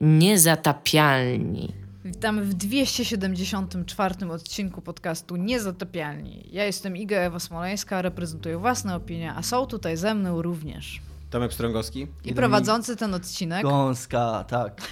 Niezatapialni. 0.00 1.72
Witamy 2.04 2.44
w 2.44 2.54
274 2.54 4.30
odcinku 4.30 4.80
podcastu 4.82 5.36
Niezatapialni. 5.36 6.48
Ja 6.52 6.64
jestem 6.64 6.96
Iga 6.96 7.16
Ewa 7.16 7.38
Smoleńska, 7.38 8.02
reprezentuję 8.02 8.58
własne 8.58 8.94
opinie, 8.94 9.32
a 9.36 9.42
są 9.42 9.66
tutaj 9.66 9.96
ze 9.96 10.14
mną 10.14 10.42
również 10.42 11.00
Tomek 11.30 11.52
Strągowski. 11.52 12.06
i 12.24 12.34
prowadzący 12.34 12.96
ten 12.96 13.14
odcinek. 13.14 13.62
Gąska, 13.62 14.44
tak. 14.48 14.82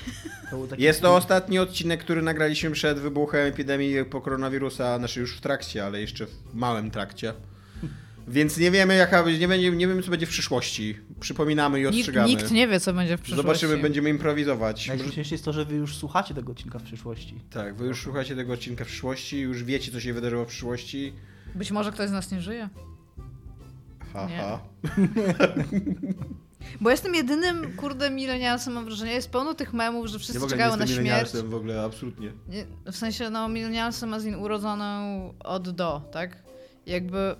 To 0.50 0.56
był 0.56 0.66
taki- 0.66 0.82
Jest 0.82 1.00
to 1.02 1.16
ostatni 1.16 1.58
odcinek, 1.58 2.00
który 2.00 2.22
nagraliśmy 2.22 2.70
przed 2.70 2.98
wybuchem 2.98 3.40
epidemii 3.46 4.04
po 4.04 4.20
koronawirusa, 4.20 4.98
znaczy 4.98 5.20
już 5.20 5.36
w 5.36 5.40
trakcie, 5.40 5.86
ale 5.86 6.00
jeszcze 6.00 6.26
w 6.26 6.54
małym 6.54 6.90
trakcie. 6.90 7.34
Więc 8.28 8.58
nie 8.58 8.70
wiemy, 8.70 8.94
jaka 8.96 9.24
nie, 9.38 9.48
będzie, 9.48 9.70
nie 9.70 9.88
wiemy, 9.88 10.02
co 10.02 10.10
będzie 10.10 10.26
w 10.26 10.30
przyszłości. 10.30 10.98
Przypominamy 11.20 11.80
i 11.80 11.84
Nikt, 11.84 11.96
ostrzegamy. 11.96 12.28
nikt 12.28 12.50
nie 12.50 12.68
wie, 12.68 12.80
co 12.80 12.92
będzie 12.92 13.16
w 13.16 13.20
przyszłości. 13.20 13.42
Zobaczymy, 13.42 13.76
będziemy 13.82 14.10
improwizować. 14.10 14.88
Najśmieszniejsze 14.88 15.34
jest 15.34 15.44
to, 15.44 15.52
że 15.52 15.64
wy 15.64 15.76
już 15.76 15.96
słuchacie 15.96 16.34
tego 16.34 16.52
odcinka 16.52 16.78
w 16.78 16.82
przyszłości. 16.82 17.40
Tak, 17.50 17.74
wy 17.76 17.86
już 17.86 18.02
słuchacie 18.02 18.36
tego 18.36 18.52
odcinka 18.52 18.84
w 18.84 18.88
przyszłości, 18.88 19.40
już 19.40 19.64
wiecie, 19.64 19.92
co 19.92 20.00
się 20.00 20.12
wydarzyło 20.12 20.44
w 20.44 20.48
przyszłości. 20.48 21.12
Być 21.54 21.70
może 21.70 21.92
ktoś 21.92 22.08
z 22.08 22.12
nas 22.12 22.30
nie 22.30 22.40
żyje. 22.40 22.68
Ha, 24.12 24.26
Nie. 24.30 24.36
ha. 24.36 24.60
Bo 26.80 26.90
jestem 26.90 27.14
jedynym, 27.14 27.72
kurde, 27.76 28.10
milenialsem, 28.10 28.72
mam 28.74 28.84
wrażenie. 28.84 29.12
Jest 29.12 29.30
pełno 29.30 29.54
tych 29.54 29.72
memów, 29.72 30.06
że 30.06 30.12
Ja 30.12 30.18
wszyscy 30.18 30.40
nie 30.42 30.48
czekają 30.48 30.70
na 30.76 30.84
jestem 30.84 30.86
śmierć. 30.88 30.98
milenialsem, 31.04 31.48
w 31.50 31.54
ogóle, 31.54 31.82
absolutnie. 31.82 32.32
Nie, 32.48 32.64
w 32.92 32.96
sensie, 32.96 33.30
no, 33.30 33.48
milenialsem 33.48 34.08
ma 34.08 34.20
z 34.20 34.24
nim 34.24 34.42
urodzoną 34.42 35.34
od 35.40 35.70
do, 35.70 36.02
tak? 36.12 36.42
Jakby 36.86 37.36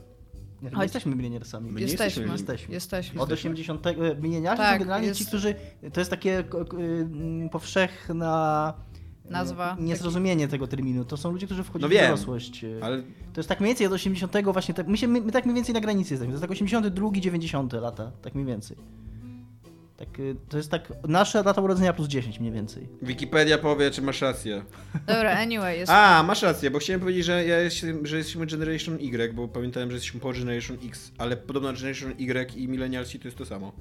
Nie, 0.63 0.71
my 0.71 0.77
Choć- 0.77 0.83
jesteśmy 0.83 1.17
mileniarsami. 1.17 1.71
My 1.73 1.81
nie 1.81 1.87
jesteśmy, 1.87 2.05
jesteśmy 2.23 2.33
jesteśmy. 2.33 2.75
jesteśmy. 2.75 3.21
Od 3.21 3.33
80. 3.33 3.85
Mileniarze 4.23 4.57
Tak, 4.63 4.73
są 4.73 4.79
generalnie 4.79 5.09
jest- 5.09 5.21
ci, 5.21 5.27
którzy. 5.27 5.55
To 5.93 6.01
jest 6.01 6.11
takie 6.11 6.45
mm, 6.73 7.49
powszechna. 7.49 8.75
e, 9.29 9.31
Nazwa. 9.31 9.77
Niezrozumienie 9.81 10.49
tego 10.49 10.67
terminu. 10.67 11.05
To 11.05 11.17
są 11.17 11.33
ludzie, 11.33 11.47
którzy 11.47 11.65
wchodzą 11.65 11.89
No 11.89 11.95
w 11.95 11.99
dorosłość. 12.01 12.65
Ale 12.83 13.03
To 13.33 13.41
jest 13.41 13.49
tak 13.49 13.61
mniej 13.61 13.69
więcej 13.71 13.87
od 13.87 13.93
80. 13.93 14.53
właśnie. 14.53 14.75
Tak, 14.75 14.89
my, 14.89 14.97
się, 14.97 15.09
my, 15.09 15.21
my 15.21 15.33
tak 15.33 15.45
mniej 15.47 15.55
więcej 15.55 15.75
na 15.75 15.81
granicy 15.81 16.15
jesteśmy. 16.15 16.27
To 16.33 16.35
jest 16.35 16.43
tak 16.43 16.51
82, 16.51 17.11
90 17.21 17.73
lata. 17.73 18.13
Tak 18.23 18.35
mniej 18.35 18.47
więcej. 18.47 18.77
Tak, 19.99 20.19
y, 20.21 20.37
to 20.49 20.57
jest 20.57 20.71
tak 20.71 20.93
nasze 21.09 21.45
data 21.45 21.61
urodzenia 21.61 21.93
plus 21.93 22.09
10 22.09 22.41
mniej 22.41 22.53
więcej. 22.53 22.89
Wikipedia 23.03 23.59
powie, 23.59 23.91
czy 23.91 24.03
masz 24.03 24.21
rację. 24.21 24.63
Dobra, 25.07 25.31
anyway, 25.39 25.79
jest... 25.79 25.93
A, 25.93 26.23
masz 26.23 26.43
rację, 26.43 26.71
bo 26.71 26.79
chciałem 26.79 27.01
powiedzieć, 27.01 27.25
że, 27.25 27.45
ja 27.45 27.59
jestem, 27.61 28.07
że 28.07 28.17
jesteśmy 28.17 28.47
Generation 28.47 28.95
Y, 28.95 29.35
bo 29.35 29.49
pamiętałem, 29.49 29.91
że 29.91 29.95
jesteśmy 29.95 30.21
po 30.21 30.33
Generation 30.33 30.77
X, 30.85 31.13
ale 31.19 31.37
podobno 31.37 31.73
Generation 31.73 32.13
Y 32.19 32.57
i 32.57 32.69
Millennialsi 32.69 33.19
to 33.21 33.29
jest 33.29 33.39
to 33.39 33.47
samo. 33.47 33.73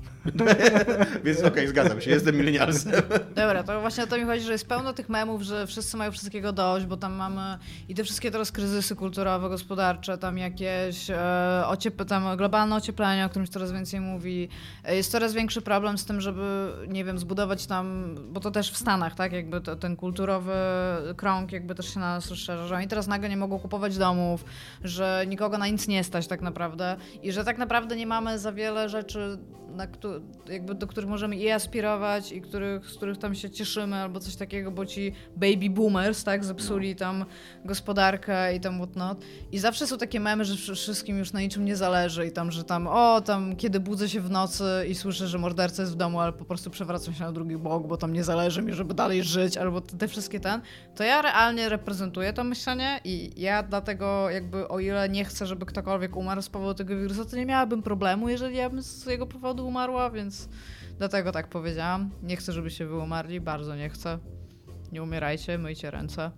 Więc 1.25 1.43
okej, 1.43 1.67
zgadzam 1.67 2.01
się, 2.01 2.11
jestem 2.11 2.35
milenialsem. 2.35 2.93
Dobra, 3.35 3.63
to 3.63 3.81
właśnie 3.81 4.03
o 4.03 4.07
to 4.07 4.17
mi 4.17 4.23
chodzi, 4.23 4.43
że 4.43 4.51
jest 4.51 4.67
pełno 4.67 4.93
tych 4.93 5.09
memów, 5.09 5.41
że 5.41 5.67
wszyscy 5.67 5.97
mają 5.97 6.11
wszystkiego 6.11 6.51
dość, 6.51 6.85
bo 6.85 6.97
tam 6.97 7.13
mamy 7.13 7.57
i 7.89 7.95
te 7.95 8.03
wszystkie 8.03 8.31
teraz 8.31 8.51
kryzysy 8.51 8.95
kulturowe, 8.95 9.49
gospodarcze, 9.49 10.17
tam 10.17 10.37
jakieś 10.37 11.09
e, 11.09 11.15
ociep- 11.67 12.05
tam 12.05 12.37
globalne 12.37 12.75
ocieplenie, 12.75 13.25
o 13.25 13.29
którym 13.29 13.45
się 13.45 13.51
coraz 13.51 13.71
więcej 13.71 13.99
mówi. 13.99 14.49
E, 14.83 14.95
Jest 14.95 15.11
coraz 15.11 15.33
większy 15.33 15.61
problem 15.61 15.97
z 15.97 16.06
tym, 16.07 16.21
żeby, 16.21 16.73
nie 16.87 17.03
wiem, 17.05 17.19
zbudować 17.19 17.65
tam, 17.65 18.15
bo 18.29 18.39
to 18.39 18.51
też 18.51 18.71
w 18.71 18.77
Stanach, 18.77 19.15
tak, 19.15 19.31
jakby 19.31 19.61
to, 19.61 19.75
ten 19.75 19.95
kulturowy 19.95 20.53
krąg 21.17 21.51
jakby 21.51 21.75
też 21.75 21.93
się 21.93 21.99
na 21.99 22.15
nas 22.15 22.29
rozszerza, 22.29 22.67
że 22.67 22.75
oni 22.75 22.87
teraz 22.87 23.07
nagle 23.07 23.29
nie 23.29 23.37
mogą 23.37 23.59
kupować 23.59 23.97
domów, 23.97 24.45
że 24.83 25.25
nikogo 25.27 25.57
na 25.57 25.67
nic 25.67 25.87
nie 25.87 26.03
stać 26.03 26.27
tak 26.27 26.41
naprawdę 26.41 26.95
i 27.23 27.31
że 27.31 27.43
tak 27.43 27.57
naprawdę 27.57 27.95
nie 27.95 28.07
mamy 28.07 28.39
za 28.39 28.51
wiele 28.51 28.89
rzeczy, 28.89 29.37
na 29.77 29.87
jakby 30.49 30.75
do 30.75 30.87
których 30.87 31.09
możemy 31.09 31.35
i 31.35 31.51
aspirować 31.51 32.31
i 32.31 32.41
których, 32.41 32.89
z 32.89 32.93
których 32.97 33.17
tam 33.17 33.35
się 33.35 33.49
cieszymy 33.49 33.95
albo 33.95 34.19
coś 34.19 34.35
takiego, 34.35 34.71
bo 34.71 34.85
ci 34.85 35.13
baby 35.35 35.69
boomers, 35.69 36.23
tak, 36.23 36.45
zepsuli 36.45 36.95
tam 36.95 37.25
gospodarkę 37.65 38.55
i 38.55 38.59
tam 38.59 38.77
whatnot. 38.77 39.25
I 39.51 39.59
zawsze 39.59 39.87
są 39.87 39.97
takie 39.97 40.19
memy, 40.19 40.45
że 40.45 40.55
wszy- 40.55 40.75
wszystkim 40.75 41.17
już 41.17 41.33
na 41.33 41.41
niczym 41.41 41.65
nie 41.65 41.75
zależy 41.75 42.27
i 42.27 42.31
tam, 42.31 42.51
że 42.51 42.63
tam, 42.63 42.87
o, 42.87 43.21
tam 43.21 43.55
kiedy 43.55 43.79
budzę 43.79 44.09
się 44.09 44.21
w 44.21 44.29
nocy 44.29 44.63
i 44.89 44.95
słyszę, 44.95 45.27
że 45.27 45.37
morderca 45.37 45.81
jest 45.81 45.93
w 45.93 45.95
domu, 45.95 46.19
ale 46.19 46.33
po 46.33 46.45
prostu 46.45 46.69
przewracam 46.69 47.13
się 47.13 47.23
na 47.23 47.31
drugi 47.31 47.57
bok, 47.57 47.87
bo 47.87 47.97
tam 47.97 48.13
nie 48.13 48.23
zależy 48.23 48.61
mi, 48.61 48.73
żeby 48.73 48.93
dalej 48.93 49.23
żyć, 49.23 49.57
albo 49.57 49.81
te, 49.81 49.97
te 49.97 50.07
wszystkie 50.07 50.39
ten, 50.39 50.61
to 50.95 51.03
ja 51.03 51.21
realnie 51.21 51.69
reprezentuję 51.69 52.33
to 52.33 52.43
myślenie 52.43 52.99
i 53.03 53.41
ja 53.41 53.63
dlatego 53.63 54.29
jakby 54.29 54.67
o 54.67 54.79
ile 54.79 55.09
nie 55.09 55.25
chcę, 55.25 55.45
żeby 55.45 55.65
ktokolwiek 55.65 56.15
umarł 56.15 56.41
z 56.41 56.49
powodu 56.49 56.73
tego 56.73 56.97
wirusa, 56.97 57.25
to 57.25 57.35
nie 57.35 57.45
miałabym 57.45 57.83
problemu, 57.83 58.29
jeżeli 58.29 58.57
ja 58.57 58.69
bym 58.69 58.81
z 58.81 59.05
jego 59.05 59.27
powodu 59.27 59.66
umarła, 59.67 60.09
więc 60.09 60.49
dlatego 60.97 61.31
tak 61.31 61.47
powiedziałam. 61.49 62.09
Nie 62.23 62.37
chcę, 62.37 62.53
żebyście 62.53 62.85
wy 62.85 62.95
umarli, 62.97 63.41
bardzo 63.41 63.75
nie 63.75 63.89
chcę. 63.89 64.19
Nie 64.91 65.03
umierajcie, 65.03 65.57
myjcie 65.57 65.91
ręce. 65.91 66.31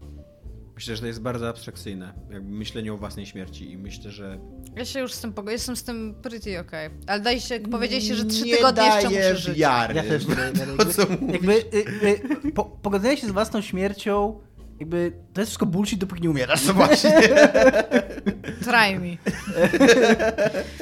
Myślę, 0.75 0.95
że 0.95 1.01
to 1.01 1.07
jest 1.07 1.21
bardzo 1.21 1.49
abstrakcyjne, 1.49 2.13
jakby 2.31 2.51
myślenie 2.51 2.93
o 2.93 2.97
własnej 2.97 3.25
śmierci 3.25 3.71
i 3.71 3.77
myślę, 3.77 4.11
że... 4.11 4.39
Ja 4.75 4.85
się 4.85 4.99
już 4.99 5.13
z 5.13 5.21
tym 5.21 5.33
pogo- 5.33 5.49
jestem 5.51 5.75
z 5.75 5.83
tym 5.83 6.15
pretty 6.21 6.59
okej. 6.59 6.89
Ale 7.07 7.19
dajcie, 7.19 7.59
powiedzieliście, 7.59 8.15
że 8.15 8.25
trzy 8.25 8.45
nie 8.45 8.55
tygodnie 8.55 8.83
jeszcze 8.85 9.09
muszę 9.09 9.35
żyć. 9.35 9.57
wiary. 9.57 9.93
Ja 9.95 10.03
też 10.03 10.27
nie 10.27 10.35
daję 10.35 10.53
wiary. 10.53 10.71
Mówisz. 10.71 10.97
Jakby 11.33 11.53
y, 11.53 12.45
y, 12.45 12.51
po, 12.51 12.65
pogodzenie 12.65 13.17
się 13.17 13.27
z 13.27 13.31
własną 13.31 13.61
śmiercią, 13.61 14.39
jakby 14.79 15.11
to 15.33 15.41
jest 15.41 15.49
wszystko 15.49 15.65
bullshit, 15.65 15.99
dopóki 15.99 16.21
nie 16.21 16.29
umierasz. 16.29 16.65
No 16.65 16.73
właśnie. 16.73 17.11
Try 18.65 18.99
me. 18.99 19.17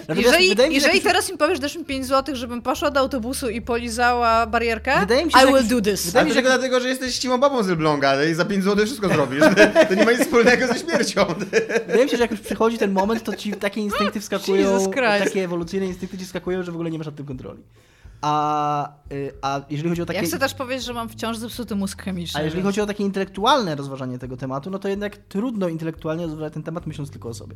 Jeżeli, 0.16 0.44
mi 0.50 0.56
jeżeli 0.56 0.82
jakiś- 0.84 1.04
teraz 1.04 1.32
mi 1.32 1.38
powiesz, 1.38 1.60
dasz 1.60 1.76
mi 1.76 1.86
5 1.86 2.06
zł, 2.06 2.36
żebym 2.36 2.62
poszła 2.62 2.92
do 2.92 3.00
autobusu 3.00 3.50
i 3.50 3.62
polizała 3.62 4.46
barierkę, 4.46 5.00
Wydaje 5.00 5.26
mi 5.26 5.32
się, 5.32 5.38
I 5.40 5.46
will 5.46 5.56
jakiś- 5.56 5.70
do 5.70 5.82
this. 5.82 6.06
wydaje 6.06 6.26
mi 6.26 6.32
się, 6.32 6.36
tylko 6.36 6.50
dlatego, 6.50 6.80
że 6.80 6.90
jesteś 6.90 7.16
ścimą 7.16 7.38
babą 7.38 7.64
z 7.64 7.70
Elbląga 7.70 8.24
i 8.26 8.34
za 8.34 8.46
5 8.46 8.64
zł 8.64 8.86
wszystko 8.86 9.08
zrobisz. 9.08 9.44
To 9.90 9.96
nie 9.96 10.06
ma 10.06 10.12
nic 10.12 10.22
wspólnego 10.22 10.68
ze 10.68 10.80
śmiercią. 10.80 11.26
Wydaje 11.88 12.04
mi 12.06 12.10
się, 12.12 12.18
że 12.18 12.24
jak 12.24 12.32
już 12.32 12.40
przychodzi 12.42 12.78
ten 12.78 12.92
moment, 12.92 13.24
to 13.24 13.36
ci 13.36 13.54
takie 13.54 13.82
instynkty 13.82 14.20
wskakują, 14.20 14.56
Jesus 14.74 14.84
Christ. 14.94 15.24
takie 15.24 15.44
ewolucyjne 15.44 15.86
instynkty 15.86 16.18
ci 16.18 16.26
wskakują, 16.26 16.64
że 16.64 16.72
w 16.72 16.76
ogóle 16.76 16.92
nie 16.92 16.98
masz 16.98 17.08
nad 17.08 17.16
tym 17.16 17.26
kontroli. 17.26 17.60
A, 18.22 18.90
y, 19.12 19.32
a 19.42 19.62
jeżeli 19.70 19.90
chodzi 19.90 20.02
o 20.02 20.06
takie... 20.06 20.20
Ja 20.20 20.26
chcę 20.26 20.40
też 20.40 20.54
powiedzieć, 20.54 20.86
że 20.86 20.94
mam 20.94 21.10
wciąż 21.10 21.38
zepsuty 21.38 21.76
mózg 21.76 22.02
chemiczny. 22.04 22.40
A 22.40 22.44
jeżeli 22.44 22.64
więc- 22.64 22.68
chodzi 22.68 22.82
o 22.82 22.86
takie 22.86 23.04
intelektualne 23.04 23.76
rozważanie 23.76 24.20
tego 24.20 24.38
tematu, 24.38 24.70
no 24.70 24.80
to 24.80 24.88
jednak 24.88 25.18
trudno 25.18 25.68
intelektualnie 25.68 26.24
rozważać 26.26 26.54
ten 26.54 26.64
temat 26.64 26.88
myśląc 26.88 27.12
tylko 27.12 27.30
o 27.30 27.34
sobie. 27.34 27.56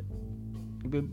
Jakby 0.82 1.04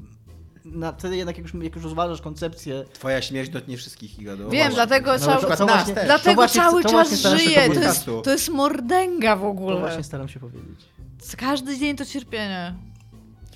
na, 0.64 0.92
wtedy 0.92 1.16
jednak 1.16 1.38
jak 1.38 1.46
już, 1.54 1.62
jak 1.64 1.74
już 1.74 1.84
rozważasz 1.84 2.20
koncepcję... 2.22 2.84
Twoja 2.92 3.22
śmierć 3.22 3.48
dotknie 3.50 3.76
wszystkich, 3.76 4.18
Iga. 4.18 4.32
no 4.32 4.36
Wiem, 4.38 4.48
właśnie. 4.50 4.74
dlatego 4.74 5.12
No, 5.12 5.18
cały, 5.18 5.56
to 5.56 5.66
właśnie- 5.66 5.94
też. 5.94 6.06
dlatego 6.06 6.30
To 6.30 6.34
właśnie- 6.34 6.60
cały 6.60 6.82
to 6.82 6.88
czas 6.88 7.20
żyję. 7.20 7.70
To 7.74 7.80
jest, 7.80 8.06
to 8.24 8.30
jest 8.30 8.48
mordęga 8.48 9.36
w 9.36 9.40
To 9.40 9.48
ogóle. 9.48 9.80
właśnie 9.80 10.02
staram 10.02 10.28
się 10.28 10.40
powiedzieć. 10.40 10.80
Każdy 11.36 11.78
dzień 11.78 11.96
to 11.96 12.04
cierpienie. 12.04 12.74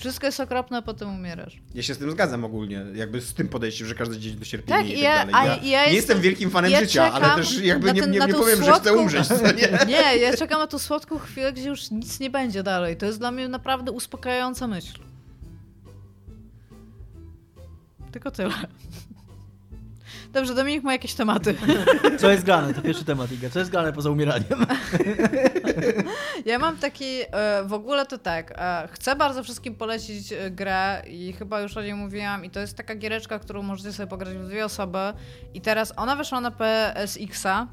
Wszystko 0.02 0.26
jest 0.26 0.40
okropne, 0.40 0.78
a 0.78 0.82
potem 0.82 1.14
umierasz. 1.14 1.56
Ja 1.74 1.82
się 1.82 1.94
z 1.94 1.98
tym 1.98 2.10
zgadzam 2.10 2.44
ogólnie, 2.44 2.84
jakby 2.94 3.20
z 3.20 3.34
tym 3.34 3.48
podejściem, 3.48 3.86
że 3.86 3.94
każdy 3.94 4.18
dzień 4.18 4.36
to 4.38 4.44
cierpienie 4.44 4.78
Tak, 4.78 4.86
i 4.88 4.92
tak 4.92 5.02
ja- 5.02 5.26
dalej. 5.26 5.34
Ja, 5.36 5.46
ja 5.46 5.60
nie 5.60 5.70
jestem- 5.70 5.94
jestem 5.94 6.20
wielkim 6.20 6.50
fanem 6.50 6.70
ja 6.70 6.80
życia, 6.80 7.12
ale 7.12 7.36
też 7.42 7.58
jakby 7.58 7.92
nie, 7.92 8.00
ten- 8.00 8.10
nie, 8.10 8.18
nie 8.18 8.28
tą 8.28 8.38
powiem, 8.40 8.64
że 8.64 8.72
chcę 8.72 8.90
słodką- 8.90 9.00
umrzeć. 9.02 9.28
Nie? 9.86 9.86
Nie, 9.92 10.16
ja 10.16 10.36
czekam 10.36 10.58
na 10.60 10.66
tą 10.66 10.78
słodką 10.78 11.18
chwilę, 11.18 11.52
gdzie 11.52 11.68
już 11.68 11.90
nic 11.90 12.20
nie 12.20 12.30
będzie 12.30 12.62
dalej. 12.62 12.96
To 12.96 13.06
jest 13.06 13.18
dla 13.18 13.30
mnie 13.30 13.48
naprawdę 13.48 13.92
uspokajająca 13.92 14.66
myśl. 14.66 14.98
Tylko 18.12 18.30
tyle. 18.30 18.50
Dobrze, 20.32 20.54
Dominik 20.54 20.82
ma 20.84 20.92
jakieś 20.92 21.14
tematy. 21.14 21.54
Co 22.18 22.30
jest 22.30 22.44
grane? 22.44 22.74
To 22.74 22.82
pierwszy 22.82 23.04
temat, 23.04 23.32
Iga. 23.32 23.50
Co 23.50 23.58
jest 23.58 23.70
grane 23.70 23.92
poza 23.92 24.10
umieraniem? 24.10 24.46
Ja 26.44 26.58
mam 26.58 26.76
taki, 26.76 27.04
e, 27.04 27.64
w 27.64 27.72
ogóle 27.72 28.06
to 28.06 28.18
tak, 28.18 28.54
e, 28.56 28.88
chcę 28.92 29.16
bardzo 29.16 29.42
wszystkim 29.42 29.74
polecić 29.74 30.32
e, 30.32 30.50
grę 30.50 31.02
i 31.06 31.32
chyba 31.32 31.60
już 31.60 31.76
o 31.76 31.82
niej 31.82 31.94
mówiłam 31.94 32.44
i 32.44 32.50
to 32.50 32.60
jest 32.60 32.76
taka 32.76 32.94
giereczka, 32.94 33.38
którą 33.38 33.62
możecie 33.62 33.92
sobie 33.92 34.06
pograć 34.06 34.36
w 34.36 34.46
dwie 34.46 34.64
osoby 34.64 34.98
i 35.54 35.60
teraz 35.60 35.92
ona 35.96 36.16
wyszła 36.16 36.40
na 36.40 36.50
PSX-a, 36.50 37.66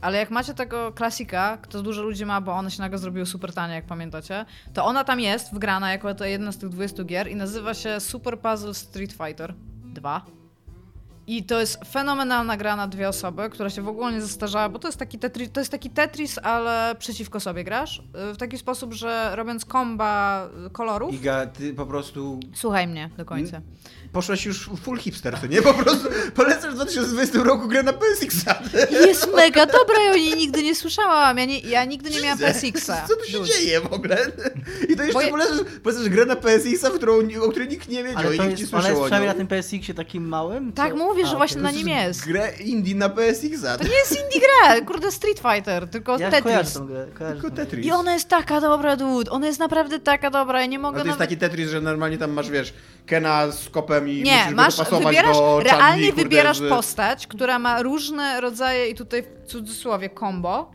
ale 0.00 0.18
jak 0.18 0.30
macie 0.30 0.54
tego 0.54 0.92
klasika, 0.92 1.58
to 1.70 1.82
dużo 1.82 2.02
ludzi 2.02 2.26
ma, 2.26 2.40
bo 2.40 2.52
one 2.52 2.70
się 2.70 2.82
nagle 2.82 2.98
zrobiły 2.98 3.26
super 3.26 3.52
tanie, 3.52 3.74
jak 3.74 3.86
pamiętacie, 3.86 4.44
to 4.74 4.84
ona 4.84 5.04
tam 5.04 5.20
jest 5.20 5.54
wgrana 5.54 5.92
jako 5.92 6.14
to 6.14 6.24
jedna 6.24 6.52
z 6.52 6.58
tych 6.58 6.68
20 6.68 7.04
gier 7.04 7.28
i 7.28 7.36
nazywa 7.36 7.74
się 7.74 8.00
Super 8.00 8.38
Puzzle 8.38 8.74
Street 8.74 9.12
Fighter 9.12 9.54
2. 9.84 10.43
I 11.26 11.44
to 11.44 11.60
jest 11.60 11.78
fenomenalna 11.92 12.56
gra 12.56 12.76
na 12.76 12.88
dwie 12.88 13.08
osoby, 13.08 13.50
która 13.50 13.70
się 13.70 13.82
w 13.82 13.88
ogóle 13.88 14.12
nie 14.12 14.20
zestarzała, 14.20 14.68
bo 14.68 14.78
to 14.78 14.88
jest 14.88 14.98
taki, 14.98 15.18
tetri, 15.18 15.48
to 15.48 15.60
jest 15.60 15.70
taki 15.70 15.90
Tetris, 15.90 16.38
ale 16.42 16.94
przeciwko 16.98 17.40
sobie 17.40 17.64
grasz. 17.64 17.98
y, 18.30 18.34
W 18.34 18.36
taki 18.36 18.58
sposób, 18.58 18.92
że 18.92 19.30
robiąc 19.34 19.64
komba 19.64 20.48
kolorów. 20.72 21.14
Iga, 21.14 21.46
ty 21.46 21.74
po 21.74 21.86
prostu 21.86 22.40
Słuchaj 22.54 22.86
mnie 22.86 23.10
do 23.16 23.24
końca. 23.24 23.60
poszłaś 24.12 24.46
już 24.46 24.70
full 24.82 24.98
hipster, 24.98 25.38
to 25.40 25.46
nie? 25.46 25.62
Po 25.62 25.74
prostu 25.74 26.08
polecasz 26.36 26.72
w 26.72 26.74
2020 26.74 27.38
roku 27.42 27.68
grę 27.68 27.82
na 27.82 27.92
PSX-a. 27.92 28.58
Jest 29.06 29.28
mega 29.34 29.66
dobra, 29.66 29.94
ja 30.06 30.12
o 30.12 30.16
niej 30.16 30.36
nigdy 30.36 30.62
nie 30.62 30.74
słyszałam. 30.74 31.38
Ja, 31.38 31.44
nie, 31.44 31.58
ja 31.60 31.84
nigdy 31.84 32.10
nie 32.10 32.20
miałam 32.20 32.38
PSX-a. 32.38 33.06
Co 33.08 33.16
tu 33.16 33.24
się 33.24 33.38
Dude. 33.38 33.48
dzieje 33.50 33.80
w 33.80 33.92
ogóle? 33.92 34.16
I 34.88 34.96
to 34.96 34.96
Bo 34.96 35.02
jeszcze 35.02 35.24
ja- 35.24 35.30
polecasz, 35.30 35.58
polecasz 35.82 36.08
grę 36.08 36.26
na 36.26 36.36
PSX-a, 36.36 36.90
w 36.90 36.94
którą, 36.94 37.12
o 37.42 37.48
której 37.50 37.68
nikt 37.68 37.88
nie 37.88 38.04
wiedział 38.04 38.18
Ale 38.18 38.28
i 38.36 38.38
nikt 38.40 38.44
nie 38.44 38.50
jest, 38.60 38.70
słyszał 38.70 38.90
jest 38.90 39.00
o 39.00 39.04
przynajmniej 39.04 39.28
na 39.28 39.34
tym 39.38 39.46
PSX-ie 39.46 39.94
takim 39.94 40.28
małym? 40.28 40.72
Tak 40.72 40.90
co- 40.92 40.96
mówię, 41.14 41.24
A, 41.24 41.30
że 41.30 41.36
właśnie 41.36 41.60
na 41.62 41.70
nim 41.70 41.88
jest. 41.88 42.26
Grę 42.26 42.52
indie 42.64 42.94
na 42.94 43.08
PSX-a. 43.08 43.78
To 43.78 43.84
nie 43.84 43.90
jest 43.98 44.10
indie 44.10 44.40
gra, 44.48 44.80
kurde 44.86 45.12
Street 45.12 45.38
Fighter, 45.40 45.88
tylko 45.88 46.18
Ja 46.18 46.30
kojarzę 46.30 46.42
Tetris. 46.56 46.74
tą 46.74 46.86
grę. 46.86 47.06
Kojarzę 47.18 47.34
Tylko 47.34 47.48
tą 47.50 47.54
grę. 47.54 47.64
Tetris. 47.66 47.86
I 47.86 47.90
ona 47.90 48.12
jest 48.14 48.28
taka 48.28 48.60
dobra, 48.60 48.96
dude. 48.96 49.30
Ona 49.30 49.46
jest 49.46 49.58
naprawdę 49.58 49.98
taka 50.00 50.30
dobra, 50.30 50.60
ja 50.60 50.66
nie 50.66 50.78
mogę 50.78 50.96
A 50.98 51.00
to 51.02 51.06
jest 51.06 51.18
nawet... 51.18 51.30
taki 51.30 51.40
Tetris, 51.40 51.70
że 51.70 51.80
normalnie 51.80 52.18
tam 52.18 52.30
masz, 52.30 52.50
wiesz, 52.50 52.74
Kena 53.06 53.50
z 53.50 53.68
kopem 53.68 54.08
i 54.08 54.22
Nie, 54.22 54.36
musisz 54.44 54.54
masz, 54.54 54.76
wybierasz, 55.04 55.36
do 55.36 55.60
realnie 55.60 56.06
kurde, 56.06 56.22
wybierasz 56.22 56.58
z- 56.58 56.68
postać, 56.68 57.26
która 57.26 57.58
ma 57.58 57.82
różne 57.82 58.40
rodzaje 58.40 58.88
i 58.88 58.94
tutaj 58.94 59.22
w 59.22 59.48
cudzysłowie 59.50 60.10
combo. 60.20 60.70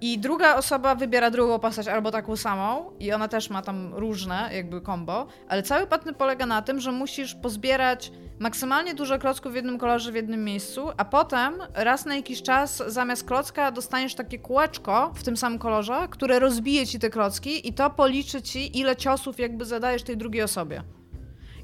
I 0.00 0.18
druga 0.18 0.56
osoba 0.56 0.94
wybiera 0.94 1.30
drugą 1.30 1.58
postać 1.58 1.88
albo 1.88 2.10
taką 2.10 2.36
samą 2.36 2.90
i 3.00 3.12
ona 3.12 3.28
też 3.28 3.50
ma 3.50 3.62
tam 3.62 3.94
różne 3.94 4.50
jakby 4.52 4.80
combo, 4.80 5.26
ale 5.48 5.62
cały 5.62 5.86
patent 5.86 6.16
polega 6.16 6.46
na 6.46 6.62
tym, 6.62 6.80
że 6.80 6.92
musisz 6.92 7.34
pozbierać 7.34 8.12
maksymalnie 8.38 8.94
dużo 8.94 9.18
klocków 9.18 9.52
w 9.52 9.54
jednym 9.54 9.78
kolorze 9.78 10.12
w 10.12 10.14
jednym 10.14 10.44
miejscu, 10.44 10.88
a 10.96 11.04
potem 11.04 11.54
raz 11.74 12.06
na 12.06 12.16
jakiś 12.16 12.42
czas 12.42 12.82
zamiast 12.86 13.24
klocka 13.24 13.72
dostaniesz 13.72 14.14
takie 14.14 14.38
kółeczko 14.38 15.12
w 15.14 15.22
tym 15.22 15.36
samym 15.36 15.58
kolorze, 15.58 16.08
które 16.10 16.38
rozbije 16.38 16.86
ci 16.86 16.98
te 16.98 17.10
klocki 17.10 17.68
i 17.68 17.72
to 17.72 17.90
policzy 17.90 18.42
ci 18.42 18.78
ile 18.78 18.96
ciosów 18.96 19.38
jakby 19.38 19.64
zadajesz 19.64 20.02
tej 20.02 20.16
drugiej 20.16 20.42
osobie. 20.42 20.82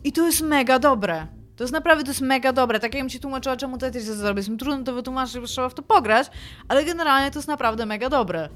I 0.05 0.13
to 0.13 0.27
jest 0.27 0.43
mega 0.43 0.79
dobre. 0.79 1.36
To 1.57 1.65
jest 1.65 1.73
naprawdę, 1.73 2.05
to 2.05 2.11
jest 2.11 2.21
mega 2.21 2.53
dobre. 2.53 2.81
Tak 2.81 2.95
jakbym 2.95 3.11
ci 3.11 3.21
tłumaczyła, 3.21 3.57
czemu 3.57 3.79
Tetris 3.79 4.07
jest 4.07 4.23
dobre. 4.23 4.41
Jest 4.41 4.49
mi 4.49 4.57
trudno 4.57 4.85
to 4.85 4.93
wytłumaczyć, 4.93 5.39
bo 5.39 5.47
trzeba 5.47 5.69
w 5.69 5.75
to 5.75 5.83
pograć, 5.83 6.31
ale 6.69 6.85
generalnie 6.85 7.31
to 7.31 7.39
jest 7.39 7.49
naprawdę 7.49 7.87
mega 7.87 8.09
dobre. 8.09 8.49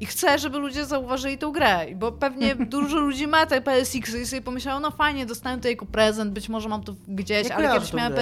I 0.00 0.06
chcę, 0.06 0.38
żeby 0.38 0.58
ludzie 0.58 0.86
zauważyli 0.86 1.38
tą 1.38 1.52
grę, 1.52 1.86
bo 1.94 2.12
pewnie 2.12 2.54
dużo 2.76 2.98
ludzi 2.98 3.26
ma 3.26 3.46
te 3.46 3.60
PSX-y 3.60 4.20
i 4.20 4.26
sobie 4.26 4.42
pomyślało, 4.42 4.80
no 4.80 4.90
fajnie, 4.90 5.26
dostałem 5.26 5.60
to 5.60 5.68
jako 5.68 5.86
prezent, 5.86 6.32
być 6.32 6.48
może 6.48 6.68
mam 6.68 6.82
to 6.82 6.94
gdzieś, 7.08 7.48
Ja 7.48 7.56
ale 7.56 7.72
kiedyś 7.72 7.92
miałem 7.92 8.12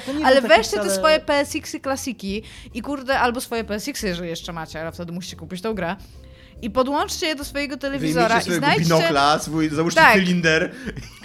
to 0.00 0.12
nie 0.12 0.26
Ale 0.26 0.40
weźcie 0.40 0.76
te 0.76 0.90
swoje 0.90 1.20
PSX-y 1.20 1.80
klasiki 1.80 2.42
i 2.74 2.82
kurde, 2.82 3.18
albo 3.18 3.40
swoje 3.40 3.64
PSX-y, 3.64 4.08
jeżeli 4.08 4.28
jeszcze 4.28 4.52
macie, 4.52 4.80
ale 4.80 4.92
wtedy 4.92 5.12
musicie 5.12 5.36
kupić 5.36 5.62
tą 5.62 5.74
grę. 5.74 5.96
I 6.62 6.70
podłączcie 6.70 7.26
je 7.26 7.34
do 7.34 7.44
swojego 7.44 7.76
telewizora 7.76 8.28
Wyjmijcie 8.28 8.52
i 8.52 8.54
znajdźcie... 8.54 8.84
binokla, 8.84 9.38
swój, 9.38 9.68
załóżcie 9.68 10.00
Tak. 10.00 10.14
cylinder. 10.14 10.74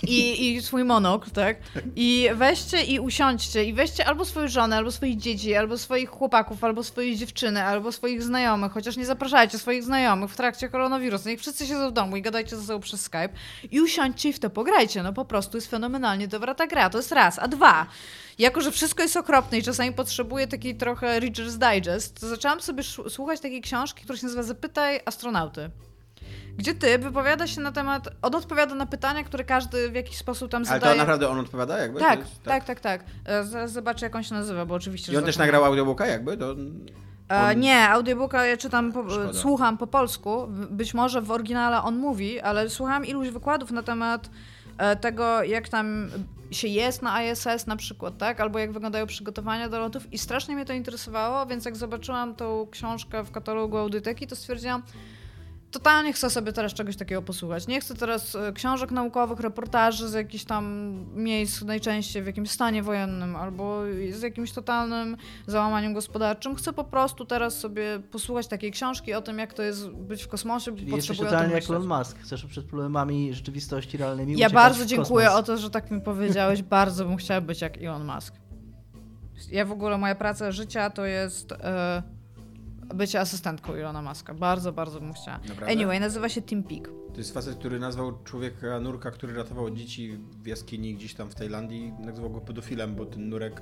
I, 0.08 0.54
I 0.56 0.62
swój 0.62 0.84
monokl, 0.84 1.32
tak? 1.32 1.58
I 1.96 2.30
weźcie 2.36 2.84
i 2.84 3.00
usiądźcie 3.00 3.64
i 3.64 3.74
weźcie 3.74 4.06
albo 4.06 4.26
swoją 4.26 4.48
żonę, 4.48 4.78
albo 4.78 4.92
swoich 4.92 5.18
dzieci, 5.18 5.56
albo 5.56 5.78
swoich 5.78 6.10
chłopaków, 6.10 6.64
albo 6.64 6.84
swoje 6.84 7.16
dziewczyny, 7.16 7.64
albo 7.64 7.92
swoich 7.92 8.24
znajomych, 8.24 8.72
chociaż 8.72 8.98
nie 8.98 9.06
zapraszajcie 9.06 9.60
swoich 9.60 9.84
znajomych 9.84 10.32
w 10.32 10.36
trakcie 10.36 10.70
koronawirusa. 10.70 11.30
Niech 11.30 11.40
wszyscy 11.40 11.68
siedzą 11.68 11.90
w 11.90 11.94
domu 11.94 12.18
i 12.18 12.22
gadajcie 12.22 12.56
ze 12.56 12.64
sobą 12.64 12.80
przez 12.80 13.02
Skype 13.02 13.30
i 13.72 13.82
usiądźcie 13.82 14.30
i 14.30 14.34
w 14.34 14.40
to 14.40 14.50
pograjcie. 14.50 15.04
No 15.04 15.14
po 15.14 15.26
prostu 15.26 15.58
jest 15.58 15.72
fenomenalnie 15.72 16.28
dobra 16.28 16.56
ta 16.56 16.68
gra. 16.68 16.90
To 16.90 16.98
jest 16.98 17.12
raz. 17.12 17.40
A 17.40 17.48
dwa, 17.48 17.86
jako 18.40 18.62
że 18.62 18.72
wszystko 18.72 19.04
jest 19.04 19.18
okropne 19.18 19.58
i 19.58 19.64
czasami 19.64 19.94
potrzebuję 19.94 20.48
takiej 20.48 20.76
trochę 20.78 21.20
Reader's 21.20 21.74
Digest, 21.74 22.20
to 22.20 22.28
zaczęłam 22.28 22.62
sobie 22.62 22.84
słuchać 23.10 23.40
takiej 23.40 23.62
książki, 23.62 24.04
która 24.04 24.18
się 24.20 24.26
nazywa 24.26 24.44
Zapytaj 24.44 25.00
astronauty 25.06 25.70
gdzie 26.58 26.76
ty 26.76 26.98
wypowiada 26.98 27.48
się 27.48 27.62
na 27.62 27.72
temat, 27.72 28.10
on 28.22 28.36
odpowiada 28.36 28.76
na 28.76 28.86
pytania, 28.86 29.24
które 29.24 29.44
każdy 29.44 29.90
w 29.90 29.96
jakiś 29.96 30.18
sposób 30.18 30.52
tam 30.52 30.60
Ale 30.62 30.66
zadaje. 30.66 30.94
to 30.94 30.98
naprawdę 31.00 31.30
on 31.30 31.40
odpowiada 31.40 31.78
jakby? 31.78 32.00
Tak, 32.00 32.20
jest- 32.20 32.44
tak, 32.44 32.66
tak, 32.66 32.80
tak. 32.80 33.04
E, 33.26 33.44
Zaraz 33.44 33.72
zobaczę, 33.72 34.06
jak 34.06 34.16
on 34.16 34.24
się 34.24 34.36
nazywa, 34.36 34.66
bo 34.66 34.76
oczywiście... 34.76 35.14
I 35.14 35.18
on 35.18 35.24
też 35.24 35.38
nagrał 35.38 35.66
audiobooka 35.66 36.06
jakby? 36.06 36.38
To... 36.38 36.52
E, 37.32 37.44
on- 37.52 37.60
nie, 37.60 37.90
audiobooka 37.90 38.46
ja 38.46 38.58
czytam, 38.58 38.94
po, 38.94 39.04
słucham 39.34 39.78
po 39.78 39.88
polsku. 39.88 40.48
Być 40.70 40.94
może 40.94 41.22
w 41.22 41.32
oryginale 41.32 41.82
on 41.82 41.98
mówi, 41.98 42.42
ale 42.42 42.70
słucham 42.70 43.06
iluś 43.06 43.30
wykładów 43.30 43.72
na 43.72 43.84
temat 43.84 44.30
tego, 45.02 45.44
jak 45.44 45.70
tam 45.70 46.10
się 46.52 46.68
jest 46.68 47.02
na 47.02 47.24
ISS 47.24 47.68
na 47.68 47.76
przykład, 47.76 48.18
tak? 48.18 48.42
Albo 48.42 48.60
jak 48.60 48.72
wyglądają 48.72 49.08
przygotowania 49.08 49.70
do 49.70 49.80
lotów 49.80 50.14
i 50.14 50.18
strasznie 50.18 50.56
mnie 50.56 50.66
to 50.66 50.74
interesowało, 50.74 51.46
więc 51.46 51.66
jak 51.66 51.76
zobaczyłam 51.76 52.36
tą 52.36 52.68
książkę 52.72 53.24
w 53.24 53.32
katalogu 53.32 53.78
Audyteki, 53.78 54.28
to 54.28 54.36
stwierdziłam, 54.36 54.84
totalnie 55.74 56.14
chcę 56.14 56.30
sobie 56.30 56.54
teraz 56.54 56.74
czegoś 56.74 56.96
takiego 56.96 57.22
posłuchać. 57.22 57.68
Nie 57.68 57.82
chcę 57.82 57.96
teraz 57.96 58.36
e, 58.36 58.54
książek 58.54 58.92
naukowych, 58.92 59.40
reportaży 59.40 60.10
z 60.10 60.14
jakichś 60.14 60.44
tam 60.44 60.96
miejsc, 61.16 61.62
najczęściej 61.62 62.24
w 62.24 62.26
jakimś 62.26 62.52
stanie 62.52 62.84
wojennym 62.84 63.36
albo 63.36 63.82
z 64.12 64.22
jakimś 64.22 64.52
totalnym 64.52 65.18
załamaniem 65.48 65.94
gospodarczym. 65.94 66.56
Chcę 66.56 66.74
po 66.74 66.84
prostu 66.84 67.26
teraz 67.26 67.60
sobie 67.60 68.00
posłuchać 68.12 68.48
takiej 68.48 68.72
książki 68.72 69.14
o 69.14 69.22
tym, 69.22 69.40
jak 69.40 69.54
to 69.54 69.64
jest 69.64 69.90
być 69.90 70.24
w 70.24 70.28
kosmosie, 70.28 70.72
bo 70.72 70.78
Czyli 70.78 70.96
jesteś 70.96 71.18
totalnie 71.18 71.54
jak. 71.54 71.70
Elon 71.70 71.88
Musk. 71.88 72.20
Chcesz 72.20 72.46
przed 72.46 72.66
problemami 72.66 73.34
rzeczywistości 73.34 73.98
realnymi 73.98 74.38
Ja 74.38 74.50
bardzo 74.50 74.86
dziękuję 74.86 75.32
o 75.32 75.44
to, 75.44 75.58
że 75.58 75.70
tak 75.70 75.92
mi 75.92 76.02
powiedziałeś. 76.02 76.62
bardzo 76.74 77.06
bym 77.06 77.18
chciała 77.18 77.42
być 77.42 77.62
jak 77.62 77.78
Elon 77.78 78.06
Musk. 78.06 78.34
Ja 79.52 79.66
w 79.66 79.72
ogóle, 79.72 79.98
moja 79.98 80.16
praca 80.16 80.52
życia 80.52 80.90
to 80.90 81.06
jest 81.06 81.52
e, 81.52 82.04
bycie 82.96 83.20
asystentką 83.20 83.74
Elona 83.74 84.02
Muska. 84.02 84.34
Bardzo, 84.34 84.72
bardzo 84.74 85.00
bym 85.00 85.14
chciała. 85.14 85.40
Naprawdę? 85.48 85.74
Anyway, 85.74 86.00
nazywa 86.00 86.30
się 86.30 86.42
Tim 86.42 86.64
Peak. 86.64 86.90
To 87.14 87.18
jest 87.18 87.34
facet, 87.34 87.56
który 87.56 87.80
nazwał 87.80 88.24
człowieka 88.24 88.80
nurka, 88.80 89.12
który 89.12 89.34
ratował 89.34 89.70
dzieci 89.70 90.18
w 90.44 90.48
jaskini 90.48 90.96
gdzieś 90.96 91.14
tam 91.14 91.30
w 91.30 91.36
Tajlandii, 91.36 91.94
nazwał 92.00 92.30
go 92.30 92.42
pedofilem, 92.42 92.96
bo 92.96 93.06
ten 93.06 93.30
nurek 93.30 93.62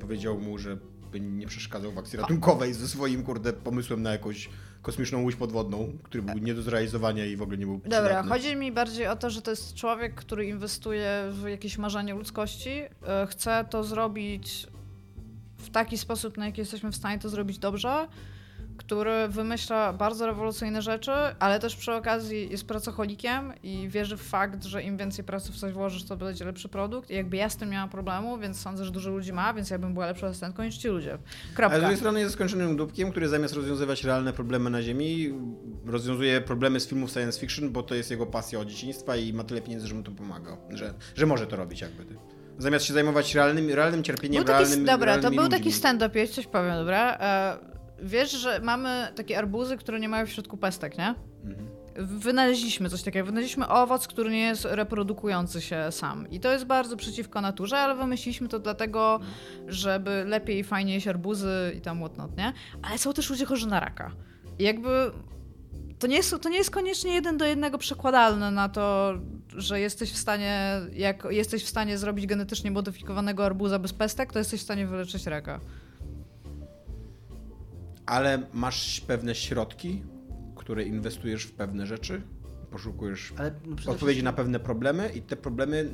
powiedział 0.00 0.38
mu, 0.40 0.58
że 0.58 0.76
by 1.12 1.20
nie 1.20 1.46
przeszkadzał 1.46 1.92
w 1.92 1.98
akcji 1.98 2.18
ratunkowej 2.18 2.74
ze 2.74 2.88
swoim, 2.88 3.22
kurde, 3.24 3.52
pomysłem 3.52 4.02
na 4.02 4.10
jakąś 4.12 4.48
kosmiczną 4.82 5.22
łódź 5.22 5.36
podwodną, 5.36 5.92
który 6.02 6.22
był 6.22 6.38
nie 6.38 6.54
do 6.54 6.62
zrealizowania 6.62 7.26
i 7.26 7.36
w 7.36 7.42
ogóle 7.42 7.58
nie 7.58 7.66
był 7.66 7.74
Dobra, 7.78 8.00
przydatny. 8.00 8.30
chodzi 8.30 8.56
mi 8.56 8.72
bardziej 8.72 9.06
o 9.06 9.16
to, 9.16 9.30
że 9.30 9.42
to 9.42 9.50
jest 9.50 9.74
człowiek, 9.74 10.14
który 10.14 10.46
inwestuje 10.46 11.22
w 11.30 11.48
jakieś 11.48 11.78
marzenie 11.78 12.14
ludzkości. 12.14 12.70
e, 12.70 13.26
Chce 13.30 13.64
to 13.70 13.84
zrobić 13.84 14.66
w 15.58 15.70
taki 15.70 15.98
sposób, 15.98 16.36
na 16.36 16.46
jaki 16.46 16.60
jesteśmy 16.60 16.92
w 16.92 16.96
stanie 16.96 17.18
to 17.18 17.28
zrobić 17.28 17.58
dobrze, 17.58 18.08
który 18.76 19.28
wymyśla 19.28 19.92
bardzo 19.92 20.26
rewolucyjne 20.26 20.82
rzeczy, 20.82 21.12
ale 21.38 21.60
też 21.60 21.76
przy 21.76 21.92
okazji 21.92 22.48
jest 22.50 22.66
pracocholikiem 22.66 23.52
i 23.62 23.88
wierzy 23.88 24.16
w 24.16 24.22
fakt, 24.22 24.64
że 24.64 24.82
im 24.82 24.96
więcej 24.96 25.24
pracy 25.24 25.52
w 25.52 25.56
coś 25.56 25.72
włożysz, 25.72 26.04
to 26.04 26.16
będzie 26.16 26.44
lepszy 26.44 26.68
produkt. 26.68 27.10
I 27.10 27.14
jakby 27.14 27.36
ja 27.36 27.48
z 27.48 27.56
tym 27.56 27.68
miałam 27.68 27.88
problemu, 27.88 28.38
więc 28.38 28.60
sądzę, 28.60 28.84
że 28.84 28.90
dużo 28.90 29.10
ludzi 29.10 29.32
ma, 29.32 29.54
więc 29.54 29.70
ja 29.70 29.78
bym 29.78 29.92
była 29.92 30.06
lepszą 30.06 30.26
asystentką 30.26 30.62
niż 30.64 30.76
ci 30.76 30.88
ludzie. 30.88 31.12
Ale 31.12 31.20
z 31.52 31.54
Kropka. 31.56 31.78
drugiej 31.78 31.96
strony 31.96 32.20
jest 32.20 32.34
skończonym 32.34 32.76
dupkiem, 32.76 33.10
który 33.10 33.28
zamiast 33.28 33.54
rozwiązywać 33.54 34.04
realne 34.04 34.32
problemy 34.32 34.70
na 34.70 34.82
Ziemi, 34.82 35.34
rozwiązuje 35.86 36.40
problemy 36.40 36.80
z 36.80 36.88
filmów 36.88 37.10
science 37.10 37.40
fiction, 37.40 37.70
bo 37.70 37.82
to 37.82 37.94
jest 37.94 38.10
jego 38.10 38.26
pasja 38.26 38.58
od 38.58 38.68
dzieciństwa 38.68 39.16
i 39.16 39.32
ma 39.32 39.44
tyle 39.44 39.60
pieniędzy, 39.60 39.86
że 39.88 39.94
mu 39.94 40.02
to 40.02 40.10
pomaga, 40.10 40.56
że, 40.70 40.94
że 41.14 41.26
może 41.26 41.46
to 41.46 41.56
robić 41.56 41.80
jakby. 41.80 42.04
Zamiast 42.58 42.84
się 42.84 42.94
zajmować 42.94 43.34
realnym, 43.34 43.70
realnym 43.70 44.02
cierpieniem, 44.02 44.44
Był 44.44 44.54
taki, 44.54 44.64
realnym 44.64 44.86
dobra, 44.86 45.18
to 45.18 45.30
był 45.30 45.38
ludźmi. 45.44 45.50
taki 45.50 45.72
stand-up, 45.72 46.18
ja 46.18 46.26
coś 46.26 46.46
powiem, 46.46 46.74
dobra? 46.74 47.18
Wiesz, 48.02 48.30
że 48.30 48.60
mamy 48.60 49.08
takie 49.14 49.38
arbuzy, 49.38 49.76
które 49.76 50.00
nie 50.00 50.08
mają 50.08 50.26
w 50.26 50.30
środku 50.30 50.56
pestek, 50.56 50.98
nie? 50.98 51.14
Mhm. 51.44 51.68
Wynaleźliśmy 51.96 52.90
coś 52.90 53.02
takiego. 53.02 53.26
Wynaleźliśmy 53.26 53.68
owoc, 53.68 54.06
który 54.08 54.30
nie 54.30 54.40
jest 54.40 54.64
reprodukujący 54.64 55.60
się 55.60 55.86
sam. 55.90 56.30
I 56.30 56.40
to 56.40 56.52
jest 56.52 56.64
bardzo 56.64 56.96
przeciwko 56.96 57.40
naturze, 57.40 57.78
ale 57.78 57.94
wymyśliliśmy 57.94 58.48
to 58.48 58.58
dlatego, 58.58 59.20
żeby 59.68 60.24
lepiej 60.26 60.58
i 60.58 60.64
fajniej 60.64 60.94
jeść 60.94 61.08
arbuzy 61.08 61.72
i 61.76 61.80
tam 61.80 61.98
whatnot, 61.98 62.36
nie? 62.36 62.52
Ale 62.82 62.98
są 62.98 63.12
też 63.12 63.30
ludzie 63.30 63.44
chorzy 63.44 63.66
na 63.66 63.80
raka. 63.80 64.10
I 64.58 64.64
jakby 64.64 65.10
to 65.98 66.06
nie, 66.06 66.16
jest, 66.16 66.36
to 66.42 66.48
nie 66.48 66.56
jest 66.56 66.70
koniecznie 66.70 67.14
jeden 67.14 67.36
do 67.36 67.44
jednego 67.44 67.78
przekładalne 67.78 68.50
na 68.50 68.68
to, 68.68 69.14
że 69.56 69.80
jesteś 69.80 70.12
w 70.12 70.16
stanie, 70.16 70.80
jak 70.92 71.26
jesteś 71.30 71.64
w 71.64 71.68
stanie 71.68 71.98
zrobić 71.98 72.26
genetycznie 72.26 72.70
modyfikowanego 72.70 73.46
arbuza 73.46 73.78
bez 73.78 73.92
pestek, 73.92 74.32
to 74.32 74.38
jesteś 74.38 74.60
w 74.60 74.64
stanie 74.64 74.86
wyleczyć 74.86 75.26
raka. 75.26 75.60
Ale 78.06 78.42
masz 78.52 79.00
pewne 79.00 79.34
środki, 79.34 80.02
które 80.56 80.82
inwestujesz 80.82 81.44
w 81.44 81.52
pewne 81.52 81.86
rzeczy, 81.86 82.22
poszukujesz 82.70 83.32
Ale 83.38 83.54
no 83.66 83.92
odpowiedzi 83.92 84.22
na 84.22 84.32
pewne 84.32 84.60
problemy 84.60 85.08
i 85.14 85.22
te 85.22 85.36
problemy, 85.36 85.88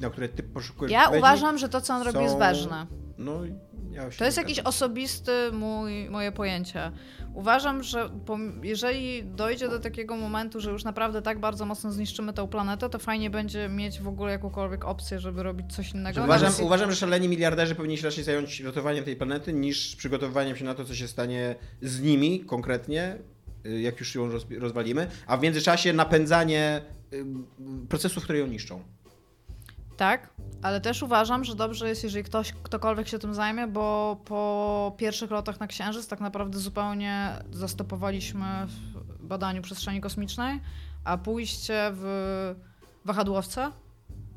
na 0.00 0.10
które 0.10 0.28
ty 0.28 0.42
poszukujesz 0.42 0.92
Ja 0.92 1.08
uważam, 1.08 1.58
że 1.58 1.68
to, 1.68 1.80
co 1.80 1.94
on 1.94 2.02
robi, 2.02 2.18
jest 2.18 2.32
są- 2.32 2.38
ważne. 2.38 2.86
No, 3.18 3.40
ja 3.92 4.10
To 4.18 4.24
jest 4.24 4.36
jakiś 4.36 4.58
osobisty 4.58 5.32
mój, 5.52 6.10
moje 6.10 6.32
pojęcie. 6.32 6.92
Uważam, 7.34 7.82
że 7.82 8.10
pom- 8.26 8.64
jeżeli 8.64 9.24
dojdzie 9.24 9.68
do 9.68 9.78
takiego 9.80 10.16
momentu, 10.16 10.60
że 10.60 10.70
już 10.70 10.84
naprawdę 10.84 11.22
tak 11.22 11.40
bardzo 11.40 11.66
mocno 11.66 11.92
zniszczymy 11.92 12.32
tę 12.32 12.48
planetę, 12.48 12.88
to 12.90 12.98
fajnie 12.98 13.30
będzie 13.30 13.68
mieć 13.68 14.00
w 14.00 14.08
ogóle 14.08 14.32
jakąkolwiek 14.32 14.84
opcję, 14.84 15.18
żeby 15.20 15.42
robić 15.42 15.74
coś 15.74 15.92
innego. 15.92 16.24
Uważam, 16.24 16.50
Nawet- 16.50 16.66
uważam, 16.66 16.90
że 16.90 16.96
szaleni 16.96 17.28
miliarderzy 17.28 17.74
powinni 17.74 17.98
się 17.98 18.04
raczej 18.04 18.24
zająć 18.24 18.60
ratowaniem 18.60 19.04
tej 19.04 19.16
planety 19.16 19.52
niż 19.52 19.96
przygotowywaniem 19.96 20.56
się 20.56 20.64
na 20.64 20.74
to, 20.74 20.84
co 20.84 20.94
się 20.94 21.08
stanie 21.08 21.54
z 21.82 22.00
nimi 22.02 22.40
konkretnie, 22.40 23.16
y, 23.66 23.80
jak 23.80 24.00
już 24.00 24.14
ją 24.14 24.28
roz- 24.32 24.46
rozwalimy, 24.58 25.06
a 25.26 25.36
w 25.36 25.42
międzyczasie 25.42 25.92
napędzanie 25.92 26.82
y, 27.12 27.24
procesów, 27.88 28.24
które 28.24 28.38
ją 28.38 28.46
niszczą. 28.46 28.82
Tak, 29.96 30.30
ale 30.62 30.80
też 30.80 31.02
uważam, 31.02 31.44
że 31.44 31.54
dobrze 31.54 31.88
jest, 31.88 32.04
jeżeli 32.04 32.24
ktoś, 32.24 32.52
ktokolwiek 32.62 33.08
się 33.08 33.18
tym 33.18 33.34
zajmie, 33.34 33.66
bo 33.66 34.16
po 34.24 34.94
pierwszych 34.98 35.30
lotach 35.30 35.60
na 35.60 35.66
Księżyc 35.66 36.08
tak 36.08 36.20
naprawdę 36.20 36.58
zupełnie 36.58 37.32
zastopowaliśmy 37.52 38.46
w 38.66 39.26
badaniu 39.26 39.62
przestrzeni 39.62 40.00
kosmicznej, 40.00 40.60
a 41.04 41.18
pójście 41.18 41.90
w 41.94 42.54
wahadłowce 43.04 43.72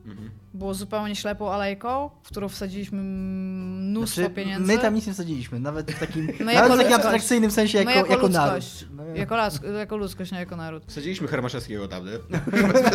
Mhm. 0.05 0.31
Było 0.53 0.73
zupełnie 0.73 1.15
ślepą 1.15 1.51
alejką, 1.51 2.09
w 2.23 2.27
którą 2.27 2.49
wsadziliśmy 2.49 3.01
mnóstwo 3.01 4.21
Znaczy, 4.21 4.35
pieniędzy. 4.35 4.67
My 4.73 4.77
tam 4.79 4.95
nic 4.95 5.07
nie 5.07 5.13
wsadziliśmy, 5.13 5.59
nawet 5.59 5.91
w 5.91 5.99
takim, 5.99 6.25
nawet 6.45 6.73
w 6.73 6.77
takim 6.77 6.93
abstrakcyjnym 6.93 7.51
sensie 7.51 7.77
jako, 7.77 7.91
jako 7.91 8.09
jako 8.11 8.29
naród. 8.29 8.55
ludzkość. 8.55 8.85
No, 8.95 9.03
Jako, 9.05 9.35
las- 9.35 9.63
jako 9.79 9.97
ludzkość, 9.97 10.31
nie 10.31 10.39
jako 10.39 10.55
naród. 10.55 10.83
Wsadziliśmy 10.87 11.27
Hermaszewskiego 11.27 11.87
tam, 11.87 12.05
nie? 12.05 12.11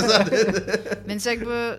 Więc 1.08 1.24
jakby 1.24 1.78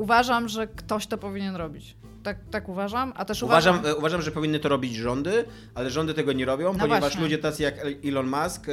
uważam, 0.00 0.48
że 0.48 0.66
ktoś 0.66 1.06
to 1.06 1.18
powinien 1.18 1.56
robić. 1.56 1.96
Tak, 2.22 2.36
tak 2.50 2.68
uważam, 2.68 3.12
a 3.16 3.24
też 3.24 3.42
uważam... 3.42 3.74
Uważam, 3.74 3.92
e, 3.92 3.96
uważam, 3.96 4.22
że 4.22 4.30
powinny 4.30 4.58
to 4.58 4.68
robić 4.68 4.94
rządy, 4.94 5.44
ale 5.74 5.90
rządy 5.90 6.14
tego 6.14 6.32
nie 6.32 6.44
robią, 6.44 6.76
ponieważ 6.78 7.00
właśnie. 7.00 7.20
ludzie 7.20 7.38
tacy 7.38 7.62
jak 7.62 7.74
Elon 8.04 8.26
Musk 8.26 8.68
e, 8.68 8.72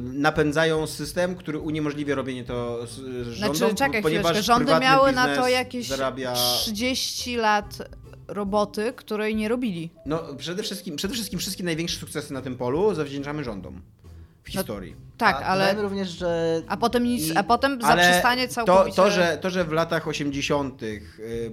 napędzają 0.00 0.86
system, 0.86 1.36
który 1.36 1.58
uniemożliwia 1.58 2.14
robienie 2.14 2.44
to 2.44 2.86
z, 2.86 2.90
z 2.90 3.28
rządom, 3.28 3.56
Znaczy, 3.56 3.74
czekaj 3.74 4.02
ponieważ 4.02 4.44
rządy 4.44 4.72
miały 4.80 5.12
na 5.12 5.36
to 5.36 5.48
jakieś 5.48 5.88
zarabia... 5.88 6.34
30 6.34 7.36
lat 7.36 7.78
roboty, 8.28 8.92
której 8.96 9.36
nie 9.36 9.48
robili. 9.48 9.90
No 10.06 10.22
przede 10.38 10.62
wszystkim, 10.62 10.96
przede 10.96 11.14
wszystkim 11.14 11.38
wszystkie 11.38 11.64
największe 11.64 12.00
sukcesy 12.00 12.32
na 12.32 12.42
tym 12.42 12.56
polu 12.56 12.94
zawdzięczamy 12.94 13.44
rządom 13.44 13.82
w 14.50 14.54
No, 14.54 14.60
historii. 14.60 14.96
Tak, 15.18 15.36
A 15.36 15.38
ale... 15.44 15.74
również, 15.82 16.08
że 16.08 16.62
A 16.68 16.76
potem 16.76 17.04
nic, 17.04 17.26
I- 17.28 17.36
a 17.36 17.42
potem 17.42 17.78
ale 17.82 18.02
zaprzestanie 18.02 18.48
całkowicie... 18.48 18.96
To, 18.96 19.02
to, 19.04 19.10
że, 19.10 19.38
to, 19.40 19.50
że 19.50 19.64
w 19.64 19.72
latach 19.72 20.08
80. 20.08 20.82
y, 20.82 21.00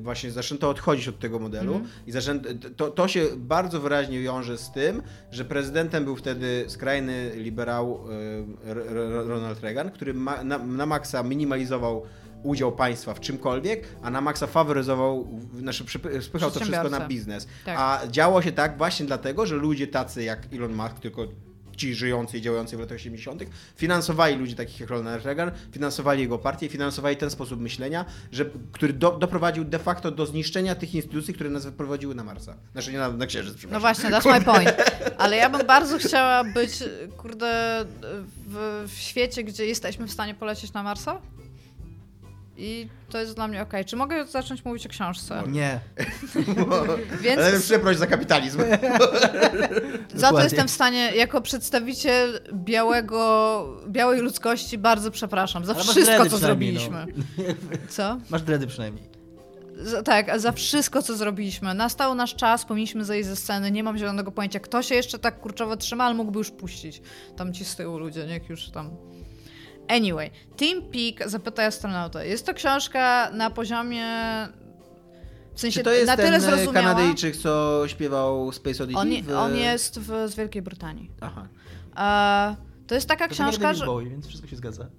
właśnie 0.01 0.31
zaczęto 0.31 0.69
odchodzić 0.69 1.07
od 1.07 1.19
tego 1.19 1.39
modelu 1.39 1.73
Mhm. 1.73 1.91
i 2.07 2.11
zaczęto, 2.11 2.49
to, 2.77 2.91
to 2.91 3.07
się 3.07 3.25
bardzo 3.37 3.79
wyraźnie 3.79 4.21
wiąże 4.21 4.57
z 4.57 4.71
tym, 4.71 5.01
że 5.31 5.45
prezydentem 5.45 6.03
był 6.05 6.15
wtedy 6.15 6.65
skrajny 6.67 7.31
liberał 7.35 7.99
y, 8.65 8.73
Ronald 9.27 9.59
Reagan, 9.63 9.91
który 9.91 10.13
ma, 10.13 10.43
na, 10.43 10.57
na 10.57 10.85
maksa 10.85 11.23
minimalizował 11.23 12.03
udział 12.43 12.71
państwa 12.71 13.13
w 13.13 13.19
czymkolwiek, 13.19 13.83
a 14.01 14.09
na 14.11 14.21
maksa 14.21 14.47
faworyzował, 14.47 15.27
znaczy 15.59 15.83
spychał 16.21 16.51
to 16.51 16.59
wszystko 16.59 16.89
na 16.89 16.99
biznes. 17.07 17.47
Tak. 17.65 17.75
A 17.79 18.01
działo 18.07 18.41
się 18.41 18.51
tak 18.51 18.77
właśnie 18.77 19.05
dlatego, 19.05 19.45
że 19.45 19.55
ludzie 19.55 19.87
tacy 19.87 20.23
jak 20.23 20.39
Elon 20.53 20.73
Musk, 20.73 20.99
tylko 20.99 21.27
ci 21.75 21.95
żyjący 21.95 22.37
i 22.37 22.41
działający 22.41 22.77
w 22.77 22.79
latach 22.79 22.95
80., 22.95 23.43
finansowali 23.75 24.35
ludzi 24.35 24.55
takich 24.55 24.79
jak 24.79 24.89
Ronald 24.89 25.25
Reagan, 25.25 25.51
finansowali 25.71 26.21
jego 26.21 26.37
partię, 26.37 26.69
finansowali 26.69 27.17
ten 27.17 27.29
sposób 27.29 27.59
myślenia, 27.59 28.05
że, 28.31 28.45
który 28.71 28.93
do, 28.93 29.11
doprowadził 29.11 29.65
de 29.65 29.79
facto 29.79 30.11
do 30.11 30.25
zniszczenia 30.25 30.75
tych 30.75 30.95
instytucji, 30.95 31.33
które 31.33 31.49
nas 31.49 31.65
wyprowadziły 31.65 32.15
na 32.15 32.23
Marsa. 32.23 32.55
Znaczy 32.71 32.91
nie 32.91 32.97
na, 32.97 33.09
na 33.09 33.25
Księżyc, 33.25 33.57
No 33.71 33.79
właśnie, 33.79 34.09
that's 34.09 34.31
my 34.31 34.41
point. 34.41 34.73
Ale 35.17 35.37
ja 35.37 35.49
bym 35.49 35.67
bardzo 35.67 35.97
chciała 35.97 36.43
być, 36.43 36.71
kurde, 37.17 37.85
w, 38.47 38.85
w 38.87 38.97
świecie, 38.97 39.43
gdzie 39.43 39.65
jesteśmy 39.65 40.07
w 40.07 40.11
stanie 40.11 40.33
polecieć 40.33 40.73
na 40.73 40.83
Marsa. 40.83 41.21
I 42.57 42.87
to 43.09 43.19
jest 43.19 43.35
dla 43.35 43.47
mnie 43.47 43.61
okej. 43.61 43.85
Czy 43.85 43.95
mogę 43.95 44.27
zacząć 44.27 44.65
mówić 44.65 44.85
o 44.85 44.89
książce? 44.89 45.43
nie. 45.47 45.79
Więc 47.21 47.41
Ale 47.41 47.59
przeproś 47.59 47.97
za 47.97 48.07
kapitalizm. 48.07 48.59
za 50.13 50.31
to 50.31 50.43
jestem 50.43 50.67
w 50.67 50.71
stanie, 50.71 51.11
jako 51.15 51.41
przedstawiciel 51.41 52.41
białego, 52.53 53.81
białej 53.87 54.21
ludzkości, 54.21 54.77
bardzo 54.77 55.11
przepraszam 55.11 55.65
za 55.65 55.73
Ale 55.73 55.83
wszystko, 55.83 56.29
co 56.29 56.37
przynajmniej, 56.37 56.73
no. 56.73 56.81
zrobiliśmy. 56.87 57.05
Co? 57.89 58.17
Masz 58.29 58.41
dredy 58.41 58.67
przynajmniej. 58.67 59.15
Za, 59.81 60.03
tak, 60.03 60.39
za 60.39 60.51
wszystko, 60.51 61.01
co 61.01 61.15
zrobiliśmy. 61.15 61.73
Nastał 61.73 62.15
nasz 62.15 62.35
czas, 62.35 62.65
powinniśmy 62.65 63.05
zejść 63.05 63.29
ze 63.29 63.35
sceny. 63.35 63.71
Nie 63.71 63.83
mam 63.83 63.97
zielonego 63.97 64.31
pojęcia, 64.31 64.59
kto 64.59 64.81
się 64.83 64.95
jeszcze 64.95 65.19
tak 65.19 65.39
kurczowo 65.39 65.77
trzyma, 65.77 66.03
ale 66.03 66.15
mógłby 66.15 66.39
już 66.39 66.51
puścić. 66.51 67.01
Tam 67.37 67.53
ci 67.53 67.65
z 67.65 67.75
tyłu 67.75 67.97
ludzie, 67.97 68.25
niech 68.25 68.49
już 68.49 68.69
tam... 68.69 68.89
Anyway, 69.87 70.31
Team 70.57 70.81
Peak 70.81 71.29
Zapytaj 71.29 71.65
astronauta. 71.65 72.23
Jest 72.23 72.45
to 72.45 72.53
książka 72.53 73.31
na 73.31 73.49
poziomie... 73.49 74.05
W 75.53 75.59
sensie 75.59 75.79
Czy 75.79 75.83
to 75.83 75.91
jest 75.91 76.07
na 76.07 76.17
tyle 76.17 76.31
ten 76.31 76.41
zrozumiała. 76.41 76.73
Kanadyjczyk, 76.73 77.37
co 77.37 77.83
śpiewał 77.87 78.51
Space 78.51 78.83
Oddity? 78.83 78.99
On, 78.99 79.23
w... 79.23 79.31
on 79.31 79.55
jest 79.55 79.99
w, 79.99 80.29
z 80.29 80.35
Wielkiej 80.35 80.61
Brytanii. 80.61 81.11
Aha. 81.21 81.47
E, 81.97 82.55
to 82.87 82.95
jest 82.95 83.07
taka 83.07 83.27
To 83.27 83.31
nie 83.31 83.35
książka, 83.35 83.73
że... 83.73 83.85
Bowie, 83.85 84.09
więc 84.09 84.27
wszystko 84.27 84.47
się 84.47 84.55
zgadza. 84.55 84.87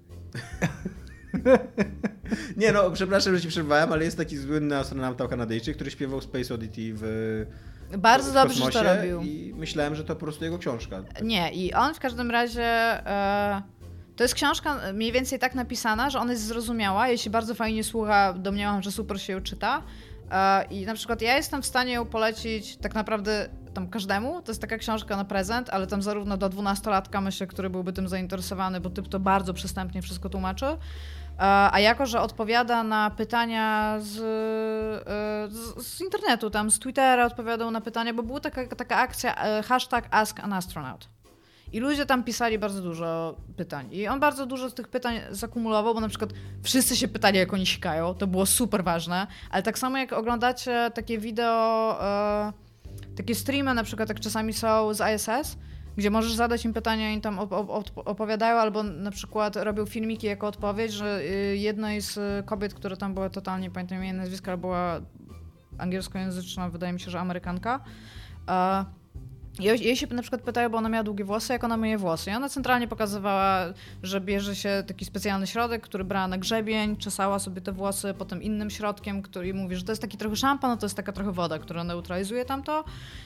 Nie 2.56 2.72
no, 2.72 2.90
przepraszam, 2.90 3.34
że 3.34 3.40
ci 3.40 3.48
przerwałem, 3.48 3.92
ale 3.92 4.04
jest 4.04 4.16
taki 4.16 4.38
słynny 4.38 4.76
astronauta 4.76 5.28
kanadyjczyk, 5.28 5.74
który 5.74 5.90
śpiewał 5.90 6.20
Space 6.20 6.54
Oddity 6.54 6.92
w 6.94 7.46
Bardzo 7.98 8.30
w 8.30 8.34
dobrze, 8.34 8.64
że 8.64 8.70
to 8.70 8.82
robił. 8.82 9.20
I 9.20 9.54
myślałem, 9.56 9.94
że 9.94 10.04
to 10.04 10.14
po 10.14 10.20
prostu 10.20 10.44
jego 10.44 10.58
książka. 10.58 11.02
Nie, 11.22 11.52
i 11.52 11.74
on 11.74 11.94
w 11.94 12.00
każdym 12.00 12.30
razie. 12.30 12.62
E, 12.62 13.62
to 14.16 14.25
jest 14.25 14.35
książka 14.35 14.80
mniej 14.94 15.12
więcej 15.12 15.38
tak 15.38 15.54
napisana, 15.54 16.11
że 16.11 16.18
ona 16.18 16.32
jest 16.32 16.44
zrozumiała. 16.44 17.08
Jeśli 17.08 17.30
bardzo 17.30 17.54
fajnie 17.54 17.85
słucha, 17.85 18.32
domniemam, 18.32 18.82
że 18.82 18.92
super 18.92 19.20
się 19.20 19.32
ją 19.32 19.40
czyta. 19.40 19.82
E, 20.30 20.64
I 20.64 20.87
na 20.87 20.94
przykład 20.94 21.23
ja 21.23 21.37
jestem 21.37 21.62
w 21.62 21.66
stanie 21.66 21.92
ją 21.92 22.06
polecić 22.06 22.76
tak 22.76 22.94
naprawdę 22.94 23.49
tam 23.75 23.88
każdemu. 23.88 24.42
To 24.42 24.50
jest 24.50 24.61
taka 24.61 24.78
książka 24.78 25.16
na 25.16 25.25
prezent, 25.25 25.70
ale 25.70 25.87
tam 25.87 26.02
zarówno 26.02 26.37
do 26.37 26.50
12-latka 26.50 27.23
myślę, 27.23 27.46
który 27.46 27.70
byłby 27.70 27.92
tym 27.92 28.08
zainteresowany, 28.08 28.80
bo 28.80 28.90
typ 28.90 29.08
to 29.08 29.20
bardzo 29.20 29.54
przystępnie 29.54 30.02
wszystko 30.02 30.28
tłumaczy. 30.28 30.66
E, 30.66 30.78
A 31.73 31.80
jako, 31.80 32.06
że 32.06 32.20
odpowiada 32.20 32.82
na 32.82 33.11
pytania 33.11 33.96
z, 34.00 34.16
e, 34.16 35.54
z, 35.54 35.87
z 35.87 36.00
internetu, 36.00 36.50
tam 36.50 36.70
z 36.70 36.78
Twittera 36.78 37.26
odpowiadał 37.26 37.70
na 37.70 37.80
pytania, 37.80 38.14
bo 38.14 38.23
była 38.23 38.40
taka, 38.40 38.66
taka 38.66 38.96
akcja 38.96 39.35
e, 39.37 39.62
hashtag 39.62 40.08
Ask 40.11 40.40
an 40.40 40.52
Astronaut. 40.52 41.15
I 41.76 41.80
ludzie 41.80 42.06
tam 42.06 42.25
pisali 42.25 42.59
bardzo 42.59 42.83
dużo 42.83 43.37
pytań. 43.56 43.88
I 43.92 44.09
on 44.09 44.21
bardzo 44.21 44.47
dużo 44.47 44.71
z 44.71 44.75
tych 44.75 44.88
pytań 44.88 45.21
zakumulował, 45.30 45.95
bo 45.95 46.00
na 46.00 46.09
przykład 46.09 46.30
wszyscy 46.62 46.97
się 46.97 47.09
pytali, 47.09 47.38
jak 47.38 47.54
oni 47.54 47.66
sikają. 47.66 48.14
To 48.14 48.26
było 48.26 48.47
super 48.47 48.85
ważne. 48.85 49.26
Ale 49.50 49.62
tak 49.62 49.78
samo 49.78 49.99
jak 49.99 50.12
oglądacie 50.12 50.90
takie 50.95 51.18
wideo, 51.18 51.99
e, 52.02 52.52
takie 53.16 53.35
streamy 53.35 53.75
na 53.75 53.85
przykład, 53.85 54.09
jak 54.09 54.21
czasami 54.21 54.52
są 54.52 54.95
z 54.95 55.14
ISS, 55.14 55.56
gdzie 55.97 56.11
możesz 56.11 56.33
zadać 56.33 56.64
im 56.64 56.73
pytania 56.73 57.12
i 57.12 57.21
tam 57.21 57.38
op- 57.38 57.66
op- 57.66 58.02
opowiadają, 58.04 58.56
albo 58.56 58.83
na 58.83 59.11
przykład 59.11 59.56
robią 59.56 59.87
filmiki 59.87 60.26
jako 60.26 60.47
odpowiedź, 60.47 60.92
że 60.92 61.21
y, 61.23 61.56
jednej 61.56 62.00
z 62.00 62.16
y, 62.16 62.42
kobiet, 62.47 62.75
która 62.75 62.97
tam 62.97 63.14
była 63.14 63.30
totalnie, 63.30 63.71
pamiętam 63.71 64.04
jej 64.04 64.12
nazwiska, 64.14 64.56
była 64.56 65.00
angielskojęzyczna, 65.78 66.71
wydaje 66.71 66.92
mi 66.92 67.00
się, 67.00 67.11
że 67.11 67.21
Amerykanka. 67.21 67.80
Jej, 69.60 69.96
się 69.96 70.06
na 70.06 70.22
przykład 70.22 70.42
pytają, 70.42 70.68
bo 70.68 70.78
ona 70.78 70.88
miała 70.88 71.04
długie 71.04 71.25
włosy, 71.25 71.52
jak 71.52 71.64
ona 71.64 71.76
myje 71.76 71.98
włosy. 71.98 72.30
I 72.30 72.34
ona 72.34 72.48
centralnie 72.48 72.88
pokazywała, 72.88 73.64
że 74.02 74.20
bierze 74.20 74.56
się 74.56 74.84
taki 74.86 75.04
specjalny 75.04 75.46
środek, 75.46 75.82
który 75.82 76.04
brała 76.04 76.28
na 76.28 76.38
grzebień, 76.38 76.96
czesała 76.96 77.38
sobie 77.38 77.60
te 77.60 77.72
włosy 77.72 78.14
potem 78.18 78.42
innym 78.42 78.70
środkiem, 78.70 79.22
który 79.22 79.54
mówi, 79.54 79.76
że 79.76 79.82
to 79.82 79.92
jest 79.92 80.02
taki 80.02 80.16
trochę 80.16 80.36
szampan, 80.36 80.70
no 80.70 80.76
to 80.76 80.86
jest 80.86 80.96
taka 80.96 81.12
trochę 81.12 81.32
woda, 81.32 81.58
która 81.58 81.84
neutralizuje 81.84 82.44
tamto. 82.44 82.84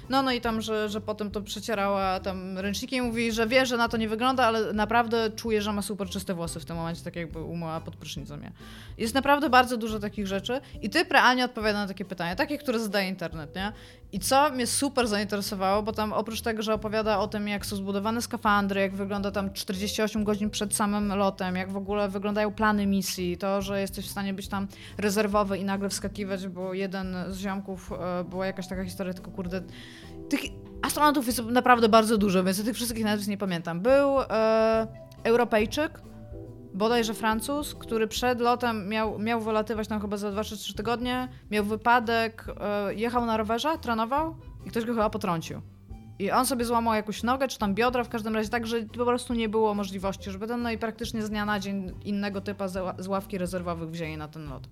No, 0.09 0.23
no 0.23 0.33
i 0.33 0.41
tam, 0.41 0.61
że, 0.61 0.89
że 0.89 1.01
potem 1.01 1.31
to 1.31 1.41
przecierała 1.41 2.21
tam 2.21 2.59
ręcznikiem 2.59 3.05
i 3.05 3.09
mówi, 3.09 3.33
że 3.33 3.47
wie, 3.47 3.67
że 3.67 3.77
na 3.77 3.89
to 3.89 3.97
nie 3.97 4.09
wygląda, 4.09 4.45
ale 4.45 4.73
naprawdę 4.73 5.31
czuje, 5.31 5.63
że 5.63 5.73
ma 5.73 5.83
super 5.83 6.09
czyste 6.09 6.35
włosy 6.35 6.61
w 6.61 6.65
tym 6.65 6.77
momencie, 6.77 7.03
tak 7.03 7.17
jakby 7.17 7.43
umyła 7.43 7.81
pod 7.81 7.97
prysznicem 7.97 8.43
je. 8.43 8.53
Jest 8.99 9.15
naprawdę 9.15 9.51
bardzo 9.51 9.77
dużo 9.77 9.99
takich 9.99 10.27
rzeczy 10.27 10.61
i 10.83 10.91
typ 10.91 11.13
realnie 11.13 11.45
odpowiada 11.45 11.79
na 11.79 11.89
takie 11.89 12.05
pytania, 12.05 12.37
takie, 12.37 12.59
które 12.59 12.79
zadaje 12.79 13.09
internet, 13.09 13.55
nie? 13.55 13.73
I 14.13 14.21
co 14.21 14.51
mnie 14.51 14.67
super 14.67 15.07
zainteresowało, 15.09 15.83
bo 15.83 15.93
tam 15.93 16.13
oprócz 16.13 16.41
tego, 16.41 16.63
że 16.63 16.75
opowiada 16.75 17.19
o 17.19 17.29
tym, 17.29 17.49
jak 17.49 17.67
są 17.67 17.77
zbudowane 17.77 18.23
skafandry, 18.23 18.81
jak 18.81 18.95
wygląda 18.95 19.31
tam 19.31 19.53
48 19.53 20.25
godzin 20.25 20.51
przed 20.51 20.75
samym 20.75 21.15
lotem, 21.15 21.57
jak 21.57 21.73
w 21.73 21.77
ogóle 21.77 22.09
wyglądają 22.09 22.53
plany 22.53 22.87
misji, 22.87 23.37
to, 23.37 23.63
że 23.63 23.81
jesteś 23.81 24.07
w 24.07 24.11
stanie 24.11 24.35
być 24.35 24.49
tam 24.49 24.69
rezerwowy 24.99 25.59
i 25.59 25.65
nagle 25.65 25.89
wskakiwać, 25.89 26.49
bo 26.49 26.75
jeden 26.75 27.17
z 27.29 27.39
ziomków, 27.39 27.93
e, 27.93 28.25
była 28.25 28.47
jakaś 28.47 28.69
taka 28.69 28.85
historia, 28.85 29.15
tylko 29.15 29.31
kurde, 29.31 29.63
tych 30.29 30.41
astronautów 30.83 31.27
jest 31.27 31.45
naprawdę 31.45 31.89
bardzo 31.89 32.19
dużo, 32.19 32.45
więc 32.45 32.65
tych 32.65 32.77
wszystkich 32.77 33.05
nazwisk 33.05 33.31
nie 33.31 33.39
pamiętam. 33.39 33.81
Był 33.81 34.21
e, 34.21 34.87
Europejczyk, 35.25 36.10
bodajże 36.75 37.15
Francuz, 37.15 37.75
który 37.75 38.09
przed 38.09 38.41
lotem 38.41 38.89
miał, 38.89 39.19
miał 39.19 39.41
wylatywać 39.41 39.89
tam 39.89 40.01
chyba 40.01 40.17
za 40.17 40.31
2 40.31 40.45
czy 40.45 40.57
3 40.57 40.75
tygodnie, 40.75 41.29
miał 41.51 41.65
wypadek, 41.65 42.47
e, 42.61 42.95
jechał 42.95 43.27
na 43.27 43.37
rowerze, 43.37 43.79
trenował 43.79 44.37
i 44.67 44.71
ktoś 44.71 44.85
go 44.85 44.93
chyba 44.93 45.11
potrącił. 45.11 45.61
I 46.19 46.31
on 46.31 46.47
sobie 46.47 46.65
złamał 46.65 46.95
jakąś 46.95 47.23
nogę, 47.23 47.49
czy 47.49 47.59
tam 47.59 47.75
biodra, 47.75 48.05
w 48.05 48.09
każdym 48.09 48.35
razie 48.35 48.49
tak, 48.49 48.67
że 48.67 48.83
po 48.83 49.05
prostu 49.05 49.35
nie 49.35 49.49
było 49.49 49.75
możliwości, 49.75 50.31
żeby 50.31 50.47
ten, 50.47 50.63
no 50.63 50.71
i 50.71 50.79
praktycznie 50.79 51.23
z 51.23 51.31
dnia 51.31 51.45
na 51.45 51.61
dzień 51.61 51.93
innego 52.05 52.41
typa 52.41 52.69
z 52.99 53.07
ławki 53.07 53.39
rezerwowych 53.39 53.91
wzięli 53.91 54.17
na 54.17 54.29
ten 54.29 54.49
lot. 54.49 54.69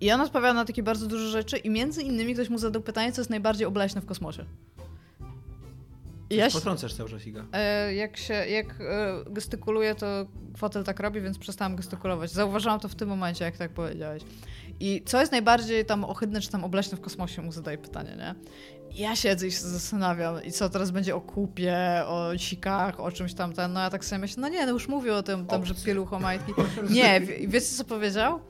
I 0.00 0.12
on 0.12 0.20
odpowiada 0.20 0.54
na 0.54 0.64
takie 0.64 0.82
bardzo 0.82 1.06
duże 1.06 1.28
rzeczy 1.28 1.56
i 1.56 1.70
między 1.70 2.02
innymi 2.02 2.34
ktoś 2.34 2.48
mu 2.48 2.58
zadał 2.58 2.82
pytanie, 2.82 3.12
co 3.12 3.20
jest 3.20 3.30
najbardziej 3.30 3.66
obleśne 3.66 4.00
w 4.00 4.06
kosmosie. 4.06 4.44
Ja 6.30 6.50
Potrącasz 6.50 6.94
cały 6.94 7.10
czas, 7.10 7.26
Iga. 7.26 7.44
E, 7.52 7.94
jak 7.94 8.16
się, 8.16 8.34
jak 8.34 8.80
e, 8.80 9.24
gestykuluję, 9.30 9.94
to 9.94 10.06
fotel 10.56 10.84
tak 10.84 11.00
robi, 11.00 11.20
więc 11.20 11.38
przestałam 11.38 11.76
gestykulować. 11.76 12.30
Zauważyłam 12.30 12.80
to 12.80 12.88
w 12.88 12.94
tym 12.94 13.08
momencie, 13.08 13.44
jak 13.44 13.56
tak 13.56 13.70
powiedziałeś. 13.70 14.22
I 14.80 15.02
co 15.06 15.20
jest 15.20 15.32
najbardziej 15.32 15.84
tam 15.84 16.04
ohydne, 16.04 16.40
czy 16.40 16.50
tam 16.50 16.64
obleśne 16.64 16.96
w 16.96 17.00
kosmosie, 17.00 17.42
mu 17.42 17.52
zadaje 17.52 17.78
pytanie, 17.78 18.16
nie? 18.16 18.34
Ja 18.94 19.16
siedzę 19.16 19.46
i 19.46 19.52
się 19.52 19.58
zastanawiam, 19.58 20.44
i 20.44 20.52
co 20.52 20.68
teraz 20.68 20.90
będzie 20.90 21.16
o 21.16 21.20
kupie, 21.20 21.76
o 22.06 22.38
sikach, 22.38 23.00
o 23.00 23.12
czymś 23.12 23.34
tam, 23.34 23.52
ten, 23.52 23.72
no 23.72 23.80
ja 23.80 23.90
tak 23.90 24.04
sobie 24.04 24.18
myślę, 24.18 24.40
no 24.40 24.48
nie, 24.48 24.66
no 24.66 24.72
już 24.72 24.88
mówił 24.88 25.14
o 25.14 25.22
tym, 25.22 25.46
tam, 25.46 25.66
że 25.66 25.74
pielucho 25.74 26.20
majtki. 26.20 26.52
Nie, 26.90 27.20
wie, 27.20 27.48
wiecie 27.48 27.66
co 27.66 27.84
powiedział? 27.84 28.40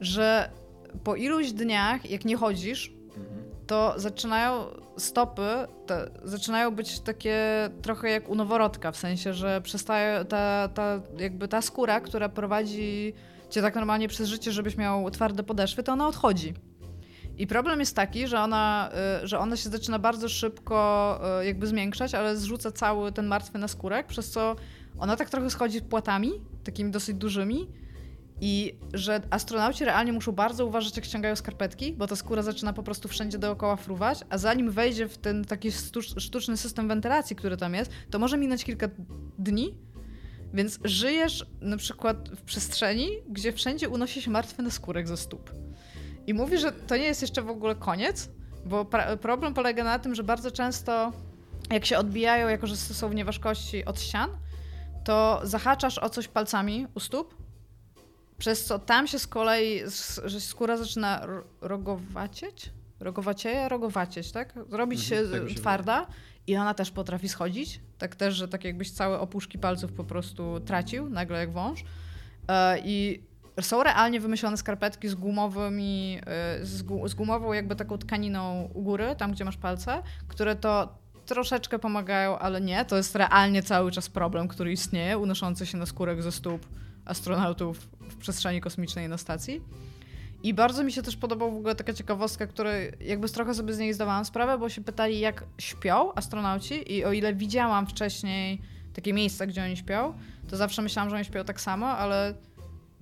Że 0.00 0.50
po 1.04 1.16
iluś 1.16 1.52
dniach, 1.52 2.10
jak 2.10 2.24
nie 2.24 2.36
chodzisz, 2.36 2.92
to 3.66 3.94
zaczynają 3.96 4.64
stopy, 4.98 5.48
te, 5.86 6.10
zaczynają 6.24 6.70
być 6.70 7.00
takie 7.00 7.36
trochę 7.82 8.10
jak 8.10 8.28
u 8.28 8.34
noworodka, 8.34 8.92
w 8.92 8.96
sensie, 8.96 9.34
że 9.34 9.60
przestaje 9.60 10.24
ta, 10.24 10.68
ta, 10.68 11.00
jakby 11.18 11.48
ta 11.48 11.62
skóra, 11.62 12.00
która 12.00 12.28
prowadzi 12.28 13.14
cię 13.50 13.62
tak 13.62 13.74
normalnie 13.74 14.08
przez 14.08 14.28
życie, 14.28 14.52
żebyś 14.52 14.76
miał 14.76 15.10
twarde 15.10 15.42
podeszwy, 15.42 15.82
to 15.82 15.92
ona 15.92 16.08
odchodzi. 16.08 16.54
I 17.38 17.46
problem 17.46 17.80
jest 17.80 17.96
taki, 17.96 18.26
że 18.26 18.40
ona, 18.40 18.90
y, 19.22 19.26
że 19.26 19.38
ona 19.38 19.56
się 19.56 19.70
zaczyna 19.70 19.98
bardzo 19.98 20.28
szybko 20.28 21.20
y, 21.40 21.46
jakby 21.46 21.66
zmiękczać, 21.66 22.14
ale 22.14 22.36
zrzuca 22.36 22.72
cały 22.72 23.12
ten 23.12 23.26
martwy 23.26 23.58
naskórek, 23.58 24.06
przez 24.06 24.30
co 24.30 24.56
ona 24.98 25.16
tak 25.16 25.30
trochę 25.30 25.50
schodzi 25.50 25.82
płatami, 25.82 26.32
takimi 26.64 26.90
dosyć 26.90 27.16
dużymi, 27.16 27.68
i 28.40 28.78
że 28.94 29.22
astronauci 29.30 29.84
realnie 29.84 30.12
muszą 30.12 30.32
bardzo 30.32 30.66
uważać, 30.66 30.96
jak 30.96 31.04
ściągają 31.04 31.36
skarpetki, 31.36 31.92
bo 31.92 32.06
ta 32.06 32.16
skóra 32.16 32.42
zaczyna 32.42 32.72
po 32.72 32.82
prostu 32.82 33.08
wszędzie 33.08 33.38
dookoła 33.38 33.76
fruwać, 33.76 34.20
a 34.30 34.38
zanim 34.38 34.70
wejdzie 34.70 35.08
w 35.08 35.18
ten 35.18 35.44
taki 35.44 35.72
sztuczny 36.18 36.56
system 36.56 36.88
wentylacji, 36.88 37.36
który 37.36 37.56
tam 37.56 37.74
jest, 37.74 37.90
to 38.10 38.18
może 38.18 38.38
minąć 38.38 38.64
kilka 38.64 38.88
dni, 39.38 39.74
więc 40.54 40.78
żyjesz 40.84 41.46
na 41.60 41.76
przykład 41.76 42.28
w 42.28 42.42
przestrzeni, 42.42 43.08
gdzie 43.28 43.52
wszędzie 43.52 43.88
unosi 43.88 44.22
się 44.22 44.30
martwy 44.30 44.62
naskórek 44.62 45.08
ze 45.08 45.16
stóp. 45.16 45.50
I 46.26 46.34
mówi, 46.34 46.58
że 46.58 46.72
to 46.72 46.96
nie 46.96 47.04
jest 47.04 47.22
jeszcze 47.22 47.42
w 47.42 47.50
ogóle 47.50 47.74
koniec, 47.74 48.30
bo 48.66 48.84
problem 49.20 49.54
polega 49.54 49.84
na 49.84 49.98
tym, 49.98 50.14
że 50.14 50.22
bardzo 50.22 50.50
często 50.50 51.12
jak 51.70 51.86
się 51.86 51.98
odbijają, 51.98 52.48
jako 52.48 52.66
że 52.66 52.76
są 52.76 53.08
w 53.08 53.14
nieważkości 53.14 53.84
od 53.84 54.00
ścian, 54.00 54.30
to 55.04 55.40
zahaczasz 55.42 55.98
o 55.98 56.10
coś 56.10 56.28
palcami 56.28 56.86
u 56.94 57.00
stóp, 57.00 57.37
przez 58.38 58.64
co 58.64 58.78
tam 58.78 59.06
się 59.06 59.18
z 59.18 59.26
kolei, 59.26 59.82
że 60.24 60.40
skóra 60.40 60.76
zaczyna 60.76 61.26
rogowacieć? 61.60 62.70
Rogowacieje? 63.00 63.68
Rogowacieć, 63.68 64.32
tak? 64.32 64.54
Robić 64.70 65.12
mhm, 65.12 65.26
się, 65.26 65.40
tak 65.40 65.48
się 65.48 65.54
twarda 65.54 66.06
i 66.46 66.56
ona 66.56 66.74
też 66.74 66.90
potrafi 66.90 67.28
schodzić. 67.28 67.80
Tak 67.98 68.16
też, 68.16 68.34
że 68.34 68.48
tak 68.48 68.64
jakbyś 68.64 68.90
całe 68.90 69.20
opuszki 69.20 69.58
palców 69.58 69.92
po 69.92 70.04
prostu 70.04 70.60
tracił, 70.60 71.08
nagle 71.08 71.38
jak 71.38 71.52
wąż. 71.52 71.84
E, 72.48 72.78
I 72.84 73.22
są 73.60 73.82
realnie 73.82 74.20
wymyślone 74.20 74.56
skarpetki 74.56 75.08
z 75.08 75.14
gumowymi, 75.14 76.20
e, 76.26 76.58
z, 76.66 76.82
gu, 76.82 77.08
z 77.08 77.14
gumową 77.14 77.52
jakby 77.52 77.76
taką 77.76 77.98
tkaniną 77.98 78.70
u 78.74 78.82
góry, 78.82 79.16
tam 79.18 79.32
gdzie 79.32 79.44
masz 79.44 79.56
palce, 79.56 80.02
które 80.28 80.56
to 80.56 80.98
troszeczkę 81.26 81.78
pomagają, 81.78 82.38
ale 82.38 82.60
nie. 82.60 82.84
To 82.84 82.96
jest 82.96 83.16
realnie 83.16 83.62
cały 83.62 83.92
czas 83.92 84.08
problem, 84.08 84.48
który 84.48 84.72
istnieje, 84.72 85.18
unoszący 85.18 85.66
się 85.66 85.78
na 85.78 85.86
skórek 85.86 86.22
ze 86.22 86.32
stóp 86.32 86.66
astronautów 87.08 87.88
w 88.00 88.16
przestrzeni 88.16 88.60
kosmicznej 88.60 89.08
na 89.08 89.18
stacji. 89.18 89.60
I 90.42 90.54
bardzo 90.54 90.84
mi 90.84 90.92
się 90.92 91.02
też 91.02 91.16
podobała 91.16 91.50
w 91.50 91.56
ogóle 91.56 91.74
taka 91.74 91.92
ciekawostka, 91.92 92.46
której 92.46 92.92
jakby 93.00 93.28
trochę 93.28 93.54
sobie 93.54 93.74
z 93.74 93.78
niej 93.78 93.94
zdawałam 93.94 94.24
sprawę, 94.24 94.58
bo 94.58 94.68
się 94.68 94.84
pytali, 94.84 95.20
jak 95.20 95.44
śpią 95.58 96.14
astronauci 96.14 96.92
i 96.92 97.04
o 97.04 97.12
ile 97.12 97.34
widziałam 97.34 97.86
wcześniej 97.86 98.60
takie 98.94 99.12
miejsca, 99.12 99.46
gdzie 99.46 99.64
oni 99.64 99.76
śpią, 99.76 100.14
to 100.48 100.56
zawsze 100.56 100.82
myślałam, 100.82 101.10
że 101.10 101.16
oni 101.16 101.24
śpią 101.24 101.44
tak 101.44 101.60
samo, 101.60 101.86
ale 101.86 102.34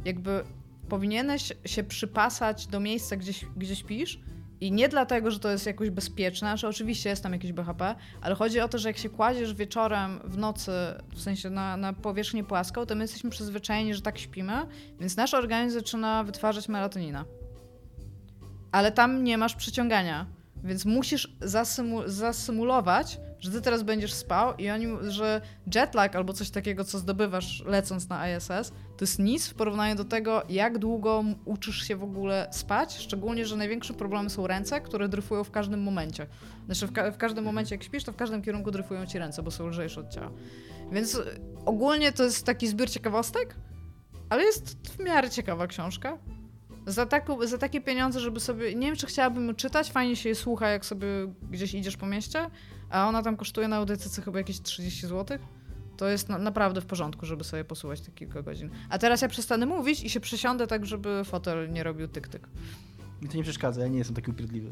jakby 0.05 0.45
powinieneś 0.89 1.53
się 1.65 1.85
przypasać 1.85 2.67
do 2.67 2.81
miejsca, 2.81 3.17
gdzie, 3.17 3.33
gdzie 3.57 3.77
śpisz, 3.77 4.21
i 4.61 4.73
nie 4.73 4.89
dlatego, 4.89 5.31
że 5.31 5.41
to 5.41 5.51
jest 5.51 5.67
jakoś 5.67 5.91
bezpieczne, 5.91 6.57
że 6.57 6.69
oczywiście 6.69 7.11
jest 7.11 7.23
tam 7.23 7.33
jakieś 7.33 7.53
BHP, 7.53 7.95
ale 8.21 8.35
chodzi 8.35 8.61
o 8.61 8.69
to, 8.69 8.79
że 8.79 8.89
jak 8.89 8.99
się 8.99 9.09
kładziesz 9.09 9.55
wieczorem 9.55 10.21
w 10.25 10.39
nocy, 10.39 10.73
w 11.15 11.21
sensie 11.21 11.51
na, 11.51 11.77
na 11.77 11.93
powierzchnię 11.93 12.45
płaską, 12.45 12.87
to 12.87 12.95
my 12.95 13.05
jesteśmy 13.05 13.31
przyzwyczajeni, 13.31 13.95
że 13.95 14.03
tak 14.03 14.19
śpimy, 14.19 14.53
więc 15.01 15.17
nasz 15.17 15.35
organizm 15.35 15.79
zaczyna 15.79 16.25
wytwarzać 16.25 16.69
melatoninę. 16.69 17.25
Ale 18.73 18.93
tam 18.93 19.25
nie 19.25 19.39
masz 19.39 19.55
przyciągania, 19.55 20.27
więc 20.65 20.85
musisz 20.85 21.37
zasymu 21.41 22.09
zasymulować, 22.09 23.19
że 23.41 23.51
ty 23.51 23.61
teraz 23.61 23.83
będziesz 23.83 24.13
spał 24.13 24.57
i 24.57 24.71
oni, 24.71 24.87
że 25.09 25.41
jetlag 25.75 26.17
albo 26.17 26.33
coś 26.33 26.51
takiego, 26.51 26.85
co 26.85 26.99
zdobywasz 26.99 27.65
lecąc 27.67 28.09
na 28.09 28.37
ISS, 28.37 28.73
to 28.97 29.05
jest 29.05 29.19
nic 29.19 29.49
w 29.49 29.55
porównaniu 29.55 29.95
do 29.95 30.05
tego, 30.05 30.43
jak 30.49 30.79
długo 30.79 31.25
uczysz 31.45 31.83
się 31.89 31.97
w 31.97 32.03
ogóle 32.03 32.49
spać, 32.51 32.97
szczególnie, 32.99 33.47
że 33.47 33.57
największym 33.57 33.97
problemem 33.97 34.31
są 34.31 34.47
ręce, 34.47 34.81
które 34.81 35.09
dryfują 35.09 35.45
w 35.45 35.51
każdym 35.51 35.83
momencie. 35.83 36.27
Znaczy 36.67 36.87
w, 36.87 36.93
ka 36.93 37.11
w 37.11 37.17
każdym 37.17 37.45
momencie 37.45 37.75
jak 37.75 37.85
śpisz, 37.85 38.05
to 38.05 38.13
w 38.13 38.17
każdym 38.17 38.43
kierunku 38.43 38.71
dryfują 38.71 39.07
ci 39.07 39.19
ręce, 39.19 39.43
bo 39.43 39.51
są 39.51 39.67
lżejsze 39.67 40.01
od 40.01 40.09
ciała. 40.09 40.31
Więc 40.93 41.21
ogólnie 41.65 42.13
to 42.13 42.25
jest 42.25 42.47
taki 42.47 42.69
zbiór 42.69 42.91
ciekawostek, 42.91 43.55
ale 44.29 44.45
jest 44.45 44.77
w 44.89 44.99
miarę 44.99 45.31
ciekawa 45.31 45.67
książka. 45.67 46.19
Za, 46.87 47.07
za 47.45 47.59
takie 47.59 47.81
pieniądze, 47.81 48.21
żeby 48.21 48.41
sobie. 48.41 48.75
Nie 48.75 48.87
wiem, 48.87 48.97
czy 48.97 49.07
chciałabym 49.07 49.55
czytać, 49.55 49.93
fajnie 49.93 50.17
się 50.17 50.29
je 50.29 50.35
słucha, 50.35 50.69
jak 50.69 50.87
sobie 50.87 51.07
gdzieś 51.51 51.75
idziesz 51.75 51.97
po 51.97 52.07
mieście, 52.07 52.51
a 52.91 53.09
ona 53.09 53.23
tam 53.23 53.37
kosztuje 53.37 53.69
na 53.69 53.77
audycji 53.77 54.23
chyba 54.23 54.39
jakieś 54.39 54.63
30 54.63 55.07
zł. 55.07 55.39
To 55.97 56.09
jest 56.09 56.29
na, 56.29 56.39
naprawdę 56.39 56.81
w 56.81 56.87
porządku, 56.87 57.27
żeby 57.27 57.45
sobie 57.45 57.65
posłuchać 57.65 58.01
te 58.01 58.11
kilka 58.11 58.43
godzin. 58.43 58.71
A 58.91 58.99
teraz 58.99 59.23
ja 59.23 59.29
przestanę 59.29 59.67
mówić 59.67 60.05
i 60.05 60.11
się 60.11 60.21
przysiądę 60.21 60.67
tak, 60.67 60.87
żeby 60.87 61.25
fotel 61.25 61.73
nie 61.73 61.83
robił 61.83 62.09
tyk-tyk. 62.09 62.49
Mi 63.23 63.29
to 63.29 63.37
nie 63.37 63.43
przeszkadza, 63.43 63.81
ja 63.81 63.89
nie 63.89 63.99
jestem 63.99 64.17
taki 64.17 64.31
upierdliwy. 64.31 64.71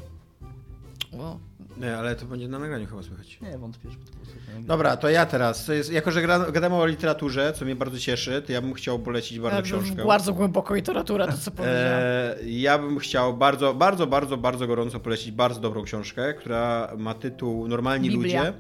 Nie, 1.76 1.96
ale 1.96 2.16
to 2.16 2.26
będzie 2.26 2.48
na 2.48 2.58
nagraniu 2.58 2.86
chyba 2.86 3.02
słychać. 3.02 3.40
Nie, 3.40 3.58
wątpię, 3.58 3.90
żeby 3.90 4.04
to 4.04 4.12
było 4.12 4.24
słychać. 4.24 4.64
Dobra, 4.64 4.96
to 4.96 5.08
ja 5.08 5.26
teraz. 5.26 5.64
To 5.64 5.72
jest, 5.72 5.92
jako, 5.92 6.10
że 6.10 6.22
gadamy 6.52 6.74
o 6.74 6.86
literaturze, 6.86 7.52
co 7.52 7.64
mnie 7.64 7.76
bardzo 7.76 7.98
cieszy, 7.98 8.42
to 8.46 8.52
ja 8.52 8.62
bym 8.62 8.74
chciał 8.74 8.98
polecić 8.98 9.38
bardzo 9.40 9.56
ja 9.56 9.62
książkę. 9.62 10.04
Bardzo 10.04 10.32
głęboko 10.32 10.74
literatura, 10.74 11.26
to 11.26 11.38
co 11.38 11.50
powiedziałem. 11.50 12.02
E, 12.02 12.36
ja 12.44 12.78
bym 12.78 12.98
chciał 12.98 13.36
bardzo, 13.36 13.74
bardzo, 13.74 14.06
bardzo, 14.06 14.36
bardzo 14.36 14.66
gorąco 14.66 15.00
polecić 15.00 15.32
bardzo 15.32 15.60
dobrą 15.60 15.82
książkę, 15.82 16.34
która 16.34 16.92
ma 16.98 17.14
tytuł 17.14 17.68
Normalni 17.68 18.10
Biblia. 18.10 18.40
ludzie. 18.40 18.52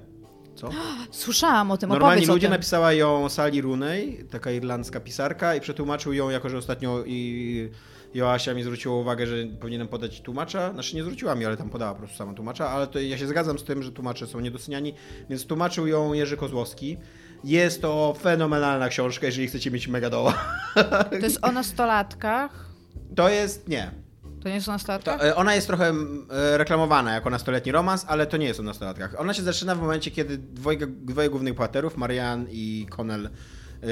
Co? 0.54 0.70
Słyszałam 1.10 1.70
o 1.70 1.76
tym, 1.76 1.90
Normalni 1.90 2.26
ludzie 2.26 2.48
napisała 2.48 2.92
ją 2.92 3.28
Sally 3.28 3.62
Rooney, 3.62 4.24
taka 4.30 4.50
irlandzka 4.50 5.00
pisarka 5.00 5.54
i 5.54 5.60
przetłumaczył 5.60 6.12
ją, 6.12 6.30
jako 6.30 6.48
że 6.48 6.58
ostatnio 6.58 7.04
i 7.06 7.70
Joasia 8.14 8.54
mi 8.54 8.62
zwróciła 8.62 8.94
uwagę, 8.94 9.26
że 9.26 9.36
powinienem 9.60 9.88
podać 9.88 10.20
tłumacza. 10.20 10.72
Znaczy 10.72 10.96
nie 10.96 11.02
zwróciła 11.02 11.34
mi, 11.34 11.44
ale 11.44 11.56
tam 11.56 11.70
podała 11.70 11.92
po 11.92 11.98
prostu 11.98 12.16
sama 12.16 12.34
tłumacza, 12.34 12.68
ale 12.68 12.86
to 12.86 12.98
ja 12.98 13.18
się 13.18 13.26
zgadzam 13.26 13.58
z 13.58 13.64
tym, 13.64 13.82
że 13.82 13.92
tłumacze 13.92 14.26
są 14.26 14.40
niedoceniani, 14.40 14.94
więc 15.30 15.46
tłumaczył 15.46 15.86
ją 15.86 16.12
Jerzy 16.12 16.36
Kozłowski. 16.36 16.96
Jest 17.44 17.82
to 17.82 18.14
fenomenalna 18.20 18.88
książka, 18.88 19.26
jeżeli 19.26 19.46
chcecie 19.46 19.70
mieć 19.70 19.88
mega 19.88 20.10
doła. 20.10 20.34
To 21.10 21.16
jest 21.26 21.44
o 21.44 21.52
nastolatkach? 21.52 22.70
To 23.16 23.28
jest, 23.28 23.68
nie. 23.68 23.90
To 24.42 24.48
nie 24.48 24.54
jest 24.54 24.68
o 24.68 24.72
nastolatkach? 24.72 25.20
To, 25.20 25.26
e, 25.26 25.36
ona 25.36 25.54
jest 25.54 25.66
trochę 25.66 25.92
e, 26.30 26.58
reklamowana 26.58 27.14
jako 27.14 27.30
nastoletni 27.30 27.72
romans, 27.72 28.04
ale 28.08 28.26
to 28.26 28.36
nie 28.36 28.46
jest 28.46 28.60
o 28.60 28.62
nastolatkach. 28.62 29.20
Ona 29.20 29.34
się 29.34 29.42
zaczyna 29.42 29.74
w 29.74 29.80
momencie, 29.80 30.10
kiedy 30.10 30.38
dwoje, 30.38 30.86
dwoje 30.86 31.30
głównych 31.30 31.54
bohaterów, 31.54 31.96
Marianne 31.96 32.46
i 32.50 32.86
Connell, 32.90 33.30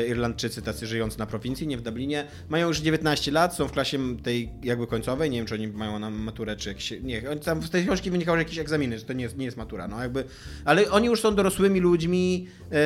Irlandczycy 0.09 0.63
tacy 0.63 0.87
żyjący 0.87 1.19
na 1.19 1.27
prowincji, 1.27 1.67
nie 1.67 1.77
w 1.77 1.83
Dublinie, 1.83 2.27
mają 2.49 2.69
już 2.69 2.79
19 2.79 3.33
lat, 3.33 3.55
są 3.55 3.69
w 3.69 3.73
klasie 3.73 3.99
tej 4.23 4.53
jakby 4.63 4.87
końcowej, 4.87 5.31
nie 5.31 5.39
wiem 5.39 5.47
czy 5.47 5.55
oni 5.55 5.69
mają 5.69 5.99
na 5.99 6.11
maturę 6.11 6.57
czy 6.57 6.69
jakieś, 6.69 6.95
nie, 7.03 7.23
tam 7.23 7.63
z 7.63 7.71
tej 7.71 7.85
książki 7.85 8.11
wynikało, 8.11 8.37
że 8.37 8.43
jakieś 8.43 8.59
egzaminy, 8.59 8.99
że 8.99 9.05
to 9.05 9.13
nie 9.13 9.25
jest, 9.25 9.37
nie 9.37 9.45
jest 9.45 9.57
matura, 9.57 9.89
no 9.89 10.03
jakby, 10.03 10.25
ale 10.65 10.91
oni 10.91 11.07
już 11.07 11.21
są 11.21 11.35
dorosłymi 11.35 11.81
ludźmi 11.81 12.49
yy, 12.71 12.79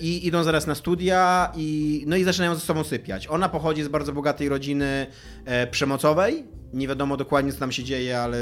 i 0.00 0.26
idą 0.26 0.44
zaraz 0.44 0.66
na 0.66 0.74
studia 0.74 1.52
i 1.56 2.04
no 2.06 2.16
i 2.16 2.24
zaczynają 2.24 2.54
ze 2.54 2.60
sobą 2.60 2.84
sypiać. 2.84 3.28
Ona 3.28 3.48
pochodzi 3.48 3.82
z 3.82 3.88
bardzo 3.88 4.12
bogatej 4.12 4.48
rodziny 4.48 5.06
e, 5.44 5.66
przemocowej, 5.66 6.44
nie 6.76 6.88
wiadomo 6.88 7.16
dokładnie, 7.16 7.52
co 7.52 7.58
tam 7.58 7.72
się 7.72 7.84
dzieje, 7.84 8.20
ale 8.20 8.38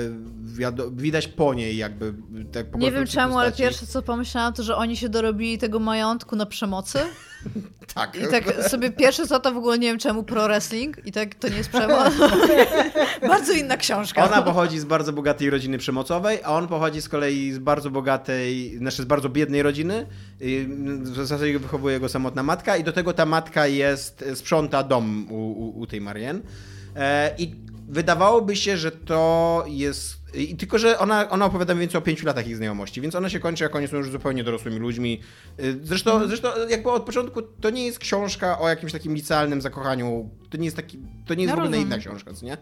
widać 0.93 1.29
po 1.29 1.55
niej 1.55 1.77
jakby. 1.77 2.15
Tak 2.53 2.71
po 2.71 2.79
nie 2.79 2.93
wiem 2.93 3.07
czemu, 3.07 3.39
ale 3.39 3.53
pierwsze 3.53 3.87
co 3.87 4.03
pomyślałam, 4.03 4.53
to 4.53 4.63
że 4.63 4.77
oni 4.77 4.97
się 4.97 5.09
dorobili 5.09 5.59
tego 5.59 5.79
majątku 5.79 6.37
na 6.37 6.47
przemocy. 6.47 6.99
tak. 7.95 8.17
I 8.17 8.29
tak 8.31 8.65
sobie 8.69 8.91
pierwsze 8.91 9.27
co 9.27 9.41
to 9.41 9.53
w 9.53 9.57
ogóle 9.57 9.79
nie 9.79 9.89
wiem 9.89 9.99
czemu 9.99 10.23
pro 10.23 10.45
wrestling 10.45 11.07
i 11.07 11.13
tak 11.13 11.35
to 11.35 11.49
nie 11.49 11.57
jest 11.57 11.69
przemoc. 11.69 12.15
bardzo 13.29 13.53
inna 13.53 13.77
książka. 13.77 14.25
Ona 14.25 14.43
pochodzi 14.43 14.79
z 14.79 14.85
bardzo 14.85 15.13
bogatej 15.13 15.51
rodziny 15.51 15.79
przemocowej, 15.79 16.39
a 16.45 16.53
on 16.53 16.69
pochodzi 16.69 17.03
z 17.03 17.09
kolei 17.09 17.53
z 17.53 17.59
bardzo 17.59 17.91
bogatej, 17.91 18.79
znaczy 18.79 19.03
z 19.03 19.05
bardzo 19.05 19.29
biednej 19.29 19.63
rodziny. 19.63 20.07
W 21.03 21.15
zasadzie 21.15 21.59
wychowuje 21.59 22.01
go 22.01 22.09
samotna 22.09 22.43
matka 22.43 22.77
i 22.77 22.85
do 22.85 22.93
tego 22.93 23.13
ta 23.13 23.27
matka 23.27 23.67
jest, 23.67 24.25
sprząta 24.35 24.83
dom 24.83 25.27
u, 25.31 25.35
u, 25.35 25.81
u 25.81 25.87
tej 25.87 26.01
Marianne. 26.01 26.41
E, 26.97 27.35
I 27.39 27.74
wydawałoby 27.89 28.57
się, 28.57 28.77
że 28.77 28.91
to 28.93 29.65
jest. 29.69 30.25
I 30.35 30.57
tylko, 30.57 30.79
że 30.79 30.99
ona, 30.99 31.31
ona 31.31 31.45
opowiada 31.45 31.75
mniej 31.75 31.81
więcej 31.81 31.99
o 31.99 32.03
pięciu 32.03 32.27
latach 32.27 32.47
ich 32.49 32.57
znajomości, 32.57 33.01
więc 33.01 33.15
ona 33.15 33.29
się 33.29 33.41
kończy, 33.41 33.65
jak 33.65 33.77
oni 33.77 33.89
są 33.89 33.97
już 33.97 34.11
zupełnie 34.11 34.45
dorosłymi 34.45 34.79
ludźmi. 34.79 35.21
Y, 35.61 35.81
Zresztą, 35.83 36.29
zresztą 36.29 36.49
jakby 36.71 36.91
od 36.91 37.03
początku 37.03 37.43
to 37.43 37.71
nie 37.71 37.87
jest 37.87 37.99
książka 37.99 38.59
o 38.59 38.69
jakimś 38.69 38.93
takim 38.93 39.15
licealnym 39.15 39.61
zakochaniu. 39.61 40.31
To 40.51 40.57
nie 40.57 40.65
jest 40.65 40.77
taki. 40.77 40.99
To 41.27 41.35
nie 41.35 41.43
jest 41.43 41.51
Ja 41.51 41.57
w 41.57 41.59
ogóle 41.59 41.71
rozumiem. 41.71 41.87
inna 41.87 41.99
książka, 41.99 42.33
co 42.35 42.47
nie? 42.47 42.57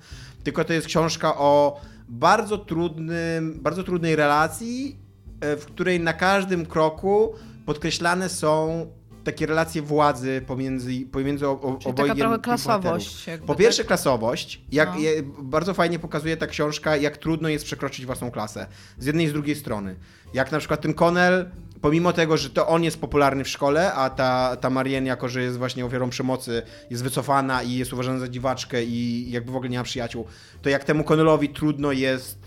Tylko 0.45 0.65
to 0.65 0.73
jest 0.73 0.87
książka 0.87 1.37
o 1.39 1.81
bardzo 2.09 2.59
trudnym, 2.59 3.59
bardzo 3.63 3.83
trudnej 3.85 4.17
relacji, 4.17 4.97
e, 5.41 5.57
w 5.57 5.67
której 5.67 6.01
na 6.01 6.13
każdym 6.13 6.67
kroku 6.67 7.35
podkreślane 7.67 8.29
są 8.29 8.87
takie 9.25 9.47
relacje 9.47 9.83
władzy 9.83 10.43
pomiędzy, 10.47 11.01
pomiędzy 11.13 11.49
o, 11.49 11.77
Czyli 11.81 11.91
obojgiem 11.91 12.17
taka 12.17 12.21
trochę 12.21 12.39
klasowość. 12.39 13.27
jakby, 13.27 13.47
Po 13.47 13.55
pierwsze 13.55 13.83
tak? 13.83 13.87
klasowość, 13.87 14.61
jak 14.73 14.89
No. 14.95 15.01
je, 15.01 15.23
bardzo 15.43 15.75
fajnie 15.75 15.99
pokazuje 15.99 16.37
ta 16.37 16.47
książka, 16.47 16.97
jak 16.97 17.17
trudno 17.17 17.49
jest 17.49 17.65
przekroczyć 17.65 18.07
własną 18.07 18.31
klasę. 18.31 18.67
Z 18.99 19.07
jednej 19.07 19.27
i 19.27 19.29
z 19.29 19.33
drugiej 19.33 19.57
strony. 19.57 19.97
Jak 20.35 20.53
na 20.53 20.59
przykład 20.59 20.81
ten 20.81 20.95
Connell, 20.95 21.51
pomimo 21.81 22.13
tego, 22.13 22.37
że 22.37 22.51
to 22.51 22.69
on 22.69 22.85
jest 22.85 23.01
popularny 23.01 23.45
w 23.45 23.49
szkole, 23.49 23.93
a 23.95 24.11
ta, 24.11 24.57
ta 24.57 24.71
Marianne, 24.71 25.09
jako 25.09 25.29
że 25.29 25.43
jest 25.43 25.59
właśnie 25.59 25.85
ofiarą 25.87 26.11
przemocy, 26.11 26.63
jest 26.91 27.03
wycofana 27.03 27.63
i 27.63 27.73
jest 27.75 27.93
uważana 27.93 28.19
za 28.19 28.29
dziwaczkę 28.29 28.85
i 28.85 29.31
jakby 29.31 29.53
w 29.53 29.57
ogóle 29.57 29.71
nie 29.71 29.79
ma 29.79 29.85
przyjaciół, 29.85 30.25
to 30.63 30.69
jak 30.69 30.85
temu 30.85 31.05
Connellowi 31.05 31.49
trudno 31.49 31.93
jest 31.93 32.39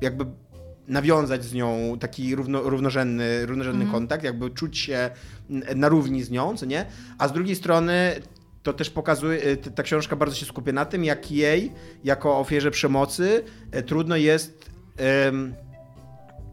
jakby 0.00 0.26
nawiązać 0.88 1.44
z 1.44 1.54
nią 1.54 1.96
taki 2.00 2.34
równo, 2.34 2.62
równorzędny, 2.62 3.46
równorzędny 3.46 3.84
Mhm. 3.84 4.00
kontakt, 4.00 4.24
jakby 4.24 4.50
czuć 4.50 4.78
się 4.78 5.10
na 5.76 5.88
równi 5.88 6.22
z 6.22 6.30
nią, 6.30 6.56
co 6.56 6.66
nie? 6.66 6.86
A 7.18 7.28
z 7.28 7.32
drugiej 7.32 7.56
strony 7.56 8.20
to 8.62 8.72
też 8.72 8.90
pokazuje, 8.90 9.42
y, 9.46 9.56
ta 9.56 9.82
książka 9.82 10.16
bardzo 10.16 10.36
się 10.36 10.46
skupia 10.46 10.72
na 10.72 10.84
tym, 10.84 11.04
jak 11.04 11.30
jej, 11.30 11.72
jako 12.04 12.38
ofierze 12.38 12.70
przemocy, 12.70 13.44
e, 13.70 13.82
trudno 13.82 14.16
jest 14.16 14.70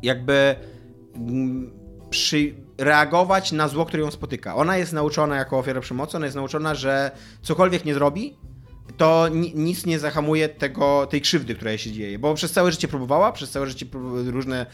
jakby 0.04 0.56
mm, 1.16 1.72
przy, 2.10 2.54
reagować 2.78 3.52
na 3.52 3.68
zło, 3.68 3.86
które 3.86 4.04
ją 4.04 4.12
spotyka. 4.12 4.56
Ona 4.56 4.78
jest 4.78 4.94
nauczona 4.94 5.36
jako 5.36 5.58
ofiara 5.60 5.82
przemocy, 5.82 6.18
ona 6.18 6.26
jest 6.26 6.36
nauczona, 6.36 6.76
że 6.76 7.12
cokolwiek 7.42 7.86
nie 7.86 7.94
zrobi, 7.94 8.38
to 8.98 9.28
ni, 9.28 9.56
nic 9.56 9.86
nie 9.86 10.00
zahamuje 10.00 10.50
tego, 10.50 11.08
tej 11.08 11.22
krzywdy, 11.22 11.56
która 11.56 11.78
się 11.78 11.92
dzieje. 11.92 12.20
Bo 12.20 12.34
przez 12.34 12.52
całe 12.52 12.72
życie 12.72 12.88
próbowała, 12.88 13.32
przez 13.32 13.52
całe 13.52 13.68
życie 13.68 13.86
różne, 14.26 14.66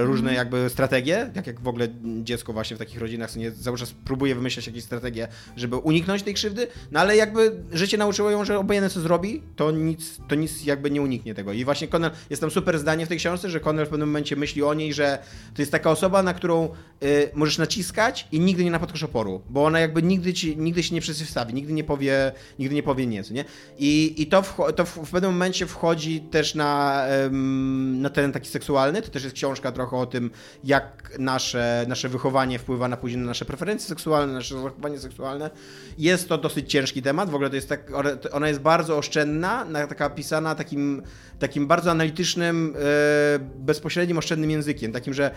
różne 0.00 0.34
jakby 0.34 0.70
strategie, 0.70 1.30
tak 1.34 1.46
jak 1.46 1.60
w 1.60 1.68
ogóle 1.68 1.88
dziecko 2.22 2.52
właśnie 2.52 2.76
w 2.76 2.78
takich 2.78 3.00
rodzinach 3.00 3.36
nie, 3.36 3.52
cały 3.52 3.78
czas 3.78 3.92
próbuje 4.04 4.34
wymyślać 4.34 4.66
jakieś 4.66 4.84
strategie, 4.84 5.28
żeby 5.56 5.76
uniknąć 5.76 6.22
tej 6.22 6.34
krzywdy, 6.34 6.66
no 6.92 7.00
ale 7.00 7.16
jakby 7.16 7.52
życie 7.72 7.98
nauczyło 7.98 8.30
ją, 8.30 8.44
że 8.44 8.58
obojętne 8.58 8.90
co 8.90 9.00
zrobi, 9.00 9.42
to 9.56 9.70
nic, 9.70 10.18
to 10.28 10.34
nic 10.34 10.64
jakby 10.64 10.90
nie 10.90 11.02
uniknie 11.02 11.34
tego. 11.34 11.52
I 11.52 11.64
właśnie 11.64 11.88
Connell, 11.88 12.10
jest 12.30 12.40
tam 12.40 12.50
super 12.50 12.78
zdanie 12.78 13.06
w 13.06 13.08
tej 13.08 13.18
książce, 13.18 13.50
że 13.50 13.60
Connell 13.60 13.86
w 13.86 13.88
pewnym 13.88 14.08
momencie 14.08 14.36
myśli 14.36 14.62
o 14.62 14.74
niej, 14.74 14.94
że 14.94 15.18
to 15.54 15.62
jest 15.62 15.72
taka 15.72 15.90
osoba, 15.90 16.22
na 16.22 16.34
którą 16.34 16.68
y, 17.02 17.30
możesz 17.34 17.58
naciskać 17.58 18.28
i 18.32 18.40
nigdy 18.40 18.64
nie 18.64 18.70
napotkasz 18.70 19.02
oporu, 19.02 19.42
bo 19.50 19.64
ona 19.64 19.80
jakby 19.80 20.02
nigdy, 20.02 20.34
ci, 20.34 20.56
nigdy 20.56 20.82
się 20.82 20.94
nie 20.94 21.00
przeciwstawi, 21.00 21.54
nigdy 21.54 21.72
nie 21.72 21.84
powie, 21.84 22.32
nigdy 22.58 22.74
nie 22.74 22.82
powie 22.82 23.06
nie, 23.06 23.24
co 23.24 23.34
nie? 23.34 23.44
I, 23.78 24.22
i 24.22 24.26
to, 24.26 24.42
wcho- 24.42 24.72
to 24.72 24.84
w, 24.84 24.96
w 25.06 25.10
pewnym 25.10 25.30
momencie 25.32 25.66
wchodzi 25.66 26.20
też 26.20 26.54
na, 26.54 27.04
em, 27.06 28.02
na 28.02 28.10
teren 28.10 28.32
taki 28.32 28.48
seksualny, 28.48 29.02
to 29.02 29.08
też 29.08 29.24
jest 29.24 29.36
książka 29.36 29.55
trochę 29.60 29.96
o 29.96 30.06
tym, 30.06 30.30
jak 30.64 31.12
nasze, 31.18 31.84
nasze 31.88 32.08
wychowanie 32.08 32.58
wpływa 32.58 32.88
na 32.88 32.96
później 32.96 33.20
na 33.20 33.26
nasze 33.26 33.44
preferencje 33.44 33.88
seksualne, 33.88 34.32
nasze 34.32 34.54
zachowanie 34.54 34.98
seksualne. 34.98 35.50
Jest 35.98 36.28
to 36.28 36.38
dosyć 36.38 36.70
ciężki 36.72 37.02
temat, 37.02 37.30
w 37.30 37.34
ogóle 37.34 37.50
to 37.50 37.56
jest 37.56 37.68
tak, 37.68 37.92
ona 38.32 38.48
jest 38.48 38.60
bardzo 38.60 38.98
oszczędna, 38.98 39.64
na- 39.64 39.86
taka 39.86 40.10
pisana 40.10 40.54
takim, 40.54 41.02
takim 41.38 41.66
bardzo 41.66 41.90
analitycznym, 41.90 42.74
e, 42.76 43.38
bezpośrednim, 43.58 44.18
oszczędnym 44.18 44.50
językiem, 44.50 44.92
takim, 44.92 45.14
że 45.14 45.30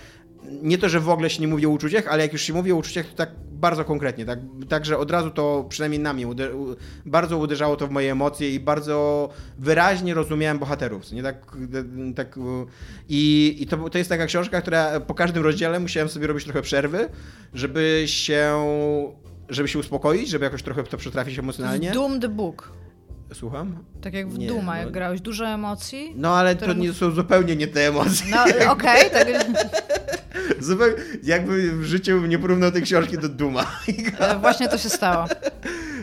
nie 0.62 0.78
to, 0.78 0.90
że 0.90 1.00
w 1.00 1.10
ogóle 1.10 1.30
się 1.30 1.42
nie 1.42 1.48
mówi 1.48 1.66
o 1.66 1.70
uczuciach, 1.70 2.08
ale 2.08 2.24
jak 2.24 2.34
już 2.34 2.42
się 2.42 2.54
mówi 2.54 2.72
o 2.72 2.76
uczuciach, 2.76 3.06
to 3.06 3.16
tak 3.16 3.30
bardzo 3.52 3.86
konkretnie, 3.86 4.26
tak, 4.26 4.40
tak 4.70 4.86
że 4.86 4.98
od 4.98 5.12
razu 5.12 5.32
to 5.32 5.66
przynajmniej 5.70 6.00
na 6.00 6.14
mnie 6.14 6.28
uder, 6.28 6.52
bardzo 7.06 7.38
uderzało 7.38 7.76
to 7.76 7.88
w 7.88 7.92
moje 7.92 8.12
emocje 8.12 8.54
i 8.54 8.60
bardzo 8.60 9.30
wyraźnie 9.58 10.14
rozumiałem 10.14 10.60
bohaterów, 10.60 11.12
nie 11.12 11.24
tak, 11.24 11.58
tak 12.16 12.40
i, 13.10 13.56
i 13.60 13.68
to, 13.68 13.90
to 13.90 13.98
jest 13.98 14.10
taka 14.10 14.26
książka, 14.26 14.62
która 14.62 15.00
po 15.00 15.14
każdym 15.14 15.44
rozdziale 15.44 15.80
musiałem 15.80 16.10
sobie 16.10 16.28
robić 16.28 16.44
trochę 16.44 16.62
przerwy, 16.62 17.10
żeby 17.54 18.04
się 18.06 18.56
żeby 19.50 19.68
się 19.68 19.80
uspokoić, 19.80 20.30
żeby 20.30 20.46
jakoś 20.46 20.64
trochę 20.64 20.84
to 20.84 20.98
przetrafić 20.98 21.40
emocjonalnie. 21.40 21.92
Doom 21.92 22.20
the 22.20 22.30
Book. 22.30 22.72
Słucham? 23.34 23.84
Tak 24.02 24.14
jak 24.14 24.30
w 24.30 24.38
Nie, 24.38 24.48
Duma, 24.48 24.74
no- 24.74 24.80
jak 24.80 24.92
grałeś. 24.92 25.22
Dużo 25.22 25.48
emocji. 25.48 26.14
No 26.16 26.36
ale 26.36 26.56
to 26.56 26.74
nie 26.74 26.94
są 26.94 27.12
zupełnie 27.12 27.56
nie 27.56 27.68
te 27.68 27.88
emocje. 27.88 28.28
No 28.32 28.72
okej, 28.72 29.12
tak. 29.12 29.28
Zupełnie, 30.60 30.96
jakby 31.24 31.72
w 31.72 31.84
życiu 31.84 32.26
nie 32.26 32.40
porównał 32.40 32.72
tej 32.72 32.82
książki 32.82 33.18
do 33.18 33.30
Duma. 33.30 33.72
e, 34.20 34.40
Właśnie 34.40 34.70
to 34.70 34.78
się 34.78 34.90
stało. 34.90 35.26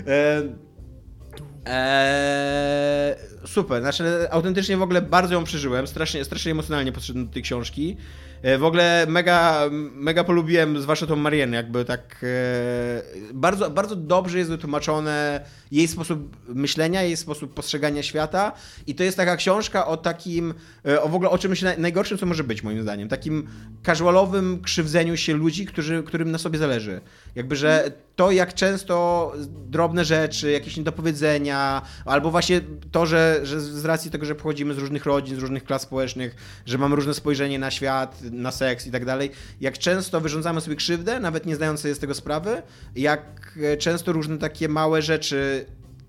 E, 0.07 0.42
e, 1.66 3.16
super, 3.47 3.81
znaczy 3.81 4.31
autentycznie 4.31 4.77
w 4.77 4.83
ogóle 4.83 5.03
bardzo 5.03 5.35
ją 5.35 5.45
przeżyłem, 5.45 5.87
strasznie, 5.87 6.25
strasznie 6.25 6.53
emocjonalnie 6.53 6.92
podszedłem 6.92 7.27
do 7.27 7.33
tej 7.33 7.42
książki. 7.42 7.97
E, 8.42 8.59
w 8.59 8.64
ogóle 8.64 9.07
mega, 9.09 9.62
mega 9.92 10.25
polubiłem, 10.25 10.81
zwłaszcza 10.81 11.07
tą 11.07 11.16
Marianne, 11.16 11.57
jakby 11.57 11.85
tak 11.85 12.25
e, 12.25 13.03
bardzo, 13.35 13.71
bardzo 13.71 13.97
dobrze 13.97 14.38
jest 14.38 14.51
wytłumaczone 14.51 15.45
jej 15.70 15.88
sposób 15.88 16.37
myślenia, 16.48 17.02
jej 17.02 17.16
sposób 17.16 17.55
postrzegania 17.55 18.02
świata 18.02 18.52
i 18.87 18.94
to 18.94 19.05
jest 19.05 19.16
taka 19.16 19.37
książka 19.37 19.87
o 19.87 19.96
takim, 19.96 20.55
e, 20.87 21.02
o 21.02 21.09
w 21.09 21.14
ogóle 21.14 21.31
o 21.31 21.38
czymś 21.38 21.62
naj, 21.62 21.79
najgorszym, 21.79 22.18
co 22.18 22.26
może 22.26 22.44
być 22.44 22.62
moim 22.62 22.83
zdaniem, 22.83 23.09
takim 23.09 23.48
casualowym 23.87 24.61
krzywdzeniu 24.62 25.16
się 25.16 25.35
ludzi, 25.35 25.66
którzy, 25.66 26.02
którym 26.02 26.31
na 26.31 26.38
sobie 26.38 26.59
zależy. 26.59 27.00
Jakby, 27.35 27.57
że 27.57 27.92
to 28.16 28.31
jak 28.31 28.55
często 28.55 29.33
drobne 29.68 30.05
rzeczy, 30.05 30.50
jakieś 30.50 30.76
niedopowiedzenia, 30.76 31.83
albo 32.05 32.31
właśnie 32.31 32.61
to, 32.92 33.07
że, 33.07 33.40
że 33.42 33.61
z 33.61 33.85
racji 33.85 34.11
tego, 34.11 34.26
że 34.26 34.35
pochodzimy 34.35 34.74
z 34.74 34.79
różnych 34.79 35.05
rodzin, 35.05 35.37
z 35.37 35.38
różnych 35.38 35.64
klas 35.64 35.83
społecznych, 35.83 36.37
że 36.66 36.79
mamy 36.79 36.96
różne 36.96 37.14
spojrzenie 37.14 37.59
na 37.59 37.70
świat, 37.70 38.22
na 38.22 38.50
seks 38.50 38.87
i 38.87 38.90
tak 38.90 39.05
dalej, 39.05 39.31
jak 39.61 39.79
często 39.79 40.20
wyrządzamy 40.20 40.61
sobie 40.61 40.76
krzywdę, 40.76 41.20
nawet 41.20 41.46
nie 41.46 41.57
zdając 41.57 41.81
sobie 41.81 41.94
z 41.94 41.98
tego 41.98 42.14
sprawy, 42.14 42.62
jak 42.96 43.59
e, 43.62 43.76
często 43.76 44.12
różne 44.12 44.38
takie 44.38 44.68
małe 44.68 45.02
rzeczy 45.02 45.65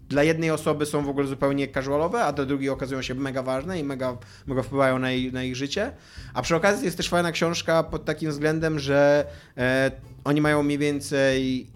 dla 0.10 0.24
jednej 0.24 0.52
osoby 0.52 0.86
są 0.86 1.06
w 1.06 1.10
ogóle 1.10 1.28
zupełnie 1.28 1.67
casualowe, 1.67 2.24
a 2.24 2.34
dla 2.34 2.46
drugiej 2.46 2.70
okazują 2.70 3.02
się 3.02 3.15
mega 3.15 3.43
ważne 3.43 3.80
i 3.80 3.84
mega, 3.84 4.17
mega 4.48 4.63
wpływają 4.63 5.00
na, 5.00 5.08
na 5.32 5.43
ich 5.43 5.56
życie. 5.56 5.91
A 6.34 6.41
przy 6.41 6.56
okazji 6.56 6.86
jest 6.86 6.98
też 6.98 7.10
fajna 7.10 7.32
książka 7.32 7.84
pod 7.84 8.06
takim 8.06 8.32
względem, 8.32 8.80
że 8.80 9.26
e, 9.58 9.91
oni 10.24 10.41
mają 10.41 10.63
mniej 10.63 10.78
więcej 10.78 11.67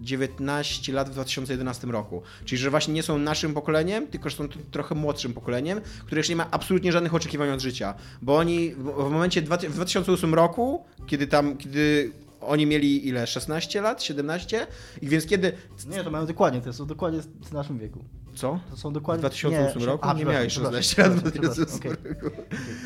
19 0.00 0.92
lat 0.92 1.08
w 1.08 1.12
2011 1.12 1.86
roku. 1.86 2.22
Czyli, 2.44 2.58
że 2.58 2.70
właśnie 2.70 2.94
nie 2.94 3.02
są 3.02 3.18
naszym 3.18 3.54
pokoleniem, 3.54 4.06
tylko 4.06 4.30
że 4.30 4.36
są 4.36 4.48
trochę 4.70 4.94
młodszym 4.94 5.34
pokoleniem, 5.34 5.80
które 6.06 6.18
jeszcze 6.18 6.32
nie 6.32 6.36
ma 6.36 6.50
absolutnie 6.50 6.92
żadnych 6.92 7.14
oczekiwań 7.14 7.50
od 7.50 7.60
życia. 7.60 7.94
Bo 8.22 8.36
oni 8.36 8.74
w, 8.74 9.10
momencie 9.10 9.42
w 9.42 9.44
2008 9.44 10.34
roku, 10.34 10.84
kiedy 11.06 11.26
tam, 11.26 11.56
kiedy 11.56 12.12
oni 12.46 12.66
mieli 12.66 13.08
ile? 13.08 13.26
16 13.26 13.80
lat? 13.80 14.02
17? 14.02 14.66
I 15.02 15.08
więc 15.08 15.26
kiedy. 15.26 15.52
Nie, 15.86 16.04
to 16.04 16.10
mają 16.10 16.26
dokładnie, 16.26 16.60
to 16.60 16.72
są 16.72 16.86
dokładnie 16.86 17.20
w 17.22 17.52
naszym 17.52 17.78
wieku. 17.78 18.04
Co? 18.34 18.60
To 18.70 18.76
są 18.76 18.90
W 18.90 18.92
dokładnie... 18.92 19.20
2008 19.20 19.80
nie, 19.80 19.86
roku? 19.86 20.08
a, 20.08 20.12
nie 20.12 20.24
miałeś 20.24 20.52
przepraszam, 20.52 20.82
16 20.82 21.02
lat 21.02 21.12
w 21.12 21.22
przepraszam, 21.32 21.64
2008 21.64 21.92
okej. 21.92 22.14
roku. 22.14 22.36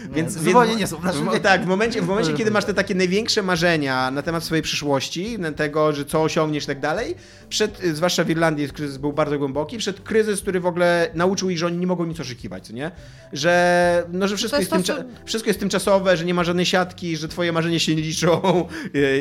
Nie, 0.09 0.15
Więc, 0.17 0.33
zupełnie 0.33 0.69
więc, 0.69 0.81
nie 0.81 0.87
są 0.87 0.97
w 0.97 1.05
naszym 1.05 1.23
w, 1.23 1.25
wieku. 1.25 1.43
Tak, 1.43 1.65
w 1.65 1.67
momencie, 1.67 2.03
w 2.03 2.07
momencie 2.07 2.33
kiedy 2.33 2.51
masz 2.57 2.65
te 2.65 2.75
takie 2.75 2.95
największe 2.95 3.43
marzenia 3.43 4.11
na 4.11 4.23
temat 4.23 4.45
swojej 4.45 4.63
przyszłości, 4.63 5.39
na 5.39 5.53
tego, 5.53 5.93
że 5.93 6.05
co 6.05 6.23
osiągniesz 6.23 6.65
i 6.65 6.67
tak 6.67 6.81
dalej, 6.81 7.15
przed, 7.49 7.79
zwłaszcza 7.95 8.25
w 8.25 8.31
Irlandii 8.31 8.69
kryzys 8.69 8.97
był 8.97 9.13
bardzo 9.13 9.39
głęboki, 9.39 9.79
przed 9.79 10.01
kryzys, 10.01 10.41
który 10.41 10.61
w 10.61 10.67
ogóle 10.67 11.11
nauczył 11.15 11.51
ich, 11.51 11.59
że 11.59 11.67
oni 11.67 11.79
nie 11.79 11.87
mogą 11.87 12.05
nic 12.05 12.21
oszukiwać, 12.21 12.71
nie? 12.71 12.91
Że, 13.33 14.05
no, 14.13 14.29
że 14.29 14.37
wszystko, 14.37 14.61
jest 14.61 14.73
jest, 14.73 14.87
to, 14.87 14.93
tymcza- 14.95 15.05
wszystko 15.25 15.51
jest 15.51 15.61
tymczasowe, 15.61 16.17
że 16.17 16.25
nie 16.25 16.35
ma 16.35 16.45
żadnej 16.45 16.67
siatki, 16.67 17.17
że 17.17 17.29
twoje 17.29 17.53
marzenia 17.53 17.79
się 17.79 17.95
nie 17.95 18.03
liczą. 18.03 18.69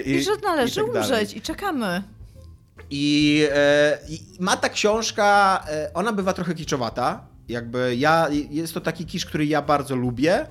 I, 0.06 0.12
I 0.12 0.24
że 0.24 0.32
należy 0.44 0.82
i 0.82 0.84
tak 0.84 0.94
dalej. 0.94 1.10
umrzeć 1.12 1.38
i 1.38 1.42
czekamy. 1.42 2.04
I, 2.90 3.48
e, 3.52 3.98
I 4.10 4.20
ma 4.40 4.58
ta 4.58 4.70
książka, 4.70 5.64
e, 5.70 5.92
ona 5.94 6.14
bywa 6.14 6.34
trochę 6.34 6.54
kiczowata. 6.54 7.28
Jakby 7.50 7.96
ja, 7.96 8.28
jest 8.50 8.74
to 8.74 8.82
taki 8.82 9.06
kisz, 9.06 9.26
który 9.26 9.46
ja 9.46 9.62
bardzo 9.62 9.96
lubię 9.96 10.48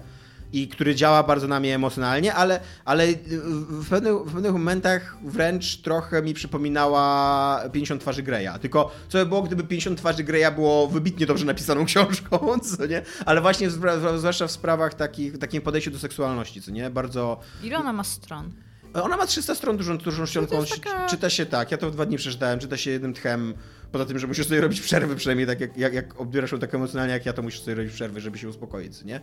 i 0.53 0.69
który 0.69 0.95
działa 0.95 1.23
bardzo 1.23 1.49
na 1.49 1.61
mnie 1.61 1.75
emocjonalnie, 1.75 2.35
ale, 2.35 2.61
ale 2.85 3.07
w, 3.69 3.89
pewnych, 3.89 4.15
w 4.15 4.33
pewnych 4.33 4.53
momentach 4.53 5.17
wręcz 5.23 5.77
trochę 5.77 6.23
mi 6.23 6.35
przypominała 6.35 7.61
50 7.73 8.01
twarzy 8.01 8.23
Greya. 8.23 8.59
Tylko 8.61 8.91
co 9.09 9.19
by 9.19 9.27
było, 9.27 9.43
gdyby 9.43 9.65
50 9.65 9.99
twarzy 9.99 10.25
Greya 10.25 10.53
było 10.55 10.89
wybitnie 10.89 11.27
dobrze 11.27 11.47
napisaną 11.47 11.85
książką, 11.95 12.59
co 12.59 12.87
nie? 12.87 13.03
Ale 13.27 13.41
właśnie 13.41 13.69
w, 13.69 13.81
zwłaszcza 14.17 14.47
w 14.47 14.51
sprawach 14.51 14.95
takich, 14.95 15.39
takim 15.39 15.63
podejściu 15.63 15.91
do 15.91 15.99
seksualności, 15.99 16.63
co 16.63 16.71
nie? 16.71 16.91
Bardzo, 16.91 17.41
Ile 17.63 17.79
ona 17.79 17.93
ma 17.93 18.05
stron? 18.05 18.53
Ona 18.95 19.17
ma 19.17 19.27
300 19.27 19.55
stron 19.55 19.77
dużą, 19.77 19.99
dużą 19.99 20.27
ścianką, 20.27 20.61
jest 20.61 20.83
taka- 20.85 21.07
czyta 21.07 21.31
się 21.31 21.47
tak, 21.47 21.71
ja 21.71 21.79
to 21.79 21.91
w 21.91 21.93
dwa 21.93 22.07
dni 22.07 22.17
przeczytałem, 22.17 22.59
czyta 22.59 22.77
się 22.77 22.91
jednym 22.91 23.15
tchem, 23.15 23.55
poza 23.93 24.05
tym, 24.05 24.19
że 24.19 24.27
musisz 24.27 24.47
sobie 24.47 24.61
robić 24.61 24.81
przerwy 24.81 25.17
przynajmniej 25.17 25.47
tak 25.47 25.61
jak, 25.61 25.77
jak, 25.77 25.95
jak 25.95 26.21
odbierasz 26.21 26.53
ją 26.53 26.59
tak 26.59 26.75
emocjonalnie 26.75 27.13
jak 27.15 27.27
ja, 27.27 27.33
to 27.33 27.43
musisz 27.43 27.61
sobie 27.61 27.75
robić 27.75 27.93
przerwy, 27.93 28.21
żeby 28.21 28.39
się 28.39 28.49
uspokoić, 28.49 29.05
nie? 29.05 29.21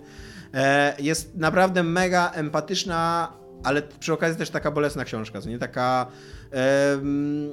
E, 0.53 0.95
jest 0.99 1.35
naprawdę 1.35 1.83
mega 1.83 2.31
empatyczna, 2.31 3.33
ale 3.63 3.81
przy 3.81 4.13
okazji 4.13 4.37
też 4.37 4.49
taka 4.49 4.71
bolesna 4.71 5.05
książka, 5.05 5.39
nie? 5.47 5.59
Taka... 5.59 6.07
em, 6.51 7.49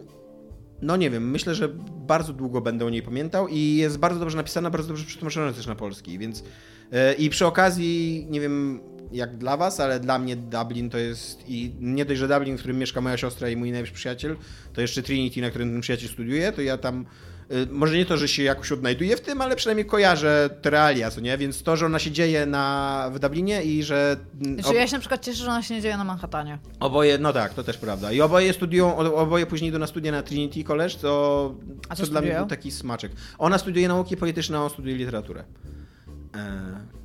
no 0.82 0.96
nie 0.96 1.10
wiem, 1.10 1.30
myślę, 1.30 1.54
że 1.54 1.68
bardzo 2.06 2.32
długo 2.32 2.60
będę 2.60 2.86
o 2.86 2.90
niej 2.90 3.02
pamiętał 3.02 3.48
i 3.48 3.76
jest 3.76 3.98
bardzo 3.98 4.20
dobrze 4.20 4.36
napisana, 4.36 4.70
bardzo 4.70 4.88
dobrze 4.88 5.04
przetłumaczona 5.04 5.52
też 5.52 5.66
na 5.66 5.74
polski, 5.74 6.18
więc 6.18 6.44
e, 6.92 7.14
i 7.14 7.30
przy 7.30 7.46
okazji, 7.46 8.26
nie 8.30 8.40
wiem 8.40 8.80
jak 9.12 9.36
dla 9.38 9.56
was, 9.56 9.80
ale 9.80 10.00
dla 10.00 10.18
mnie 10.18 10.36
Dublin 10.36 10.90
to 10.90 10.98
jest 10.98 11.44
i 11.48 11.72
nie 11.80 12.04
dość, 12.04 12.20
że 12.20 12.28
Dublin, 12.28 12.56
w 12.56 12.58
którym 12.58 12.78
mieszka 12.78 13.00
moja 13.00 13.16
siostra 13.16 13.48
i 13.48 13.56
mój 13.56 13.70
najlepszy 13.70 13.94
przyjaciel, 13.94 14.36
to 14.72 14.80
jeszcze 14.80 15.02
Trinity, 15.02 15.40
na 15.40 15.50
którym 15.50 15.72
ten 15.72 15.80
przyjaciel 15.80 16.08
studiuje, 16.08 16.52
to 16.52 16.62
ja 16.62 16.78
tam 16.78 17.06
e, 17.50 17.66
może 17.70 17.96
nie 17.96 18.06
to, 18.06 18.16
że 18.16 18.28
się 18.28 18.42
jakoś 18.42 18.72
odnajduję 18.72 19.16
w 19.16 19.20
tym, 19.20 19.40
ale 19.40 19.56
przynajmniej 19.56 19.86
kojarzę 19.86 20.50
te 20.62 20.70
realia, 20.70 21.10
co 21.10 21.20
nie? 21.20 21.38
Więc 21.38 21.62
to, 21.62 21.76
że 21.76 21.86
ona 21.86 21.98
się 21.98 22.10
dzieje 22.10 22.46
na, 22.46 23.10
w 23.12 23.18
Dublinie 23.18 23.62
i 23.62 23.82
że 23.82 24.16
mm, 24.44 24.60
Znaczy, 24.60 24.74
ja 24.74 24.86
się 24.86 24.92
na 24.92 25.00
przykład 25.00 25.24
cieszę, 25.24 25.44
że 25.44 25.50
ona 25.50 25.62
się 25.62 25.74
nie 25.74 25.80
dzieje 25.80 25.96
na 25.96 26.04
Manhattanie. 26.04 26.58
Oboje, 26.80 27.18
no 27.18 27.32
tak, 27.32 27.54
to 27.54 27.64
też 27.64 27.76
prawda. 27.76 28.12
I 28.12 28.20
oboje 28.20 28.52
studiują, 28.52 28.96
oboje 28.96 29.46
później 29.46 29.68
idą 29.68 29.78
na 29.78 29.86
studia 29.86 30.12
na 30.12 30.22
Trinity 30.22 30.64
College, 30.64 30.94
to, 30.94 31.54
A 31.88 31.96
co 31.96 32.04
co 32.04 32.10
dla 32.10 32.20
mnie 32.20 32.34
był 32.34 32.46
taki 32.46 32.70
smaczek. 32.70 33.12
Ona 33.38 33.58
studiuje 33.58 33.88
nauki 33.88 34.16
polityczne, 34.16 34.58
a 34.58 34.60
on 34.60 34.70
studiuje 34.70 34.96
literaturę. 34.96 35.44
E, 36.34 36.99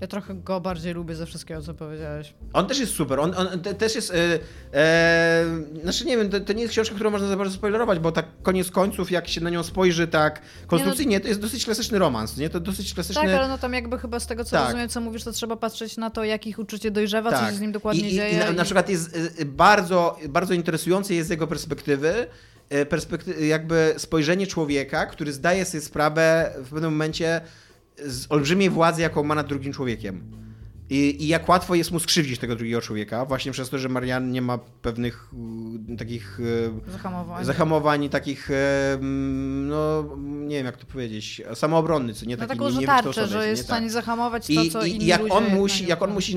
Ja 0.00 0.06
trochę 0.06 0.34
go 0.34 0.60
bardziej 0.60 0.94
lubię 0.94 1.14
ze 1.14 1.26
wszystkiego, 1.26 1.62
co 1.62 1.74
powiedziałeś. 1.74 2.34
On 2.52 2.66
też 2.66 2.78
jest 2.78 2.92
super, 2.94 3.20
on, 3.20 3.34
on 3.36 3.60
te, 3.60 3.74
też 3.74 3.94
jest, 3.94 4.10
e, 4.10 4.38
e, 4.74 5.44
znaczy 5.82 6.04
nie 6.04 6.16
wiem, 6.16 6.30
to, 6.30 6.40
to 6.40 6.52
nie 6.52 6.60
jest 6.62 6.72
książka, 6.72 6.94
którą 6.94 7.10
można 7.10 7.28
za 7.28 7.36
bardzo 7.36 7.54
spoilerować, 7.54 7.98
bo 7.98 8.12
tak 8.12 8.26
koniec 8.42 8.70
końców, 8.70 9.10
jak 9.10 9.28
się 9.28 9.40
na 9.40 9.50
nią 9.50 9.62
spojrzy 9.62 10.06
tak 10.08 10.40
konstrukcyjnie, 10.66 11.20
to 11.20 11.28
jest 11.28 11.40
dosyć 11.40 11.64
klasyczny 11.64 11.98
romans, 11.98 12.36
nie? 12.36 12.50
To 12.50 12.60
dosyć 12.60 12.94
klasyczny... 12.94 13.22
Tak, 13.22 13.30
ale 13.32 13.48
no 13.48 13.58
tam 13.58 13.72
jakby 13.74 13.98
chyba 13.98 14.20
z 14.20 14.26
tego, 14.26 14.44
co 14.44 14.50
Tak. 14.50 14.64
rozumiem, 14.64 14.88
co 14.88 15.00
mówisz, 15.00 15.24
to 15.24 15.32
trzeba 15.32 15.56
patrzeć 15.56 15.96
na 15.96 16.10
to, 16.10 16.24
jak 16.24 16.46
ich 16.46 16.58
uczucie 16.58 16.90
dojrzewa, 16.90 17.40
co 17.40 17.46
się 17.50 17.56
z 17.56 17.60
nim 17.60 17.72
dokładnie 17.72 18.02
Tak. 18.02 18.10
I, 18.10 18.14
i, 18.14 18.16
dzieje. 18.16 18.32
I 18.34 18.36
na, 18.36 18.52
na 18.52 18.62
i- 18.62 18.64
przykład 18.64 18.88
jest 18.88 19.16
y, 19.40 19.44
bardzo, 19.44 20.18
bardzo 20.28 20.54
interesujące 20.54 21.14
jest 21.14 21.28
z 21.28 21.30
jego 21.30 21.46
perspektywy, 21.46 22.26
y, 22.72 22.86
perspekty- 22.86 23.40
jakby 23.44 23.94
spojrzenie 23.96 24.46
człowieka, 24.46 25.06
który 25.06 25.32
zdaje 25.32 25.64
sobie 25.64 25.80
sprawę 25.80 26.52
w 26.58 26.70
pewnym 26.70 26.90
momencie 26.92 27.40
z 28.06 28.26
olbrzymiej 28.32 28.70
władzy, 28.70 29.02
jaką 29.02 29.22
ma 29.24 29.34
nad 29.34 29.46
drugim 29.46 29.72
człowiekiem. 29.72 30.38
I, 30.90 31.24
I 31.24 31.28
jak 31.28 31.48
łatwo 31.48 31.74
jest 31.74 31.90
mu 31.92 32.00
skrzywdzić 32.00 32.38
tego 32.38 32.56
drugiego 32.56 32.80
człowieka, 32.80 33.24
właśnie 33.24 33.52
przez 33.52 33.70
to, 33.70 33.78
że 33.78 33.88
Marian 33.88 34.30
nie 34.30 34.42
ma 34.42 34.58
pewnych 34.58 35.28
y, 35.92 35.96
takich 35.96 36.40
y, 36.40 36.70
Zahamowanie. 36.92 37.44
zahamowań, 37.44 38.08
takich, 38.08 38.50
mm, 38.94 39.68
no 39.68 40.04
nie 40.46 40.56
wiem 40.56 40.66
jak 40.66 40.76
to 40.76 40.86
powiedzieć, 40.86 41.42
samoobronny, 41.54 42.14
co 42.14 42.26
nie 42.26 42.36
No 42.36 42.40
taki 42.46 42.48
taką, 42.58 42.64
nie, 42.64 42.74
że 42.74 42.80
nie 42.80 42.86
tarczę, 42.86 43.26
że 43.26 43.48
jest 43.48 43.62
w 43.62 43.66
Tak. 43.66 43.76
stanie 43.76 43.90
zahamować 43.90 44.46
to, 44.46 44.52
I, 44.52 44.70
co 44.70 44.84
i 44.84 44.90
inni 44.90 45.06
jak 45.06 45.22
on 45.30 45.44
musi, 45.54 45.86
jak 45.86 46.02
on 46.02 46.12
musi 46.12 46.36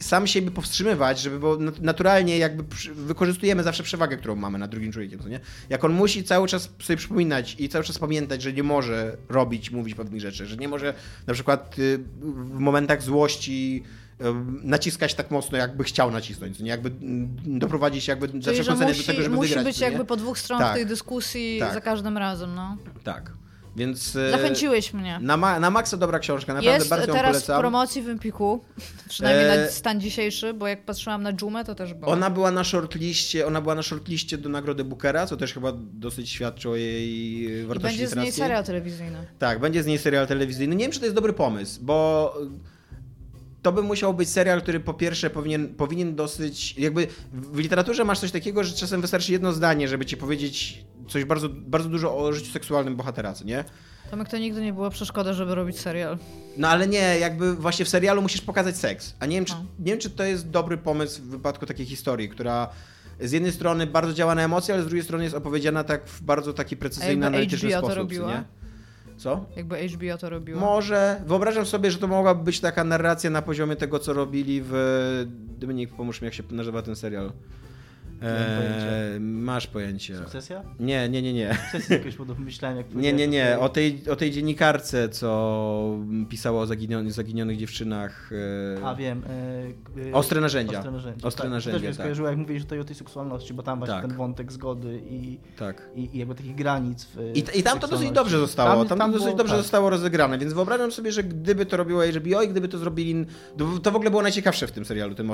sam 0.00 0.26
siebie 0.26 0.50
powstrzymywać, 0.50 1.20
żeby, 1.20 1.38
bo 1.38 1.56
nat- 1.56 1.80
naturalnie 1.80 2.38
jakby 2.38 2.64
wykorzystujemy 2.94 3.62
zawsze 3.62 3.82
przewagę, 3.82 4.16
którą 4.16 4.36
mamy 4.36 4.58
nad 4.58 4.70
drugim 4.70 4.92
człowiekiem, 4.92 5.20
co 5.20 5.28
nie? 5.28 5.40
Jak 5.68 5.84
on 5.84 5.92
musi 5.92 6.24
cały 6.24 6.48
czas 6.48 6.70
sobie 6.82 6.96
przypominać 6.96 7.56
i 7.58 7.68
cały 7.68 7.84
czas 7.84 7.98
pamiętać, 7.98 8.42
że 8.42 8.52
nie 8.52 8.62
może 8.62 9.16
robić, 9.28 9.70
mówić 9.70 9.94
pewnych 9.94 10.20
rzeczy, 10.20 10.46
że 10.46 10.56
nie 10.56 10.68
może 10.68 10.94
na 11.26 11.34
przykład 11.34 11.78
y, 11.78 11.98
w 12.20 12.58
momentach 12.58 13.02
złości 13.02 13.82
y, 14.20 14.24
naciskać 14.62 15.14
tak 15.14 15.30
mocno, 15.30 15.58
jakby 15.58 15.84
chciał 15.84 16.10
nacisnąć, 16.10 16.60
nie? 16.60 16.70
Jakby 16.70 16.88
mm, 16.88 17.58
doprowadzić 17.58 18.08
jakby 18.08 18.26
za 18.26 18.32
Czyli, 18.32 18.70
musi, 18.70 19.00
do 19.00 19.06
tego, 19.06 19.22
żeby 19.22 19.36
musi 19.36 19.48
wygrać, 19.48 19.64
być 19.66 19.76
co 19.76 19.84
nie? 19.84 19.90
jakby 19.90 20.04
po 20.04 20.16
dwóch 20.16 20.38
stronach 20.38 20.66
Tak. 20.66 20.76
tej 20.76 20.86
dyskusji 20.86 21.56
Tak. 21.60 21.74
za 21.74 21.80
każdym 21.80 22.18
razem, 22.18 22.54
no. 22.54 22.76
Tak. 23.04 23.32
Więc 23.76 24.16
y, 24.16 24.30
Zachęciłeś 24.30 24.94
mnie. 24.94 25.18
na, 25.22 25.36
ma- 25.36 25.60
na 25.60 25.70
maksa 25.70 25.96
dobra 25.96 26.18
książka, 26.18 26.54
naprawdę 26.54 26.78
Jest 26.78 26.88
bardzo 26.88 27.06
ją 27.06 27.14
teraz 27.14 27.42
w 27.42 27.46
promocji 27.46 28.02
w 28.02 28.08
Empiku, 28.08 28.64
przynajmniej 29.08 29.46
E, 29.46 29.64
na 29.64 29.70
stan 29.70 30.00
dzisiejszy, 30.00 30.54
bo 30.54 30.66
jak 30.66 30.84
patrzyłam 30.84 31.22
na 31.22 31.32
Dżumę, 31.32 31.64
to 31.64 31.74
też 31.74 31.94
było. 31.94 32.12
Ona 32.12 32.30
była 32.30 32.50
na 32.50 32.64
shortliście, 32.64 33.46
ona 33.46 33.60
była 33.60 33.74
na 33.74 33.82
shortliście 33.82 34.38
do 34.38 34.48
nagrody 34.48 34.84
Bookera, 34.84 35.26
co 35.26 35.36
też 35.36 35.54
chyba 35.54 35.72
dosyć 35.92 36.30
świadczy 36.30 36.70
o 36.70 36.76
jej 36.76 37.08
I 37.42 37.66
wartości 37.66 37.98
będzie 37.98 38.08
z 38.08 38.16
niej 38.16 38.32
serial 38.32 38.64
telewizyjny. 38.64 39.26
Tak, 39.38 39.60
będzie 39.60 39.82
z 39.82 39.86
niej 39.86 39.98
serial 39.98 40.26
telewizyjny. 40.26 40.76
Nie 40.76 40.84
wiem, 40.84 40.92
czy 40.92 40.98
to 40.98 41.04
jest 41.06 41.16
dobry 41.16 41.32
pomysł, 41.32 41.80
bo 41.82 42.34
to 43.62 43.72
by 43.72 43.82
musiał 43.82 44.14
być 44.14 44.28
serial, 44.28 44.62
który 44.62 44.80
po 44.80 44.94
pierwsze 44.94 45.30
powinien, 45.30 45.74
powinien 45.74 46.16
dosyć. 46.16 46.78
Jakby 46.78 47.06
w 47.32 47.58
literaturze 47.58 48.04
masz 48.04 48.18
coś 48.18 48.30
takiego, 48.30 48.64
że 48.64 48.74
czasem 48.74 49.00
wystarczy 49.00 49.32
jedno 49.32 49.52
zdanie, 49.52 49.88
żeby 49.88 50.06
ci 50.06 50.16
powiedzieć 50.16 50.84
coś 51.10 51.24
bardzo, 51.24 51.48
bardzo 51.48 51.88
dużo 51.88 52.18
o 52.18 52.32
życiu 52.32 52.52
seksualnym 52.52 52.96
bohatera, 52.96 53.34
nie? 53.44 53.64
Tomek, 54.10 54.28
to 54.28 54.38
nigdy 54.38 54.60
nie 54.62 54.72
była 54.72 54.90
przeszkoda, 54.90 55.32
żeby 55.32 55.54
robić 55.54 55.78
serial. 55.80 56.18
No 56.56 56.68
ale 56.68 56.86
nie, 56.88 57.18
jakby 57.18 57.54
właśnie 57.54 57.84
w 57.84 57.88
serialu 57.88 58.22
musisz 58.22 58.40
pokazać 58.40 58.76
seks. 58.76 59.14
A 59.20 59.26
nie 59.26 59.36
wiem, 59.36 59.44
czy, 59.44 59.54
No. 59.54 59.64
nie 59.78 59.92
wiem, 59.92 59.98
czy 60.00 60.10
to 60.10 60.24
jest 60.24 60.50
dobry 60.50 60.76
pomysł 60.78 61.22
w 61.22 61.24
wypadku 61.26 61.66
takiej 61.66 61.86
historii, 61.86 62.28
która 62.28 62.68
z 63.20 63.32
jednej 63.32 63.52
strony 63.52 63.86
bardzo 63.86 64.12
działa 64.12 64.34
na 64.34 64.42
emocje, 64.42 64.74
ale 64.74 64.82
z 64.82 64.86
drugiej 64.86 65.04
strony 65.04 65.24
jest 65.24 65.36
opowiedziana 65.36 65.84
tak 65.84 66.06
w 66.06 66.22
bardzo 66.22 66.52
taki 66.52 66.76
precyzyjny, 66.76 67.26
analityczny 67.26 67.68
HBO 67.68 67.80
to 67.80 67.86
sposób. 67.86 67.94
co 67.94 67.98
robiła? 68.02 68.28
nie? 68.32 68.44
Co? 69.16 69.44
Jakby 69.56 69.88
HBO 69.88 70.18
to 70.18 70.30
robiło. 70.30 70.60
Może. 70.60 71.22
Wyobrażam 71.26 71.66
sobie, 71.66 71.90
że 71.90 71.98
to 71.98 72.06
mogłaby 72.06 72.44
być 72.44 72.60
taka 72.60 72.84
narracja 72.84 73.30
na 73.30 73.42
poziomie 73.42 73.76
tego, 73.76 73.98
co 73.98 74.12
robili 74.12 74.62
w... 74.64 75.26
Dominik, 75.58 75.90
pomóż 75.94 76.20
mi, 76.20 76.24
jak 76.24 76.34
się 76.34 76.42
nazywa 76.50 76.82
ten 76.82 76.96
serial. 76.96 77.32
Eee, 78.22 79.20
masz 79.20 79.66
pojęcie. 79.66 80.16
Sukcesja? 80.16 80.62
Nie, 80.80 81.08
nie, 81.08 81.22
nie, 81.22 81.32
nie. 81.32 81.54
Sukcesja 81.72 81.96
jakoś 81.96 82.16
podobno 82.16 82.44
myślałem, 82.44 82.76
jak 82.78 82.94
Nie, 82.94 83.12
nie, 83.12 83.28
nie. 83.28 83.58
O 83.58 83.68
tej, 83.68 84.02
o 84.10 84.16
tej 84.16 84.30
dziennikarce, 84.30 85.08
co 85.08 85.98
pisała 86.28 86.60
o 86.62 86.66
zaginionych, 86.66 87.12
zaginionych 87.12 87.56
dziewczynach. 87.58 88.30
e, 88.80 88.86
A 88.86 88.94
wiem. 88.94 89.22
E, 90.04 90.08
e, 90.10 90.12
Ostre 90.14 90.40
narzędzia. 90.40 90.78
Ostre 90.78 90.92
narzędzia. 90.92 91.26
Ostre 91.28 91.42
tak, 91.42 91.50
narzędzia, 91.52 91.78
Też 91.78 91.82
się 91.82 91.88
tak. 91.88 91.94
skojarzyło, 91.94 92.28
jak 92.28 92.38
mówiłeś 92.38 92.62
tutaj 92.62 92.80
o 92.80 92.84
tej 92.84 92.96
seksualności, 92.96 93.54
bo 93.54 93.62
tam 93.62 93.78
właśnie 93.78 93.94
Tak. 93.94 94.06
ten 94.06 94.16
wątek 94.16 94.52
zgody 94.52 95.00
i, 95.10 95.38
Tak. 95.58 95.82
i, 95.94 96.16
i 96.16 96.18
jakby 96.18 96.34
takich 96.34 96.54
granic 96.54 97.04
w 97.04 97.32
I, 97.34 97.58
I 97.58 97.62
tam 97.62 97.78
to 97.78 97.88
dosyć 97.88 98.10
dobrze 98.10 98.38
zostało. 98.38 98.84
Tam, 98.84 98.98
to 98.98 99.06
dosyć 99.08 99.24
było- 99.24 99.36
dobrze 99.36 99.54
tak. 99.54 99.62
zostało 99.62 99.90
rozegrane, 99.90 100.38
więc 100.38 100.52
wyobrażam 100.52 100.92
sobie, 100.92 101.12
że 101.12 101.24
gdyby 101.24 101.66
to 101.66 101.76
robiło 101.76 102.02
HBO 102.06 102.42
i 102.42 102.48
gdyby 102.48 102.68
to 102.68 102.78
zrobili. 102.78 103.26
To, 103.58 103.78
to 103.82 103.90
w 103.90 103.96
ogóle 103.96 104.10
było 104.10 104.22
najciekawsze 104.22 104.66
w 104.66 104.72
tym 104.72 104.84
serialu, 104.84 105.14
tym 105.14 105.30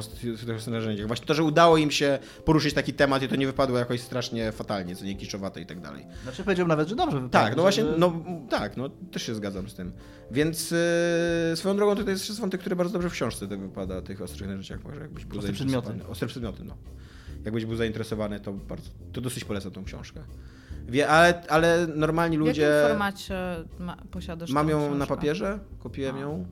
tych 0.46 0.66
narzędziach. 0.66 1.06
Właśnie 1.06 1.26
to, 1.26 1.34
że 1.34 1.42
udało 1.42 1.76
im 1.76 1.90
się 1.90 2.18
poruszyć 2.44 2.74
taki 2.76 2.92
temat 2.94 3.22
i 3.22 3.28
to 3.28 3.36
nie 3.36 3.46
wypadło 3.46 3.78
jakoś 3.78 4.00
strasznie 4.00 4.52
fatalnie, 4.52 4.96
co 4.96 5.04
nie 5.04 5.16
kiczowate 5.16 5.60
i 5.60 5.66
tak 5.66 5.80
dalej. 5.80 6.06
Znaczy 6.22 6.44
powiedział 6.44 6.66
nawet, 6.66 6.88
że 6.88 6.96
dobrze 6.96 7.20
wypadło. 7.20 7.46
Tak, 7.48 7.56
no 7.56 7.62
właśnie, 7.62 7.84
że- 7.84 7.94
no 7.98 8.22
tak, 8.50 8.76
no 8.76 8.88
też 8.88 9.22
się 9.22 9.34
zgadzam 9.34 9.68
z 9.68 9.74
tym. 9.74 9.92
Więc 10.30 10.70
yy, 10.70 10.76
swoją 11.56 11.76
drogą 11.76 12.04
to 12.04 12.10
jest 12.10 12.40
wątek, 12.40 12.60
który 12.60 12.76
bardzo 12.76 12.92
dobrze 12.92 13.10
w 13.10 13.12
książce 13.12 13.48
to 13.48 13.58
wypada, 13.58 14.02
tych 14.02 14.22
ostrych 14.22 14.48
narzędziach, 14.48 14.84
może 14.84 15.00
jakbyś 15.00 15.24
był 15.24 15.38
Ostre 15.38 15.52
przedmioty. 15.52 15.92
Ostre 16.08 16.28
przedmioty, 16.28 16.64
no. 16.64 16.76
Jakbyś 17.44 17.64
był 17.64 17.76
zainteresowany, 17.76 18.40
to 18.40 18.52
bardzo, 18.52 18.90
to 19.12 19.20
dosyć 19.20 19.44
polecam 19.44 19.72
tą 19.72 19.84
książkę. 19.84 20.20
Wie, 20.88 21.08
ale, 21.08 21.42
ale 21.48 21.86
normalni 21.86 22.36
W 22.36 22.40
ludzie... 22.40 22.62
jakim 22.62 22.88
formacie 22.88 23.34
ma, 23.78 23.96
posiadasz 24.10 24.50
Mam 24.50 24.68
ją 24.68 24.80
na 24.80 24.96
książkę? 24.96 25.16
papierze, 25.16 25.58
kupiłem 25.80 26.16
A. 26.16 26.20
ją 26.20 26.46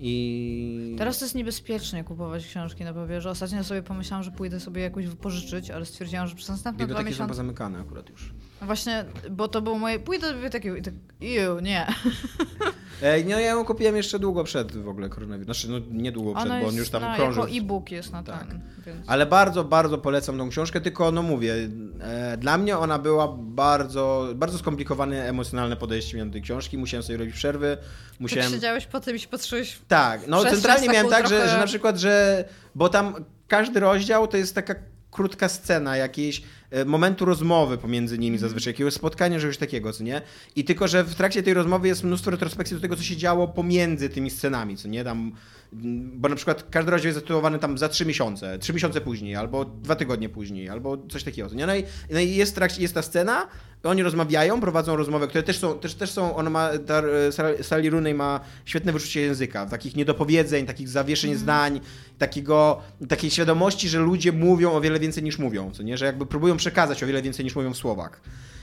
i... 0.00 0.94
Teraz 0.98 1.18
to 1.18 1.24
jest 1.24 1.34
niebezpiecznie 1.34 2.04
kupować 2.04 2.46
książki 2.46 2.84
na 2.84 2.94
papierze. 2.94 3.30
Ostatnio 3.30 3.64
sobie 3.64 3.82
pomyślałam, 3.82 4.24
że 4.24 4.30
pójdę 4.30 4.60
sobie 4.60 4.82
jakoś 4.82 5.06
wypożyczyć, 5.06 5.70
ale 5.70 5.86
stwierdziłam, 5.86 6.26
że 6.26 6.34
przez 6.34 6.48
następne 6.48 6.78
dwa 6.78 6.86
Biblioteki 6.86 7.04
są 7.04 7.10
miesiące... 7.14 7.28
pozamykane 7.28 7.78
akurat 7.80 8.10
już. 8.10 8.34
Właśnie, 8.62 9.04
bo 9.30 9.48
to 9.48 9.62
było 9.62 9.78
moje... 9.78 9.98
Pójdę 9.98 10.26
do 10.28 10.32
biblioteki 10.34 10.68
i 10.68 10.82
tak... 10.82 10.94
Iu, 11.20 11.60
nie. 11.60 11.86
Ej, 13.02 13.24
no 13.24 13.30
ja 13.30 13.46
ją 13.46 13.64
kupiłem 13.64 13.96
jeszcze 13.96 14.18
długo 14.18 14.44
przed 14.44 14.76
w 14.76 14.88
ogóle 14.88 15.08
koronawirusem. 15.08 15.54
Znaczy, 15.54 15.68
no 15.68 15.98
nie 16.02 16.12
długo 16.12 16.34
przed, 16.34 16.46
Ona 16.46 16.60
bo 16.60 16.66
on 16.68 16.74
już 16.74 16.90
tam 16.90 17.02
na, 17.02 17.16
krążył. 17.16 17.42
jako 17.42 17.56
e-book 17.56 17.90
jest 17.90 18.12
na 18.12 18.22
Tak. 18.22 18.46
ten, 18.46 18.60
więc... 18.86 18.98
Ale 19.06 19.26
bardzo, 19.26 19.64
bardzo 19.64 19.98
polecam 19.98 20.38
tą 20.38 20.48
książkę, 20.48 20.80
tylko 20.80 21.12
no 21.12 21.22
mówię, 21.22 21.54
e, 22.00 22.36
dla 22.36 22.58
mnie 22.58 22.78
ona 22.78 22.98
była 22.98 23.28
bardzo, 23.38 24.28
bardzo 24.34 24.58
skomplikowane 24.58 25.28
emocjonalne 25.28 25.76
podejście 25.76 26.16
miałem 26.16 26.30
do 26.30 26.32
tej 26.32 26.42
książki, 26.42 26.78
musiałem 26.78 27.02
sobie 27.02 27.18
robić 27.18 27.34
przerwy, 27.34 27.76
musiałem... 28.20 28.50
Tak 28.50 28.54
siedziałeś 28.54 28.86
potem 28.86 29.16
i 29.16 29.18
się 29.18 29.28
patrzyłeś... 29.28 29.78
Tak, 29.88 30.20
no 30.28 30.44
centralnie 30.44 30.88
miałem 30.88 31.08
tak, 31.08 31.28
że, 31.28 31.36
trochę- 31.36 31.50
że 31.52 31.58
na 31.58 31.66
przykład, 31.66 31.98
że... 31.98 32.44
Bo 32.74 32.88
tam 32.88 33.14
każdy 33.48 33.80
rozdział 33.80 34.28
to 34.28 34.36
jest 34.36 34.54
taka 34.54 34.74
krótka 35.10 35.48
scena 35.48 35.96
jakiejś 35.96 36.42
momentu 36.86 37.24
rozmowy 37.24 37.78
pomiędzy 37.78 38.18
nimi 38.18 38.38
zazwyczaj, 38.38 38.72
jakiegoś 38.72 38.94
spotkania, 38.94 39.40
czegoś 39.40 39.56
takiego, 39.56 39.92
co 39.92 40.04
nie? 40.04 40.22
I 40.56 40.64
tylko, 40.64 40.88
że 40.88 41.04
w 41.04 41.14
trakcie 41.14 41.42
tej 41.42 41.54
rozmowy 41.54 41.88
jest 41.88 42.04
mnóstwo 42.04 42.30
retrospekcji 42.30 42.76
do 42.76 42.80
tego, 42.80 42.96
co 42.96 43.02
się 43.02 43.16
działo 43.16 43.48
pomiędzy 43.48 44.08
tymi 44.08 44.30
scenami, 44.30 44.76
co 44.76 44.88
nie? 44.88 45.04
Tam, 45.04 45.32
mm, 45.72 46.10
bo 46.20 46.28
na 46.28 46.36
przykład 46.36 46.66
każdy 46.70 46.90
rozdział 46.90 47.08
jest 47.08 47.14
zatytułowany 47.16 47.58
tam 47.58 47.78
za 47.78 47.88
trzy 47.88 48.06
miesiące, 48.06 48.58
trzy 48.58 48.72
miesiące 48.72 49.00
później, 49.00 49.36
albo 49.36 49.64
dwa 49.64 49.96
tygodnie 49.96 50.28
później, 50.28 50.68
albo 50.68 50.98
coś 51.10 51.24
takiego, 51.24 51.48
co 51.48 51.54
nie? 51.54 51.66
No 51.66 51.76
i, 51.76 51.84
no 52.10 52.20
i 52.20 52.34
jest, 52.34 52.54
trakcie, 52.54 52.82
jest 52.82 52.94
ta 52.94 53.02
scena, 53.02 53.48
oni 53.82 54.02
rozmawiają, 54.02 54.60
prowadzą 54.60 54.96
rozmowę, 54.96 55.28
które 55.28 55.42
też 55.42 55.58
są, 55.58 55.78
też, 55.78 55.94
też 55.94 56.10
są, 56.10 56.36
ona 56.36 56.50
ma, 56.50 56.70
ta, 56.86 56.98
e, 56.98 57.32
Sal- 57.32 57.62
Sally 57.62 57.90
Rooney 57.90 58.14
ma 58.14 58.40
świetne 58.64 58.92
wyczucie 58.92 59.20
języka, 59.20 59.66
takich 59.66 59.96
niedopowiedzeń, 59.96 60.66
takich 60.66 60.88
zawieszeń 60.88 61.34
zdań, 61.34 61.80
takiego, 62.18 62.80
takiej 63.08 63.30
świadomości, 63.30 63.88
że 63.88 63.98
ludzie 63.98 64.32
mówią 64.32 64.72
o 64.72 64.80
wiele 64.80 65.00
więcej 65.00 65.22
niż 65.22 65.38
mówią, 65.38 65.70
co 65.70 65.82
nie? 65.82 65.96
Że 65.98 66.06
jakby 66.06 66.26
próbują 66.26 66.57
przekazać 66.58 67.02
o 67.02 67.06
wiele 67.06 67.22
więcej 67.22 67.44
niż 67.44 67.56
mówią 67.56 67.72
w 67.72 67.76
słowach. 67.76 68.20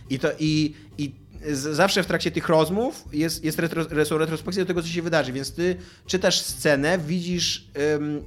I 0.09 0.19
to, 0.19 0.27
i, 0.39 0.75
i 0.97 1.11
zawsze 1.53 2.03
w 2.03 2.05
trakcie 2.05 2.31
tych 2.31 2.49
rozmów 2.49 3.03
jest, 3.13 3.43
jest 3.43 3.59
retro, 3.59 4.05
są 4.05 4.17
retrospekcje 4.17 4.63
do 4.63 4.67
tego, 4.67 4.81
co 4.81 4.87
się 4.87 5.01
wydarzy, 5.01 5.31
więc 5.33 5.53
ty 5.53 5.75
czytasz 6.07 6.41
scenę, 6.41 6.99
widzisz 7.07 7.67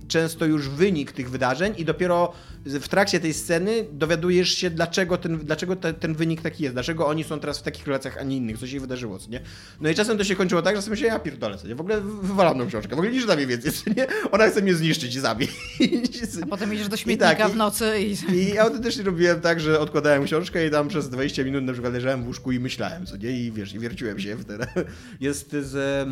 często 0.09 0.47
już 0.47 0.69
wynik 0.69 1.13
tych 1.13 1.31
wydarzeń 1.31 1.75
i 1.77 1.85
dopiero 1.85 2.33
w 2.67 2.89
trakcie 2.89 3.21
tej 3.21 3.35
sceny 3.35 3.85
dowiadujesz 3.93 4.49
się, 4.51 4.71
dlaczego 4.71 5.17
ten, 5.17 5.39
dlaczego 5.39 5.77
te, 5.77 5.95
ten 5.95 6.15
wynik 6.15 6.43
taki 6.43 6.63
jest, 6.63 6.75
dlaczego 6.75 7.07
oni 7.07 7.25
są 7.25 7.41
teraz 7.41 7.59
w 7.59 7.63
takich 7.63 7.87
relacjach, 7.87 8.19
a 8.19 8.23
nie 8.23 8.37
innych, 8.37 8.59
co 8.59 8.67
się 8.67 8.81
wydarzyło, 8.81 9.19
co 9.19 9.31
nie? 9.31 9.41
No 9.81 9.89
i 9.91 9.95
czasem 9.95 10.19
to 10.19 10.25
się 10.25 10.37
kończyło 10.37 10.63
tak, 10.63 10.77
że 10.77 10.83
sobie 10.83 10.91
myślę, 10.91 11.07
ja 11.09 11.19
pierdolę, 11.19 11.59
co 11.59 11.69
nie? 11.69 11.75
W 11.75 11.81
ogóle 11.81 12.01
wywalam 12.01 12.59
tą 12.59 12.67
książkę, 12.69 12.89
w 12.97 12.99
ogóle 12.99 13.11
nie 13.13 13.21
czytam 13.21 13.39
jej 13.39 13.47
więcej, 13.49 13.73
co 13.73 13.91
nie? 13.97 14.07
Ona 14.33 14.49
chce 14.49 14.63
mnie 14.63 14.75
zniszczyć 14.75 15.15
i 15.17 15.21
zabić. 15.21 15.51
A 16.43 16.47
potem 16.47 16.75
idziesz 16.75 16.89
do 16.89 16.97
śmietnika 16.97 17.35
tak, 17.35 17.49
i- 17.49 17.53
w 17.53 17.57
nocy 17.57 17.93
i... 18.33 18.35
I 18.39 18.59
autentycznie 18.59 19.05
robiłem 19.05 19.41
tak, 19.41 19.61
że 19.61 19.81
odkładałem 19.81 20.25
książkę 20.25 20.67
i 20.67 20.71
tam 20.71 20.89
przez 20.89 21.09
20 21.09 21.45
minut 21.45 21.65
na 21.65 21.73
przykład 21.73 21.93
leżałem 21.93 22.25
w 22.25 22.27
łóżku 22.27 22.53
i 22.53 22.61
myślałem, 22.61 23.07
co 23.09 23.17
nie? 23.17 23.31
I 23.31 23.53
wiesz, 23.53 23.75
i 23.75 23.79
wierciłem 23.79 24.21
się 24.21 24.37
wtedy. 24.37 24.67
Jest 25.21 25.51
z... 25.51 26.09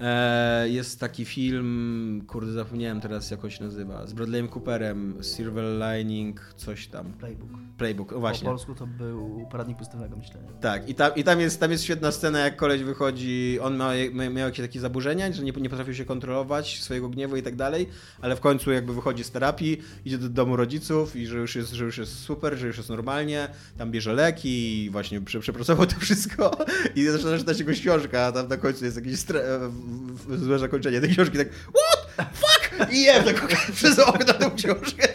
E, 0.00 0.68
jest 0.68 1.00
taki 1.00 1.24
film, 1.24 2.22
kurde 2.26 2.52
zapomniałem 2.52 3.00
teraz 3.00 3.30
jak 3.30 3.44
on 3.44 3.50
się 3.50 3.64
nazywa, 3.64 4.06
z 4.06 4.12
Bradleyem 4.12 4.48
Cooperem, 4.48 5.14
Silver 5.36 5.64
Lining, 5.64 6.54
coś 6.56 6.86
tam, 6.86 7.12
Playbook. 7.12 7.50
Playbook, 7.78 8.12
o 8.12 8.14
Po 8.14 8.20
właśnie. 8.20 8.48
polsku 8.48 8.74
to 8.74 8.86
był 8.86 9.46
poradnik 9.50 9.78
pozytywnego 9.78 10.16
myślenia. 10.16 10.48
Tak, 10.60 10.88
i 10.88 10.94
tam, 10.94 11.10
i 11.16 11.24
tam, 11.24 11.40
jest, 11.40 11.60
tam 11.60 11.70
jest 11.70 11.84
świetna 11.84 12.12
scena, 12.12 12.38
jak 12.38 12.56
koleś 12.56 12.82
wychodzi, 12.82 13.58
on 13.62 13.76
ma, 13.76 13.90
miał 14.12 14.46
jakieś 14.48 14.60
takie 14.66 14.80
zaburzenia, 14.80 15.32
że 15.32 15.42
nie, 15.42 15.52
nie 15.52 15.68
potrafił 15.70 15.94
się 15.94 16.04
kontrolować 16.04 16.80
swojego 16.82 17.08
gniewu 17.08 17.36
i 17.36 17.42
tak 17.42 17.56
dalej, 17.56 17.86
ale 18.20 18.36
w 18.36 18.40
końcu 18.40 18.72
jakby 18.72 18.94
wychodzi 18.94 19.24
z 19.24 19.30
terapii, 19.30 19.82
idzie 20.04 20.18
do 20.18 20.28
domu 20.28 20.56
rodziców 20.56 21.16
i 21.16 21.26
że 21.26 21.36
już 21.38 21.56
jest, 21.56 21.72
że 21.72 21.84
już 21.84 21.98
jest 21.98 22.18
super, 22.18 22.56
że 22.58 22.66
już 22.66 22.76
jest 22.76 22.88
normalnie, 22.88 23.48
tam 23.78 23.90
bierze 23.90 24.12
leki 24.12 24.84
i 24.84 24.90
właśnie 24.90 25.20
prze, 25.20 25.40
przepracował 25.40 25.86
to 25.86 25.96
wszystko 26.00 26.50
i 26.96 27.04
zaczyna 27.04 27.38
czytać 27.38 27.58
jego 27.58 27.72
książkę, 27.72 28.26
a 28.26 28.32
tam 28.32 28.48
na 28.48 28.56
końcu 28.56 28.84
jest 28.84 29.00
w- 29.00 29.87
złe 30.36 30.58
zakończenie 30.58 31.00
tej 31.00 31.10
książki, 31.10 31.38
tak 31.38 31.48
what? 31.52 32.32
Fuck! 32.34 32.92
I 32.92 33.02
jem 33.02 33.24
tak 33.24 33.48
przez 33.74 33.98
okno 33.98 34.34
tę 34.34 34.50
książkę. 34.56 35.08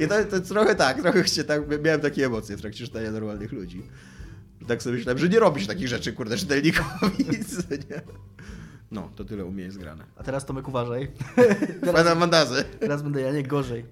I 0.00 0.08
to, 0.08 0.24
to 0.24 0.40
trochę 0.40 0.74
tak, 0.74 1.02
trochę 1.02 1.28
się 1.28 1.44
tak, 1.44 1.62
miałem 1.84 2.00
takie 2.00 2.26
emocje 2.26 2.56
w 2.56 2.60
trakcie 2.60 2.84
czytania 2.84 3.10
normalnych 3.10 3.52
ludzi. 3.52 3.82
Tak 4.68 4.82
sobie 4.82 4.96
myślałem, 4.96 5.18
że 5.18 5.28
nie 5.28 5.38
robisz 5.38 5.66
takich 5.66 5.88
rzeczy, 5.88 6.12
kurde, 6.12 6.36
czytelnikowi. 6.36 7.24
nie? 7.90 8.02
No, 8.90 9.10
to 9.16 9.24
tyle 9.24 9.44
u 9.44 9.52
mnie 9.52 9.64
jest 9.64 9.78
grane. 9.78 10.04
A 10.16 10.22
teraz 10.22 10.46
Tomek 10.46 10.68
uważaj. 10.68 11.08
Pana 11.94 12.14
mandazy. 12.14 12.64
Teraz 12.80 13.02
będę 13.02 13.20
ja 13.20 13.32
nie 13.32 13.42
gorzej. 13.42 13.84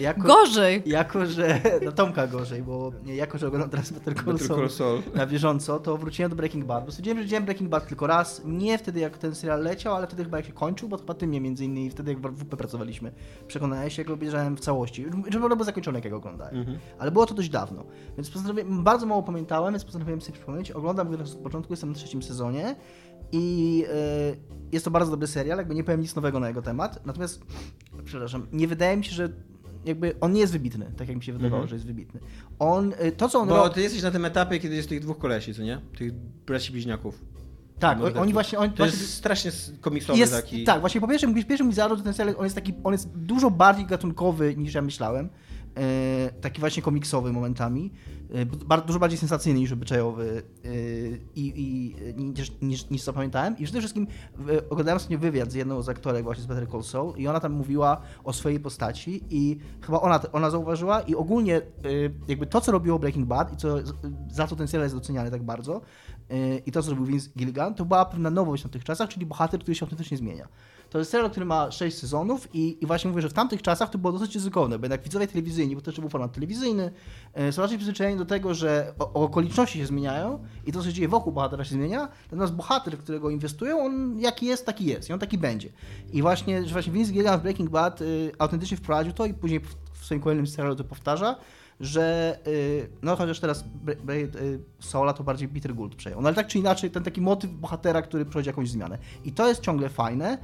Jako, 0.00 0.22
Gorzej! 0.22 0.82
Jako, 0.86 1.26
że. 1.26 1.60
No 1.84 1.92
Tomka 1.92 2.26
gorzej, 2.26 2.62
bo 2.62 2.92
jako, 3.04 3.38
że 3.38 3.46
oglądam 3.46 3.70
teraz 3.70 3.92
Better 3.92 4.14
Call 4.14 4.24
Better 4.24 4.48
Call 4.48 4.70
Saul 4.70 5.02
na 5.14 5.26
bieżąco, 5.26 5.80
to 5.80 5.96
wróciłem 5.96 6.30
do 6.30 6.36
Breaking 6.36 6.64
Bad. 6.64 6.84
Bo 6.84 6.90
stwierdziłem, 6.90 7.18
że 7.18 7.24
widziałem 7.24 7.44
Breaking 7.44 7.70
Bad 7.70 7.86
tylko 7.86 8.06
raz. 8.06 8.42
Nie 8.44 8.78
wtedy, 8.78 9.00
jak 9.00 9.18
ten 9.18 9.34
serial 9.34 9.62
leciał, 9.62 9.94
ale 9.94 10.06
wtedy 10.06 10.24
chyba 10.24 10.36
jak 10.36 10.46
się 10.46 10.52
kończył, 10.52 10.88
bo 10.88 10.96
to 10.96 11.02
chyba 11.02 11.14
ty 11.14 11.26
mnie 11.26 11.40
między 11.40 11.64
innymi 11.64 11.90
wtedy, 11.90 12.12
jak 12.12 12.20
w 12.20 12.44
WP 12.44 12.56
pracowaliśmy. 12.56 13.12
Przekonałem 13.46 13.90
się, 13.90 14.02
jak 14.02 14.08
go 14.08 14.14
obejrzałem 14.14 14.56
w 14.56 14.60
całości. 14.60 15.04
Że 15.28 15.38
w 15.38 15.42
ogóle 15.42 15.56
był 15.56 15.64
zakończony, 15.64 15.98
jak 15.98 16.04
ja 16.04 16.10
go 16.10 16.16
oglądałem. 16.16 16.56
Mhm. 16.56 16.78
Ale 16.98 17.10
było 17.10 17.26
to 17.26 17.34
dość 17.34 17.48
dawno. 17.48 17.84
Więc 18.16 18.30
postanowiłem, 18.30 18.84
bardzo 18.84 19.06
mało 19.06 19.22
pamiętałem, 19.22 19.74
więc 19.74 19.84
postanowiłem 19.84 20.20
sobie 20.20 20.32
przypomnieć. 20.32 20.70
Oglądam 20.70 21.10
go 21.10 21.16
teraz 21.16 21.34
od 21.34 21.40
początku, 21.40 21.72
jestem 21.72 21.88
na 21.88 21.94
trzecim 21.94 22.22
sezonie. 22.22 22.76
I 23.32 23.84
e, 23.88 24.36
jest 24.72 24.84
to 24.84 24.90
bardzo 24.90 25.10
dobry 25.10 25.26
serial, 25.26 25.58
jakby 25.58 25.74
nie 25.74 25.84
powiem 25.84 26.00
nic 26.00 26.16
nowego 26.16 26.40
na 26.40 26.48
jego 26.48 26.62
temat. 26.62 27.06
Natomiast, 27.06 27.44
przepraszam, 28.04 28.46
nie 28.52 28.68
wydaje 28.68 28.96
mi 28.96 29.04
się, 29.04 29.12
że 29.12 29.28
jakby 29.84 30.14
on 30.20 30.32
nie 30.32 30.40
jest 30.40 30.52
wybitny, 30.52 30.92
tak 30.96 31.08
jak 31.08 31.16
mi 31.16 31.22
się 31.22 31.32
wydawało, 31.32 31.62
Mhm. 31.62 31.68
że 31.68 31.76
jest 31.76 31.86
wybitny. 31.86 32.20
On, 32.58 32.92
e, 32.98 33.12
to 33.12 33.28
co 33.28 33.40
on 33.40 33.48
Bo 33.48 33.56
robi... 33.56 33.74
ty 33.74 33.80
jesteś 33.82 34.02
na 34.02 34.10
tym 34.10 34.24
etapie, 34.24 34.58
kiedy 34.60 34.74
jest 34.74 34.88
tych 34.88 35.00
dwóch 35.00 35.18
kolesi, 35.18 35.54
co 35.54 35.62
nie? 35.62 35.80
Tych 35.98 36.12
braci 36.46 36.72
bliźniaków. 36.72 37.20
Tak, 37.78 37.98
oni 38.16 38.32
właśnie... 38.32 38.58
On, 38.58 38.70
To 38.70 38.76
właśnie 38.76 38.98
jest 39.00 39.14
strasznie 39.14 39.50
komiksowy 39.80 40.18
jest, 40.18 40.32
taki. 40.32 40.64
Tak, 40.64 40.80
właśnie 40.80 41.00
po 41.00 41.08
pierwsze, 41.08 41.34
pierwszy 41.34 41.72
zarzut, 41.72 41.98
że 41.98 42.04
ten 42.04 42.14
serial 42.14 42.34
on 42.38 42.44
jest 42.44 42.54
taki, 42.54 42.72
on 42.84 42.92
jest 42.92 43.08
dużo 43.08 43.50
bardziej 43.50 43.86
gatunkowy 43.86 44.56
niż 44.56 44.74
ja 44.74 44.82
myślałem. 44.82 45.28
E, 45.76 46.30
taki 46.40 46.60
właśnie 46.60 46.82
komiksowy 46.82 47.32
momentami. 47.32 47.92
E, 48.32 48.46
bardzo, 48.46 48.86
dużo 48.86 48.98
bardziej 48.98 49.18
sensacyjny 49.18 49.60
niż 49.60 49.72
obyczajowy 49.72 50.42
e, 50.64 50.68
i, 51.34 51.52
i, 51.56 51.94
niż, 52.16 52.52
niż, 52.62 52.90
niż 52.90 53.02
co 53.02 53.12
pamiętałem. 53.12 53.58
I 53.58 53.64
przede 53.64 53.78
wszystkim 53.78 54.06
oglądałem 54.70 55.00
sobie 55.00 55.18
wywiad 55.18 55.52
z 55.52 55.54
jedną 55.54 55.82
z 55.82 55.88
aktorek 55.88 56.24
właśnie 56.24 56.44
z 56.44 56.46
Better 56.46 56.68
Call 56.70 56.82
Saul 56.82 57.16
i 57.16 57.28
ona 57.28 57.40
tam 57.40 57.52
mówiła 57.52 58.00
o 58.24 58.32
swojej 58.32 58.60
postaci 58.60 59.24
i 59.30 59.58
chyba 59.80 60.00
ona, 60.00 60.20
ona 60.32 60.50
zauważyła 60.50 61.00
i 61.00 61.14
ogólnie 61.14 61.60
jakby 62.28 62.46
to, 62.46 62.60
co 62.60 62.72
robiło 62.72 62.98
Breaking 62.98 63.26
Bad 63.26 63.52
i 63.52 63.56
co, 63.56 63.76
za 64.30 64.46
co 64.46 64.56
ten 64.56 64.68
serial 64.68 64.84
jest 64.84 64.94
doceniany 64.94 65.30
tak 65.30 65.42
bardzo 65.42 65.80
i 66.66 66.72
to, 66.72 66.82
co 66.82 66.86
zrobił 66.86 67.06
Vince 67.06 67.30
Gilligan, 67.38 67.74
to 67.74 67.84
była 67.84 68.04
pewna 68.04 68.30
nowość 68.30 68.64
na 68.64 68.70
tych 68.70 68.84
czasach, 68.84 69.08
czyli 69.08 69.26
bohater, 69.26 69.60
który 69.60 69.74
się 69.74 69.86
autentycznie 69.86 70.16
zmienia. 70.16 70.48
To 70.90 70.98
jest 70.98 71.10
serial, 71.10 71.30
który 71.30 71.46
ma 71.46 71.70
6 71.70 71.98
sezonów 71.98 72.48
i, 72.54 72.78
i 72.80 72.86
właśnie 72.86 73.10
mówię, 73.10 73.22
że 73.22 73.28
w 73.28 73.32
tamtych 73.32 73.62
czasach 73.62 73.90
to 73.90 73.98
było 73.98 74.12
dosyć 74.12 74.34
ryzykowne, 74.34 74.78
bo 74.78 74.84
jednak 74.84 75.02
widzowie 75.02 75.26
telewizyjni, 75.26 75.76
bo 75.76 75.82
to 75.82 75.92
był 75.92 76.10
format 76.10 76.32
telewizyjny, 76.32 76.92
e, 77.34 77.52
są 77.52 77.62
raczej 77.62 77.78
przyzwyczajeni 77.78 78.18
do 78.18 78.24
tego, 78.24 78.54
że 78.54 78.92
okoliczności 78.98 79.78
się 79.78 79.86
zmieniają 79.86 80.44
i 80.66 80.72
to, 80.72 80.78
co 80.78 80.84
się 80.84 80.92
dzieje 80.92 81.08
wokół 81.08 81.32
bohatera 81.32 81.64
się 81.64 81.74
zmienia, 81.74 82.08
natomiast 82.24 82.52
bohater, 82.52 82.98
w 82.98 83.02
którego 83.02 83.30
inwestują, 83.30 83.84
on 83.84 84.20
jaki 84.20 84.46
jest, 84.46 84.66
taki 84.66 84.84
jest 84.84 85.10
i 85.10 85.12
on 85.12 85.18
taki 85.18 85.38
będzie. 85.38 85.68
I 86.12 86.22
właśnie, 86.22 86.64
że 86.64 86.72
właśnie 86.72 86.92
Vince 86.92 87.12
Gilligan 87.12 87.40
w 87.40 87.42
Breaking 87.42 87.70
Bad 87.70 88.00
y, 88.00 88.32
autentycznie 88.38 88.76
wprowadził 88.76 89.12
to 89.12 89.26
i 89.26 89.34
później 89.34 89.60
w 89.92 90.04
swoim 90.04 90.20
kolejnym 90.20 90.46
serialu 90.46 90.76
to 90.76 90.84
powtarza, 90.84 91.36
że 91.82 92.38
y, 92.46 92.88
no 93.02 93.16
chociaż 93.16 93.40
teraz 93.40 93.64
Bre- 93.84 93.96
Bre- 93.96 94.36
y, 94.36 94.60
Sola 94.80 95.12
to 95.12 95.24
bardziej 95.24 95.48
Peter 95.48 95.74
Gould 95.74 95.94
przejął. 95.94 96.20
No 96.22 96.28
ale 96.28 96.34
tak 96.36 96.46
czy 96.46 96.58
inaczej 96.58 96.90
ten 96.90 97.02
taki 97.02 97.20
motyw 97.20 97.50
bohatera, 97.50 98.02
który 98.02 98.24
prowadzi 98.24 98.48
jakąś 98.48 98.70
zmianę. 98.70 98.98
I 99.24 99.32
to 99.32 99.48
jest 99.48 99.60
ciągle 99.60 99.88
fajne. 99.88 100.38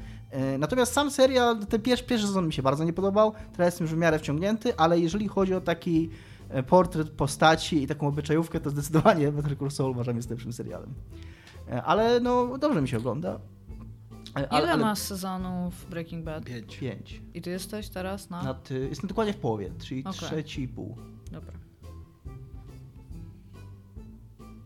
Y, 0.54 0.58
Natomiast 0.58 0.92
sam 0.92 1.10
serial, 1.10 1.66
ten 1.66 1.82
pierwszy, 1.82 2.04
pierwszy 2.06 2.26
sezon 2.26 2.46
mi 2.46 2.52
się 2.52 2.62
bardzo 2.62 2.84
nie 2.84 2.92
podobał, 2.92 3.32
teraz 3.56 3.66
jestem 3.72 3.84
już 3.84 3.94
w 3.94 3.98
miarę 3.98 4.18
wciągnięty, 4.18 4.76
ale 4.76 5.00
jeżeli 5.00 5.28
chodzi 5.28 5.54
o 5.54 5.60
taki 5.60 6.10
e, 6.48 6.62
portret 6.62 7.10
postaci 7.10 7.82
i 7.82 7.86
taką 7.86 8.06
obyczajówkę, 8.08 8.60
to 8.60 8.70
zdecydowanie 8.70 9.32
Better 9.32 9.58
Call 9.58 9.70
Saul 9.70 9.90
uważam 9.90 10.16
jest 10.16 10.30
lepszym 10.30 10.52
serialem. 10.52 10.94
E, 11.70 11.82
Ale 11.82 12.20
no 12.20 12.58
dobrze 12.58 12.82
mi 12.82 12.88
się 12.88 12.96
ogląda. 12.98 13.30
E, 13.34 13.38
Ale, 14.34 14.46
Ile 14.62 14.72
ale 14.72 14.76
masz 14.84 14.98
sezonów 14.98 15.86
Breaking 15.90 16.24
Bad? 16.24 16.44
Pięć. 16.44 16.76
Pięć. 16.76 17.22
I 17.34 17.42
ty 17.42 17.50
jesteś 17.50 17.88
teraz 17.88 18.30
na... 18.30 18.42
Nad, 18.42 18.70
jestem 18.70 19.08
dokładnie 19.08 19.32
w 19.32 19.36
połowie, 19.36 19.70
czyli 19.84 20.00
Okej. 20.04 20.12
trzeci 20.20 20.62
i 20.62 20.68
pół. 20.68 20.96
Dobra. 21.32 21.52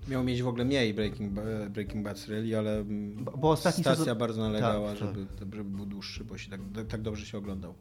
Miał 0.08 0.24
mieć 0.24 0.42
w 0.42 0.48
ogóle 0.48 0.64
mniej 0.64 0.94
Breaking, 0.94 1.32
Ba- 1.32 1.42
Breaking 1.70 2.04
Bad 2.04 2.18
seriali, 2.18 2.54
ale 2.54 2.78
mm, 2.78 3.24
Bo- 3.24 3.36
bo 3.36 3.56
stacja 3.56 3.94
sezon- 3.94 4.18
bardzo 4.18 4.40
nalegała, 4.42 4.88
tak, 4.88 4.98
żeby, 4.98 5.26
żeby 5.38 5.64
był 5.64 5.86
dłuższy, 5.86 6.24
bo 6.24 6.38
się 6.38 6.50
tak, 6.50 6.60
tak 6.88 7.02
dobrze 7.02 7.26
się 7.26 7.38
oglądał. 7.38 7.74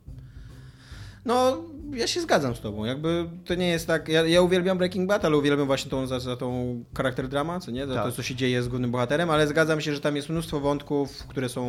No, 1.25 1.57
ja 1.93 2.07
się 2.07 2.21
zgadzam 2.21 2.55
z 2.55 2.59
tobą. 2.59 2.85
Jakby 2.85 3.29
to 3.45 3.55
nie 3.55 3.67
jest 3.67 3.87
tak. 3.87 4.07
Ja, 4.09 4.25
ja 4.25 4.41
uwielbiam 4.41 4.77
Breaking 4.77 5.09
Bad, 5.09 5.25
ale 5.25 5.37
uwielbiam 5.37 5.67
właśnie 5.67 5.91
tą, 5.91 6.07
za, 6.07 6.19
za 6.19 6.35
tą 6.37 6.83
charakter 6.97 7.27
drama, 7.27 7.59
co 7.59 7.71
nie? 7.71 7.87
Za 7.87 7.93
Tak. 7.95 8.03
to, 8.05 8.11
co 8.11 8.23
się 8.23 8.35
dzieje 8.35 8.63
z 8.63 8.67
głównym 8.67 8.91
bohaterem, 8.91 9.29
ale 9.29 9.47
zgadzam 9.47 9.81
się, 9.81 9.93
że 9.93 10.01
tam 10.01 10.15
jest 10.15 10.29
mnóstwo 10.29 10.59
wątków, 10.59 11.27
które 11.27 11.49
są. 11.49 11.65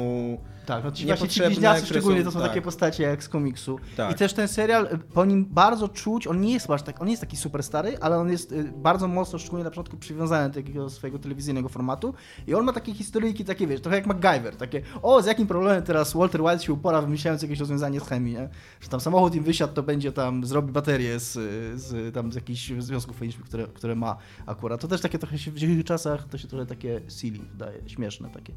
Tak, 0.66 0.84
no 0.84 0.92
ci 0.92 1.06
właśnie 1.06 1.28
ci 1.28 1.40
bliźniacy 1.42 1.86
szczególnie 1.86 2.18
są- 2.20 2.24
to 2.24 2.30
są 2.30 2.38
tak. 2.40 2.48
takie 2.48 2.62
postacie 2.62 3.02
jak 3.02 3.24
z 3.24 3.28
komiksu. 3.28 3.78
Tak. 3.96 4.12
I 4.12 4.14
też 4.14 4.32
ten 4.32 4.48
serial, 4.48 4.84
y, 4.94 4.98
po 4.98 5.24
nim 5.24 5.46
bardzo 5.50 5.88
czuć, 5.88 6.26
on 6.26 6.40
nie 6.40 6.52
jest 6.52 6.70
aż 6.70 6.82
tak, 6.82 7.02
on 7.02 7.08
jest 7.08 7.20
taki 7.20 7.36
super 7.36 7.62
stary, 7.62 7.98
ale 8.00 8.18
on 8.18 8.30
jest 8.30 8.52
y, 8.52 8.72
bardzo 8.76 9.08
mocno, 9.08 9.38
szczególnie 9.38 9.64
na 9.64 9.70
początku, 9.70 9.96
przywiązany 9.96 10.48
do 10.48 10.54
takiego 10.54 10.90
swojego 10.90 11.18
telewizyjnego 11.18 11.68
formatu. 11.68 12.14
I 12.46 12.54
on 12.54 12.64
ma 12.64 12.72
takie 12.72 12.94
historyjki, 12.94 13.44
takie 13.44 13.66
wiesz, 13.66 13.80
trochę 13.80 13.96
jak 13.96 14.06
MacGyver, 14.06 14.56
takie 14.56 14.82
o, 15.02 15.22
z 15.22 15.26
jakim 15.26 15.46
problemem 15.46 15.82
teraz 15.82 16.12
Walter 16.14 16.42
White 16.42 16.58
się 16.62 16.72
upora, 16.72 17.02
wymyślając 17.02 17.42
jakieś 17.42 17.58
rozwiązanie 17.58 18.00
z 18.00 18.08
chemii, 18.08 18.34
nie? 18.34 18.48
Że 18.80 18.88
tam 18.88 19.00
samochód 19.00 19.34
nim 19.42 19.46
wysiadł, 19.46 19.74
to 19.74 19.82
będzie 19.82 20.12
tam, 20.12 20.46
zrobi 20.46 20.72
baterię 20.72 21.20
z, 21.20 21.32
z, 21.80 22.14
tam 22.14 22.32
z 22.32 22.34
jakichś 22.34 22.72
związków 22.78 23.18
chemicznych, 23.18 23.46
które, 23.46 23.66
które 23.66 23.94
ma 23.94 24.16
akurat. 24.46 24.80
To 24.80 24.88
też 24.88 25.00
takie 25.00 25.18
trochę 25.18 25.38
się 25.38 25.50
w 25.50 25.54
dzisiejszych 25.54 25.84
czasach, 25.84 26.28
to 26.28 26.38
się 26.38 26.48
trochę 26.48 26.66
takie 26.66 27.00
silly 27.08 27.38
wydaje, 27.38 27.78
śmieszne 27.86 28.30
takie. 28.30 28.52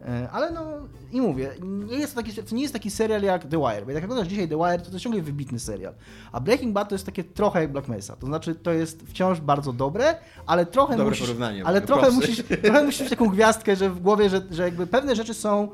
E, 0.00 0.28
Ale 0.32 0.50
no 0.50 0.64
i 1.12 1.20
mówię, 1.20 1.50
nie 1.62 1.98
jest 1.98 2.14
to, 2.14 2.22
taki, 2.22 2.42
to 2.42 2.54
nie 2.54 2.62
jest 2.62 2.74
taki 2.74 2.90
serial 2.90 3.22
jak 3.22 3.42
The 3.42 3.58
Wire, 3.58 3.86
bo 3.86 3.90
jak 3.90 4.04
oglądasz 4.04 4.28
dzisiaj 4.28 4.48
The 4.48 4.56
Wire, 4.56 4.78
to 4.78 4.84
to 4.84 4.92
jest 4.92 5.04
ciągle 5.04 5.22
wybitny 5.22 5.58
serial. 5.58 5.94
A 6.32 6.40
Breaking 6.40 6.72
Bad 6.72 6.88
to 6.88 6.94
jest 6.94 7.06
takie 7.06 7.24
trochę 7.24 7.60
jak 7.60 7.72
Black 7.72 7.88
Mesa, 7.88 8.16
to 8.16 8.26
znaczy 8.26 8.54
to 8.54 8.72
jest 8.72 9.02
wciąż 9.02 9.40
bardzo 9.40 9.72
dobre, 9.72 10.14
ale 10.46 10.66
trochę 10.66 10.96
Dobre 10.96 11.10
musisz, 11.10 11.26
porównanie, 11.26 11.66
ale 11.66 11.80
trochę 11.80 12.10
musisz, 12.10 12.42
trochę 12.62 12.84
musisz 12.84 13.00
mieć 13.00 13.10
taką 13.10 13.28
gwiazdkę, 13.28 13.76
że 13.76 13.90
w 13.90 14.00
głowie, 14.00 14.30
że, 14.30 14.42
że 14.50 14.62
jakby 14.62 14.86
pewne 14.86 15.16
rzeczy 15.16 15.34
są, 15.34 15.68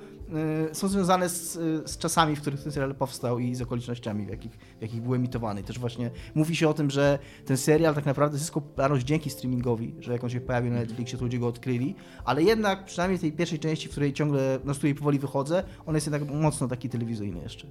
są 0.73 0.89
związane 0.89 1.29
z, 1.29 1.57
y, 1.57 1.83
z 1.89 1.99
czasami, 1.99 2.37
w 2.37 2.41
których 2.41 2.63
ten 2.63 2.73
serial 2.73 2.95
powstał 2.95 3.39
i 3.39 3.55
z 3.55 3.63
okolicznościami, 3.63 4.27
w 4.27 4.29
jakich, 4.29 4.53
w 4.53 4.83
jakich 4.83 5.03
był 5.03 5.15
emitowany. 5.15 5.63
Też 5.63 5.79
właśnie 5.79 6.11
mówi 6.35 6.57
się 6.57 6.69
o 6.69 6.75
tym, 6.75 6.91
że 6.91 7.19
ten 7.45 7.57
serial 7.57 7.95
tak 7.95 8.07
naprawdę 8.07 8.39
zyskał 8.39 8.63
popularność 8.63 9.07
dzięki 9.07 9.31
streamingowi, 9.31 9.95
że 10.01 10.13
jak 10.13 10.25
on 10.25 10.31
się 10.31 10.41
pojawił 10.41 10.73
na 10.73 10.79
Netflixie, 10.79 11.19
to 11.19 11.25
ludzie 11.25 11.39
go 11.39 11.47
odkryli, 11.47 11.95
ale 12.25 12.43
jednak 12.43 12.85
przynajmniej 12.85 13.19
w 13.19 13.21
tej 13.21 13.33
pierwszej 13.33 13.59
części, 13.59 13.89
w 13.89 13.91
której 13.91 14.13
ciągle, 14.13 14.59
no 14.65 14.75
z 14.75 14.79
której 14.79 14.95
powoli 14.95 15.19
wychodzę, 15.19 15.65
on 15.87 15.95
jest 15.95 16.07
jednak 16.07 16.31
mocno 16.31 16.69
taki 16.69 16.89
telewizyjny 16.89 17.41
jeszcze. 17.41 17.67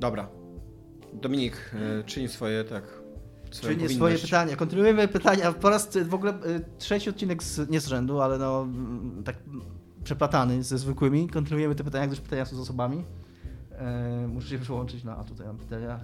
Dobra. 0.00 0.28
Dominik, 1.12 1.70
e, 2.00 2.04
czyń 2.04 2.28
swoje, 2.28 2.64
tak. 2.64 3.04
Czyli 3.60 3.76
nie 3.76 3.88
swoje 3.88 4.18
pytania. 4.18 4.56
Kontynuujemy 4.56 5.08
pytania. 5.08 5.52
Po 5.52 5.70
raz 5.70 5.98
w 6.04 6.14
ogóle 6.14 6.32
y, 6.32 6.64
trzeci 6.78 7.10
odcinek 7.10 7.42
z, 7.42 7.70
nie 7.70 7.80
z 7.80 7.86
rzędu, 7.86 8.20
ale 8.20 8.38
no 8.38 8.62
mm, 8.62 9.22
tak 9.24 9.36
przeplatany 10.04 10.62
ze 10.62 10.78
zwykłymi. 10.78 11.28
Kontynuujemy 11.28 11.74
te 11.74 11.84
pytania, 11.84 12.06
gdyż 12.06 12.20
pytania 12.20 12.44
są 12.44 12.56
z 12.56 12.60
osobami. 12.60 13.04
E, 13.78 14.26
muszę 14.28 14.48
się 14.48 14.58
przełączyć 14.58 15.04
na. 15.04 15.16
A 15.16 15.24
tutaj 15.24 15.46
mam 15.46 15.56
pytania. 15.58 16.00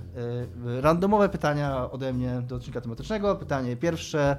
E, 0.77 0.81
randomowe 0.81 1.29
pytania 1.29 1.91
ode 1.91 2.13
mnie 2.13 2.43
do 2.47 2.57
odcinka 2.57 2.81
tematycznego. 2.81 3.37
Pytanie 3.37 3.77
pierwsze. 3.77 4.37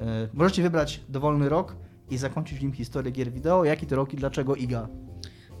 E, 0.00 0.28
możecie 0.32 0.62
wybrać 0.62 1.00
dowolny 1.08 1.48
rok 1.48 1.76
i 2.10 2.18
zakończyć 2.18 2.58
w 2.58 2.62
nim 2.62 2.72
historię 2.72 3.12
gier 3.12 3.32
wideo. 3.32 3.64
Jaki 3.64 3.86
to 3.86 3.96
rok 3.96 4.12
i 4.14 4.16
dlaczego 4.16 4.54
Iga? 4.54 4.88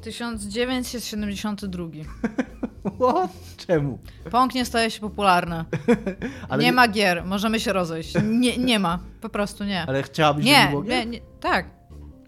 1972. 0.00 1.84
What? 3.00 3.30
Czemu? 3.66 3.98
Pong 4.30 4.54
nie 4.54 4.64
staje 4.64 4.90
się 4.90 5.00
popularny. 5.00 5.64
Nie 6.50 6.56
nie- 6.58 6.72
ma 6.72 6.88
gier, 6.88 7.24
możemy 7.26 7.60
się 7.60 7.72
rozejść. 7.72 8.14
Nie, 8.24 8.58
nie 8.58 8.78
ma, 8.78 8.98
po 9.20 9.28
prostu 9.28 9.64
nie. 9.64 9.86
Ale 9.86 10.02
chciałabyś, 10.02 10.44
żeby 10.44 10.56
Nie, 10.56 10.68
było 10.70 10.82
gier? 10.82 10.90
nie, 10.92 11.06
nie, 11.06 11.20
tak, 11.40 11.66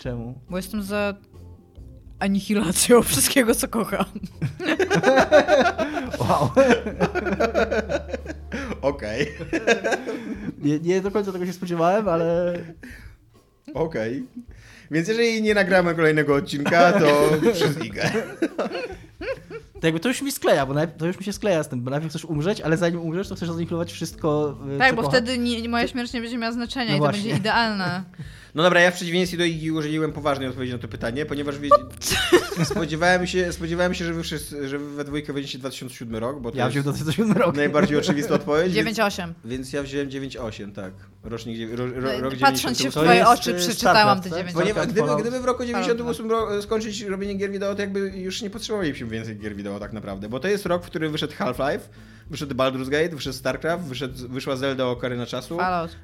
Czemu? 0.04 0.40
bo 0.50 0.56
jestem 0.56 0.82
za 0.82 1.14
anihilacją 2.18 3.02
wszystkiego, 3.12 3.54
co 3.54 3.68
kocham. 3.68 4.04
Wow. 6.20 6.50
Okej, 8.92 9.26
Nie, 10.58 10.78
nie 10.78 11.00
do 11.00 11.10
końca 11.10 11.32
tego 11.32 11.46
się 11.46 11.52
spodziewałem, 11.52 12.08
ale 12.08 12.58
okej. 13.74 14.24
Więc 14.90 15.08
jeżeli 15.08 15.42
nie 15.42 15.54
nagramy 15.54 15.94
kolejnego 15.94 16.34
odcinka, 16.34 16.92
to 16.92 17.30
przez 17.52 17.84
Igę. 17.84 18.10
To 19.84 19.88
jakby 19.88 20.00
to 20.00 20.08
już 20.08 20.22
mi 20.22 20.32
skleja, 20.32 20.66
bo 20.66 20.74
najpierw, 20.74 20.98
to 20.98 21.06
już 21.06 21.18
mi 21.18 21.24
się 21.24 21.32
skleja 21.32 21.62
z 21.62 21.68
tym, 21.68 21.82
bo 21.82 21.90
najpierw 21.90 22.12
chcesz 22.12 22.24
umrzeć, 22.24 22.60
ale 22.60 22.76
zanim 22.76 23.00
umrzesz, 23.00 23.28
to 23.28 23.34
chcesz 23.34 23.50
zaniwelować 23.50 23.92
wszystko, 23.92 24.58
y, 24.74 24.78
Tak, 24.78 24.90
co 24.90 24.96
bo 24.96 25.02
kochasz. 25.02 25.20
wtedy 25.20 25.38
nie, 25.38 25.68
moja 25.68 25.88
śmierć 25.88 26.12
nie 26.12 26.20
będzie 26.20 26.38
miała 26.38 26.52
znaczenia 26.52 26.90
No 26.90 26.96
i 26.96 26.98
to 26.98 27.04
właśnie. 27.04 27.22
będzie 27.22 27.36
idealne. 27.36 28.04
No 28.54 28.62
dobra, 28.62 28.80
ja 28.80 28.90
w 28.90 28.94
przeciwieństwie 28.94 29.38
do 29.38 29.44
Igi 29.44 29.70
udzieliłem 29.70 30.12
poważnej 30.12 30.48
odpowiedzi 30.48 30.72
na 30.72 30.78
to 30.78 30.88
pytanie, 30.88 31.26
ponieważ 31.26 31.58
wiedz... 31.58 31.72
spodziewałem, 32.74 33.26
się, 33.26 33.52
spodziewałem 33.52 33.94
się, 33.94 34.04
że 34.04 34.12
wy, 34.12 34.22
wszyscy, 34.22 34.68
że 34.68 34.78
wy 34.78 34.90
we 34.94 35.04
dwójkę 35.04 35.32
będziecie 35.32 35.58
2007 35.58 36.16
rok, 36.16 36.40
bo 36.40 36.50
to 36.50 36.58
Ja 36.58 36.64
jest 36.64 36.72
wziąłem 36.76 36.84
do 36.84 36.92
2007 36.92 37.36
roku. 37.36 37.56
najbardziej 37.56 37.98
oczywista 37.98 38.34
odpowiedź. 38.34 38.72
Więc, 38.72 38.98
9-8. 38.98 39.32
więc 39.44 39.72
ja 39.72 39.82
wziąłem 39.82 40.08
9,8, 40.08 40.72
tak. 40.72 40.92
Rocznik, 41.22 41.70
ro, 41.72 41.86
ro, 41.86 42.20
rok 42.20 42.34
Patrząc 42.40 42.78
się 42.80 42.90
w 42.90 42.92
98. 42.92 42.92
To 42.92 43.00
twoje 43.00 43.26
oczy, 43.28 43.54
przeczytałam 43.54 44.20
te 44.20 44.28
StarCraft, 44.28 44.54
tak? 44.54 44.54
9 44.54 44.54
Ponieważ 44.54 44.86
gdyby, 44.86 45.20
gdyby 45.20 45.40
w 45.40 45.44
roku 45.44 45.64
98 45.64 46.30
ro, 46.30 46.62
skończyć 46.62 47.02
robienie 47.02 47.34
gier 47.34 47.50
wideo, 47.50 47.74
to 47.74 47.80
jakby 47.80 48.00
już 48.00 48.42
nie 48.42 48.50
potrzebowalibyśmy 48.50 49.06
więcej 49.06 49.38
gier 49.38 49.56
wideo 49.56 49.73
tak 49.80 49.92
naprawdę, 49.92 50.28
bo 50.28 50.40
to 50.40 50.48
jest 50.48 50.66
rok, 50.66 50.82
w 50.82 50.86
którym 50.86 51.12
wyszedł 51.12 51.32
Half-Life, 51.32 51.88
wyszedł 52.30 52.54
Baldur's 52.54 52.88
Gate, 52.88 53.08
wyszedł 53.08 53.36
StarCraft, 53.36 53.84
wyszedł, 53.84 54.28
wyszła 54.28 54.56
Zelda 54.56 54.86
Ocarina 54.86 55.26
Czasu, 55.26 55.56
Fallout. 55.56 55.96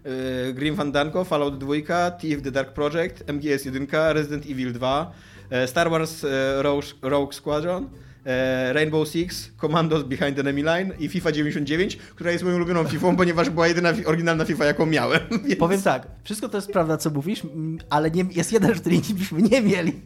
y, 0.49 0.53
Grim 0.55 0.77
Fandango, 0.77 1.25
Fallout 1.25 1.59
2, 1.59 2.11
Thief 2.11 2.43
the 2.43 2.51
Dark 2.51 2.73
Project, 2.73 3.29
MGS 3.33 3.65
1, 3.65 3.87
Resident 4.13 4.45
Evil 4.47 4.73
2, 4.73 5.13
e, 5.51 5.67
Star 5.67 5.91
Wars 5.91 6.25
e, 6.25 6.63
Rogue, 6.63 6.85
Rogue 7.03 7.33
Squadron, 7.33 7.89
Rainbow 8.73 9.09
Six, 9.09 9.51
Commandos 9.61 10.03
Behind 10.03 10.39
Enemy 10.39 10.63
Line 10.63 10.93
i 10.99 11.09
FIFA 11.09 11.33
99, 11.33 11.97
która 11.97 12.31
jest 12.31 12.45
moją 12.45 12.57
ulubioną 12.57 12.85
FIFA, 12.85 13.13
ponieważ 13.17 13.51
była 13.51 13.69
jedyna 13.69 13.93
oryginalna 14.07 14.45
FIFA, 14.45 14.65
jaką 14.65 14.87
miałem. 14.87 15.21
Więc... 15.45 15.57
Powiem 15.57 15.83
tak, 15.83 16.07
wszystko 16.25 16.49
to 16.49 16.59
jest 16.59 16.73
prawda, 16.73 16.97
co 16.97 17.11
mówisz, 17.11 17.43
ale 17.91 18.11
nie, 18.11 18.25
jest 18.31 18.53
jeden, 18.53 18.75
który 18.75 18.97
byśmy 19.15 19.43
nie 19.43 19.61
mieli. 19.61 20.01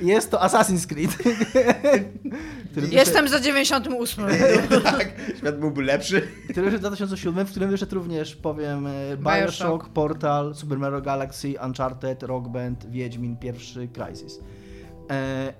Jest 0.00 0.30
to 0.30 0.38
Assassin's 0.38 0.86
Creed. 0.86 1.18
Jestem 2.90 3.28
za 3.28 3.40
98. 3.40 4.24
tak, 4.82 5.12
świat 5.38 5.58
byłby 5.58 5.82
lepszy. 5.82 6.28
Który 6.50 6.62
wyszedł 6.62 6.78
w 6.78 6.80
2007, 6.80 7.46
w 7.46 7.50
którym 7.50 7.70
wyszedł 7.70 7.94
również, 7.94 8.36
powiem, 8.36 8.86
e, 8.86 9.16
Bioshock. 9.16 9.44
Bioshock, 9.44 9.88
Portal, 9.88 10.54
Super 10.54 10.78
Mario 10.78 11.00
Galaxy, 11.00 11.54
Uncharted, 11.66 12.22
Rock 12.22 12.48
Band, 12.48 12.90
Wiedźmin, 12.90 13.36
pierwszy 13.36 13.88
Crysis. 13.88 14.40
E, 15.10 15.52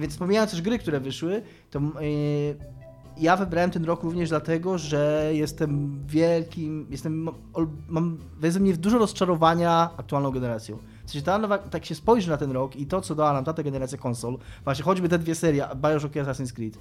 więc 0.00 0.16
pomijając 0.16 0.50
też 0.50 0.62
gry, 0.62 0.78
które 0.78 1.00
wyszły, 1.00 1.42
to 1.70 1.78
e, 1.78 1.82
ja 3.18 3.36
wybrałem 3.36 3.70
ten 3.70 3.84
rok 3.84 4.02
również 4.02 4.28
dlatego, 4.28 4.78
że 4.78 5.30
jestem 5.32 6.00
wielkim, 6.06 6.86
jestem, 6.90 7.22
mam, 7.22 7.34
ol- 7.52 7.66
mam 7.88 8.18
jest 8.42 8.56
we 8.56 8.62
mnie 8.62 8.74
dużo 8.74 8.98
rozczarowania 8.98 9.90
aktualną 9.96 10.30
generacją. 10.30 10.78
W 11.04 11.10
sensie 11.10 11.24
ta 11.24 11.38
nowa, 11.38 11.58
tak 11.58 11.84
się 11.84 11.94
spojrzy 11.94 12.30
na 12.30 12.36
ten 12.36 12.50
rok 12.50 12.76
i 12.76 12.86
to, 12.86 13.00
co 13.00 13.14
dała 13.14 13.32
nam 13.32 13.44
ta 13.44 13.52
generacja 13.62 13.98
konsol, 13.98 14.38
właśnie 14.64 14.84
choćby 14.84 15.08
te 15.08 15.18
dwie 15.18 15.34
serie, 15.34 15.68
Bioshock 15.76 16.16
i 16.16 16.18
Assassin's 16.18 16.52
Creed, 16.52 16.78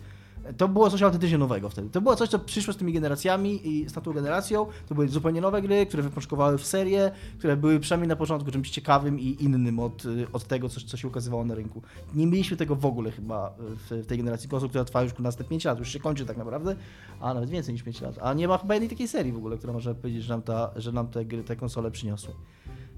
to 0.57 0.67
było 0.67 0.89
coś 0.89 1.01
autentycznie 1.01 1.37
nowego 1.37 1.69
wtedy. 1.69 1.89
To 1.89 2.01
było 2.01 2.15
coś, 2.15 2.29
co 2.29 2.39
przyszło 2.39 2.73
z 2.73 2.77
tymi 2.77 2.93
generacjami 2.93 3.67
i 3.67 3.89
z 3.89 3.93
tą 3.93 4.13
generacją. 4.13 4.65
To 4.87 4.95
były 4.95 5.07
zupełnie 5.07 5.41
nowe 5.41 5.61
gry, 5.61 5.85
które 5.85 6.03
wypoczkowały 6.03 6.57
w 6.57 6.65
serię, 6.65 7.11
które 7.37 7.57
były 7.57 7.79
przynajmniej 7.79 8.07
na 8.07 8.15
początku 8.15 8.51
czymś 8.51 8.69
ciekawym 8.69 9.19
i 9.19 9.37
innym 9.39 9.79
od, 9.79 10.05
y, 10.05 10.27
od 10.33 10.43
tego, 10.43 10.69
co, 10.69 10.81
co 10.81 10.97
się 10.97 11.07
ukazywało 11.07 11.45
na 11.45 11.55
rynku. 11.55 11.81
Nie 12.15 12.27
mieliśmy 12.27 12.57
tego 12.57 12.75
w 12.75 12.85
ogóle 12.85 13.11
chyba 13.11 13.53
w, 13.59 14.03
w 14.03 14.05
tej 14.05 14.17
generacji 14.17 14.49
konsol, 14.49 14.69
która 14.69 14.85
trwa 14.85 15.03
już 15.03 15.19
następne 15.19 15.49
5 15.49 15.65
lat, 15.65 15.79
już 15.79 15.89
się 15.89 15.99
kończy 15.99 16.25
tak 16.25 16.37
naprawdę, 16.37 16.75
a 17.19 17.33
nawet 17.33 17.49
więcej 17.49 17.73
niż 17.73 17.83
5 17.83 18.01
lat. 18.01 18.15
A 18.21 18.33
nie 18.33 18.47
ma 18.47 18.57
chyba 18.57 18.73
jednej 18.73 18.89
takiej 18.89 19.07
serii 19.07 19.31
w 19.31 19.37
ogóle, 19.37 19.57
która 19.57 19.73
można 19.73 19.93
powiedzieć, 19.93 20.23
że 20.23 20.33
nam, 20.33 20.41
ta, 20.41 20.71
że 20.75 20.91
nam 20.91 21.07
te, 21.07 21.25
gry, 21.25 21.43
te 21.43 21.55
konsole 21.55 21.91
przyniosły. 21.91 22.33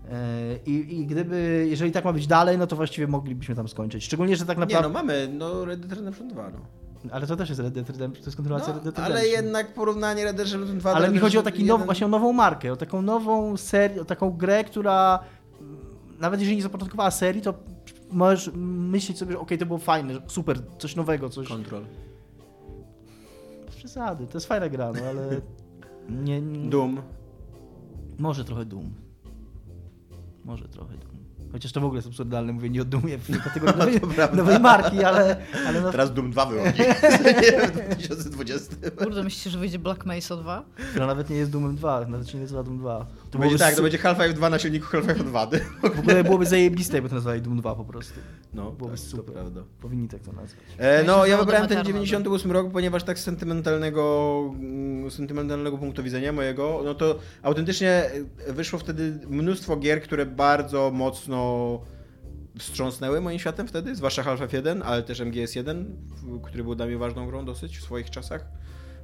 E, 0.09 0.57
I, 0.65 0.99
I 0.99 1.05
gdyby, 1.05 1.67
jeżeli 1.69 1.91
tak 1.91 2.05
ma 2.05 2.13
być 2.13 2.27
dalej, 2.27 2.57
no 2.57 2.67
to 2.67 2.75
właściwie 2.75 3.07
moglibyśmy 3.07 3.55
tam 3.55 3.67
skończyć. 3.67 4.03
Szczególnie, 4.03 4.35
że 4.35 4.45
tak 4.45 4.57
Nie 4.57 4.61
naprawdę. 4.61 4.89
no, 4.89 4.93
mamy 4.93 5.29
no 5.33 5.65
Red 5.65 5.79
Dead 5.79 5.99
Redemption 5.99 6.27
2, 6.27 6.49
no. 6.49 6.80
Ale 7.11 7.27
to 7.27 7.35
też 7.35 7.49
jest 7.49 7.61
Red 7.61 7.73
Dead 7.73 7.89
Redemption, 7.89 8.23
to 8.23 8.27
jest 8.27 8.37
kontynuacja 8.37 8.73
Red 8.73 8.85
no 8.85 8.91
Dead 8.91 9.05
ale 9.05 9.15
Redemption. 9.15 9.43
jednak 9.43 9.73
porównanie 9.73 10.23
Red 10.23 10.35
Dead 10.35 10.47
Redemption 10.47 10.79
2 10.79 10.93
Ale 10.93 11.07
mi 11.07 11.13
Red 11.13 11.21
chodzi 11.21 11.37
o 11.37 11.43
Dead 11.43 11.53
taki 11.53 11.63
now, 11.63 11.73
1 11.73 11.85
właśnie 11.85 12.05
o 12.05 12.09
nową 12.09 12.33
markę, 12.33 12.73
o 12.73 12.75
taką 12.75 13.01
nową 13.01 13.57
serię, 13.57 14.01
o 14.01 14.05
taką 14.05 14.31
grę, 14.31 14.63
która 14.63 15.19
mm, 15.61 15.77
nawet 16.19 16.39
jeżeli 16.39 16.57
nie 16.57 16.63
zapoczątkowała 16.63 17.11
serii, 17.11 17.41
to 17.41 17.53
możesz 18.11 18.51
myśleć 18.55 19.17
sobie, 19.17 19.31
że 19.31 19.39
okej, 19.39 19.57
to 19.57 19.65
było 19.65 19.79
fajne, 19.79 20.13
super, 20.27 20.61
coś 20.77 20.95
nowego, 20.95 21.29
coś... 21.29 21.47
Control. 21.47 21.85
Przesady, 23.69 24.27
to 24.27 24.37
jest 24.37 24.47
fajna 24.47 24.69
gra, 24.69 24.91
no 24.91 25.01
ale... 25.09 25.21
Nie, 26.09 26.41
nie... 26.41 26.69
Doom. 26.69 27.01
Może 28.19 28.45
trochę 28.45 28.65
Doom. 28.65 28.93
Może 30.45 30.67
trochę 30.67 30.97
Doom. 30.97 31.10
Chociaż 31.51 31.71
to 31.71 31.81
w 31.81 31.83
ogóle 31.85 31.97
jest 31.97 32.07
absurdalne, 32.07 32.53
mówię 32.53 32.69
nie 32.69 32.81
o 32.81 32.85
Doomie 32.85 33.17
w 33.17 33.43
kategorii 33.43 33.77
nowej, 33.79 33.99
prawda. 33.99 34.37
nowej 34.37 34.59
marki, 34.59 35.03
ale, 35.03 35.37
ale 35.67 35.81
no, 35.81 35.91
Teraz 35.91 36.13
Doom 36.13 36.31
2 36.31 36.45
wychodzi. 36.45 36.83
w 37.67 37.71
2020. 37.71 38.75
Kurde, 38.97 39.23
myślicie, 39.23 39.49
że 39.49 39.59
wyjdzie 39.59 39.79
Black 39.79 40.05
Mesa 40.05 40.35
2? 40.35 40.63
która 40.91 41.07
nawet 41.07 41.29
nie 41.29 41.35
jest 41.35 41.51
Doomem 41.51 41.75
2, 41.75 42.05
nawet 42.07 42.29
się 42.29 42.37
nie 42.37 42.41
nazywa 42.41 42.63
Doom 42.63 42.77
2. 42.77 43.05
To 43.31 43.39
będzie 43.39 43.55
byłoby 43.55 43.57
tak, 43.69 43.75
to 43.75 43.81
będzie 43.81 43.97
Half-Life 43.97 44.33
2 44.33 44.49
na 44.49 44.59
silniku 44.59 44.87
Half-Life 44.87 45.23
2. 45.23 45.47
W 45.95 45.99
ogóle 45.99 46.23
byłoby 46.23 46.45
zajebiste, 46.45 46.93
jakby 46.97 47.09
to 47.09 47.15
nazwali 47.15 47.41
Doom 47.41 47.57
2 47.57 47.75
po 47.75 47.85
prostu. 47.85 48.13
No, 48.53 48.71
Byłoby 48.71 48.95
tak, 48.97 49.05
super. 49.05 49.25
to 49.25 49.31
prawda. 49.31 49.61
Powinni 49.81 50.07
tak 50.07 50.21
to 50.21 50.31
nazwać. 50.31 50.61
E, 50.77 51.03
no, 51.03 51.25
ja 51.25 51.37
wybrałem 51.37 51.67
ten 51.67 51.77
Eternal, 51.77 51.93
98 52.05 52.51
rok, 52.51 52.71
ponieważ 52.71 53.03
tak 53.03 53.19
z 53.19 53.23
sentymentalnego, 53.23 54.41
mm, 54.59 55.11
sentymentalnego 55.11 55.77
punktu 55.77 56.03
widzenia 56.03 56.33
mojego, 56.33 56.81
no 56.85 56.95
to 56.95 57.19
autentycznie 57.43 58.09
wyszło 58.47 58.79
wtedy 58.79 59.19
mnóstwo 59.29 59.77
gier, 59.77 60.01
które 60.01 60.25
bardzo 60.25 60.91
mocno 60.93 61.79
wstrząsnęły 62.59 63.21
moim 63.21 63.39
światem 63.39 63.67
wtedy, 63.67 63.95
zwłaszcza 63.95 64.23
Half-Life 64.23 64.57
1, 64.57 64.81
ale 64.81 65.03
też 65.03 65.19
MGS1, 65.21 65.85
w- 66.07 66.41
który 66.41 66.63
był 66.63 66.75
dla 66.75 66.85
mnie 66.85 66.97
ważną 66.97 67.27
grą 67.27 67.45
dosyć 67.45 67.77
w 67.77 67.83
swoich 67.83 68.09
czasach, 68.09 68.45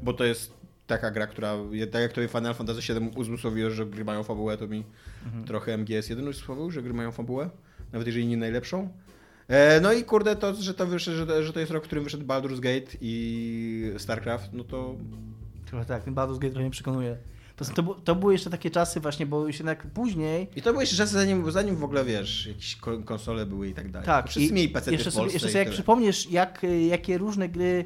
bo 0.04 0.14
to 0.14 0.24
jest 0.24 0.57
taka 0.88 1.12
gra, 1.12 1.28
która, 1.28 1.56
tak 1.92 2.02
jak 2.02 2.14
to 2.14 2.28
Final 2.28 2.54
Fantasy 2.54 2.82
7 2.82 3.12
uzmysłowiło, 3.16 3.70
że 3.70 3.86
gry 3.86 4.06
mają 4.06 4.24
fabułę, 4.24 4.58
to 4.58 4.68
mi 4.68 4.84
trochę 5.46 5.78
MGS1 5.78 6.20
uzmysłowił, 6.20 6.72
że 6.72 6.82
gry 6.82 6.94
mają 6.94 7.12
fabułę, 7.12 7.50
nawet 7.94 8.08
jeżeli 8.08 8.28
nie 8.28 8.38
najlepszą. 8.38 8.90
E, 9.48 9.82
no 9.82 9.94
i 9.94 10.04
kurde, 10.04 10.36
to, 10.36 10.54
że 10.56 10.74
to 10.74 10.88
wyszedł, 10.88 11.18
że, 11.18 11.44
że 11.44 11.54
to 11.54 11.60
jest 11.60 11.72
rok, 11.72 11.84
w 11.84 11.88
którym 11.88 12.04
wyszedł 12.04 12.26
Baldur's 12.26 12.60
Gate 12.60 12.98
i 13.02 13.92
StarCraft, 13.98 14.54
no 14.54 14.64
to 14.64 14.96
Trochę 15.66 15.86
tak, 15.86 16.04
ten 16.04 16.16
Baldur's 16.16 16.40
Gate 16.40 16.50
trochę 16.50 16.62
mnie 16.62 16.72
przekonuje. 16.72 17.18
To, 17.56 17.66
to, 17.66 17.84
to 18.04 18.16
były 18.16 18.34
jeszcze 18.34 18.50
takie 18.50 18.72
czasy 18.72 19.00
właśnie, 19.00 19.26
bo 19.26 19.48
już 19.48 19.56
jednak 19.60 19.88
później... 19.88 20.48
I 20.56 20.62
to 20.62 20.70
było 20.70 20.82
jeszcze 20.82 20.96
czasy, 20.98 21.14
zanim, 21.14 21.52
zanim 21.52 21.76
w 21.76 21.84
ogóle, 21.84 22.06
wiesz, 22.06 22.46
jakieś 22.48 22.76
ko- 22.76 23.04
konsole 23.04 23.46
były 23.46 23.68
i 23.68 23.74
tak 23.74 23.92
dalej. 23.92 24.06
Tak, 24.06 24.30
Wszyscy 24.30 24.50
i 24.50 24.54
mieli 24.54 24.70
PC 24.70 24.92
jeszcze 24.92 25.12
w 25.12 25.14
sobie, 25.14 25.22
Polsce 25.24 25.36
jeszcze 25.36 25.48
i 25.48 25.52
sobie 25.52 25.60
jak 25.60 25.68
tyle. 25.68 25.74
przypomniesz, 25.74 26.32
jak, 26.32 26.66
jakie 26.90 27.18
różne 27.18 27.50
gry 27.50 27.86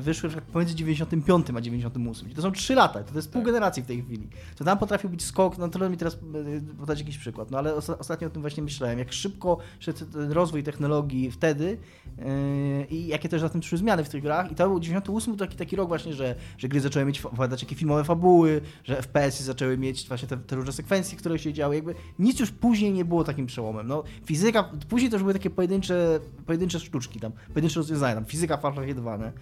wyszły 0.00 0.30
pomiędzy 0.30 0.74
95 0.74 1.46
a 1.56 1.60
98. 1.60 2.30
To 2.34 2.42
są 2.42 2.52
3 2.52 2.74
lata, 2.74 3.02
to 3.04 3.14
jest 3.14 3.30
pół 3.32 3.42
Tak. 3.42 3.46
generacji 3.46 3.82
w 3.82 3.86
tej 3.86 4.02
chwili. 4.02 4.28
To 4.56 4.64
tam 4.64 4.78
potrafił 4.78 5.10
być 5.10 5.24
skok, 5.24 5.58
no 5.58 5.68
trudno 5.68 5.90
mi 5.90 5.96
teraz 5.96 6.14
y, 6.14 6.76
podać 6.78 6.98
jakiś 6.98 7.18
przykład, 7.18 7.50
no 7.50 7.58
ale 7.58 7.74
osta- 7.74 7.98
ostatnio 7.98 8.26
o 8.28 8.30
tym 8.30 8.42
właśnie 8.42 8.62
myślałem, 8.62 8.98
jak 8.98 9.12
szybko 9.12 9.58
szedł 9.80 10.04
ten 10.04 10.32
rozwój 10.32 10.62
technologii 10.62 11.30
wtedy 11.30 11.78
yy, 12.18 12.84
i 12.90 13.06
jakie 13.06 13.28
też 13.28 13.40
za 13.40 13.48
tym 13.48 13.60
przyszły 13.60 13.78
zmiany 13.78 14.04
w 14.04 14.08
tych 14.08 14.22
grach 14.22 14.52
i 14.52 14.54
to 14.54 14.68
był 14.68 14.80
98 14.80 15.32
to 15.36 15.38
taki, 15.44 15.56
taki 15.56 15.76
rok 15.76 15.88
właśnie, 15.88 16.14
że, 16.14 16.34
że 16.58 16.68
gry 16.68 16.80
zaczęły 16.80 17.04
mieć 17.06 17.22
władać 17.22 17.60
takie 17.60 17.74
filmowe 17.76 18.04
fabuły, 18.04 18.60
że 18.84 18.96
FPS-y 19.02 19.44
zaczęły 19.44 19.78
mieć 19.78 20.08
właśnie 20.08 20.28
te, 20.28 20.36
te 20.36 20.56
różne 20.56 20.72
sekwencje, 20.72 21.18
które 21.18 21.38
się 21.38 21.52
działy, 21.52 21.74
jakby 21.74 21.94
nic 22.18 22.40
już 22.40 22.50
później 22.50 22.92
nie 22.92 23.04
było 23.04 23.24
takim 23.24 23.46
przełomem. 23.46 23.86
No, 23.88 24.02
fizyka, 24.24 24.70
później 24.88 25.10
to 25.10 25.16
już 25.16 25.22
były 25.22 25.32
takie 25.32 25.50
pojedyncze, 25.50 26.20
pojedyncze 26.46 26.80
sztuczki 26.80 27.20
tam, 27.20 27.32
pojedyncze 27.54 27.80
rozwiązania, 27.80 28.14
tam 28.14 28.24
fizyka 28.24 28.56
w 28.56 28.62
Half-Life 28.62 28.94
2, 28.94 29.16
nie? 29.16 29.32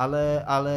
Ale, 0.00 0.44
ale 0.46 0.74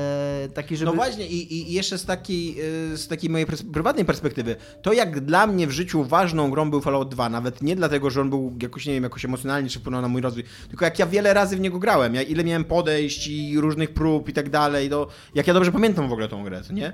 taki, 0.53 0.78
żeby... 0.78 0.91
No 0.91 0.95
właśnie 0.95 1.28
i, 1.28 1.53
i 1.53 1.74
jeszcze 1.74 1.97
z 1.97 2.05
takiej, 2.05 2.55
y, 2.93 2.97
z 2.97 3.07
takiej 3.07 3.30
mojej 3.30 3.47
prywatnej 3.74 4.05
perspektywy, 4.05 4.55
to 4.82 4.93
jak 4.93 5.19
dla 5.19 5.47
mnie 5.47 5.67
w 5.67 5.71
życiu 5.71 6.03
ważną 6.03 6.51
grą 6.51 6.69
był 6.69 6.82
Fallout 6.82 7.09
2, 7.09 7.30
nawet 7.30 7.61
nie 7.61 7.76
dlatego, 7.76 8.09
że 8.09 8.21
on 8.21 8.30
był 8.30 8.53
jakoś, 8.61 8.86
nie 8.86 8.93
wiem, 8.93 9.03
jakoś 9.03 9.26
emocjonalnie 9.26 9.69
czy 9.69 9.80
wpłynął 9.80 10.01
na 10.01 10.07
mój 10.07 10.21
rozwój, 10.21 10.43
tylko 10.69 10.86
jak 10.86 10.99
ja 10.99 11.05
wiele 11.05 11.34
razy 11.34 11.57
w 11.57 11.59
niego 11.59 11.80
grałem, 11.80 12.15
ja 12.15 12.21
ile 12.21 12.43
miałem 12.43 12.63
podejść 12.63 13.28
i 13.28 13.59
różnych 13.59 13.93
prób 13.93 14.30
i 14.30 14.34
tak 14.34 14.49
dalej, 14.49 14.89
to 14.89 15.07
jak 15.36 15.47
ja 15.47 15.53
dobrze 15.53 15.71
pamiętam 15.71 16.09
w 16.09 16.11
ogóle 16.11 16.28
tą 16.28 16.43
grę, 16.43 16.61
co 16.61 16.74
nie? 16.74 16.93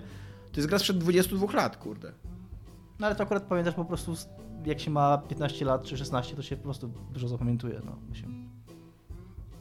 To 0.51 0.57
jest 0.59 0.67
gra 0.67 0.79
sprzed 0.79 0.97
22 0.97 1.53
lat, 1.53 1.77
kurde. 1.77 2.11
No 2.99 3.07
ale 3.07 3.15
to 3.15 3.23
akurat 3.23 3.43
pamiętasz 3.43 3.75
po 3.75 3.85
prostu, 3.85 4.13
jak 4.65 4.79
się 4.79 4.91
ma 4.91 5.17
15 5.17 5.65
lat 5.65 5.83
czy 5.83 5.97
16, 5.97 6.35
to 6.35 6.41
się 6.41 6.57
po 6.57 6.63
prostu 6.63 6.91
dużo 7.11 7.27
zapamiętuje. 7.27 7.81
No, 7.85 8.15
się... 8.15 8.27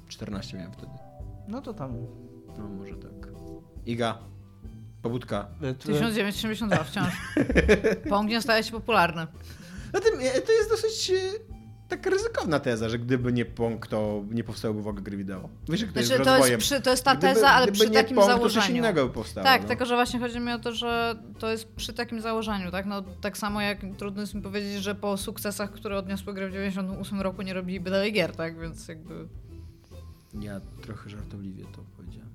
14 0.08 0.56
miałem 0.56 0.72
wtedy. 0.72 0.92
no 1.48 1.62
to 1.62 1.74
tam... 1.74 1.96
No 2.59 2.68
może 2.68 2.94
tak. 2.94 3.28
Iga, 3.86 4.18
pobudka. 5.02 5.48
e, 5.62 5.74
tu- 5.74 5.86
1972 5.88 6.84
wciąż. 6.84 7.14
Pong 8.11 8.28
nie 8.30 8.42
staje 8.42 8.64
się 8.64 8.72
popularny. 8.72 9.26
Zatem 9.94 10.12
e, 10.20 10.40
to 10.40 10.52
jest 10.52 10.70
dosyć 10.70 11.11
e, 11.11 11.14
taka 11.88 12.11
ryzykowna 12.11 12.61
teza, 12.61 12.88
że 12.88 12.98
gdyby 12.98 13.32
nie 13.32 13.44
Pong, 13.44 13.86
to 13.86 14.24
nie 14.30 14.44
powstałyby 14.44 14.82
w 14.82 14.88
ogóle 14.88 15.02
gry 15.02 15.16
wideo. 15.16 15.48
Wiesz, 15.68 15.80
jak 15.80 15.92
to 15.92 16.00
Znaczy, 16.02 16.12
jest 16.12 16.24
to, 16.24 16.30
rozwojem. 16.30 16.52
jest 16.61 16.66
przy, 16.66 16.80
to 16.82 16.90
jest 16.90 17.04
ta 17.04 17.16
Gdyby- 17.16 17.34
teza, 17.34 17.48
ale 17.50 17.66
gdyby 17.66 17.78
przy 17.78 17.88
nie 17.90 17.94
takim 17.94 18.16
Pong, 18.16 18.28
To 18.28 18.36
założeniu. 18.36 18.66
coś 18.66 18.74
innego 18.76 19.06
by 19.06 19.12
powstało. 19.14 19.44
Tak, 19.44 19.62
no. 19.62 19.68
tylko 19.68 19.86
że 19.86 19.94
właśnie 19.94 20.20
chodzi 20.20 20.40
mi 20.40 20.52
o 20.52 20.59
to, 20.59 20.72
że 20.72 21.16
to 21.38 21.50
jest 21.50 21.72
przy 21.72 21.92
takim 21.92 22.20
założeniu, 22.20 22.70
tak? 22.70 22.86
No 22.86 23.02
tak 23.20 23.38
samo 23.38 23.61
jak 23.61 23.78
trudno 23.98 24.20
jest 24.20 24.34
mi 24.34 24.42
powiedzieć, 24.42 24.82
że 24.82 24.94
po 24.94 25.16
sukcesach, 25.16 25.70
które 25.72 25.98
odniosły 25.98 26.34
gry 26.34 26.48
w 26.48 26.52
98 26.52 27.20
roku 27.20 27.42
nie 27.42 27.54
robiliby 27.54 27.90
dalej 27.90 28.12
gier, 28.12 28.36
tak? 28.36 28.61
Więc 28.61 28.88
jakby... 28.88 29.28
Ja 30.40 30.61
trochę 30.82 31.11
żartobliwie 31.11 31.64
to 31.64 31.82
powiedziałem. 31.96 32.28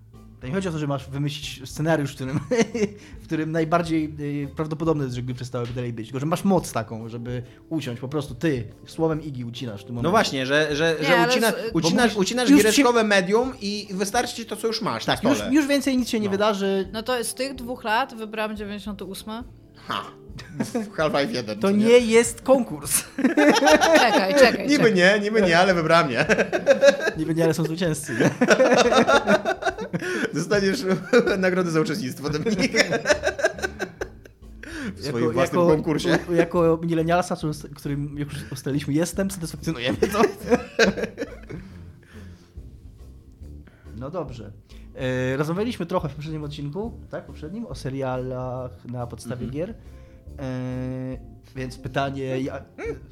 To 0.43 0.47
nie 0.47 0.53
chodzi 0.53 0.67
o 0.67 0.71
to, 0.71 0.79
że 0.79 0.87
masz 0.87 1.09
wymyślić 1.09 1.69
scenariusz, 1.69 2.11
w 2.11 2.15
którym, 2.15 2.39
w 3.21 3.23
którym 3.23 3.51
najbardziej 3.51 4.15
y, 4.19 4.47
prawdopodobne 4.55 5.03
jest, 5.03 5.15
że 5.15 5.21
gry 5.21 5.33
przestałyby 5.33 5.73
dalej 5.73 5.93
być. 5.93 6.07
Tylko, 6.07 6.19
że 6.19 6.25
masz 6.25 6.43
moc 6.43 6.71
taką, 6.71 7.09
żeby 7.09 7.43
uciąć 7.69 7.99
po 7.99 8.07
prostu 8.07 8.35
ty 8.35 8.63
słowem 8.87 9.21
Igi 9.23 9.45
ucinasz 9.45 9.81
w 9.81 9.85
tym 9.85 9.99
No 10.01 10.09
właśnie, 10.09 10.45
że, 10.45 10.75
że, 10.75 10.95
Nie, 11.01 11.05
że 11.07 11.27
ucina, 11.29 11.51
z- 11.51 11.55
ucinasz, 11.73 12.11
mówisz- 12.13 12.17
ucinasz 12.21 12.49
giereczkowe 12.49 13.03
medium 13.03 13.53
i 13.61 13.87
wystarczy 13.91 14.35
ci 14.35 14.45
to, 14.45 14.55
co 14.55 14.67
już 14.67 14.81
masz 14.81 15.05
Tak, 15.05 15.23
na 15.23 15.29
już, 15.29 15.39
już 15.51 15.67
więcej 15.67 15.97
nic 15.97 16.09
się 16.09 16.19
nie 16.19 16.25
No. 16.25 16.31
wydarzy. 16.31 16.89
No 16.93 17.03
to 17.03 17.23
z 17.23 17.33
tych 17.33 17.55
dwóch 17.55 17.83
lat 17.83 18.13
wybrałam 18.15 18.57
98. 18.57 19.43
Ha! 19.75 20.03
Half-Life 20.97 21.31
1, 21.33 21.59
To 21.59 21.67
co 21.67 21.71
nie 21.71 21.99
jest 21.99 22.41
konkurs. 22.41 23.03
Czekaj, 23.99 24.35
czekaj, 24.35 24.67
Niby 24.67 24.83
czekaj. 24.83 24.93
nie, 24.93 25.19
niby 25.19 25.41
nie, 25.41 25.59
ale 25.59 25.73
wybrałem 25.73 26.09
nie. 26.09 26.25
Nie 27.17 27.25
będzie, 27.25 27.43
ale 27.43 27.53
są 27.53 27.63
zwycięzcy. 27.63 28.13
Nie? 28.13 28.29
Dostaniesz 30.39 30.79
nagrodę 31.37 31.71
za 31.71 31.81
uczestnictwo 31.81 32.29
mnie. 32.29 32.67
W 34.95 35.05
swoim 35.05 35.31
własnym 35.31 35.61
konkursie. 35.61 36.19
u- 36.29 36.33
Jako 36.33 36.79
milenialsa, 36.83 37.35
którym 37.75 38.17
już 38.17 38.33
ustaliliśmy 38.51 38.93
jestem, 38.93 39.31
satysfakcjonujemy 39.31 39.97
to. 39.97 40.21
No 43.97 44.09
dobrze. 44.11 44.51
E, 44.95 45.37
rozmawialiśmy 45.37 45.85
trochę 45.85 46.09
w 46.09 46.13
poprzednim 46.13 46.43
odcinku, 46.43 46.91
tak? 47.09 47.25
Poprzednim, 47.25 47.65
o 47.65 47.75
serialach 47.75 48.85
na 48.85 49.07
podstawie 49.07 49.45
Mhm. 49.45 49.51
gier. 49.51 49.73
E, 50.39 51.17
więc 51.55 51.77
pytanie, 51.77 52.23
ja, 52.41 52.61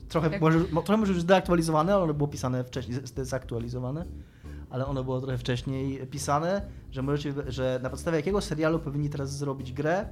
trochę, 0.09 0.29
Jak- 0.29 0.41
może, 0.41 0.59
mo- 0.71 0.81
trochę 0.81 0.99
może 0.99 1.13
już 1.13 1.21
zdeaktualizowane, 1.21 1.93
ale 1.93 2.03
ono 2.03 2.13
było 2.13 2.27
pisane 2.27 2.63
wcześniej, 2.63 2.97
zdezaktualizowane, 3.07 4.05
ale 4.69 4.85
ono 4.85 5.03
było 5.03 5.21
trochę 5.21 5.37
wcześniej 5.37 6.07
pisane, 6.07 6.61
że 6.91 7.01
możecie, 7.01 7.33
że 7.47 7.79
na 7.83 7.89
podstawie 7.89 8.17
jakiego 8.17 8.41
serialu 8.41 8.79
powinni 8.79 9.09
teraz 9.09 9.37
zrobić 9.37 9.73
grę, 9.73 10.05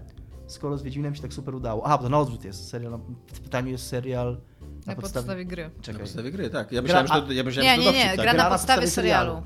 skoro 0.48 0.78
z 0.78 0.84
Wiedźminem 0.84 1.16
się 1.16 1.22
tak 1.22 1.34
super 1.34 1.56
udało. 1.56 1.86
Aha, 1.86 1.98
bo 1.98 2.04
to 2.04 2.10
na 2.10 2.20
odwrót 2.20 2.44
jest 2.46 2.70
serial, 2.70 2.92
na- 2.92 3.00
w 3.34 3.40
pytaniu 3.40 3.72
jest 3.72 3.88
serial 3.88 4.38
na, 4.86 4.94
Na 4.96 5.02
podstawie 5.02 5.46
gry. 5.46 5.64
Na 5.78 5.84
Czekaj. 5.84 6.02
podstawie 6.02 6.32
gry, 6.32 6.50
tak. 6.50 6.72
Ja 6.72 6.82
Gra- 6.82 6.84
myślałem, 6.84 7.08
że 7.08 7.22
to, 7.28 7.32
ja 7.32 7.44
myślałem, 7.44 7.66
Nie, 7.72 7.76
że 7.86 7.92
to 7.92 7.92
nie, 7.92 7.98
nie, 7.98 8.04
dowcip, 8.06 8.22
gra 8.22 8.32
tak? 8.32 8.38
na 8.44 8.50
podstawie 8.50 8.88
serialu. 8.88 9.42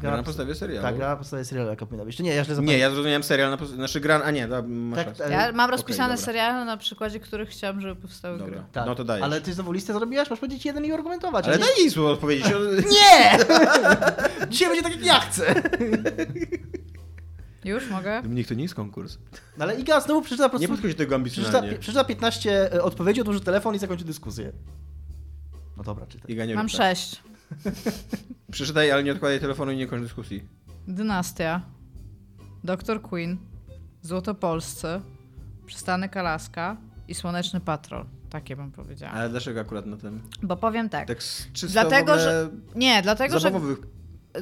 Gra 0.00 0.16
na 0.16 0.22
podstawie 0.22 0.54
serialu. 0.54 0.82
Tak, 0.82 0.96
gra 0.96 1.08
na 1.08 1.16
podstawie 1.16 1.44
serialu, 1.44 1.70
jaka 1.70 1.86
powinna 1.86 2.04
być. 2.04 2.16
To 2.16 2.22
nie, 2.22 2.34
ja 2.34 2.44
źle 2.44 2.56
Nie, 2.62 2.78
ja 2.78 2.90
zrozumiałem 2.90 3.22
serial 3.22 3.50
na 3.50 3.56
podstawie... 3.56 3.76
Znaczy 3.76 4.00
gra... 4.00 4.22
A 4.24 4.30
nie, 4.30 4.48
da, 4.48 4.62
masz 4.62 4.98
Tak, 4.98 5.06
rację. 5.06 5.24
tak. 5.24 5.32
Ja 5.32 5.52
mam 5.52 5.70
rozpisane 5.70 6.08
dobra. 6.08 6.24
seriale, 6.26 6.64
na 6.64 6.76
przykładzie 6.76 7.20
których 7.20 7.48
chciałam, 7.48 7.80
żeby 7.80 7.96
powstały 7.96 8.38
Dobra. 8.38 8.54
gry. 8.54 8.64
Tak. 8.72 8.86
No 8.86 8.94
to 8.94 9.04
dajesz. 9.04 9.24
Ale 9.24 9.40
ty 9.40 9.52
znowu 9.52 9.72
listę 9.72 9.92
zrobiłaś? 9.92 10.30
Masz 10.30 10.38
powiedzieć 10.38 10.64
jeden 10.64 10.84
i 10.84 10.92
argumentować. 10.92 11.46
Ale 11.46 11.58
nie... 11.58 11.64
daj 11.64 11.76
jej 11.78 11.90
słowo 11.90 12.10
odpowiedzieć. 12.10 12.46
Nie! 13.00 13.38
Dzisiaj 14.50 14.68
będzie 14.68 14.82
tak 14.82 14.92
jak 14.92 15.04
ja 15.06 15.20
chcę. 15.20 15.54
Już 17.64 17.90
mogę? 17.90 18.22
Niech 18.28 18.46
to 18.46 18.54
nie 18.54 18.62
jest 18.62 18.74
konkurs. 18.74 19.18
No 19.58 19.64
ale 19.64 19.74
Iga 19.80 20.00
znowu 20.00 20.22
przeczyta 20.22 20.48
po 20.48 20.58
Nie 20.58 20.68
prostu... 20.68 20.82
podchodź 20.82 20.98
do 20.98 21.04
tego 21.04 21.24
Przeczyta, 21.24 21.40
ambicjonalnie. 21.48 21.78
przeczyta 21.78 22.04
15 22.04 22.72
e, 22.72 22.82
odpowiedzi, 22.82 23.20
odłoży 23.20 23.40
telefon 23.40 23.74
i 23.74 23.78
zakończy 23.78 24.04
dyskusję. 24.04 24.52
No 25.76 25.82
dobra, 25.82 26.06
czytaj. 26.06 26.32
Iga, 26.32 26.44
nie 26.44 26.54
Mam 26.54 26.66
tak. 26.68 26.76
sześć. 26.76 27.22
Przeczytaj, 28.52 28.90
ale 28.90 29.04
nie 29.04 29.12
odkładaj 29.12 29.40
telefonu 29.40 29.72
i 29.72 29.76
nie 29.76 29.86
kończ 29.86 30.02
dyskusji. 30.02 30.44
Dynastia. 30.88 31.60
Doktor 32.64 33.02
Queen. 33.02 33.38
Złotopolscy. 34.02 35.00
Przystanek 35.66 36.16
Alaska. 36.16 36.76
I 37.08 37.14
Słoneczny 37.14 37.60
Patrol. 37.60 38.04
Takie 38.30 38.56
bym 38.56 38.72
powiedziała. 38.72 39.12
Ale 39.12 39.28
dlaczego 39.28 39.60
akurat 39.60 39.86
na 39.86 39.96
tym? 39.96 40.22
Bo 40.42 40.56
powiem 40.56 40.88
tak. 40.88 41.08
Tak 41.08 41.18
czysto 41.52 41.68
Dlatego, 41.82 42.18
że- 42.18 42.50
Nie, 42.74 43.02
dlatego, 43.02 43.38
że... 43.38 43.52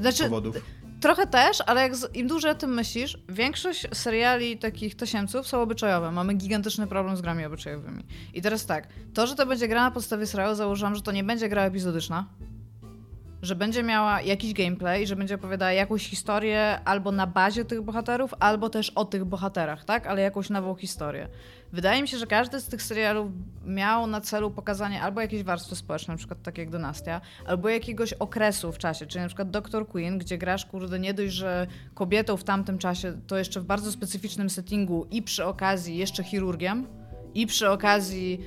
Znaczy, 0.00 0.24
powodów. 0.24 0.56
Trochę 1.00 1.26
też, 1.26 1.60
ale 1.66 1.80
jak 1.80 1.96
z, 1.96 2.16
im 2.16 2.28
dłużej 2.28 2.50
o 2.50 2.54
tym 2.54 2.74
myślisz, 2.74 3.18
większość 3.28 3.86
seriali 3.92 4.58
takich 4.58 4.94
tasiemców 4.94 5.46
są 5.46 5.62
obyczajowe. 5.62 6.12
Mamy 6.12 6.34
gigantyczny 6.34 6.86
problem 6.86 7.16
z 7.16 7.20
grami 7.20 7.44
obyczajowymi. 7.44 8.04
I 8.34 8.42
teraz 8.42 8.66
tak, 8.66 8.88
to, 9.14 9.26
że 9.26 9.34
to 9.34 9.46
będzie 9.46 9.68
gra 9.68 9.82
na 9.82 9.90
podstawie 9.90 10.26
serialu, 10.26 10.54
założyłam, 10.54 10.94
że 10.94 11.02
to 11.02 11.12
nie 11.12 11.24
będzie 11.24 11.48
gra 11.48 11.62
epizodyczna, 11.62 12.26
że 13.42 13.56
będzie 13.56 13.82
miała 13.82 14.22
jakiś 14.22 14.52
gameplay, 14.52 15.06
że 15.06 15.16
będzie 15.16 15.34
opowiadała 15.34 15.72
jakąś 15.72 16.08
historię 16.08 16.80
albo 16.84 17.12
na 17.12 17.26
bazie 17.26 17.64
tych 17.64 17.82
bohaterów, 17.82 18.34
albo 18.40 18.70
też 18.70 18.90
o 18.90 19.04
tych 19.04 19.24
bohaterach, 19.24 19.84
tak? 19.84 20.06
Ale 20.06 20.22
jakąś 20.22 20.50
nową 20.50 20.74
historię. 20.74 21.28
Wydaje 21.72 22.02
mi 22.02 22.08
się, 22.08 22.18
że 22.18 22.26
każdy 22.26 22.60
z 22.60 22.68
tych 22.68 22.82
serialów 22.82 23.30
miał 23.66 24.06
na 24.06 24.20
celu 24.20 24.50
pokazanie 24.50 25.02
albo 25.02 25.20
jakiejś 25.20 25.42
warstwy 25.42 25.76
społecznej, 25.76 26.14
na 26.14 26.18
przykład 26.18 26.42
tak 26.42 26.58
jak 26.58 26.70
Dynastia, 26.70 27.20
albo 27.46 27.68
jakiegoś 27.68 28.12
okresu 28.12 28.72
w 28.72 28.78
czasie, 28.78 29.06
czyli 29.06 29.22
na 29.22 29.28
przykład 29.28 29.50
Dr. 29.50 29.86
Queen, 29.86 30.18
gdzie 30.18 30.38
grasz, 30.38 30.66
kurde, 30.66 30.98
nie 30.98 31.14
dość, 31.14 31.32
że 31.32 31.66
kobietą 31.94 32.36
w 32.36 32.44
tamtym 32.44 32.78
czasie, 32.78 33.20
to 33.26 33.38
jeszcze 33.38 33.60
w 33.60 33.64
bardzo 33.64 33.92
specyficznym 33.92 34.50
settingu 34.50 35.06
i 35.10 35.22
przy 35.22 35.44
okazji 35.44 35.96
jeszcze 35.96 36.24
chirurgiem, 36.24 36.86
i 37.34 37.46
przy 37.46 37.70
okazji 37.70 38.40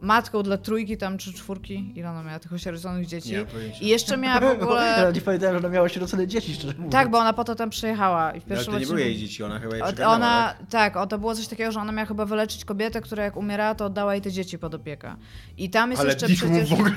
matką 0.00 0.42
dla 0.42 0.58
trójki 0.58 0.96
tam, 0.96 1.18
czy 1.18 1.32
czwórki, 1.32 1.92
ile 1.96 2.10
ona 2.10 2.22
miała 2.22 2.38
tych 2.38 2.52
osieroconych 2.52 3.06
dzieci. 3.06 3.32
Nie. 3.32 3.46
I 3.80 3.88
jeszcze 3.88 4.16
miała 4.16 4.40
w 4.40 4.42
Ja 4.42 4.50
ogóle... 4.52 5.12
nie 5.14 5.20
pamiętałem, 5.20 5.54
że 5.54 5.58
ona 5.58 5.68
miała 5.68 5.88
sierocone 5.88 6.26
dzieci, 6.26 6.54
szczerze 6.54 6.74
mówiąc. 6.74 6.92
Tak, 6.92 7.10
bo 7.10 7.18
ona 7.18 7.32
po 7.32 7.44
to 7.44 7.54
tam 7.54 7.70
przyjechała 7.70 8.32
i 8.32 8.40
w 8.40 8.44
Ale 8.44 8.50
pierwszym 8.50 8.72
to 8.74 8.78
nie 8.80 8.86
były 8.86 9.00
jej 9.00 9.16
dzieci, 9.16 9.42
ona 9.42 9.58
chyba 9.58 9.76
je 9.76 9.82
przygarnęła, 9.82 10.14
Ona, 10.14 10.54
tak? 10.58 10.68
tak, 10.70 10.96
o, 10.96 11.06
to 11.06 11.18
było 11.18 11.34
coś 11.34 11.48
takiego, 11.48 11.72
że 11.72 11.80
ona 11.80 11.92
miała 11.92 12.06
chyba 12.06 12.24
wyleczyć 12.24 12.64
kobietę, 12.64 13.00
która 13.00 13.24
jak 13.24 13.36
umierała, 13.36 13.74
to 13.74 13.84
oddała 13.84 14.14
jej 14.14 14.22
te 14.22 14.32
dzieci 14.32 14.58
pod 14.58 14.74
opiekę. 14.74 15.16
I 15.58 15.70
tam 15.70 15.90
jest 15.90 16.00
Ale 16.02 16.10
jeszcze 16.12 16.26
przecież... 16.26 16.70
w 16.70 16.72
ogóle. 16.72 16.90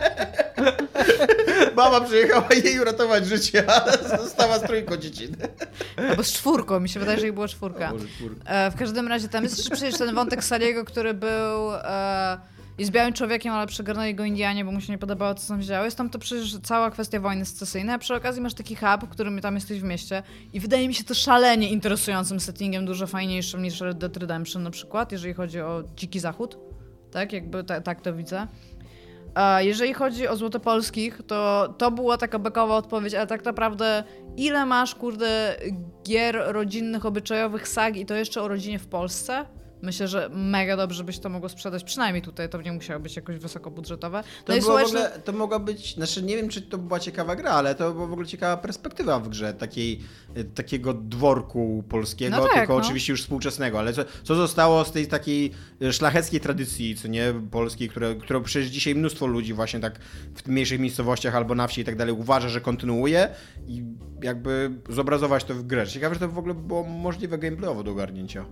Mama 1.80 2.00
przyjechała 2.00 2.48
jej 2.64 2.80
uratować 2.80 3.26
życie, 3.26 3.70
ale 3.70 4.18
została 4.18 4.58
z 4.58 4.62
trójką 4.62 4.96
dzieci. 4.96 5.28
Albo 6.10 6.24
z 6.24 6.32
czwórką, 6.32 6.80
mi 6.80 6.88
się 6.88 7.00
wydaje, 7.00 7.20
że 7.20 7.26
ich 7.26 7.34
było 7.34 7.48
czwórka. 7.48 7.92
E, 8.44 8.70
w 8.70 8.76
każdym 8.76 9.08
razie 9.08 9.28
tam 9.28 9.44
jest 9.44 9.58
jeszcze 9.58 9.74
przecież 9.76 9.98
ten 9.98 10.14
wątek 10.14 10.44
Saliego, 10.44 10.84
który 10.84 11.14
był... 11.14 11.74
E, 11.74 12.38
i 12.78 12.84
z 12.84 12.90
białym 12.90 13.12
człowiekiem, 13.12 13.52
ale 13.52 13.66
przegarnęli 13.66 14.14
go 14.14 14.24
Indianie, 14.24 14.64
bo 14.64 14.72
mu 14.72 14.80
się 14.80 14.92
nie 14.92 14.98
podobało, 14.98 15.34
co 15.34 15.48
tam 15.48 15.62
działo. 15.62 15.84
Jest 15.84 15.96
tam 15.96 16.10
to 16.10 16.18
przecież 16.18 16.58
cała 16.62 16.90
kwestia 16.90 17.20
wojny 17.20 17.44
secesyjnej, 17.44 17.94
a 17.94 17.98
przy 17.98 18.14
okazji 18.14 18.42
masz 18.42 18.54
taki 18.54 18.76
hub, 18.76 19.04
w 19.04 19.08
którym 19.08 19.40
tam 19.40 19.54
jesteś 19.54 19.80
w 19.80 19.84
mieście 19.84 20.22
i 20.52 20.60
wydaje 20.60 20.88
mi 20.88 20.94
się 20.94 21.04
to 21.04 21.14
szalenie 21.14 21.68
interesującym 21.68 22.40
settingiem, 22.40 22.86
dużo 22.86 23.06
fajniejszym 23.06 23.62
niż 23.62 23.80
Red 23.80 23.98
Dead 23.98 24.16
Redemption 24.16 24.62
na 24.62 24.70
przykład, 24.70 25.12
jeżeli 25.12 25.34
chodzi 25.34 25.60
o 25.60 25.84
Dziki 25.96 26.20
Zachód. 26.20 26.58
Tak, 27.10 27.32
jakby 27.32 27.64
ta, 27.64 27.80
tak 27.80 28.00
to 28.00 28.14
widzę. 28.14 28.46
A 29.34 29.62
jeżeli 29.62 29.94
chodzi 29.94 30.28
o 30.28 30.36
Złotopolskich, 30.36 31.20
to 31.26 31.68
to 31.78 31.90
była 31.90 32.16
taka 32.16 32.38
bekowa 32.38 32.76
odpowiedź, 32.76 33.14
ale 33.14 33.26
tak 33.26 33.44
naprawdę 33.44 34.04
ile 34.36 34.66
masz, 34.66 34.94
kurde, 34.94 35.56
gier 36.06 36.42
rodzinnych, 36.46 37.06
obyczajowych, 37.06 37.68
sag 37.68 37.96
i 37.96 38.06
to 38.06 38.14
jeszcze 38.14 38.42
o 38.42 38.48
rodzinie 38.48 38.78
w 38.78 38.86
Polsce? 38.86 39.46
Myślę, 39.82 40.08
że 40.08 40.30
mega 40.32 40.76
dobrze 40.76 41.04
byś 41.04 41.18
to 41.18 41.28
mogło 41.28 41.48
sprzedać, 41.48 41.84
przynajmniej 41.84 42.22
tutaj, 42.22 42.48
to 42.48 42.62
nie 42.62 42.72
musiało 42.72 43.00
być 43.00 43.16
jakoś 43.16 43.36
wysokobudżetowe. 43.36 44.22
To, 44.22 44.52
No 44.52 44.54
i 44.54 44.60
było 44.60 44.78
w 44.78 44.80
słuchaj, 44.80 45.02
ogóle, 45.04 45.22
to 45.24 45.32
mogła 45.32 45.58
być, 45.58 45.94
znaczy 45.94 46.22
nie 46.22 46.36
wiem, 46.36 46.48
czy 46.48 46.62
to 46.62 46.78
była 46.78 47.00
ciekawa 47.00 47.36
gra, 47.36 47.50
ale 47.50 47.74
to 47.74 47.92
była 47.92 48.06
w 48.06 48.12
ogóle 48.12 48.26
ciekawa 48.26 48.56
perspektywa 48.56 49.20
w 49.20 49.28
grze, 49.28 49.54
takiej, 49.54 50.00
e, 50.34 50.44
takiego 50.44 50.94
dworku 50.94 51.84
polskiego, 51.88 52.36
No 52.36 52.42
tak, 52.42 52.54
tylko 52.54 52.78
no. 52.78 52.84
oczywiście 52.84 53.12
już 53.12 53.22
współczesnego, 53.22 53.78
ale 53.78 53.92
co, 53.92 54.02
co 54.22 54.34
zostało 54.34 54.84
z 54.84 54.92
tej 54.92 55.06
takiej 55.06 55.52
e, 55.82 55.92
szlacheckiej 55.92 56.40
tradycji, 56.40 56.96
co 56.96 57.08
nie, 57.08 57.34
polskiej, 57.50 57.88
które, 57.88 58.14
którą 58.14 58.42
przecież 58.42 58.70
dzisiaj 58.70 58.94
mnóstwo 58.94 59.26
ludzi 59.26 59.54
właśnie 59.54 59.80
tak 59.80 59.98
w 60.34 60.48
mniejszych 60.48 60.80
miejscowościach 60.80 61.34
albo 61.34 61.54
na 61.54 61.66
wsi 61.66 61.80
i 61.80 61.84
tak 61.84 61.96
dalej 61.96 62.14
uważa, 62.14 62.48
że 62.48 62.60
kontynuuje 62.60 63.28
i 63.66 63.84
jakby 64.22 64.70
zobrazować 64.88 65.44
to 65.44 65.54
w 65.54 65.62
grze. 65.62 65.86
Ciekawe, 65.86 66.14
że 66.14 66.20
to 66.20 66.28
w 66.28 66.38
ogóle 66.38 66.54
było 66.54 66.82
możliwe 66.84 67.38
gameplayowo 67.38 67.82
do 67.82 67.90
ogarnięcia. 67.90 68.44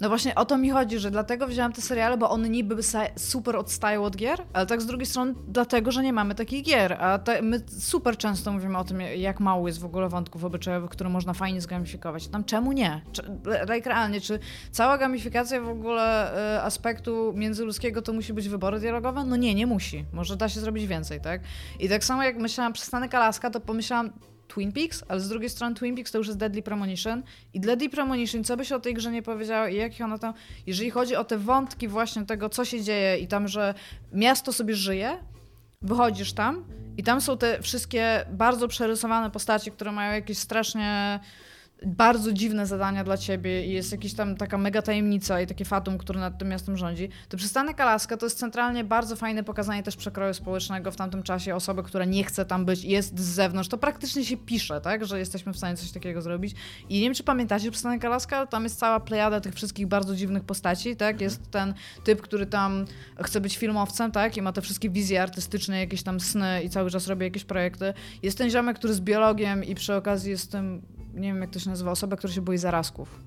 No 0.00 0.08
właśnie 0.08 0.34
o 0.34 0.44
to 0.44 0.58
mi 0.58 0.70
chodzi, 0.70 0.98
że 0.98 1.10
dlatego 1.10 1.46
wziąłam 1.46 1.72
te 1.72 1.80
seriale, 1.82 2.16
bo 2.16 2.30
one 2.30 2.48
niby 2.48 2.76
super 3.16 3.56
odstają 3.56 4.04
od 4.04 4.16
gier, 4.16 4.42
ale 4.52 4.66
tak 4.66 4.82
z 4.82 4.86
drugiej 4.86 5.06
strony 5.06 5.34
dlatego, 5.48 5.92
że 5.92 6.02
nie 6.02 6.12
mamy 6.12 6.34
takich 6.34 6.64
gier. 6.64 6.92
A 6.92 7.18
te, 7.18 7.42
my 7.42 7.60
super 7.78 8.16
często 8.16 8.52
mówimy 8.52 8.78
o 8.78 8.84
tym, 8.84 9.00
jak 9.00 9.40
mało 9.40 9.66
jest 9.66 9.80
w 9.80 9.84
ogóle 9.84 10.08
wątków 10.08 10.44
obyczajowych, 10.44 10.90
które 10.90 11.10
można 11.10 11.32
fajnie 11.32 11.60
zgamifikować. 11.60 12.28
Tam 12.28 12.44
czemu 12.44 12.72
nie? 12.72 13.00
Czy, 13.12 13.22
like 13.74 13.90
realnie, 13.90 14.20
czy 14.20 14.38
cała 14.70 14.98
gamifikacja 14.98 15.60
w 15.60 15.68
ogóle 15.68 16.34
y, 16.56 16.62
aspektu 16.62 17.32
międzyludzkiego 17.36 18.02
to 18.02 18.12
musi 18.12 18.32
być 18.32 18.48
wybory 18.48 18.80
dialogowe? 18.80 19.24
No 19.24 19.36
nie, 19.36 19.54
nie 19.54 19.66
musi. 19.66 20.04
Może 20.12 20.36
da 20.36 20.48
się 20.48 20.60
zrobić 20.60 20.86
więcej, 20.86 21.20
tak? 21.20 21.40
I 21.80 21.88
tak 21.88 22.04
samo 22.04 22.22
jak 22.22 22.36
myślałam 22.36 22.72
Przystanek 22.72 23.14
Alaska, 23.14 23.50
to 23.50 23.60
pomyślałam 23.60 24.10
Twin 24.48 24.72
Peaks, 24.72 25.04
ale 25.08 25.20
z 25.20 25.28
drugiej 25.28 25.50
strony 25.50 25.74
Twin 25.74 25.94
Peaks 25.94 26.12
to 26.12 26.18
już 26.18 26.26
jest 26.26 26.38
Deadly 26.38 26.62
Premonition. 26.62 27.22
I 27.54 27.60
Deadly 27.60 27.88
Premonition, 27.88 28.44
co 28.44 28.56
by 28.56 28.64
się 28.64 28.76
o 28.76 28.80
tej 28.80 28.94
grze 28.94 29.12
nie 29.12 29.22
powiedziało 29.22 29.66
i 29.66 29.74
jak 29.76 29.92
ona 30.04 30.18
tam, 30.18 30.34
jeżeli 30.66 30.90
chodzi 30.90 31.16
o 31.16 31.24
te 31.24 31.38
wątki 31.38 31.88
właśnie 31.88 32.26
tego, 32.26 32.48
co 32.48 32.64
się 32.64 32.82
dzieje 32.82 33.18
i 33.18 33.26
tam, 33.26 33.48
że 33.48 33.74
miasto 34.12 34.52
sobie 34.52 34.74
żyje, 34.74 35.18
wychodzisz 35.82 36.32
tam 36.32 36.64
i 36.96 37.02
tam 37.02 37.20
są 37.20 37.38
te 37.38 37.62
wszystkie 37.62 38.26
bardzo 38.32 38.68
przerysowane 38.68 39.30
postaci, 39.30 39.72
które 39.72 39.92
mają 39.92 40.12
jakieś 40.12 40.38
strasznie 40.38 41.20
bardzo 41.82 42.32
dziwne 42.32 42.66
zadania 42.66 43.04
dla 43.04 43.16
ciebie 43.16 43.66
i 43.66 43.72
jest 43.72 43.92
jakaś 43.92 44.12
tam 44.14 44.36
taka 44.36 44.58
mega 44.58 44.82
tajemnica 44.82 45.40
i 45.40 45.46
takie 45.46 45.64
fatum, 45.64 45.98
które 45.98 46.20
nad 46.20 46.38
tym 46.38 46.48
miastem 46.48 46.76
rządzi, 46.76 47.08
to 47.28 47.36
przystanek 47.36 47.80
Alaska 47.80 48.16
to 48.16 48.26
jest 48.26 48.38
centralnie 48.38 48.84
bardzo 48.84 49.16
fajne 49.16 49.44
pokazanie 49.44 49.82
też 49.82 49.96
przekroju 49.96 50.34
społecznego 50.34 50.90
w 50.90 50.96
tamtym 50.96 51.22
czasie 51.22 51.54
osoby, 51.54 51.82
która 51.82 52.04
nie 52.04 52.24
chce 52.24 52.44
tam 52.44 52.64
być 52.64 52.84
i 52.84 52.88
jest 52.88 53.20
z 53.20 53.24
zewnątrz. 53.24 53.68
To 53.68 53.78
praktycznie 53.78 54.24
się 54.24 54.36
pisze, 54.36 54.80
tak, 54.80 55.06
że 55.06 55.18
jesteśmy 55.18 55.52
w 55.52 55.56
stanie 55.56 55.76
coś 55.76 55.92
takiego 55.92 56.22
zrobić. 56.22 56.54
I 56.88 56.94
nie 56.94 57.00
wiem, 57.00 57.14
czy 57.14 57.24
pamiętacie 57.24 57.70
przystanek 57.70 58.04
Alaska, 58.04 58.36
ale 58.36 58.46
tam 58.46 58.64
jest 58.64 58.78
cała 58.78 59.00
plejada 59.00 59.40
tych 59.40 59.54
wszystkich 59.54 59.86
bardzo 59.86 60.14
dziwnych 60.14 60.44
postaci, 60.44 60.96
tak? 60.96 61.20
Jest 61.20 61.50
ten 61.50 61.74
typ, 62.04 62.22
który 62.22 62.46
tam 62.46 62.84
chce 63.22 63.40
być 63.40 63.56
filmowcem, 63.56 64.12
tak? 64.12 64.36
I 64.36 64.42
ma 64.42 64.52
te 64.52 64.62
wszystkie 64.62 64.90
wizje 64.90 65.22
artystyczne, 65.22 65.80
jakieś 65.80 66.02
tam 66.02 66.20
sny 66.20 66.62
i 66.64 66.70
cały 66.70 66.90
czas 66.90 67.06
robi 67.06 67.24
jakieś 67.24 67.44
projekty. 67.44 67.94
Jest 68.22 68.38
ten 68.38 68.50
ziomek, 68.50 68.76
który 68.76 68.90
jest 68.90 69.02
biologiem 69.02 69.64
i 69.64 69.74
przy 69.74 69.94
okazji 69.94 70.30
jest 70.30 70.52
tym 70.52 70.95
nie 71.16 71.28
wiem 71.32 71.40
jak 71.40 71.50
to 71.50 71.58
się 71.58 71.70
nazywa, 71.70 71.90
osoba, 71.90 72.16
która 72.16 72.32
się 72.32 72.40
boi 72.40 72.58
zarazków. 72.58 73.20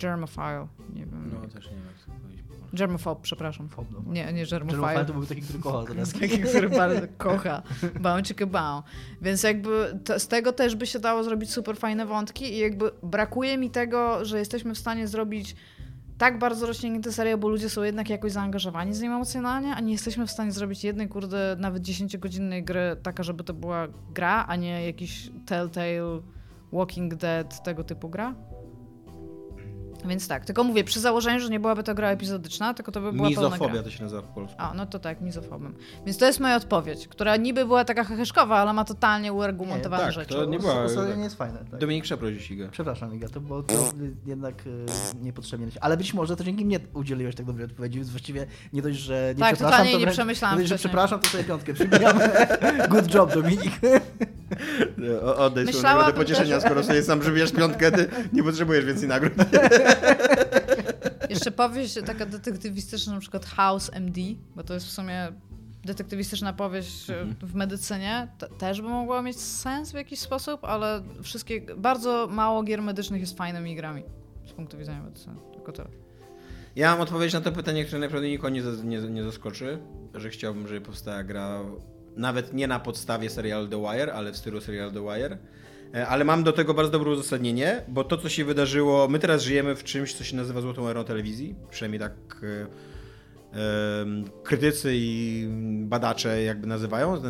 Germophile, 0.00 0.66
nie 0.94 1.06
wiem. 1.06 1.30
No 1.32 1.48
też 1.48 1.66
nie 1.66 1.76
wiem, 1.76 1.86
jak 1.86 2.16
to 2.16 2.22
powiedzieć. 2.22 2.42
Germophobe, 2.72 3.20
przepraszam. 3.22 3.68
Fob, 3.68 3.86
no. 3.90 4.12
Nie, 4.12 4.32
nie 4.32 4.44
Jerome 4.52 4.72
germophile. 4.72 5.04
to 5.04 5.12
był 5.12 5.26
taki, 5.26 5.42
który 5.42 5.58
kochał 5.58 5.86
teraz. 5.86 6.12
Taki, 6.12 6.38
który 6.38 6.70
bardzo 6.70 7.00
kocha. 7.18 7.62
Bałczyk 8.00 8.46
bał. 8.46 8.82
Więc 9.22 9.42
jakby 9.42 10.00
to, 10.04 10.20
z 10.20 10.28
tego 10.28 10.52
też 10.52 10.76
by 10.76 10.86
się 10.86 10.98
dało 10.98 11.24
zrobić 11.24 11.52
super 11.52 11.76
fajne 11.76 12.06
wątki 12.06 12.52
i 12.54 12.58
jakby 12.58 12.90
brakuje 13.02 13.58
mi 13.58 13.70
tego, 13.70 14.24
że 14.24 14.38
jesteśmy 14.38 14.74
w 14.74 14.78
stanie 14.78 15.08
zrobić 15.08 15.56
tak 16.18 16.38
bardzo 16.38 16.66
rozciągnięte 16.66 17.12
serie, 17.12 17.36
bo 17.36 17.48
ludzie 17.48 17.70
są 17.70 17.82
jednak 17.82 18.10
jakoś 18.10 18.32
zaangażowani 18.32 18.94
z 18.94 19.00
nim 19.00 19.12
emocjonalnie, 19.12 19.74
a 19.74 19.80
nie 19.80 19.92
jesteśmy 19.92 20.26
w 20.26 20.30
stanie 20.30 20.52
zrobić 20.52 20.84
jednej, 20.84 21.08
kurde, 21.08 21.56
nawet 21.58 21.82
10-godzinnej 21.82 22.64
gry 22.64 22.96
taka, 23.02 23.22
żeby 23.22 23.44
to 23.44 23.54
była 23.54 23.88
gra, 24.14 24.44
a 24.48 24.56
nie 24.56 24.86
jakiś 24.86 25.30
Telltale 25.46 26.20
Walking 26.72 27.14
Dead, 27.14 27.62
tego 27.62 27.84
typu 27.84 28.08
gra. 28.08 28.34
Więc 30.04 30.28
tak, 30.28 30.44
tylko 30.44 30.64
mówię, 30.64 30.84
przy 30.84 31.00
założeniu, 31.00 31.40
że 31.40 31.48
nie 31.48 31.60
byłaby 31.60 31.82
to 31.82 31.94
gra 31.94 32.08
epizodyczna, 32.10 32.74
tylko 32.74 32.92
to 32.92 33.00
by 33.00 33.12
była 33.12 33.28
pełna 33.30 33.48
gra. 33.48 33.58
Mizofobia 33.58 33.82
to 33.82 33.90
się 33.90 34.02
nazywa 34.02 34.22
po 34.22 34.34
polsku. 34.34 34.56
A, 34.58 34.74
no 34.74 34.86
to 34.86 34.98
tak, 34.98 35.20
mizofobem. 35.20 35.74
Więc 36.06 36.18
to 36.18 36.26
jest 36.26 36.40
moja 36.40 36.56
odpowiedź, 36.56 37.08
która 37.08 37.36
niby 37.36 37.64
była 37.66 37.84
taka 37.84 38.04
heheszkowa, 38.04 38.56
ale 38.58 38.72
ma 38.72 38.84
totalnie 38.84 39.32
uargumentowane 39.32 40.04
tak, 40.04 40.12
rzeczy. 40.12 40.34
to 40.34 40.44
nie 40.44 40.58
była- 40.58 40.84
Ustalenie 40.84 41.16
nie 41.16 41.24
jest 41.24 41.36
fajne. 41.36 41.58
Tak. 41.70 41.80
Dominik 41.80 42.04
przeprosi 42.04 42.40
ścigę. 42.40 42.68
Przepraszam, 42.72 43.14
Iga, 43.14 43.28
to 43.28 43.40
było 43.40 43.62
to 43.62 43.74
jednak 44.26 44.54
e, 44.66 45.24
niepotrzebnie. 45.24 45.66
Ale 45.80 45.96
być 45.96 46.14
może 46.14 46.36
to 46.36 46.44
dzięki 46.44 46.64
mnie 46.64 46.80
udzieliłeś 46.94 47.34
tak 47.34 47.46
dobrej 47.46 47.66
odpowiedzi, 47.66 47.98
więc 47.98 48.10
właściwie 48.10 48.46
nie 48.72 48.82
dość, 48.82 48.98
że 48.98 49.32
nie 49.36 49.40
Tak, 49.40 49.54
przepraszam, 49.54 49.70
totalnie 49.70 49.92
to 49.92 49.98
nie 49.98 50.04
wręcz- 50.06 50.12
przemyślałam 50.16 50.56
nie 50.58 50.62
dość, 50.62 50.68
że 50.68 50.74
wcześniej. 50.78 50.88
przepraszam, 50.90 51.20
to 51.20 51.26
sobie 51.28 51.44
piątkę 51.44 51.74
przybijam. 51.74 52.18
Good 52.90 53.14
job, 53.14 53.34
Dominik. 53.34 53.72
O- 55.22 55.36
Oddaj 55.36 55.64
swoją 55.64 55.76
Myślałabym 55.76 56.06
nagrodę 56.06 56.24
pocieszenia, 56.24 56.60
skoro 56.60 56.82
sobie 56.82 57.02
sam 57.02 57.20
przybijasz 57.20 57.52
piątkę, 57.52 57.92
ty 57.92 58.08
nie 58.32 58.42
potrzebujesz 58.42 58.84
więcej 58.84 59.08
nagród. 59.08 59.32
Jeszcze 61.30 61.50
powieść 61.50 61.94
taka 62.06 62.26
detektywistyczna, 62.26 63.12
na 63.14 63.20
przykład 63.20 63.46
House 63.46 63.90
MD, 63.92 64.20
bo 64.56 64.62
to 64.62 64.74
jest 64.74 64.86
w 64.86 64.90
sumie 64.90 65.28
detektywistyczna 65.84 66.52
powieść 66.52 67.10
e, 67.10 67.20
Mhm. 67.20 67.36
w 67.50 67.54
medycynie, 67.54 68.28
te- 68.38 68.48
też 68.48 68.82
by 68.82 68.88
mogła 68.88 69.22
mieć 69.22 69.40
sens 69.40 69.90
w 69.92 69.94
jakiś 69.94 70.18
sposób, 70.20 70.64
ale 70.64 71.02
wszystkie, 71.22 71.60
bardzo 71.76 72.28
mało 72.30 72.62
gier 72.62 72.82
medycznych 72.82 73.20
jest 73.20 73.36
fajnymi 73.36 73.76
grami 73.76 74.02
z 74.46 74.52
punktu 74.52 74.78
widzenia 74.78 75.02
medycyny. 75.02 75.36
Tylko 75.54 75.72
tyle. 75.72 75.88
Ja 76.76 76.90
mam 76.90 77.00
odpowiedź 77.00 77.32
na 77.32 77.40
to 77.40 77.52
pytanie, 77.52 77.84
które 77.84 77.98
naprawdę 78.00 78.28
nikogo 78.28 78.48
nie, 78.48 78.62
nie, 78.84 78.98
nie 79.00 79.22
zaskoczy, 79.24 79.78
że 80.14 80.30
chciałbym, 80.30 80.68
żeby 80.68 80.80
powstała 80.80 81.24
gra 81.24 81.60
nawet 82.16 82.52
nie 82.52 82.66
na 82.66 82.80
podstawie 82.80 83.30
serialu 83.30 83.68
The 83.68 83.80
Wire, 83.80 84.12
ale 84.12 84.32
w 84.32 84.36
stylu 84.36 84.60
serialu 84.60 84.92
The 84.92 85.00
Wire. 85.02 85.38
E, 85.94 86.08
Ale 86.08 86.24
mam 86.24 86.44
do 86.44 86.52
tego 86.52 86.74
bardzo 86.74 86.92
dobre 86.92 87.10
uzasadnienie, 87.10 87.82
bo 87.88 88.04
to, 88.04 88.16
co 88.16 88.28
się 88.28 88.44
wydarzyło, 88.44 89.08
my 89.08 89.18
teraz 89.18 89.42
żyjemy 89.42 89.76
w 89.76 89.84
czymś, 89.84 90.14
co 90.14 90.24
się 90.24 90.36
nazywa 90.36 90.60
złotą 90.60 90.88
erą 90.88 91.04
telewizji, 91.04 91.54
przynajmniej 91.70 92.00
tak 92.00 92.12
e, 92.42 92.66
krytycy 94.42 94.92
i 94.94 95.46
badacze 95.82 96.42
jakby 96.42 96.66
nazywają. 96.66 97.22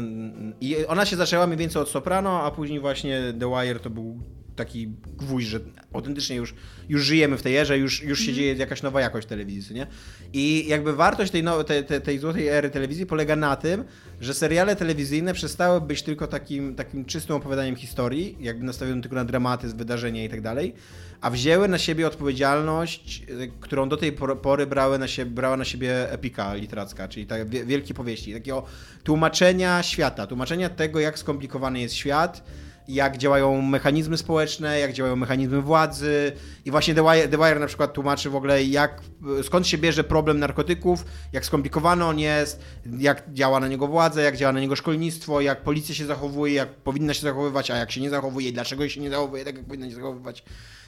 I 0.61 0.87
ona 0.87 1.07
się 1.07 1.17
zaczęła 1.17 1.47
mniej 1.47 1.59
więcej 1.59 1.83
od 1.83 1.89
Soprano, 1.89 2.43
a 2.43 2.51
później 2.51 2.81
właśnie 2.81 3.35
The 3.41 3.51
Wire 3.51 3.81
to 3.81 3.91
był 3.91 4.21
taki 4.65 4.89
gwóźdź, 5.17 5.49
że 5.49 5.61
autentycznie 5.93 6.37
już, 6.37 6.55
już 6.89 7.03
żyjemy 7.05 7.37
w 7.37 7.43
tej 7.43 7.57
erze, 7.57 7.79
już, 7.79 8.03
już 8.03 8.21
się 8.21 8.33
dzieje 8.33 8.55
jakaś 8.55 8.83
nowa 8.83 9.01
jakość 9.01 9.29
telewizji, 9.29 9.75
nie? 9.75 9.87
I 10.33 10.65
jakby 10.69 10.93
wartość 10.93 11.33
tej, 11.33 11.43
no, 11.43 11.65
tej, 11.65 11.85
tej, 11.85 12.01
tej 12.01 12.19
złotej 12.19 12.49
ery 12.49 12.71
telewizji 12.71 13.07
polega 13.07 13.37
na 13.37 13.57
tym, 13.57 13.85
że 14.21 14.35
seriale 14.35 14.77
telewizyjne 14.77 15.35
przestały 15.35 15.81
być 15.81 16.03
tylko 16.03 16.27
takim, 16.27 16.75
takim 16.75 17.05
czystym 17.05 17.37
opowiadaniem 17.37 17.77
historii, 17.77 18.37
jakby 18.41 18.65
nastawionym 18.65 19.03
tylko 19.03 19.17
na 19.17 19.25
dramatyzm, 19.25 19.77
wydarzenia 19.77 20.25
i 20.25 20.29
tak 20.29 20.41
dalej, 20.41 20.75
a 21.21 21.31
wzięły 21.31 21.69
na 21.69 21.79
siebie 21.79 22.07
odpowiedzialność, 22.07 23.23
y, 23.31 23.51
którą 23.61 23.89
do 23.89 23.97
tej 23.97 24.13
por- 24.13 24.41
pory 24.41 24.67
brały 24.67 24.99
na 24.99 25.09
siebie, 25.09 25.31
brała 25.31 25.57
na 25.57 25.65
siebie 25.65 26.13
epika 26.13 26.55
literacka, 26.55 27.09
czyli 27.09 27.27
tak 27.27 27.49
wie- 27.49 27.65
wielkie 27.65 27.95
powieści, 27.95 28.33
takiego 28.33 28.63
tłumaczenia 29.05 29.83
świata, 29.83 30.27
tłumaczenia 30.27 30.69
tego, 30.69 31.01
jak 31.01 31.19
skomplikowany 31.19 31.81
jest 31.81 31.95
świat, 31.95 32.45
jak 32.89 33.19
działają 33.19 33.63
mechanizmy 33.63 34.17
społeczne, 34.17 34.79
jak 34.79 34.93
działają 34.93 35.17
mechanizmy 35.17 35.63
władzy. 35.63 36.33
I 36.65 36.71
właśnie 36.71 36.95
The 36.95 37.03
Wire, 37.03 37.29
The 37.29 37.37
Wire 37.37 37.61
na 37.61 37.67
przykład 37.67 37.93
tłumaczy 37.93 38.31
w 38.31 38.37
ogóle, 38.37 38.65
jak, 38.65 39.01
skąd 39.43 39.67
się 39.67 39.79
bierze 39.79 40.05
problem 40.05 40.39
narkotyków, 40.39 41.05
jak 41.33 41.45
skomplikowany 41.45 42.05
on 42.05 42.19
jest, 42.19 42.61
jak 42.99 43.33
działa 43.33 43.61
na 43.61 43.69
niego 43.69 43.87
władza, 43.89 44.23
jak 44.23 44.37
działa 44.37 44.53
na 44.53 44.61
niego 44.61 44.77
szkolnictwo, 44.77 45.41
jak 45.41 45.63
policja 45.63 45.95
się 45.95 46.07
zachowuje, 46.07 46.55
jak 46.55 46.69
powinna 46.69 47.15
się 47.15 47.23
zachowywać, 47.23 47.71
a 47.71 47.77
jak 47.77 47.93
się 47.93 48.01
nie 48.01 48.11
zachowuje, 48.11 48.49
i 48.49 48.53
dlaczego 48.53 48.89
się 48.89 49.01
nie 49.01 49.11
zachowuje 49.11 49.45
tak, 49.45 49.57
jak 49.57 49.65
powinna 49.65 49.89
się 49.89 49.95
zachowywać. 49.95 50.45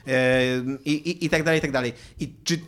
E, 0.07 0.43
I, 0.85 0.93
i, 0.93 1.25
I 1.25 1.31
tak 1.31 1.43
dalej, 1.43 1.59
i 1.59 1.63
tak 1.63 1.73
dalej. 1.73 1.93
I 2.21 2.35
czy 2.45 2.59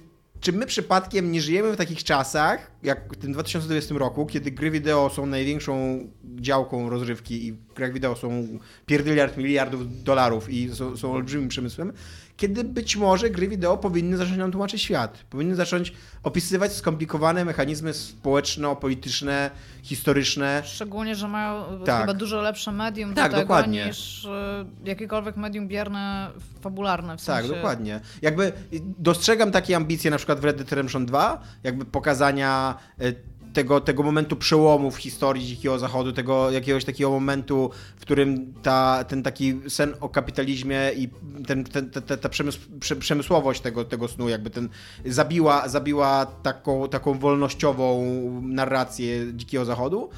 czy 0.46 0.52
my 0.52 0.66
przypadkiem 0.66 1.32
nie 1.32 1.40
żyjemy 1.40 1.72
w 1.72 1.76
takich 1.76 2.04
czasach, 2.04 2.70
jak 2.82 3.14
w 3.14 3.16
tym 3.16 3.32
2020 3.32 3.94
roku, 3.94 4.26
kiedy 4.26 4.50
gry 4.50 4.70
wideo 4.70 5.10
są 5.10 5.26
największą 5.26 5.98
działką 6.24 6.90
rozrywki 6.90 7.46
i 7.46 7.52
w 7.52 7.74
grach 7.74 7.92
wideo 7.92 8.16
są 8.16 8.58
pierdyliard 8.86 9.36
miliardów 9.36 10.04
dolarów 10.04 10.50
i 10.50 10.74
są, 10.74 10.96
są 10.96 11.12
olbrzymim 11.12 11.48
przemysłem, 11.48 11.92
kiedy 12.36 12.64
być 12.64 12.96
może 12.96 13.30
gry 13.30 13.48
wideo 13.48 13.76
powinny 13.76 14.16
zacząć 14.16 14.36
nam 14.36 14.52
tłumaczyć 14.52 14.82
świat. 14.82 15.18
Powinny 15.30 15.54
zacząć 15.54 15.92
opisywać 16.22 16.72
skomplikowane 16.72 17.44
mechanizmy 17.44 17.92
społeczno-polityczne, 17.94 19.50
historyczne. 19.82 20.62
Szczególnie, 20.64 21.14
że 21.14 21.28
mają 21.28 21.64
Tak. 21.84 22.00
chyba 22.00 22.14
dużo 22.14 22.40
lepsze 22.40 22.72
medium 22.72 23.14
Tak, 23.14 23.30
do 23.30 23.36
tego 23.36 23.48
dokładnie. 23.48 23.86
niż 23.86 24.24
e, 24.24 24.64
jakiekolwiek 24.84 25.36
medium 25.36 25.68
bierne, 25.68 26.30
fabularne 26.60 27.16
w 27.16 27.20
sensie. 27.20 27.48
Tak, 27.48 27.56
dokładnie. 27.56 28.00
Jakby 28.22 28.52
dostrzegam 28.98 29.52
takie 29.52 29.76
ambicje 29.76 30.10
na 30.10 30.16
przykład 30.16 30.40
w 30.40 30.44
Red 30.44 30.56
Dead 30.56 30.70
Redemption 30.72 31.06
2, 31.06 31.42
jakby 31.62 31.84
pokazania 31.84 32.74
e, 33.00 33.12
tego, 33.56 33.80
tego 33.80 34.02
momentu 34.02 34.36
przełomu 34.36 34.90
w 34.90 34.96
historii 34.96 35.46
Dzikiego 35.46 35.78
Zachodu, 35.78 36.12
tego 36.12 36.50
jakiegoś 36.50 36.84
takiego 36.84 37.10
momentu, 37.10 37.70
w 37.96 38.00
którym 38.00 38.54
ta, 38.62 39.04
ten 39.04 39.22
taki 39.22 39.60
sen 39.68 39.94
o 40.00 40.08
kapitalizmie 40.08 40.90
i 40.96 41.08
ten, 41.46 41.64
ten, 41.64 41.90
ta, 41.90 42.16
ta, 42.16 42.28
przemysł, 42.28 42.58
prze, 42.80 42.96
przemysłowość 42.96 43.60
tego, 43.60 43.84
tego 43.84 44.08
snu 44.08 44.28
jakby 44.28 44.50
ten 44.50 44.68
zabiła, 45.04 45.68
zabiła 45.68 46.26
taką, 46.26 46.88
taką 46.88 47.18
wolnościową 47.18 48.04
narrację 48.42 49.32
Dzikiego 49.34 49.64
Zachodu, 49.64 50.10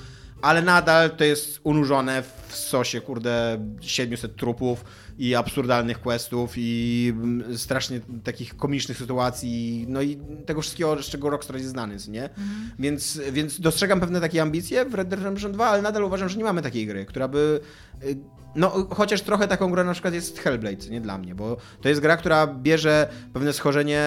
ale 0.42 0.62
nadal 0.62 1.10
to 1.10 1.24
jest 1.24 1.60
unurzone 1.64 2.22
w 2.22 2.54
sosie, 2.54 3.00
kurde, 3.00 3.58
700 3.80 4.36
trupów 4.36 4.84
i 5.18 5.34
absurdalnych 5.34 6.00
questów 6.00 6.52
i 6.56 7.12
mm, 7.16 7.58
strasznie 7.58 8.00
takich 8.24 8.56
komicznych 8.56 8.98
sytuacji, 8.98 9.86
no 9.88 10.02
i 10.02 10.18
tego 10.46 10.60
wszystkiego, 10.60 11.02
z 11.02 11.06
czego 11.06 11.30
Rockstar 11.30 11.56
jest 11.56 11.68
znany, 11.68 11.96
nie? 12.08 12.30
Więc, 12.78 13.20
więc 13.32 13.60
dostrzegam 13.60 14.00
pewne 14.00 14.20
takie 14.20 14.42
ambicje 14.42 14.84
w 14.84 14.94
Red 14.94 15.08
Dead 15.08 15.20
Redemption 15.20 15.52
2, 15.52 15.66
ale 15.66 15.82
nadal 15.82 16.04
uważam, 16.04 16.28
że 16.28 16.38
nie 16.38 16.44
mamy 16.44 16.62
takiej 16.62 16.86
gry, 16.86 17.04
która 17.06 17.28
by... 17.28 17.60
y, 18.02 18.16
No, 18.56 18.70
chociaż 18.90 19.22
trochę 19.22 19.48
taką 19.48 19.70
grą 19.70 19.84
na 19.84 19.92
przykład 19.92 20.14
jest 20.14 20.38
Hellblade, 20.38 20.90
nie 20.90 21.00
dla 21.00 21.18
mnie, 21.18 21.34
bo 21.34 21.56
to 21.80 21.88
jest 21.88 22.00
gra, 22.00 22.16
która 22.16 22.46
bierze 22.46 23.08
pewne 23.32 23.52
schorzenie 23.52 24.02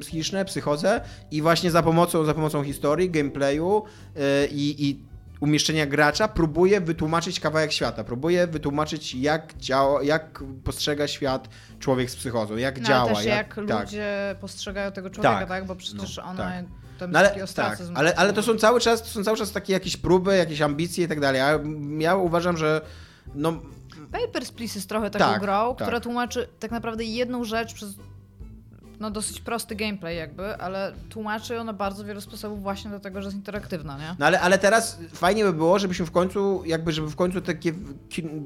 psychiczne, 0.00 0.44
psychozę 0.44 1.00
i 1.30 1.42
właśnie 1.42 1.70
za 1.70 1.82
pomocą, 1.82 2.24
za 2.24 2.34
pomocą 2.34 2.64
historii, 2.64 3.10
gameplayu 3.10 3.82
y, 4.16 4.20
i, 4.50 4.88
i 4.88 5.09
umieszczenia 5.40 5.86
gracza 5.86 6.28
próbuje 6.28 6.80
wytłumaczyć 6.80 7.40
kawałek 7.40 7.72
świata, 7.72 8.04
próbuje 8.04 8.46
wytłumaczyć 8.46 9.14
jak 9.14 9.56
działa, 9.56 10.02
jak 10.02 10.44
postrzega 10.64 11.08
świat 11.08 11.48
człowiek 11.78 12.10
z 12.10 12.16
psychozą, 12.16 12.56
jak 12.56 12.80
No, 12.80 12.88
działa. 12.88 13.14
też 13.14 13.24
jak, 13.24 13.54
tak. 13.54 13.56
ludzie 13.56 14.36
postrzegają 14.40 14.92
tego 14.92 15.10
człowieka, 15.10 15.38
Tak. 15.38 15.48
tak? 15.48 15.66
Bo 15.66 15.76
przecież 15.76 16.16
No, 16.16 16.24
ona 16.24 16.44
tak. 16.44 16.64
No 17.12 17.18
ale, 17.18 17.46
tak, 17.54 17.78
ale, 17.94 18.14
ale 18.16 18.32
to 18.32 18.42
są 18.42 18.54
cały 18.56 18.80
czas, 18.80 19.02
to 19.02 19.08
są 19.08 19.24
cały 19.24 19.36
czas 19.36 19.52
takie 19.52 19.72
jakieś 19.72 19.96
próby, 19.96 20.36
jakieś 20.36 20.60
ambicje 20.60 21.04
i 21.04 21.08
tak 21.08 21.20
dalej. 21.20 21.38
Ja, 21.38 21.58
ja 21.98 22.16
uważam, 22.16 22.56
że 22.56 22.80
no, 23.34 23.52
Papers, 24.12 24.50
Please 24.52 24.78
jest 24.78 24.88
trochę 24.88 25.10
taką 25.10 25.24
Tak, 25.24 25.40
grą, 25.40 25.74
tak. 25.74 25.86
która 25.86 26.00
tłumaczy 26.00 26.48
tak 26.58 26.70
naprawdę 26.70 27.04
jedną 27.04 27.44
rzecz 27.44 27.74
przez 27.74 27.94
no 29.00 29.10
dosyć 29.10 29.40
prosty 29.40 29.76
gameplay 29.76 30.16
jakby, 30.16 30.56
ale 30.56 30.92
tłumaczy 31.08 31.54
ją 31.54 31.64
na 31.64 31.72
bardzo 31.72 32.04
wiele 32.04 32.20
sposobów 32.20 32.62
właśnie 32.62 32.90
do 32.90 33.00
tego, 33.00 33.22
że 33.22 33.26
jest 33.26 33.36
interaktywna, 33.36 33.98
nie? 33.98 34.16
No 34.18 34.26
ale, 34.26 34.40
ale 34.40 34.58
teraz 34.58 34.98
fajnie 35.12 35.44
by 35.44 35.52
było, 35.52 35.78
żebyśmy 35.78 36.06
w 36.06 36.10
końcu, 36.10 36.62
jakby, 36.66 36.92
żeby 36.92 37.10
w 37.10 37.16
końcu 37.16 37.40
takie 37.40 37.72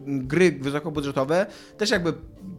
gry 0.07 0.53
wysokobudżetowe 0.53 1.47
też 1.79 1.91
jakby 1.91 2.13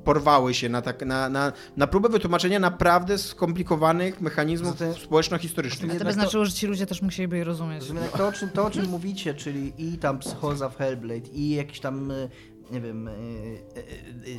porwały 0.04 0.54
się 0.54 0.70
na, 0.70 0.82
tak, 0.82 1.06
na, 1.06 1.30
na, 1.30 1.54
na 1.78 1.88
próbę 1.88 2.10
wytłumaczenia 2.10 2.60
naprawdę 2.60 3.18
skomplikowanych 3.18 4.22
mechanizmów 4.22 4.78
Zatem- 4.78 4.94
społeczno-historycznych. 4.94 5.92
To 5.92 5.98
by 5.98 6.06
to- 6.06 6.14
znaczyło, 6.14 6.46
że 6.46 6.52
ci 6.52 6.68
ludzie 6.68 6.86
też 6.86 7.02
musieliby 7.02 7.38
je 7.38 7.44
rozumieć. 7.44 7.80
Rozumiem, 7.82 8.04
jak 8.04 8.18
to, 8.18 8.28
o 8.28 8.32
czym, 8.32 8.50
to, 8.50 8.66
o 8.66 8.70
czym 8.70 8.90
mówicie, 8.90 9.34
czyli 9.34 9.74
i 9.78 9.98
tam 9.98 10.20
psychoza 10.20 10.70
w 10.70 10.78
Hellblade, 10.78 11.28
i 11.34 11.50
jakieś 11.50 11.80
tam, 11.80 12.12
e, 12.12 12.30
nie 12.72 12.82
wiem, 12.82 13.08
e, 13.08 13.12
e, 13.12 13.16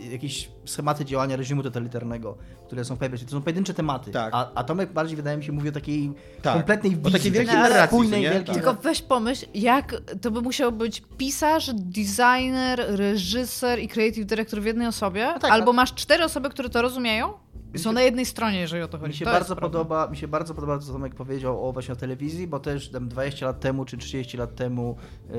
e, 0.08 0.12
jakieś 0.12 0.50
schematy 0.64 1.04
działania 1.04 1.36
reżimu 1.36 1.62
totalitarnego, 1.62 2.36
które 2.66 2.84
są 2.84 2.96
w 2.96 3.00
Hellblade, 3.00 3.24
to 3.24 3.30
są 3.30 3.42
pojedyncze 3.42 3.74
tematy. 3.74 4.10
Tak. 4.10 4.34
A, 4.34 4.54
a 4.54 4.64
Tomek 4.64 4.92
bardziej, 4.92 5.16
wydaje 5.16 5.36
mi 5.36 5.44
się, 5.44 5.52
mówi 5.52 5.68
o 5.68 5.72
takiej 5.72 6.12
Tak. 6.42 6.54
kompletnej 6.54 6.92
O 6.92 6.96
wizji. 6.96 7.12
takiej 7.12 7.30
wielkiej 7.32 7.46
takiej 7.56 7.62
narracji, 7.70 7.88
spójnej, 7.96 8.20
nie? 8.22 8.30
wielkiej 8.30 8.54
Tak. 8.54 8.54
Tylko 8.54 8.74
weź 8.82 9.02
pomyśl, 9.02 9.46
jak 9.54 10.02
to 10.20 10.30
by 10.30 10.42
musiał 10.42 10.72
być 10.72 11.02
pisarz, 11.18 11.70
designer, 11.74 12.84
reżyser 12.88 13.78
i 13.78 13.88
creative 13.88 14.26
director 14.26 14.62
w 14.62 14.64
jednej 14.64 14.86
osobie, 14.86 15.34
tak, 15.40 15.50
albo 15.50 15.70
a- 15.70 15.74
masz 15.74 15.94
cztery 15.94 16.24
osoby, 16.24 16.50
które 16.50 16.68
to 16.68 16.82
rozumieją 16.82 17.32
i 17.74 17.78
są 17.78 17.92
na 17.92 18.02
jednej 18.02 18.26
stronie, 18.26 18.60
jeżeli 18.60 18.82
o 18.82 18.88
to 18.88 18.98
chodzi. 18.98 19.08
Mi 19.10 19.16
się, 19.16 19.24
to 19.24 19.30
bardzo 19.30 19.56
podoba, 19.56 20.06
mi 20.08 20.16
się 20.16 20.28
bardzo 20.28 20.54
podoba, 20.54 20.78
co 20.78 20.92
Tomek 20.92 21.14
powiedział 21.14 21.68
o 21.68 21.72
właśnie 21.72 21.92
o 21.92 21.96
telewizji, 21.96 22.46
bo 22.46 22.60
też 22.60 22.88
tam 22.88 23.08
20 23.08 23.46
lat 23.46 23.60
temu 23.60 23.84
czy 23.84 23.96
30 23.96 24.36
lat 24.36 24.54
temu 24.56 24.96
yy, 25.28 25.34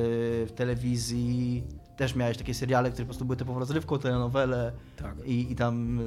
w 0.45 0.51
telewizji 0.55 1.63
też 1.97 2.15
miałeś 2.15 2.37
takie 2.37 2.53
seriale, 2.53 2.89
które 2.91 3.03
po 3.05 3.07
prostu 3.07 3.25
były 3.25 3.37
typową 3.37 3.59
rozrywką, 3.59 3.99
telenowele 3.99 4.71
Tak. 4.97 5.15
i, 5.25 5.51
i 5.51 5.55
tam 5.55 5.99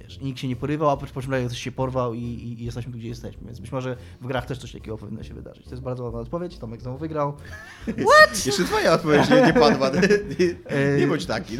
wiesz, 0.00 0.20
nikt 0.20 0.38
się 0.38 0.48
nie 0.48 0.56
porywał, 0.56 0.90
a 0.90 0.96
po 0.96 1.22
czym 1.22 1.30
nagle 1.30 1.46
ktoś 1.46 1.58
się 1.58 1.72
porwał 1.72 2.14
i, 2.14 2.18
i, 2.22 2.62
i 2.62 2.64
jesteśmy 2.64 2.92
tu, 2.92 2.98
gdzie 2.98 3.08
jesteśmy. 3.08 3.46
Więc 3.46 3.60
być 3.60 3.72
może 3.72 3.96
w 4.20 4.26
grach 4.26 4.46
też 4.46 4.58
coś 4.58 4.72
takiego 4.72 4.98
powinno 4.98 5.22
się 5.22 5.34
wydarzyć. 5.34 5.64
To 5.64 5.70
jest 5.70 5.82
bardzo 5.82 6.04
ładna 6.04 6.20
odpowiedź, 6.20 6.58
Tomek 6.58 6.80
znowu 6.82 6.98
wygrał. 6.98 7.36
Jeszcze 8.46 8.64
twoja 8.64 8.92
odpowiedź 8.92 9.30
nie, 9.30 9.42
nie 9.42 9.52
padła. 9.52 9.90
Nie, 10.40 10.96
nie 10.98 11.06
bądź 11.06 11.26
taki. 11.26 11.56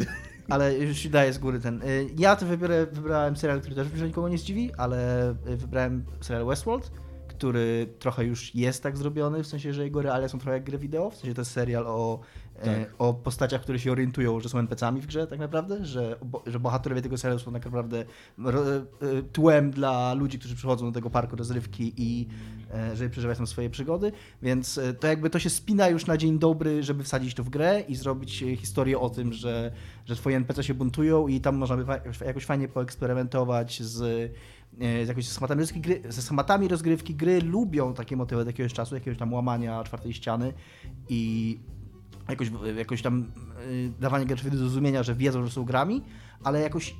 Ale 0.49 0.77
już 0.77 0.97
ci 0.99 1.09
daję 1.09 1.33
z 1.33 1.37
góry 1.37 1.59
ten. 1.59 1.81
y, 1.81 2.07
Ja 2.17 2.35
to 2.35 2.45
wybiorę, 2.45 2.87
wybrałem 2.91 3.35
serial, 3.37 3.59
który 3.61 3.75
też 3.75 3.87
że 3.95 4.07
nikogo 4.07 4.29
nie 4.29 4.37
zdziwi, 4.37 4.71
ale 4.77 5.29
y, 5.47 5.57
wybrałem 5.57 6.05
serial 6.21 6.45
Westworld, 6.45 6.91
który 7.27 7.87
trochę 7.99 8.25
już 8.25 8.55
jest 8.55 8.83
tak 8.83 8.97
zrobiony, 8.97 9.43
w 9.43 9.47
sensie, 9.47 9.73
że 9.73 9.83
jego 9.83 10.01
realia 10.01 10.27
są 10.29 10.39
trochę 10.39 10.53
jak 10.53 10.63
gry 10.63 10.77
wideo, 10.77 11.09
w 11.09 11.15
sensie 11.15 11.33
to 11.33 11.41
jest 11.41 11.51
serial 11.51 11.87
o, 11.87 12.19
e, 12.19 12.44
Tak. 12.63 12.95
o 12.97 13.13
postaciach, 13.13 13.61
które 13.61 13.79
się 13.79 13.91
orientują, 13.91 14.39
że 14.39 14.49
są 14.49 14.59
NPC-ami 14.59 15.01
w 15.01 15.05
grze 15.05 15.27
tak 15.27 15.39
naprawdę, 15.39 15.85
że, 15.85 16.17
bo, 16.25 16.43
że 16.47 16.59
bohaterowie 16.59 17.01
tego 17.01 17.17
serialu 17.17 17.39
są 17.39 17.53
tak 17.53 17.65
naprawdę 17.65 17.99
e, 17.99 18.05
tłem 19.31 19.71
dla 19.71 20.13
ludzi, 20.13 20.39
którzy 20.39 20.55
przychodzą 20.55 20.85
do 20.85 20.91
tego 20.91 21.09
parku 21.09 21.35
rozrywki 21.35 21.93
i 21.97 22.27
e, 22.73 22.95
żeby 22.95 23.09
przeżywać 23.09 23.37
tam 23.37 23.47
swoje 23.47 23.69
przygody, 23.69 24.11
więc 24.41 24.77
e, 24.77 24.93
to 24.93 25.07
jakby 25.07 25.29
to 25.29 25.39
się 25.39 25.49
spina 25.49 25.87
już 25.87 26.05
na 26.05 26.17
dzień 26.17 26.39
dobry, 26.39 26.83
żeby 26.83 27.03
wsadzić 27.03 27.33
to 27.33 27.43
w 27.43 27.49
grę 27.49 27.83
i 27.87 27.95
zrobić 27.95 28.43
e, 28.43 28.55
historię 28.55 28.99
o 28.99 29.09
tym, 29.09 29.33
że, 29.33 29.71
że 30.05 30.15
twoje 30.15 30.37
NPC 30.37 30.63
się 30.63 30.73
buntują 30.73 31.27
i 31.27 31.41
tam 31.41 31.55
można 31.55 31.77
by 31.77 31.85
jakoś 32.25 32.45
fajnie 32.45 32.67
poeksperymentować 32.67 33.83
z, 33.83 34.01
e, 34.81 35.05
z 35.05 35.07
jakoś 35.07 35.27
schematami 35.27 35.65
gry, 35.75 36.01
ze 36.09 36.21
schematami 36.21 36.67
rozgrywki 36.67 37.15
gry. 37.15 37.41
Lubią 37.41 37.93
takie 37.93 38.15
motywy 38.15 38.41
od 38.41 38.47
jakiegoś 38.47 38.73
czasu, 38.73 38.95
jakiegoś 38.95 39.19
tam 39.19 39.33
łamania 39.33 39.83
czwartej 39.83 40.13
ściany 40.13 40.53
i 41.09 41.59
jakoś, 42.29 42.51
jakoś 42.77 43.01
tam 43.01 43.25
y, 43.67 43.91
dawanie 43.99 44.25
graczowi 44.25 44.51
do 44.51 44.57
zrozumienia, 44.57 45.03
że 45.03 45.15
wiedzą, 45.15 45.45
że 45.45 45.51
są 45.51 45.63
grami, 45.63 46.01
ale 46.43 46.61
jakoś 46.61 46.95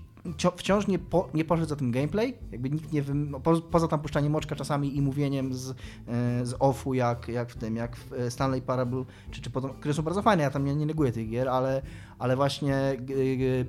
wciąż 0.57 0.88
nie, 0.88 0.99
po, 0.99 1.30
nie 1.34 1.45
poszedł 1.45 1.69
za 1.69 1.76
ten 1.76 1.91
gameplay. 1.91 2.34
Jakby 2.51 2.69
nikt 2.69 2.93
nie 2.93 3.01
wym, 3.01 3.36
po, 3.43 3.61
poza 3.61 3.88
tam 3.88 3.99
puszczaniem 3.99 4.32
moczka 4.32 4.55
czasami 4.55 4.97
i 4.97 5.01
mówieniem 5.01 5.53
z, 5.53 5.69
y, 5.69 5.76
z 6.43 6.55
offu, 6.59 6.93
jak, 6.93 7.28
jak 7.28 7.49
w 7.49 7.55
tym, 7.55 7.76
jak 7.76 7.95
w 7.95 8.11
Stanley 8.30 8.61
Parable, 8.61 9.05
czy, 9.32 9.41
czy 9.41 9.49
potom, 9.49 9.73
które 9.73 9.93
są 9.93 10.03
bardzo 10.03 10.21
fajne, 10.21 10.43
ja 10.43 10.49
tam 10.49 10.65
nie, 10.65 10.76
nie 10.76 10.86
neguję 10.86 11.11
tych 11.11 11.30
gier, 11.30 11.49
ale, 11.49 11.82
ale 12.19 12.36
właśnie 12.36 12.76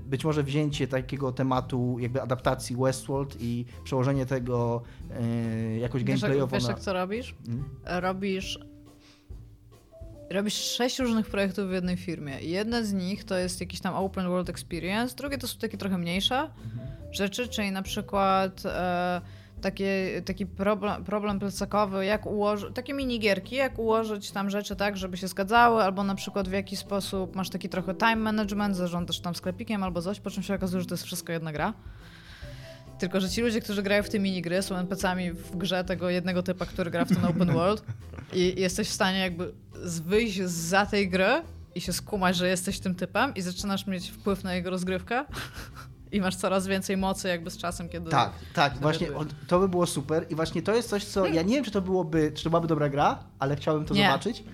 być 0.06 0.24
może 0.24 0.42
wzięcie 0.42 0.88
takiego 0.88 1.32
tematu 1.32 1.96
jakby 1.98 2.22
adaptacji 2.22 2.76
Westworld 2.76 3.36
i 3.40 3.64
przełożenie 3.84 4.26
tego 4.26 4.82
jakoś 5.80 6.04
Wiesz, 6.04 6.10
jak, 6.12 6.20
gameplayowo 6.20 6.56
wiesz 6.56 6.64
na... 6.64 6.70
jak 6.70 6.80
to 6.80 6.92
robisz? 6.92 7.34
Mm. 7.48 7.64
Robisz 7.84 8.58
robisz 10.30 10.54
sześć 10.54 10.98
różnych 10.98 11.26
projektów 11.26 11.68
w 11.68 11.72
jednej 11.72 11.96
firmie. 11.96 12.40
I 12.40 12.50
Jedna 12.50 12.82
z 12.82 12.92
nich 12.92 13.24
to 13.24 13.38
jest 13.38 13.60
jakiś 13.60 13.80
tam 13.80 13.94
open 13.94 14.28
world 14.28 14.48
experience, 14.48 15.16
drugie 15.16 15.38
to 15.38 15.48
są 15.48 15.58
takie 15.58 15.78
trochę 15.78 15.98
mniejsze 15.98 16.50
rzeczy, 17.12 17.48
czyli 17.48 17.72
na 17.72 17.82
przykład 17.82 18.66
e, 18.66 19.20
takie, 19.60 20.22
taki 20.24 20.46
problem, 20.46 21.04
problem 21.04 21.38
plecakowy, 21.38 22.04
jak 22.04 22.26
ułożyć, 22.26 22.74
takie 22.74 22.94
minigierki, 22.94 23.56
jak 23.56 23.78
ułożyć 23.78 24.30
tam 24.30 24.50
rzeczy 24.50 24.76
tak, 24.76 24.96
żeby 24.96 25.16
się 25.16 25.28
zgadzały, 25.28 25.82
albo 25.82 26.04
na 26.04 26.14
przykład 26.14 26.48
w 26.48 26.52
jaki 26.52 26.76
sposób 26.76 27.36
masz 27.36 27.50
taki 27.50 27.68
trochę 27.68 27.94
time 27.94 28.16
management, 28.16 28.76
zarządzasz 28.76 29.20
tam 29.20 29.34
sklepikiem 29.34 29.82
albo 29.82 30.02
coś, 30.02 30.20
po 30.20 30.30
czym 30.30 30.42
się 30.42 30.54
okazuje, 30.54 30.80
że 30.80 30.88
to 30.88 30.94
jest 30.94 31.04
wszystko 31.04 31.32
jedna 31.32 31.52
gra. 31.52 31.72
Tylko, 32.98 33.20
że 33.20 33.30
ci 33.30 33.40
ludzie, 33.42 33.60
którzy 33.60 33.82
grają 33.82 34.02
w 34.02 34.08
te 34.08 34.18
minigry, 34.18 34.62
są 34.62 34.76
NPC-ami 34.76 35.32
w 35.32 35.56
grze 35.56 35.84
tego 35.84 36.10
jednego 36.10 36.42
typa, 36.42 36.66
który 36.66 36.90
gra 36.90 37.04
w 37.04 37.08
ten 37.08 37.24
open 37.24 37.52
world. 37.52 37.84
I 38.32 38.60
jesteś 38.60 38.88
w 38.88 38.92
stanie 38.92 39.18
jakby 39.18 39.52
z- 39.84 40.00
wyjść 40.00 40.42
za 40.42 40.86
tej 40.86 41.08
gry 41.08 41.42
i 41.74 41.80
się 41.80 41.92
skumać, 41.92 42.36
że 42.36 42.48
jesteś 42.48 42.80
tym 42.80 42.94
typem 42.94 43.34
i 43.34 43.42
zaczynasz 43.42 43.86
mieć 43.86 44.10
wpływ 44.10 44.44
na 44.44 44.54
jego 44.54 44.70
rozgrywkę. 44.70 45.24
I 46.12 46.20
masz 46.20 46.36
coraz 46.36 46.66
więcej 46.66 46.96
mocy 46.96 47.28
jakby 47.28 47.50
z 47.50 47.56
czasem, 47.58 47.88
kiedy... 47.88 48.10
Tak, 48.10 48.30
tak, 48.54 48.78
właśnie 48.80 49.08
to 49.46 49.58
by 49.58 49.68
było 49.68 49.86
super. 49.86 50.26
I 50.30 50.34
właśnie 50.34 50.62
to 50.62 50.74
jest 50.74 50.88
coś, 50.88 51.04
co 51.04 51.26
ja 51.26 51.42
nie 51.42 51.54
wiem, 51.54 51.64
czy 51.64 51.70
to 51.70 51.80
byłoby, 51.82 52.32
czy 52.34 52.44
to 52.44 52.50
byłaby 52.50 52.68
dobra 52.68 52.88
gra, 52.88 53.18
ale 53.38 53.56
chciałbym 53.56 53.84
to 53.84 53.94
Nie. 53.94 54.06
zobaczyć, 54.06 54.44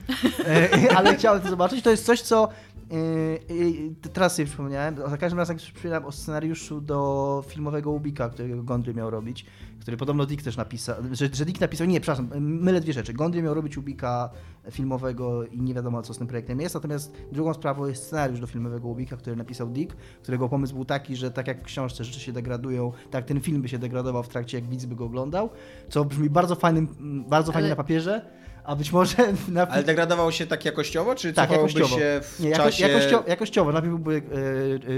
E, 0.46 0.68
ale 0.96 1.16
chciałem 1.16 1.42
to 1.42 1.48
zobaczyć. 1.50 1.84
To 1.84 1.90
jest 1.90 2.06
coś, 2.06 2.20
co 2.20 2.48
Yy, 2.92 3.56
yy, 3.56 3.94
teraz 4.12 4.36
sobie 4.36 4.46
przypomniałem, 4.46 4.96
za 4.96 5.16
każdym 5.16 5.38
razem 5.38 5.56
przypominam 5.56 6.04
o 6.04 6.12
scenariuszu 6.12 6.80
do 6.80 7.44
filmowego 7.48 7.90
Ubika, 7.90 8.28
którego 8.30 8.62
Gondry 8.62 8.94
miał 8.94 9.10
robić, 9.10 9.46
który 9.80 9.96
podobno 9.96 10.26
Dick 10.26 10.42
też 10.44 10.56
napisał, 10.56 10.96
że, 11.12 11.28
że 11.32 11.44
Dick 11.44 11.60
napisał, 11.60 11.86
nie, 11.86 12.00
przepraszam, 12.00 12.40
mylę 12.40 12.80
dwie 12.80 12.92
rzeczy. 12.92 13.12
Gondry 13.12 13.42
miał 13.42 13.54
robić 13.54 13.78
Ubika 13.78 14.30
filmowego 14.70 15.44
i 15.44 15.60
nie 15.60 15.74
wiadomo 15.74 16.02
co 16.02 16.14
z 16.14 16.18
tym 16.18 16.26
projektem 16.26 16.60
jest, 16.60 16.74
natomiast 16.74 17.12
drugą 17.32 17.54
sprawą 17.54 17.86
jest 17.86 18.04
scenariusz 18.04 18.40
do 18.40 18.46
filmowego 18.46 18.88
Ubika, 18.88 19.16
który 19.16 19.36
napisał 19.36 19.68
Dick, 19.68 19.96
którego 20.22 20.48
pomysł 20.48 20.74
był 20.74 20.84
taki, 20.84 21.16
że 21.16 21.30
tak 21.30 21.46
jak 21.46 21.60
w 21.60 21.64
książce 21.64 22.04
rzeczy 22.04 22.20
się 22.20 22.32
degradują, 22.32 22.92
tak 23.10 23.24
ten 23.24 23.40
film 23.40 23.62
by 23.62 23.68
się 23.68 23.78
degradował 23.78 24.22
w 24.22 24.28
trakcie 24.28 24.58
jak 24.58 24.68
widz 24.68 24.84
by 24.84 24.96
go 24.96 25.04
oglądał, 25.04 25.50
co 25.88 26.04
brzmi 26.04 26.30
bardzo 26.30 26.54
fajnym, 26.54 26.88
bardzo 27.28 27.52
fajnie 27.52 27.66
Ale- 27.66 27.72
na 27.72 27.76
papierze, 27.76 28.41
a 28.64 28.76
być 28.76 28.92
może 28.92 29.16
na 29.48 29.68
Ale 29.68 29.82
degradował 29.82 30.32
się 30.32 30.46
tak 30.46 30.64
jakościowo, 30.64 31.14
czy 31.14 31.32
tak, 31.32 31.50
jakościowo. 31.50 31.98
się 31.98 32.20
w 32.22 32.40
Nie, 32.40 32.50
jako, 32.50 32.62
czasie... 32.64 32.88
jakościowo, 32.88 33.24
jakościowo. 33.28 33.72
Najpierw 33.72 33.94
byłby 33.94 34.22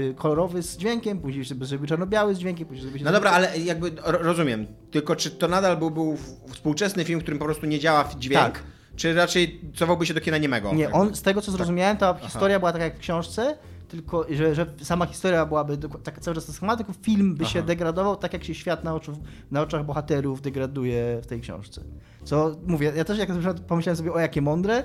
e, 0.05 0.09
e, 0.09 0.13
kolorowy 0.13 0.61
z 0.63 0.77
dźwiękiem, 0.77 1.19
później 1.19 1.43
żeby, 1.45 1.87
czarno-biały 1.87 2.35
z 2.35 2.39
dźwiękiem, 2.39 2.67
później 2.67 2.85
żeby 2.87 2.99
się... 2.99 3.05
No 3.05 3.11
dobra, 3.11 3.31
ale 3.31 3.57
jakby 3.59 3.89
ro- 3.89 4.19
rozumiem. 4.21 4.67
Tylko 4.91 5.15
czy 5.15 5.31
to 5.31 5.47
nadal 5.47 5.77
był, 5.77 5.91
był 5.91 6.17
współczesny 6.53 7.05
film, 7.05 7.19
w 7.19 7.23
którym 7.23 7.39
po 7.39 7.45
prostu 7.45 7.65
nie 7.65 7.79
działa 7.79 8.09
dźwięk? 8.17 8.41
Tak. 8.43 8.63
Czy 8.95 9.13
raczej 9.13 9.61
cofałby 9.75 10.05
się 10.05 10.13
do 10.13 10.21
kina 10.21 10.37
niemego? 10.37 10.73
Nie, 10.73 10.91
on 10.91 11.15
z 11.15 11.21
tego 11.21 11.41
co 11.41 11.51
zrozumiałem, 11.51 11.97
ta 11.97 12.09
Aha. 12.09 12.19
historia 12.27 12.59
była 12.59 12.71
taka 12.71 12.83
jak 12.83 12.95
w 12.95 12.99
książce, 12.99 13.57
tylko 13.95 14.25
że, 14.29 14.55
że 14.55 14.65
sama 14.81 15.05
historia 15.05 15.45
byłaby 15.45 15.77
doku- 15.77 15.99
tak 16.03 16.19
cały 16.19 16.35
czas 16.35 16.45
ta 16.45 16.53
sama, 16.53 16.77
tylko 16.77 16.93
film 16.93 17.35
by 17.35 17.45
się 17.45 17.59
Aha. 17.59 17.67
degradował 17.67 18.15
tak 18.15 18.33
jak 18.33 18.43
się 18.43 18.55
świat 18.55 18.83
na, 18.83 18.95
oczu, 18.95 19.17
na 19.51 19.61
oczach 19.61 19.85
bohaterów 19.85 20.41
degraduje 20.41 21.19
w 21.23 21.27
tej 21.27 21.41
książce. 21.41 21.81
Co 22.23 22.55
mówię, 22.67 22.91
ja 22.95 23.03
też 23.05 23.17
jak 23.17 23.29
pomyślałem 23.67 23.97
sobie 23.97 24.13
o 24.13 24.19
jakie 24.19 24.41
mądre 24.41 24.75
yy, 24.75 24.83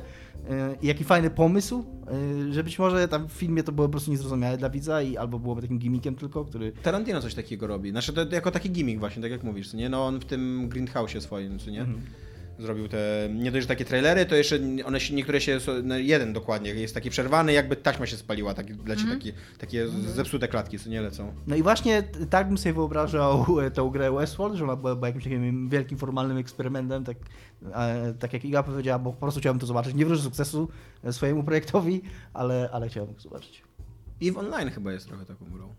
i 0.83 0.87
jaki 0.87 1.05
fajny 1.05 1.31
pomysł, 1.31 1.85
yy, 2.47 2.53
że 2.53 2.65
być 2.65 2.79
może 2.79 3.09
tam 3.09 3.29
w 3.29 3.33
filmie 3.33 3.63
to 3.63 3.73
było 3.73 3.89
po 3.89 3.93
prostu 3.93 4.11
niezrozumiałe 4.11 4.57
dla 4.57 4.71
widza 4.71 5.03
i 5.03 5.17
albo 5.17 5.39
byłoby 5.39 5.63
takim 5.63 5.79
gimmickiem 5.79 6.15
tylko, 6.15 6.45
który 6.45 6.73
Tarantino 6.73 7.21
coś 7.21 7.35
takiego 7.35 7.67
robi. 7.67 7.91
Znaczy 7.91 8.13
to 8.13 8.27
jako 8.31 8.51
taki 8.51 8.71
gimmick 8.71 9.01
właśnie, 9.01 9.23
tak 9.23 9.31
jak 9.31 9.43
mówisz, 9.43 9.75
nie? 9.75 9.89
No 9.89 10.07
on 10.07 10.21
w 10.21 10.25
tym 10.25 10.69
Greenhouse 10.69 11.21
swoim, 11.21 11.59
co 11.59 11.71
nie? 11.71 11.81
Mhm. 11.81 12.01
Zrobił 12.61 12.89
te, 12.89 13.29
nie 13.35 13.51
dość, 13.53 13.63
że 13.65 13.69
takie 13.69 13.85
trailery, 13.85 14.27
to 14.27 14.35
jeszcze 14.35 14.59
one 14.85 15.01
się, 15.01 15.15
niektóre 15.15 15.41
się, 15.41 15.59
no 15.83 15.99
jeden 15.99 16.33
dokładnie, 16.33 16.71
jest 16.71 16.95
taki 16.95 17.11
przerwany, 17.11 17.53
jakby 17.53 17.77
taśma 17.77 18.07
się 18.07 18.17
spaliła, 18.17 18.55
taki, 18.55 18.73
leci 18.87 19.05
taki, 19.09 19.33
takie 19.59 19.89
z- 19.89 19.93
zepsute 19.93 20.49
klatki, 20.49 20.79
co 20.79 20.91
nie 20.91 21.01
lecą. 21.01 21.33
No 21.47 21.57
i 21.57 21.63
właśnie 21.63 22.03
tak 22.31 22.49
bym 22.49 22.59
sobie 22.59 22.73
wyobrażał 22.73 23.47
e, 23.61 23.71
tą 23.71 23.91
grę 23.91 24.13
Westworld, 24.13 24.57
że 24.57 24.65
ona 24.65 24.77
była, 24.77 24.95
była 24.95 25.07
jakimś 25.09 25.25
takim 25.25 25.69
wielkim 25.69 25.99
formalnym 25.99 26.37
eksperymentem, 26.37 27.05
tak, 27.05 27.17
e, 27.75 28.15
tak 28.19 28.33
jak 28.33 28.45
Iga 28.45 28.63
powiedziała, 28.63 28.99
bo 28.99 29.13
po 29.13 29.21
prostu 29.21 29.41
chciałbym 29.41 29.61
to 29.61 29.67
zobaczyć. 29.67 29.95
Nie 29.95 30.07
wróżę 30.07 30.23
sukcesu 30.23 30.69
e, 31.05 31.13
swojemu 31.13 31.43
projektowi, 31.45 32.03
ale, 32.35 32.69
ale 32.73 32.89
chciałbym 32.89 33.15
to 33.15 33.21
zobaczyć. 33.21 33.63
I 34.21 34.33
w 34.33 34.39
online 34.39 34.71
chyba 34.71 34.93
jest 34.93 35.09
trochę 35.09 35.25
taką 35.25 35.45
grą. 35.51 35.75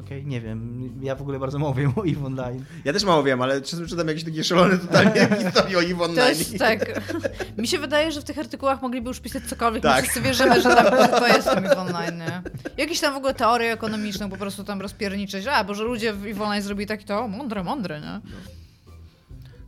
Okej, 0.00 0.26
nie 0.26 0.40
wiem, 0.40 0.90
ja 1.02 1.14
w 1.14 1.22
ogóle 1.22 1.38
bardzo 1.38 1.58
mało 1.58 1.74
wiem 1.74 1.92
o 1.96 2.02
EVE 2.06 2.26
Online. 2.26 2.64
Ja 2.84 2.92
też 2.92 3.04
mało 3.04 3.22
wiem, 3.22 3.42
ale 3.42 3.62
czasem 3.62 3.86
czytam 3.86 4.08
jakieś 4.08 4.24
takie 4.24 4.44
szalone 4.44 4.78
totalnie 4.78 5.28
historie 5.44 5.78
o 5.78 5.82
EVE 5.82 6.04
Online. 6.04 6.38
jest 6.38 6.58
tak. 6.58 7.00
Mi 7.58 7.68
się 7.68 7.78
wydaje, 7.78 8.12
że 8.12 8.20
w 8.20 8.24
tych 8.24 8.38
artykułach 8.38 8.82
mogliby 8.82 9.08
już 9.08 9.20
pisać 9.20 9.42
cokolwiek. 9.44 9.82
Tak. 9.82 9.96
My 9.96 10.02
wszyscy 10.02 10.20
wierzymy, 10.20 10.62
że, 10.62 10.74
tam, 10.74 10.84
że 10.84 11.08
to 11.08 11.26
jest 11.26 11.48
w 11.48 11.78
online. 11.78 12.18
Nie? 12.18 12.42
Jakieś 12.76 13.00
tam 13.00 13.14
w 13.14 13.16
ogóle 13.16 13.34
teorię 13.34 13.72
ekonomiczną 13.72 14.30
po 14.30 14.36
prostu 14.36 14.64
tam 14.64 14.80
rozpierniczyć. 14.80 15.46
A, 15.46 15.64
bo 15.64 15.74
że 15.74 15.84
ludzie 15.84 16.12
w 16.12 16.26
EVE 16.26 16.44
Online 16.44 16.62
zrobili 16.62 16.86
taki 16.86 17.04
to, 17.04 17.28
mądre, 17.28 17.64
mądre, 17.64 18.00
nie? 18.00 18.20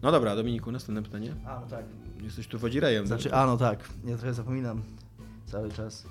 No 0.03 0.13
dobra, 0.13 0.37
Dominiku, 0.37 0.73
następne 0.73 1.03
pytanie. 1.03 1.35
A, 1.47 1.61
no 1.61 1.67
tak. 1.67 1.85
Jesteś 2.23 2.47
tu 2.47 2.59
wodzirejem. 2.59 3.07
Znaczy, 3.07 3.35
a 3.35 3.47
no 3.47 3.57
tak, 3.57 3.79
ja 4.05 4.17
trochę 4.17 4.35
zapominam 4.35 4.83
cały 5.47 5.73
czas. 5.73 6.05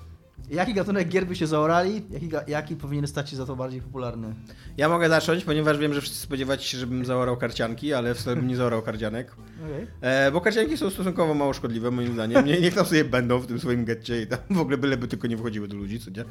Jaki 0.50 0.74
gatunek 0.74 1.08
gier 1.08 1.26
by 1.26 1.36
się 1.36 1.46
zaorali? 1.46 2.02
Jaki, 2.10 2.30
jaki 2.46 2.76
powinien 2.76 3.06
stać 3.06 3.30
się 3.30 3.36
za 3.36 3.46
to 3.46 3.56
bardziej 3.56 3.80
popularny? 3.80 4.34
Ja 4.76 4.88
mogę 4.88 5.08
zacząć, 5.08 5.44
ponieważ 5.44 5.78
wiem, 5.78 5.94
że 5.94 6.00
wszyscy 6.00 6.20
spodziewacie 6.20 6.64
się, 6.64 6.78
żebym 6.78 7.04
zaorał 7.04 7.36
karcianki, 7.36 7.94
ale 7.94 8.14
wcale 8.14 8.36
bym 8.36 8.48
nie 8.48 8.56
zaorał 8.56 8.82
karcianek. 8.82 9.36
Okej. 9.66 9.86
E, 10.00 10.30
bo 10.32 10.40
karcianki 10.40 10.76
są 10.76 10.90
stosunkowo 10.90 11.34
mało 11.34 11.52
szkodliwe, 11.52 11.90
moim 11.90 12.12
zdaniem. 12.12 12.46
Nie, 12.46 12.60
niech 12.60 12.74
tam 12.74 12.86
sobie 12.86 13.04
będą 13.04 13.38
w 13.38 13.46
tym 13.46 13.58
swoim 13.58 13.84
getcie 13.84 14.22
i 14.22 14.26
tam 14.26 14.38
w 14.50 14.58
ogóle 14.58 14.78
byleby 14.78 15.08
tylko 15.08 15.26
nie 15.26 15.36
wychodziły 15.36 15.68
do 15.68 15.76
ludzi, 15.76 16.00
co 16.00 16.10
nie? 16.10 16.24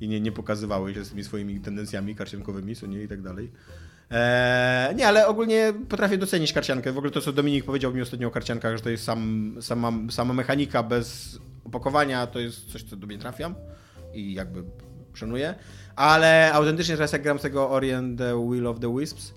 I 0.00 0.08
nie, 0.08 0.20
nie 0.20 0.32
pokazywały 0.32 0.94
się 0.94 1.04
z 1.04 1.10
tymi 1.10 1.24
swoimi 1.24 1.60
tendencjami 1.60 2.14
karciankowymi, 2.14 2.76
co 2.76 2.86
nie? 2.86 3.02
I 3.02 3.08
tak 3.08 3.22
dalej. 3.22 3.50
E, 4.10 4.94
nie, 4.96 5.08
ale 5.08 5.26
ogólnie 5.26 5.72
potrafię 5.88 6.18
docenić 6.18 6.52
karciankę. 6.52 6.92
W 6.92 6.98
ogóle 6.98 7.12
to, 7.12 7.20
co 7.20 7.32
Dominik 7.32 7.64
powiedział 7.64 7.94
mi 7.94 8.02
ostatnio 8.02 8.28
o 8.28 8.30
karciankach, 8.30 8.76
że 8.76 8.82
to 8.82 8.90
jest 8.90 9.04
sam, 9.04 9.54
sama, 9.60 9.92
sama 10.10 10.34
mechanika 10.34 10.82
bez 10.82 11.38
opakowania, 11.64 12.26
to 12.26 12.40
jest 12.40 12.72
coś, 12.72 12.82
co 12.82 12.96
do 12.96 13.06
mnie 13.06 13.18
trafiam 13.18 13.54
i 14.14 14.34
jakby 14.34 14.64
szanuję. 15.14 15.54
Ale 15.96 16.52
autentycznie 16.52 16.94
teraz 16.94 17.12
jak 17.12 17.22
gram 17.22 17.38
z 17.38 17.42
tego 17.42 17.70
Orient 17.70 18.18
the 18.18 18.48
Will 18.50 18.66
of 18.66 18.80
the 18.80 18.96
Wisps, 18.98 19.34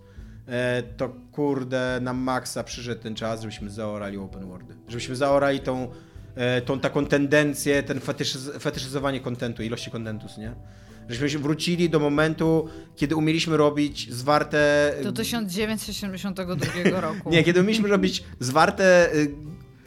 e, 0.47 0.83
to 0.83 1.09
kurde 1.31 1.99
na 2.01 2.13
maksa 2.13 2.63
przyszedł 2.63 3.01
ten 3.01 3.15
czas, 3.15 3.41
żebyśmy 3.41 3.69
zaorali 3.69 4.17
open 4.17 4.47
worldy. 4.47 4.75
Żebyśmy 4.87 5.15
zaorali 5.15 5.59
tą, 5.59 5.91
e, 6.35 6.61
tą 6.61 6.79
taką 6.79 7.05
tendencję, 7.05 7.83
ten 7.83 7.99
fetyszyz 7.99 8.51
fetyszyzowanie 8.59 9.19
kontentu, 9.19 9.63
ilości 9.63 9.91
kontentu, 9.91 10.27
nie? 10.37 10.55
Żebyśmy 11.01 11.29
się 11.29 11.39
wrócili 11.39 11.89
do 11.89 11.99
momentu, 11.99 12.69
kiedy 12.95 13.15
umieliśmy 13.15 13.57
robić 13.57 14.13
zwarte... 14.13 14.93
Do 15.03 15.11
1972 15.11 17.01
roku. 17.01 17.29
Nie, 17.29 17.43
kiedy 17.43 17.59
umieliśmy 17.59 17.89
robić 17.89 18.23
zwarte... 18.39 19.09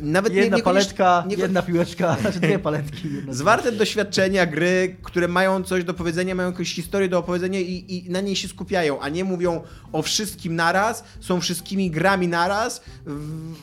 Nawet 0.01 0.33
nie, 0.33 0.39
Jedna 0.41 0.57
niekoniecznie- 0.57 0.95
paletka, 0.97 1.25
nie- 1.29 1.37
jedna 1.37 1.63
piłeczka, 1.63 2.17
znaczy 2.21 2.41
dwie 2.41 2.59
paletki. 2.59 3.09
Zwarte 3.31 3.73
doświadczenia, 3.73 4.47
gry, 4.47 4.97
które 5.03 5.29
mają 5.29 5.63
coś 5.63 5.85
do 5.85 5.95
powiedzenia, 5.95 6.35
mają 6.35 6.51
jakąś 6.51 6.75
historię 6.75 7.09
do 7.09 7.19
opowiedzenia 7.19 7.61
i, 7.61 7.85
i 8.07 8.11
na 8.11 8.21
niej 8.21 8.37
się 8.37 8.49
skupiają, 8.49 9.01
a 9.01 9.09
nie 9.09 9.25
mówią 9.25 9.63
o 9.93 10.03
wszystkim 10.03 10.57
naraz, 10.57 11.05
są 11.21 11.41
wszystkimi 11.41 11.91
grami 11.91 12.29
naraz 12.29 12.83
w, 13.07 13.55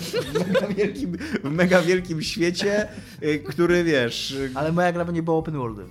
w, 0.00 0.48
mega, 0.48 0.66
wielkim, 0.66 1.16
w 1.44 1.50
mega 1.50 1.82
wielkim 1.82 2.22
świecie, 2.22 2.88
y, 3.22 3.38
który 3.38 3.84
wiesz... 3.84 4.30
y, 4.30 4.50
Ale 4.54 4.72
moja 4.72 4.92
gra 4.92 5.04
by 5.04 5.12
nie 5.12 5.22
była 5.22 5.36
open 5.36 5.54
worldem. 5.54 5.88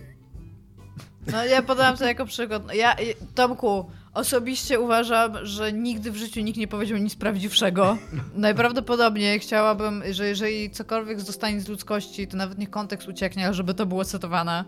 No 1.31 1.45
ja 1.45 1.61
podałam 1.61 1.97
to 1.97 2.05
jako 2.05 2.25
przykład. 2.25 2.73
Ja, 2.75 2.95
Tomku, 3.35 3.85
osobiście 4.17 4.79
uważam, 4.79 5.33
że 5.43 5.73
nigdy 5.73 6.11
w 6.11 6.15
życiu 6.15 6.41
nikt 6.41 6.59
nie 6.59 6.67
powiedział 6.67 6.97
nic 6.97 7.15
prawdziwszego. 7.15 7.97
Najprawdopodobniej 8.35 9.39
chciałabym, 9.39 10.03
że 10.11 10.27
jeżeli 10.27 10.69
cokolwiek 10.69 11.21
zostanie 11.21 11.61
z 11.61 11.67
ludzkości, 11.67 12.27
to 12.27 12.37
nawet 12.37 12.57
niech 12.57 12.69
kontekst 12.69 13.07
ucieknie, 13.07 13.45
ale 13.45 13.53
żeby 13.53 13.73
to 13.73 13.85
było 13.85 14.05
cytowane. 14.05 14.65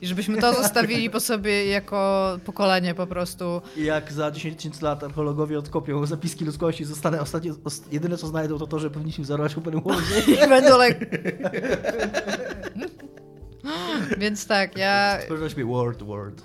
I 0.00 0.06
żebyśmy 0.06 0.40
to 0.40 0.54
zostawili 0.54 1.10
po 1.10 1.20
sobie 1.20 1.66
jako 1.66 2.38
pokolenie 2.44 2.94
po 2.94 3.06
prostu. 3.06 3.62
I 3.76 3.84
jak 3.84 4.12
za 4.12 4.30
10 4.30 4.56
tysięcy 4.56 4.84
lat 4.84 5.04
archeologowie 5.04 5.58
odkopią 5.58 6.06
zapiski 6.06 6.44
ludzkości, 6.44 6.84
zostanę 6.84 7.20
ostatnie, 7.20 7.52
os, 7.64 7.82
jedyne 7.92 8.16
co 8.16 8.26
znajdą 8.26 8.58
to 8.58 8.66
to, 8.66 8.78
że 8.78 8.90
powinniśmy 8.90 9.24
zarobić 9.24 9.56
open. 9.56 9.80
I 10.44 10.48
będą 10.48 10.82
like... 10.82 11.06
Więc 14.18 14.46
tak, 14.46 14.78
ja... 14.78 15.18
Spojrzał 15.24 15.50
sobie 15.50 15.64
word, 15.64 16.02
word. 16.02 16.42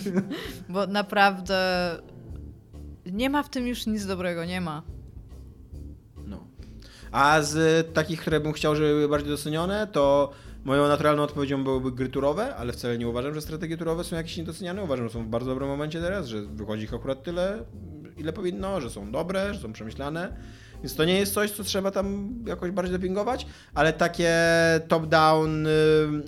Bo 0.68 0.86
naprawdę... 0.86 1.58
Nie 3.06 3.30
ma 3.30 3.42
w 3.42 3.50
tym 3.50 3.66
już 3.66 3.86
nic 3.86 4.06
dobrego, 4.06 4.44
nie 4.44 4.60
ma. 4.60 4.82
No. 6.26 6.46
A 7.12 7.42
z 7.42 7.86
takich, 7.94 8.20
które 8.20 8.40
bym 8.40 8.52
chciał, 8.52 8.76
żeby 8.76 8.88
były 8.88 9.08
bardziej 9.08 9.30
docenione, 9.30 9.86
to 9.86 10.30
moją 10.64 10.88
naturalną 10.88 11.22
odpowiedzią 11.22 11.64
byłyby 11.64 11.92
gry 11.92 12.08
turowe, 12.08 12.56
ale 12.56 12.72
wcale 12.72 12.98
nie 12.98 13.08
uważam, 13.08 13.34
że 13.34 13.40
strategie 13.40 13.76
turowe 13.76 14.04
są 14.04 14.16
jakieś 14.16 14.36
niedoceniane. 14.36 14.82
Uważam, 14.82 15.08
że 15.08 15.12
są 15.12 15.24
w 15.24 15.28
bardzo 15.28 15.50
dobrym 15.50 15.68
momencie 15.68 16.00
teraz, 16.00 16.26
że 16.26 16.42
wychodzi 16.42 16.84
ich 16.84 16.94
akurat 16.94 17.22
tyle, 17.22 17.64
ile 18.16 18.32
powinno, 18.32 18.80
że 18.80 18.90
są 18.90 19.12
dobre, 19.12 19.54
że 19.54 19.60
są 19.60 19.72
przemyślane. 19.72 20.36
Więc 20.84 20.94
to 20.94 21.04
nie 21.04 21.18
jest 21.18 21.34
coś, 21.34 21.50
co 21.50 21.64
trzeba 21.64 21.90
tam 21.90 22.34
jakoś 22.46 22.70
bardziej 22.70 22.92
dopingować, 22.92 23.46
ale 23.74 23.92
takie 23.92 24.32
top-down 24.88 25.66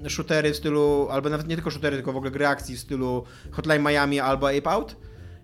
y, 0.07 0.11
shootery 0.11 0.53
w 0.53 0.57
stylu, 0.57 1.09
albo 1.11 1.31
nawet 1.31 1.49
nie 1.49 1.55
tylko 1.55 1.71
shootery, 1.71 1.97
tylko 1.97 2.13
w 2.13 2.17
ogóle 2.17 2.31
gry 2.31 2.47
akcji 2.47 2.77
w 2.77 2.81
stylu 2.81 3.25
Hotline 3.51 3.83
Miami 3.83 4.21
albo 4.21 4.49
Ape 4.49 4.71
Out, 4.71 4.97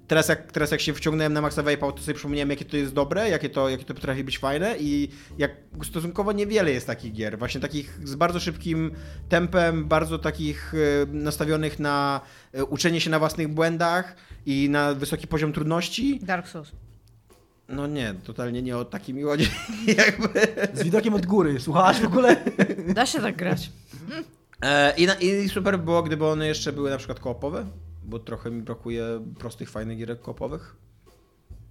Teraz 0.06 0.28
jak, 0.28 0.52
teraz 0.52 0.70
jak 0.70 0.80
się 0.80 0.94
wciągnąłem 0.94 1.32
na 1.32 1.40
Maxa 1.40 1.62
Vape'a, 1.62 1.92
to 1.92 1.98
sobie 1.98 2.14
przypomniałem, 2.14 2.50
jakie 2.50 2.64
to 2.64 2.76
jest 2.76 2.94
dobre, 2.94 3.28
jakie 3.28 3.50
to, 3.50 3.68
jakie 3.68 3.84
to 3.84 3.94
potrafi 3.94 4.24
być 4.24 4.38
fajne 4.38 4.74
i 4.78 5.08
jak 5.38 5.50
stosunkowo 5.84 6.32
niewiele 6.32 6.70
jest 6.70 6.86
takich 6.86 7.12
gier, 7.12 7.38
właśnie 7.38 7.60
takich 7.60 7.98
z 8.04 8.14
bardzo 8.14 8.40
szybkim 8.40 8.90
tempem, 9.28 9.84
bardzo 9.84 10.18
takich 10.18 10.74
e, 10.74 11.06
nastawionych 11.06 11.78
na 11.78 12.20
e, 12.52 12.64
uczenie 12.64 13.00
się 13.00 13.10
na 13.10 13.18
własnych 13.18 13.48
błędach 13.48 14.16
i 14.46 14.68
na 14.70 14.94
wysoki 14.94 15.26
poziom 15.26 15.52
trudności. 15.52 16.20
Dark 16.22 16.48
Souls. 16.48 16.72
No 17.72 17.86
nie, 17.86 18.14
totalnie 18.14 18.62
nie 18.62 18.76
o 18.76 18.84
takim 18.84 19.16
mi 19.16 19.22
chodzi. 19.22 19.50
Jakby. 19.98 20.28
Z 20.74 20.82
widokiem 20.82 21.14
od 21.14 21.26
góry. 21.26 21.60
Słuchałaś 21.60 22.00
w 22.00 22.06
ogóle? 22.06 22.36
Da 22.94 23.06
się 23.06 23.20
tak 23.20 23.36
grać. 23.36 23.70
E, 24.62 24.96
i, 24.96 25.06
na, 25.06 25.14
I 25.14 25.48
super 25.48 25.78
by 25.78 25.84
było, 25.84 26.02
gdyby 26.02 26.26
one 26.26 26.46
jeszcze 26.46 26.72
były 26.72 26.90
na 26.90 26.96
przykład 26.96 27.20
koopowe, 27.20 27.66
bo 28.04 28.18
trochę 28.18 28.50
mi 28.50 28.62
brakuje 28.62 29.04
prostych, 29.38 29.70
fajnych 29.70 29.98
gierek 29.98 30.20
koopowych. 30.20 30.76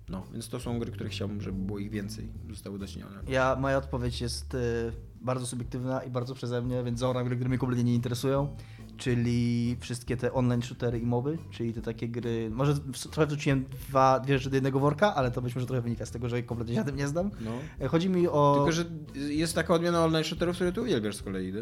No, 0.10 0.24
więc 0.34 0.50
to 0.50 0.60
są 0.60 0.80
gry, 0.80 0.92
które 0.92 1.10
chciałbym, 1.10 1.42
żeby 1.42 1.66
było 1.66 1.80
ich 1.80 1.90
więcej, 1.90 2.30
zostały 2.50 2.80
docenione. 2.80 3.16
Ja, 3.28 3.56
moja 3.60 3.78
odpowiedź 3.78 4.22
jest 4.22 4.54
y, 4.54 4.92
bardzo 5.22 5.46
subiektywna 5.48 6.04
i 6.04 6.10
bardzo 6.10 6.36
przeze 6.36 6.62
mnie, 6.62 6.84
więc 6.84 7.00
zaoram 7.00 7.26
gry, 7.26 7.36
które 7.36 7.50
mnie 7.50 7.58
kompletnie 7.58 7.84
nie 7.84 7.96
interesują, 7.96 8.56
czyli 8.98 9.78
wszystkie 9.80 10.18
te 10.18 10.34
online 10.34 10.62
shootery 10.62 11.00
i 11.00 11.06
moby, 11.06 11.38
czyli 11.52 11.74
te 11.74 11.82
takie 11.82 12.10
gry, 12.10 12.50
może 12.54 12.74
trochę 13.12 13.28
wrzuciłem 13.28 13.66
dwa, 13.66 14.20
dwie 14.20 14.38
rzeczy 14.38 14.50
do 14.50 14.56
jednego 14.56 14.80
worka, 14.80 15.16
ale 15.16 15.32
to 15.32 15.42
być 15.42 15.56
może 15.56 15.68
trochę 15.68 15.82
wynika 15.82 16.06
z 16.06 16.12
tego, 16.12 16.30
że 16.30 16.44
kompletnie 16.44 16.74
się 16.74 16.80
na 16.80 16.86
tym 16.86 16.96
nie 16.96 17.08
znam. 17.08 17.32
No. 17.42 17.52
E, 17.86 17.88
Chodzi 17.88 18.10
mi 18.10 18.28
o... 18.28 18.54
Tylko, 18.56 18.72
że 18.72 18.86
jest 19.16 19.56
taka 19.56 19.74
odmiana 19.74 20.06
online 20.06 20.24
shooterów, 20.24 20.56
które 20.56 20.72
ty 20.72 20.82
uwielbiasz 20.82 21.16
z 21.16 21.22
kolei. 21.22 21.54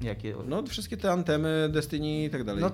Jakie? 0.00 0.34
No, 0.48 0.62
wszystkie 0.62 0.96
te 0.96 1.12
antemy, 1.12 1.70
Destiny 1.72 2.24
i 2.24 2.30
tak 2.30 2.44
dalej. 2.44 2.62
No 2.62 2.70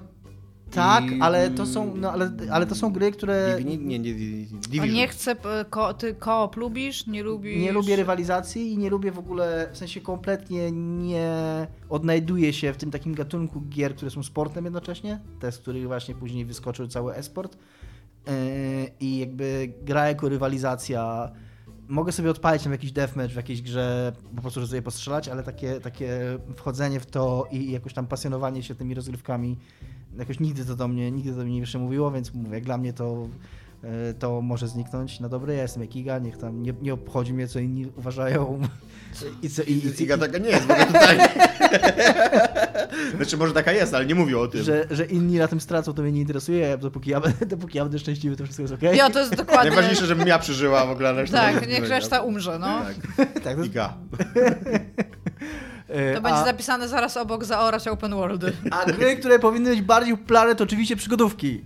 tak, 0.70 1.04
I- 1.10 1.20
ale 1.20 1.50
to 1.50 1.66
są, 1.66 1.96
no, 1.96 2.12
ale, 2.12 2.30
ale 2.50 2.66
to 2.66 2.74
są 2.74 2.92
gry, 2.92 3.12
które... 3.12 3.60
Nie, 3.64 3.76
nie, 3.76 3.98
nie, 3.98 4.10
A 4.10 4.68
Division. 4.68 4.90
nie 4.92 5.08
chcę, 5.08 5.36
ko, 5.70 5.94
ty 5.94 6.14
koop 6.14 6.56
lubisz, 6.56 7.06
nie 7.06 7.22
lubisz... 7.22 7.60
Nie 7.62 7.72
lubię 7.72 7.96
rywalizacji 7.96 8.72
i 8.72 8.78
nie 8.78 8.90
lubię 8.90 9.12
w 9.12 9.18
ogóle, 9.18 9.68
w 9.72 9.76
sensie 9.76 10.00
kompletnie 10.00 10.70
nie 10.72 11.66
odnajduję 11.88 12.52
się 12.52 12.72
w 12.72 12.76
tym 12.76 12.90
takim 12.90 13.14
gatunku 13.14 13.60
gier, 13.60 13.94
które 13.96 14.10
są 14.10 14.22
sportem 14.22 14.64
jednocześnie, 14.64 15.20
te, 15.40 15.52
z 15.52 15.58
których 15.58 15.86
właśnie 15.86 16.14
później 16.14 16.44
wyskoczył 16.44 16.88
cały 16.88 17.14
esport. 17.14 17.56
Yy, 18.26 18.32
I 19.00 19.18
jakby 19.18 19.72
gra 19.82 20.08
jako 20.08 20.28
rywalizacja. 20.28 21.30
Mogę 21.88 22.12
sobie 22.12 22.30
odpalić 22.30 22.62
tam 22.62 22.72
jakiś 22.72 22.92
deathmatch 22.92 23.32
w 23.32 23.36
jakiejś 23.36 23.62
grze, 23.62 24.12
po 24.36 24.42
prostu, 24.42 24.60
żeby 24.60 24.68
sobie 24.70 24.82
postrzelać, 24.82 25.28
ale 25.28 25.42
takie, 25.42 25.80
takie 25.80 26.38
wchodzenie 26.56 27.00
w 27.00 27.06
to 27.06 27.46
i 27.50 27.70
jakoś 27.70 27.94
tam 27.94 28.06
pasjonowanie 28.06 28.62
się 28.62 28.74
tymi 28.74 28.94
rozgrywkami, 28.94 29.58
jakoś 30.18 30.40
nigdy 30.40 30.64
to 30.64 30.76
do 30.76 30.88
mnie, 30.88 31.10
nigdy 31.10 31.30
to 31.30 31.36
do 31.36 31.44
mnie 31.44 31.60
nie 31.60 31.66
przemówiło, 31.66 32.10
więc 32.10 32.34
mówię, 32.34 32.54
jak 32.54 32.64
dla 32.64 32.78
mnie 32.78 32.92
to 32.92 33.28
e, 33.84 34.14
to 34.14 34.42
może 34.42 34.68
zniknąć 34.68 35.20
na 35.20 35.28
dobre. 35.28 35.54
Ja 35.54 35.62
jestem 35.62 35.82
jak 35.82 35.96
Iga, 35.96 36.18
niech 36.18 36.36
tam 36.36 36.62
nie, 36.62 36.74
nie 36.82 36.94
obchodzi 36.94 37.34
mnie, 37.34 37.48
co 37.48 37.58
inni 37.58 37.86
uważają. 37.96 38.60
I 39.42 39.50
co, 39.50 39.62
i, 39.62 39.72
i, 39.72 40.02
Iga 40.02 40.18
taka 40.18 40.38
nie 40.38 40.48
jest, 40.50 40.66
bo 40.66 40.74
tutaj... 40.74 41.18
znaczy 43.16 43.36
może 43.36 43.52
taka 43.52 43.72
jest, 43.72 43.94
ale 43.94 44.06
nie 44.06 44.14
mówię 44.14 44.38
o 44.38 44.48
tym. 44.48 44.62
że, 44.62 44.86
że 44.90 45.04
inni 45.04 45.38
na 45.38 45.48
tym 45.48 45.60
stracą, 45.60 45.92
to 45.92 46.02
mnie 46.02 46.12
nie 46.12 46.20
interesuje. 46.20 46.78
Dopóki 46.78 47.10
ja, 47.10 47.20
będę- 47.20 47.46
dopóki 47.46 47.78
ja 47.78 47.84
będę 47.84 47.98
szczęśliwy, 47.98 48.36
to 48.36 48.44
wszystko 48.44 48.62
jest 48.62 48.74
okej. 48.74 48.96
Ja, 48.96 49.10
to 49.10 49.18
jest 49.20 49.34
dokładnie... 49.36 49.70
Najważniejsze, 49.70 50.06
żebym 50.06 50.28
ja 50.28 50.38
przeżyła 50.38 50.86
w 50.86 50.90
ogóle. 50.90 51.08
a 51.08 51.12
reszta 51.12 51.38
Tak, 51.38 51.60
będzie 51.60 51.80
niech 51.80 51.88
reszta 51.88 52.20
umrze, 52.22 52.58
no. 52.58 52.82
Tak. 53.16 53.32
tak, 53.44 53.56
to, 53.56 53.64
Iga. 53.64 53.94
e, 55.88 56.14
To 56.14 56.20
będzie 56.20 56.38
a, 56.38 56.44
zapisane 56.44 56.88
zaraz 56.88 57.16
obok 57.16 57.44
zaorać 57.44 57.88
open 57.88 58.14
worldy. 58.14 58.52
a 58.70 58.86
gry, 58.86 59.16
które 59.16 59.38
powinny 59.38 59.70
być 59.70 59.82
bardziej 59.82 60.16
popularne, 60.16 60.54
to 60.54 60.64
oczywiście 60.64 60.96
przygodówki. 60.96 61.64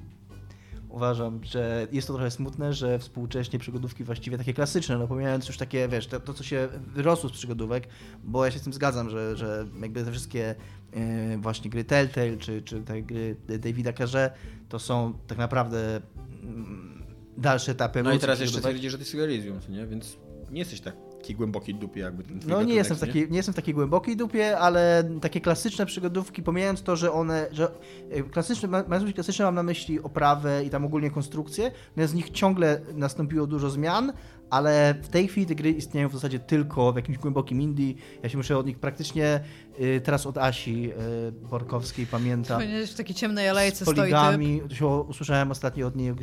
Uważam, 0.88 1.40
że 1.44 1.86
jest 1.92 2.08
to 2.08 2.14
trochę 2.14 2.30
smutne, 2.30 2.72
że 2.72 2.98
współcześnie 2.98 3.58
przygodówki 3.58 4.04
właściwie 4.04 4.38
takie 4.38 4.54
klasyczne, 4.54 4.98
no 4.98 5.08
pomijając 5.08 5.48
już 5.48 5.56
takie, 5.56 5.88
wiesz, 5.88 6.06
to, 6.06 6.20
to 6.20 6.34
co 6.34 6.44
się 6.44 6.68
wyrosło 6.94 7.28
z 7.28 7.32
przygodówek, 7.32 7.88
bo 8.24 8.44
ja 8.44 8.50
się 8.50 8.58
z 8.58 8.62
tym 8.62 8.72
zgadzam, 8.72 9.10
że, 9.10 9.36
że 9.36 9.66
jakby 9.82 10.04
te 10.04 10.10
wszystkie 10.10 10.54
e, 10.92 11.38
właśnie 11.38 11.70
gry 11.70 11.84
Telltale, 11.84 12.36
czy, 12.36 12.62
czy 12.62 12.80
te 12.80 13.02
gry 13.02 13.36
Davida 13.58 13.92
Carze, 13.92 14.30
to 14.68 14.78
są 14.78 15.12
tak 15.26 15.38
naprawdę 15.38 16.00
mm, 16.42 17.04
dalsze 17.36 17.72
etapy 17.72 18.02
No 18.02 18.12
i 18.12 18.18
teraz 18.18 18.40
jeszcze 18.40 18.52
przygodówek. 18.52 18.72
twierdzi, 18.72 18.90
że 18.90 18.98
ty 18.98 19.04
jest 19.04 19.14
Elysium, 19.14 19.58
nie? 19.68 19.86
Więc 19.86 20.16
nie 20.50 20.58
jesteś 20.58 20.80
taki 21.22 21.34
głęboki 21.34 21.74
dupie 21.74 22.00
jakby 22.00 22.22
ten 22.22 22.40
No 22.46 22.62
nie 22.62 22.74
jestem, 22.74 22.96
w 22.96 23.00
takiej, 23.00 23.30
nie 23.30 23.36
jestem 23.36 23.52
w 23.52 23.56
takiej 23.56 23.74
głębokiej 23.74 24.16
dupie, 24.16 24.58
ale 24.58 25.04
takie 25.20 25.40
klasyczne 25.40 25.86
przygodówki, 25.86 26.42
pomijając 26.42 26.82
to, 26.82 26.96
że 26.96 27.12
one, 27.12 27.46
że 27.52 27.70
e, 28.10 28.22
klasyczne, 28.22 28.68
ma- 28.68 28.84
mając 28.88 29.02
myśli 29.04 29.14
klasyczne 29.14 29.44
mam 29.44 29.54
na 29.54 29.62
myśli 29.62 30.00
oprawę 30.02 30.64
i 30.64 30.70
tam 30.70 30.84
ogólnie 30.84 31.10
konstrukcję, 31.10 31.70
no 31.96 32.06
z 32.08 32.14
nich 32.14 32.30
ciągle 32.30 32.80
nastąpiło 32.94 33.46
dużo 33.46 33.70
zmian, 33.70 34.12
ale 34.50 34.94
w 35.02 35.08
tej 35.08 35.28
chwili 35.28 35.46
te 35.46 35.54
gry 35.54 35.70
istnieją 35.70 36.08
w 36.08 36.12
zasadzie 36.12 36.38
tylko 36.38 36.92
w 36.92 36.96
jakimś 36.96 37.18
głębokim 37.18 37.60
indie. 37.62 37.94
Ja 38.22 38.28
się 38.28 38.36
muszę 38.36 38.58
od 38.58 38.66
nich 38.66 38.78
praktycznie 38.78 39.40
y, 39.80 40.00
teraz 40.04 40.26
od 40.26 40.38
Asi 40.38 40.90
y, 41.28 41.32
Borkowskiej 41.32 42.06
pamiętam. 42.06 42.62
W 42.86 42.94
takiej 42.94 43.14
ciemnej 43.16 43.48
alejce 43.48 43.76
Z 43.78 43.82
stoi 43.82 43.94
typ. 43.94 43.96
poligami, 44.02 44.62
się 44.70 44.86
usłyszałem 44.86 45.50
ostatnio 45.50 45.86
od 45.86 45.96
niej 45.96 46.10
o 46.10 46.14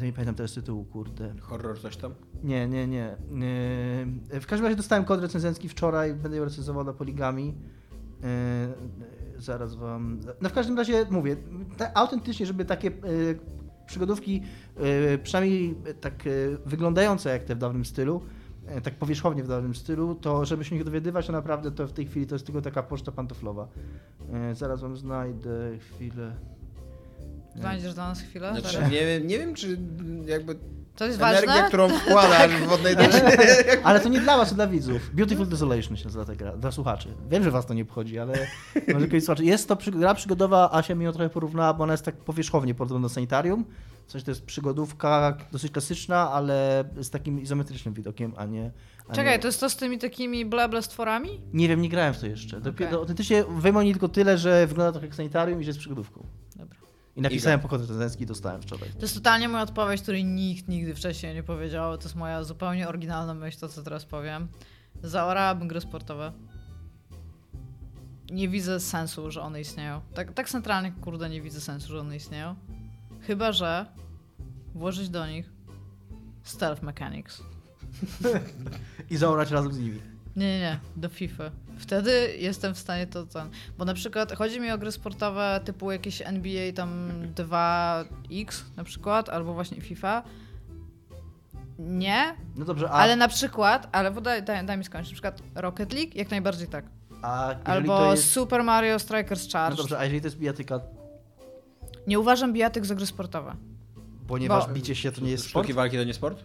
y, 0.00 0.04
nie 0.04 0.12
pamiętam 0.12 0.34
teraz 0.34 0.52
tytułu, 0.52 0.84
kurde. 0.84 1.34
Horror 1.40 1.80
coś 1.80 1.96
tam? 1.96 2.14
Nie, 2.44 2.68
nie, 2.68 2.86
nie. 2.86 3.16
Yy, 4.32 4.40
W 4.40 4.46
każdym 4.46 4.64
razie 4.64 4.76
dostałem 4.76 5.04
kod 5.04 5.20
recenzencki 5.20 5.68
wczoraj, 5.68 6.14
będę 6.14 6.36
ją 6.36 6.44
recenzował 6.44 6.84
na 6.84 6.92
poligami. 6.92 7.54
Yy, 8.22 8.28
Zaraz 9.38 9.74
wam. 9.74 10.20
No 10.40 10.48
w 10.48 10.52
każdym 10.52 10.76
razie 10.78 11.06
mówię, 11.10 11.36
ta, 11.76 11.94
autentycznie, 11.94 12.46
żeby 12.46 12.64
takie 12.64 12.88
yy, 12.88 13.38
przygodówki, 13.86 14.42
yy, 14.80 15.18
przynajmniej 15.18 15.74
tak 16.00 16.26
yy, 16.26 16.58
wyglądające 16.66 17.30
jak 17.30 17.44
te 17.44 17.54
w 17.54 17.58
dawnym 17.58 17.84
stylu, 17.84 18.22
tak 18.82 18.94
powierzchownie 18.94 19.44
w 19.44 19.48
dawnym 19.48 19.74
stylu, 19.74 20.14
to 20.14 20.44
żeby 20.44 20.64
się 20.64 20.76
nie 20.76 20.84
dowiadywać, 20.84 21.26
to 21.26 21.32
naprawdę 21.32 21.70
to 21.70 21.86
w 21.86 21.92
tej 21.92 22.06
chwili 22.06 22.26
to 22.26 22.34
jest 22.34 22.46
tylko 22.46 22.62
taka 22.62 22.82
poczta 22.82 23.12
pantoflowa. 23.12 23.68
Zaraz 24.52 24.80
wam 24.80 24.96
znajdę 24.96 25.78
chwilę. 25.78 26.36
Znajdziesz 27.56 27.94
dla 27.94 28.08
nas 28.08 28.20
chwilę? 28.20 28.52
Znaczy, 28.52 28.72
Zaraz. 28.76 28.90
nie, 28.90 29.06
wiem- 29.06 29.26
nie 29.26 29.38
wiem, 29.38 29.54
czy 29.54 29.78
jakby 30.26 30.56
To 30.96 31.04
jest 31.06 31.20
energia, 31.22 31.46
ważne? 31.52 31.68
którą 31.68 31.88
wkładasz 31.88 32.50
w 32.52 32.66
wodnej. 32.66 32.94
Ale 33.84 34.00
to 34.00 34.08
nie 34.08 34.20
dla 34.20 34.36
was, 34.36 34.48
to 34.48 34.54
dla 34.54 34.66
widzów. 34.66 35.10
Beautiful 35.14 35.46
Desolation 35.48 35.96
się 35.96 36.04
nazywa 36.04 36.24
ta 36.24 36.34
gra, 36.34 36.56
dla 36.56 36.70
słuchaczy. 36.72 37.08
Wiem, 37.30 37.44
że 37.44 37.50
was 37.50 37.66
to 37.66 37.74
nie 37.74 37.82
obchodzi, 37.82 38.18
ale 38.18 38.32
może 38.94 39.06
kiedyś 39.10 39.24
słuchaczy. 39.24 39.44
Jest 39.44 39.68
to 39.68 39.76
przy- 39.76 39.90
gra 39.90 40.14
przygodowa, 40.14 40.70
Asia 40.72 40.94
mi 40.94 41.04
ją 41.04 41.12
trochę 41.12 41.30
porównała, 41.30 41.74
bo 41.74 41.84
ona 41.84 41.92
jest 41.92 42.04
tak 42.04 42.16
powierzchownie 42.16 42.74
podobna 42.74 43.08
do 43.08 43.14
Sanitarium. 43.14 43.64
Coś 44.06 44.22
to 44.22 44.30
jest 44.30 44.44
przygodówka 44.44 45.36
dosyć 45.52 45.72
klasyczna, 45.72 46.30
ale 46.32 46.84
z 47.00 47.10
takim 47.10 47.40
izometrycznym 47.42 47.94
widokiem, 47.94 48.32
a 48.36 48.46
nie... 48.46 48.70
A 49.08 49.14
Czekaj, 49.14 49.32
nie... 49.32 49.38
to 49.38 49.48
jest 49.48 49.60
to 49.60 49.70
z 49.70 49.76
tymi 49.76 49.98
takimi 49.98 50.44
bleble 50.46 50.82
stworami? 50.82 51.40
Nie 51.52 51.68
wiem, 51.68 51.82
nie 51.82 51.88
grałem 51.88 52.14
w 52.14 52.18
to 52.18 52.26
jeszcze. 52.26 52.60
Dopiero 52.60 52.98
autentycznie 52.98 53.44
wiem 53.62 53.76
o 53.76 53.82
niej 53.82 53.92
tylko 53.92 54.08
tyle, 54.08 54.38
że 54.38 54.66
wygląda 54.66 54.92
trochę 54.92 55.06
jak 55.06 55.14
Sanitarium 55.16 55.60
i 55.60 55.64
że 55.64 55.68
jest 55.70 55.78
przygodówką. 55.80 56.26
I 57.16 57.20
napisałem 57.20 57.60
po 57.60 57.68
kod 57.68 57.80
recenzencki 57.80 58.22
i 58.22 58.26
dostałem 58.26 58.62
wczoraj. 58.62 58.90
To 58.90 59.00
jest 59.00 59.14
totalnie 59.14 59.48
moja 59.48 59.62
odpowiedź, 59.62 60.02
której 60.02 60.24
nikt 60.24 60.68
nigdy 60.68 60.94
wcześniej 60.94 61.34
nie 61.34 61.42
powiedział. 61.42 61.98
To 61.98 62.04
jest 62.04 62.16
moja 62.16 62.44
zupełnie 62.44 62.88
oryginalna 62.88 63.34
myśl, 63.34 63.58
to 63.58 63.68
co 63.68 63.82
teraz 63.82 64.04
powiem. 64.04 64.48
Zaorałabym 65.02 65.68
gry 65.68 65.80
sportowe. 65.80 66.32
Nie 68.30 68.48
widzę 68.48 68.80
sensu, 68.80 69.30
że 69.30 69.42
one 69.42 69.60
istnieją. 69.60 70.00
Tak, 70.14 70.32
tak 70.32 70.48
centralnie, 70.48 70.92
kurde, 70.92 71.30
nie 71.30 71.42
widzę 71.42 71.60
sensu, 71.60 71.88
że 71.88 72.00
one 72.00 72.16
istnieją. 72.16 72.56
Chyba, 73.20 73.52
że 73.52 73.86
włożyć 74.74 75.08
do 75.08 75.26
nich 75.26 75.50
stealth 76.42 76.82
mechanics. 76.82 77.42
I 79.10 79.16
zaorać 79.16 79.50
razem 79.50 79.72
z 79.72 79.78
nimi. 79.78 80.00
Nie, 80.36 80.46
nie, 80.46 80.60
nie, 80.60 80.80
do 80.96 81.08
FIFA. 81.08 81.50
Wtedy 81.78 82.36
jestem 82.38 82.74
w 82.74 82.78
stanie 82.78 83.06
to 83.06 83.26
ten. 83.26 83.50
Bo 83.78 83.84
na 83.84 83.94
przykład 83.94 84.32
chodzi 84.32 84.60
mi 84.60 84.70
o 84.70 84.78
gry 84.78 84.92
sportowe 84.92 85.60
typu 85.64 85.92
jakieś 85.92 86.22
NBA 86.22 86.72
tam 86.72 87.10
2X 87.34 88.62
na 88.76 88.84
przykład, 88.84 89.28
albo 89.28 89.54
właśnie 89.54 89.80
FIFA. 89.80 90.22
Nie, 91.78 92.34
No 92.56 92.64
dobrze, 92.64 92.90
a, 92.90 92.92
ale 92.92 93.16
na 93.16 93.28
przykład, 93.28 93.88
ale 93.92 94.10
daj, 94.10 94.42
daj, 94.42 94.66
daj 94.66 94.78
mi 94.78 94.84
skończyć, 94.84 95.10
na 95.10 95.14
przykład 95.14 95.42
Rocket 95.54 95.92
League, 95.92 96.10
jak 96.14 96.30
najbardziej 96.30 96.68
tak. 96.68 96.84
Albo 97.64 98.10
jest... 98.10 98.30
Super 98.32 98.64
Mario 98.64 98.98
Strikers 98.98 99.44
No 99.46 99.52
Charge. 99.52 99.76
dobrze, 99.76 99.98
a 99.98 100.04
jeżeli 100.04 100.20
to 100.20 100.26
jest 100.26 100.38
bijatyka, 100.38 100.80
Nie 102.06 102.18
uważam 102.20 102.52
bijatyk 102.52 102.86
za 102.86 102.94
gry 102.94 103.06
sportowe. 103.06 103.56
ponieważ 104.26 104.66
Bo- 104.66 104.72
bicie 104.72 104.94
się 104.94 105.12
to 105.12 105.20
nie 105.20 105.30
jest 105.30 105.44
sport? 105.48 105.64
Sztuki 105.66 105.74
walki 105.74 105.96
to 105.96 106.04
nie 106.04 106.14
sport? 106.14 106.44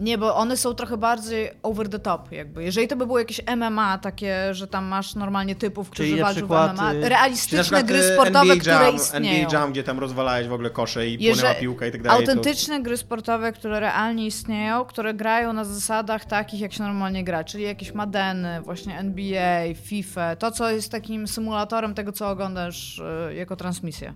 Nie, 0.00 0.18
bo 0.18 0.36
one 0.36 0.56
są 0.56 0.74
trochę 0.74 0.96
bardziej 0.96 1.50
over 1.62 1.88
the 1.88 1.98
top, 1.98 2.32
jakby. 2.32 2.64
Jeżeli 2.64 2.88
to 2.88 2.96
by 2.96 3.06
było 3.06 3.18
jakieś 3.18 3.40
MMA, 3.56 3.98
takie, 3.98 4.54
że 4.54 4.66
tam 4.66 4.84
masz 4.84 5.14
normalnie 5.14 5.54
typów, 5.54 5.90
którzy 5.90 6.08
Czyli 6.08 6.22
walczą 6.22 6.40
przykład, 6.40 6.72
w 6.72 6.74
MMA, 6.74 6.92
y, 6.92 7.08
realistyczne 7.08 7.84
gry 7.84 7.98
e, 7.98 8.14
sportowe, 8.14 8.40
NBA 8.40 8.56
które 8.56 8.74
Jam, 8.74 8.96
istnieją. 8.96 9.46
NBA 9.46 9.60
Jam, 9.60 9.72
gdzie 9.72 9.82
tam 9.82 9.98
rozwalałeś 9.98 10.48
w 10.48 10.52
ogóle 10.52 10.70
kosze 10.70 11.08
i 11.08 11.12
Jeżeli- 11.12 11.32
płynęła 11.32 11.54
piłka 11.54 11.86
i 11.86 11.92
tak 11.92 12.02
dalej. 12.02 12.20
Autentyczne 12.20 12.82
gry 12.82 12.96
sportowe, 12.96 13.52
które 13.52 13.80
realnie 13.80 14.26
istnieją, 14.26 14.84
które 14.84 15.14
grają 15.14 15.52
na 15.52 15.64
zasadach 15.64 16.24
takich, 16.24 16.60
jak 16.60 16.72
się 16.72 16.82
normalnie 16.82 17.24
gra, 17.24 17.44
czyli 17.44 17.64
jakieś 17.64 17.94
Madeny, 17.94 18.60
właśnie 18.60 18.98
NBA, 18.98 19.74
FIFA, 19.74 20.36
to 20.36 20.50
co 20.50 20.70
jest 20.70 20.92
takim 20.92 21.28
symulatorem 21.28 21.94
tego, 21.94 22.12
co 22.12 22.30
oglądasz 22.30 22.98
y, 23.30 23.34
jako 23.34 23.56
transmisję. 23.56 24.14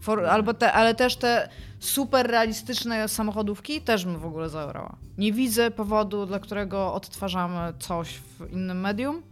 For, 0.00 0.26
albo 0.26 0.54
te, 0.54 0.72
ale 0.72 0.94
też 0.94 1.16
te 1.16 1.48
super 1.80 2.26
realistyczne 2.26 3.08
samochodówki 3.08 3.80
też 3.80 4.04
bym 4.04 4.18
w 4.18 4.26
ogóle 4.26 4.48
zaorała. 4.48 4.96
Nie 5.18 5.32
widzę 5.32 5.70
powodu, 5.70 6.26
dla 6.26 6.38
którego 6.38 6.94
odtwarzamy 6.94 7.72
coś 7.78 8.14
w 8.14 8.52
innym 8.52 8.80
medium, 8.80 9.22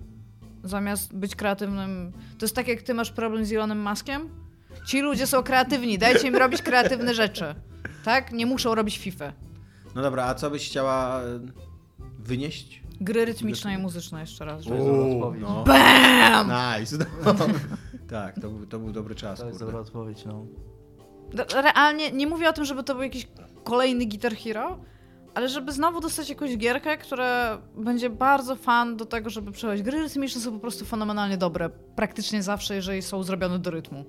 zamiast 0.64 1.14
być 1.14 1.36
kreatywnym. 1.36 2.12
To 2.38 2.44
jest 2.44 2.56
tak, 2.56 2.68
jak 2.68 2.82
ty 2.82 2.94
masz 2.94 3.10
problem 3.12 3.44
z 3.44 3.52
Elonem 3.52 3.78
Maskiem. 3.78 4.28
Ci 4.86 5.00
ludzie 5.00 5.26
są 5.26 5.42
kreatywni, 5.42 5.98
dajcie 5.98 6.28
im 6.28 6.36
robić 6.36 6.62
kreatywne 6.62 7.14
rzeczy. 7.14 7.54
Tak? 8.04 8.32
Nie 8.32 8.46
muszą 8.46 8.74
robić 8.74 8.98
FIFA. 8.98 9.32
No 9.94 10.02
dobra, 10.02 10.24
a 10.24 10.34
co 10.34 10.50
byś 10.50 10.68
chciała 10.68 11.20
e, 11.20 11.40
wynieść? 12.18 12.82
Gry 13.00 13.24
rytmiczne 13.24 13.74
i 13.74 13.78
muzyczne 13.78 14.20
jeszcze 14.20 14.44
raz. 14.44 14.60
odpowiedź. 14.60 15.42
no. 15.42 15.64
BAM! 15.64 16.46
Nice. 16.80 16.96
No. 17.24 17.34
Tak, 18.06 18.34
to 18.40 18.48
był, 18.50 18.66
to 18.66 18.78
był 18.78 18.92
dobry 18.92 19.14
czas. 19.14 19.38
To 19.40 19.46
jest 19.46 19.58
kurde. 19.58 19.66
dobra 19.72 19.80
odpowiedź, 19.80 20.24
no. 20.24 20.46
Realnie 21.62 22.12
nie 22.12 22.26
mówię 22.26 22.48
o 22.48 22.52
tym, 22.52 22.64
żeby 22.64 22.82
to 22.82 22.94
był 22.94 23.02
jakiś 23.02 23.28
kolejny 23.64 24.06
Guitar 24.06 24.36
Hero, 24.36 24.78
ale 25.34 25.48
żeby 25.48 25.72
znowu 25.72 26.00
dostać 26.00 26.28
jakąś 26.28 26.56
gierkę, 26.56 26.96
która 26.96 27.58
będzie 27.76 28.10
bardzo 28.10 28.56
fan 28.56 28.96
do 28.96 29.06
tego, 29.06 29.30
żeby 29.30 29.52
przechodzić. 29.52 29.84
Gry 29.84 29.98
rytmiczne 30.02 30.40
są 30.40 30.52
po 30.52 30.58
prostu 30.58 30.84
fenomenalnie 30.84 31.36
dobre. 31.36 31.70
Praktycznie 31.96 32.42
zawsze, 32.42 32.74
jeżeli 32.74 33.02
są 33.02 33.22
zrobione 33.22 33.58
do 33.58 33.70
rytmu. 33.70 34.04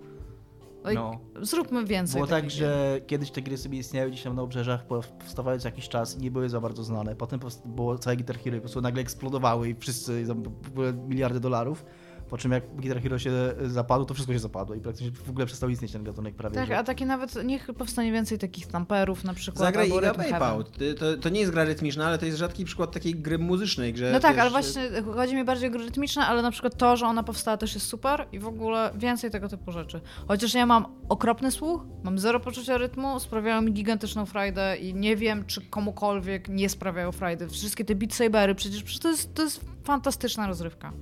No. 0.96 1.20
No. 1.36 1.46
Zróbmy 1.46 1.86
więcej. 1.86 2.16
Było 2.16 2.28
tak, 2.28 2.52
że 2.52 3.00
kiedyś 3.08 3.32
te 3.32 3.42
gry 3.42 3.58
sobie 3.58 3.78
istniały 3.78 4.10
gdzieś 4.12 4.24
tam 4.24 4.36
na 4.36 4.42
obrzeżach, 4.42 4.86
po- 4.86 5.02
powstawały 5.20 5.60
co 5.60 5.68
jakiś 5.68 5.90
czas 5.90 6.18
i 6.18 6.22
nie 6.22 6.32
były 6.32 6.50
za 6.50 6.62
bardzo 6.62 6.84
znane. 6.84 7.16
Potem 7.16 7.40
było 7.66 7.98
całe 7.98 8.16
Guitar 8.16 8.38
Hero 8.40 8.56
i 8.56 8.60
po 8.60 8.64
prostu 8.64 8.82
nagle 8.82 9.02
eksplodowały 9.02 9.70
i 9.70 9.76
wszyscy 9.76 10.26
ogóle 10.70 10.94
miliardy 10.94 11.40
dolarów. 11.40 11.86
Po 12.30 12.38
czym 12.38 12.52
jak 12.52 12.76
Guitar 12.76 13.02
Hero 13.02 13.20
się 13.20 13.32
zapadło, 13.66 14.06
to 14.06 14.14
wszystko 14.14 14.34
się 14.34 14.40
zapadło 14.40 14.76
i 14.76 14.80
praktycznie 14.80 15.12
w 15.12 15.30
ogóle 15.30 15.46
przestał 15.46 15.70
istnieć 15.70 15.92
ten 15.92 16.04
gatunek 16.04 16.36
prawie. 16.36 16.56
Tak, 16.56 16.68
że... 16.68 16.78
a 16.78 16.84
takie 16.84 17.06
nawet, 17.06 17.46
niech 17.46 17.68
powstanie 17.78 18.12
więcej 18.12 18.40
takich 18.40 18.68
tamperów 18.68 19.24
na 19.24 19.34
przykład. 19.34 19.60
Zagraj 19.60 19.90
Iga. 19.90 20.14
Wipeout. 20.14 20.72
To, 21.00 21.18
to 21.18 21.30
nie 21.30 21.40
jest 21.40 21.52
gra 21.52 21.64
rytmiczna, 21.64 22.08
ale 22.08 22.18
to 22.18 22.26
jest 22.26 22.38
rzadki 22.38 22.66
przykład 22.66 22.92
takiej 22.92 23.16
gry 23.16 23.38
muzycznej, 23.38 23.98
że 23.98 24.12
No 24.12 24.20
tak, 24.20 24.36
wiesz, 24.36 24.42
ale 24.42 24.50
właśnie 24.50 24.90
chodzi 25.16 25.36
mi 25.36 25.44
bardziej 25.44 25.70
o 25.70 25.72
gry 25.72 25.86
rytmiczne, 25.86 26.26
ale 26.26 26.42
na 26.42 26.52
przykład 26.52 26.78
to, 26.78 26.98
że 26.98 27.06
ona 27.06 27.24
powstała 27.24 27.58
też 27.58 27.74
jest 27.74 27.88
super 27.88 28.28
i 28.32 28.40
w 28.40 28.48
ogóle 28.48 28.92
więcej 28.96 29.32
tego 29.32 29.50
typu 29.50 29.72
rzeczy. 29.72 30.02
Chociaż 30.28 30.54
ja 30.54 30.66
mam 30.66 30.86
okropny 31.10 31.52
słuch, 31.52 31.86
mam 32.04 32.20
zero 32.20 32.40
poczucia 32.40 32.78
rytmu, 32.78 33.20
sprawiają 33.20 33.62
mi 33.62 33.74
gigantyczną 33.74 34.26
frajdę 34.26 34.78
i 34.78 34.94
nie 34.94 35.16
wiem, 35.16 35.46
czy 35.46 35.62
komukolwiek 35.62 36.50
nie 36.50 36.70
sprawiają 36.70 37.12
frajdy. 37.12 37.50
Wszystkie 37.50 37.86
te 37.86 37.96
Beat 37.96 38.14
Sabery, 38.14 38.56
przecież, 38.56 38.84
przecież 38.84 39.02
to, 39.02 39.10
jest, 39.10 39.34
to 39.34 39.44
jest 39.44 39.62
fantastyczna 39.84 40.48
rozrywka. 40.48 40.94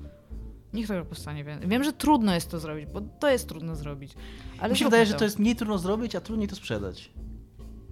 Niech 0.76 0.88
tego 0.88 1.06
powstanie 1.06 1.44
więcej. 1.44 1.70
Wiem, 1.70 1.84
że 1.84 1.94
trudno 1.94 2.34
jest 2.34 2.52
to 2.52 2.60
zrobić, 2.60 2.86
bo 2.86 3.02
to 3.02 3.30
jest 3.30 3.50
trudno 3.50 3.76
zrobić. 3.76 4.14
Ale 4.60 4.74
Mi 4.74 4.78
się 4.80 4.86
wydaje, 4.86 5.06
że 5.06 5.14
to 5.14 5.24
jest 5.24 5.40
mniej 5.40 5.56
trudno 5.56 5.78
zrobić, 5.78 6.16
a 6.16 6.22
trudniej 6.22 6.48
to 6.48 6.56
sprzedać. 6.56 7.12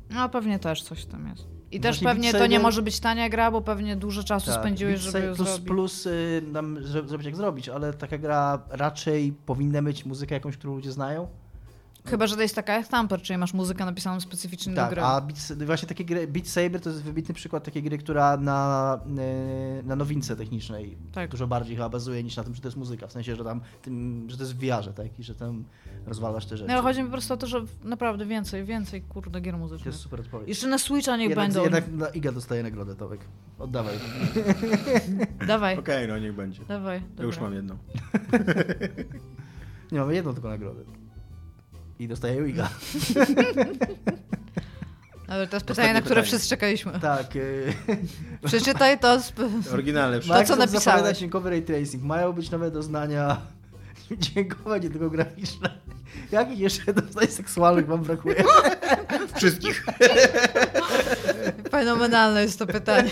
No 0.10 0.30
pewnie 0.30 0.60
też 0.60 0.84
coś 0.84 1.06
tam 1.06 1.28
jest. 1.28 1.48
I 1.72 1.80
też 1.80 1.96
Właśnie 1.96 2.08
pewnie 2.08 2.32
to 2.34 2.48
nie 2.48 2.60
może 2.60 2.82
być 2.82 3.00
tania 3.00 3.30
gra, 3.30 3.52
bo 3.52 3.62
pewnie 3.62 3.96
dużo 3.96 4.24
czasu 4.24 4.52
spędziłeś, 4.52 4.94
Beat 4.94 5.14
żeby 5.14 5.26
ją 5.26 5.36
plus, 5.36 5.48
zrobić. 5.48 5.68
plus 5.68 6.06
y, 6.06 6.44
nam 6.52 6.76
zro- 6.78 7.08
zrobić 7.08 7.26
jak 7.26 7.36
zrobić, 7.36 7.70
ale 7.70 7.94
taka 7.94 8.18
gra 8.18 8.62
raczej 8.70 9.34
powinna 9.46 9.82
mieć 9.82 10.06
muzykę 10.06 10.36
jakąś, 10.36 10.58
którą 10.58 10.76
ludzie 10.76 10.92
znają. 10.92 11.28
Chyba, 12.06 12.28
że 12.28 12.36
to 12.36 12.42
jest 12.42 12.56
taka 12.56 12.74
jak 12.74 12.88
Tamper, 12.88 13.22
czyli 13.22 13.38
masz 13.38 13.54
muzykę 13.54 13.86
napisaną 13.86 14.20
specyficznie 14.20 14.74
do 14.74 14.82
Tak, 14.82 14.90
gry. 14.90 15.02
a 15.02 15.22
Beat, 15.22 15.64
właśnie 15.66 15.88
takie 15.88 16.06
gry, 16.06 16.28
Beat 16.28 16.48
Saber 16.48 16.82
to 16.82 16.90
jest 16.90 17.04
wybitny 17.04 17.36
przykład 17.36 17.64
takiej 17.64 17.84
gry, 17.84 17.98
która 17.98 18.38
na, 18.38 19.00
y, 19.80 19.84
na 19.84 19.96
nowince 19.96 20.36
technicznej 20.36 20.98
Tak. 21.14 21.32
dużo 21.32 21.48
bardziej 21.48 21.76
chyba 21.76 21.90
bazuje 21.90 22.24
niż 22.24 22.38
na 22.38 22.44
tym, 22.44 22.56
że 22.56 22.62
to 22.62 22.68
jest 22.68 22.78
muzyka. 22.78 23.08
W 23.08 23.12
sensie, 23.12 23.36
że 23.36 23.44
tam, 23.44 23.62
tym, 23.82 24.26
że 24.30 24.38
to 24.38 24.44
jest 24.44 24.56
w 24.56 24.60
VR-ze, 24.60 24.94
tak? 24.94 25.20
I 25.20 25.24
że 25.24 25.36
tam 25.36 25.64
rozwalasz 26.06 26.46
te 26.46 26.58
rzeczy. 26.58 26.68
No 26.68 26.74
ale 26.74 26.82
chodzi 26.84 27.00
mi 27.00 27.06
po 27.06 27.12
prostu 27.12 27.34
o 27.34 27.38
to, 27.38 27.48
że 27.48 27.62
naprawdę 27.84 28.26
więcej, 28.26 28.64
więcej 28.66 29.02
kurde 29.02 29.42
gier 29.42 29.54
to 29.54 29.58
muzycznych. 29.60 29.86
jest 29.86 30.00
super 30.00 30.20
odpowiedź. 30.20 30.50
Jeszcze 30.50 30.68
na 30.68 30.78
Switcha 30.78 31.18
niech 31.18 31.30
jednak, 31.30 31.46
będą. 31.48 31.64
jednak 31.64 31.92
na 31.92 32.08
Iga 32.10 32.32
dostaje 32.32 32.64
nagrodę, 32.64 32.96
Tomek. 32.96 33.20
Oddawaj. 33.60 33.96
Dawaj, 35.48 35.78
Okej, 35.80 36.08
no 36.08 36.20
niech 36.20 36.36
będzie. 36.36 36.66
dawaj. 36.66 37.02
Ja 37.18 37.24
już 37.24 37.40
mam 37.40 37.54
jedną. 37.54 37.78
Nie, 39.92 40.00
mamy 40.00 40.16
jedną 40.16 40.34
tylko 40.34 40.50
nagrodę. 40.50 40.82
I 42.00 42.08
dostaje 42.08 42.36
ją 42.36 42.46
Iga. 42.46 42.70
Dobra, 45.28 45.48
to 45.48 45.56
jest 45.56 45.66
pytanie, 45.66 45.70
Ostatnie 45.72 45.94
na 45.94 46.02
które 46.02 46.16
pytanie. 46.22 46.24
wszyscy 46.28 46.50
czekaliśmy. 46.50 47.00
tak. 47.00 47.36
Y, 47.36 47.74
Przeczytaj 48.46 49.00
to. 49.00 49.20
Z... 49.20 49.34
Oryginalne. 49.74 50.20
To, 50.20 50.26
co 50.26 50.56
napisałeś. 50.56 50.72
zapowiada 50.84 51.14
dźwiękowy 51.14 51.50
ray 51.50 51.62
tracing. 51.62 52.04
Mają 52.04 52.34
być 52.34 52.52
nowe 52.52 52.72
doznania 52.72 53.38
dźwiękowe, 54.12 54.80
nie 54.80 54.90
tylko 54.90 55.10
graficzne. 55.10 55.70
Jakich 56.32 56.60
jeszcze 56.60 56.94
doznań 56.94 57.28
seksualnych 57.28 57.86
wam 57.88 58.04
brakuje? 58.04 58.44
Wszystkich. 59.36 59.86
Fenomenalne 61.72 62.42
jest 62.42 62.60
to 62.60 62.68
pytanie. 62.68 63.12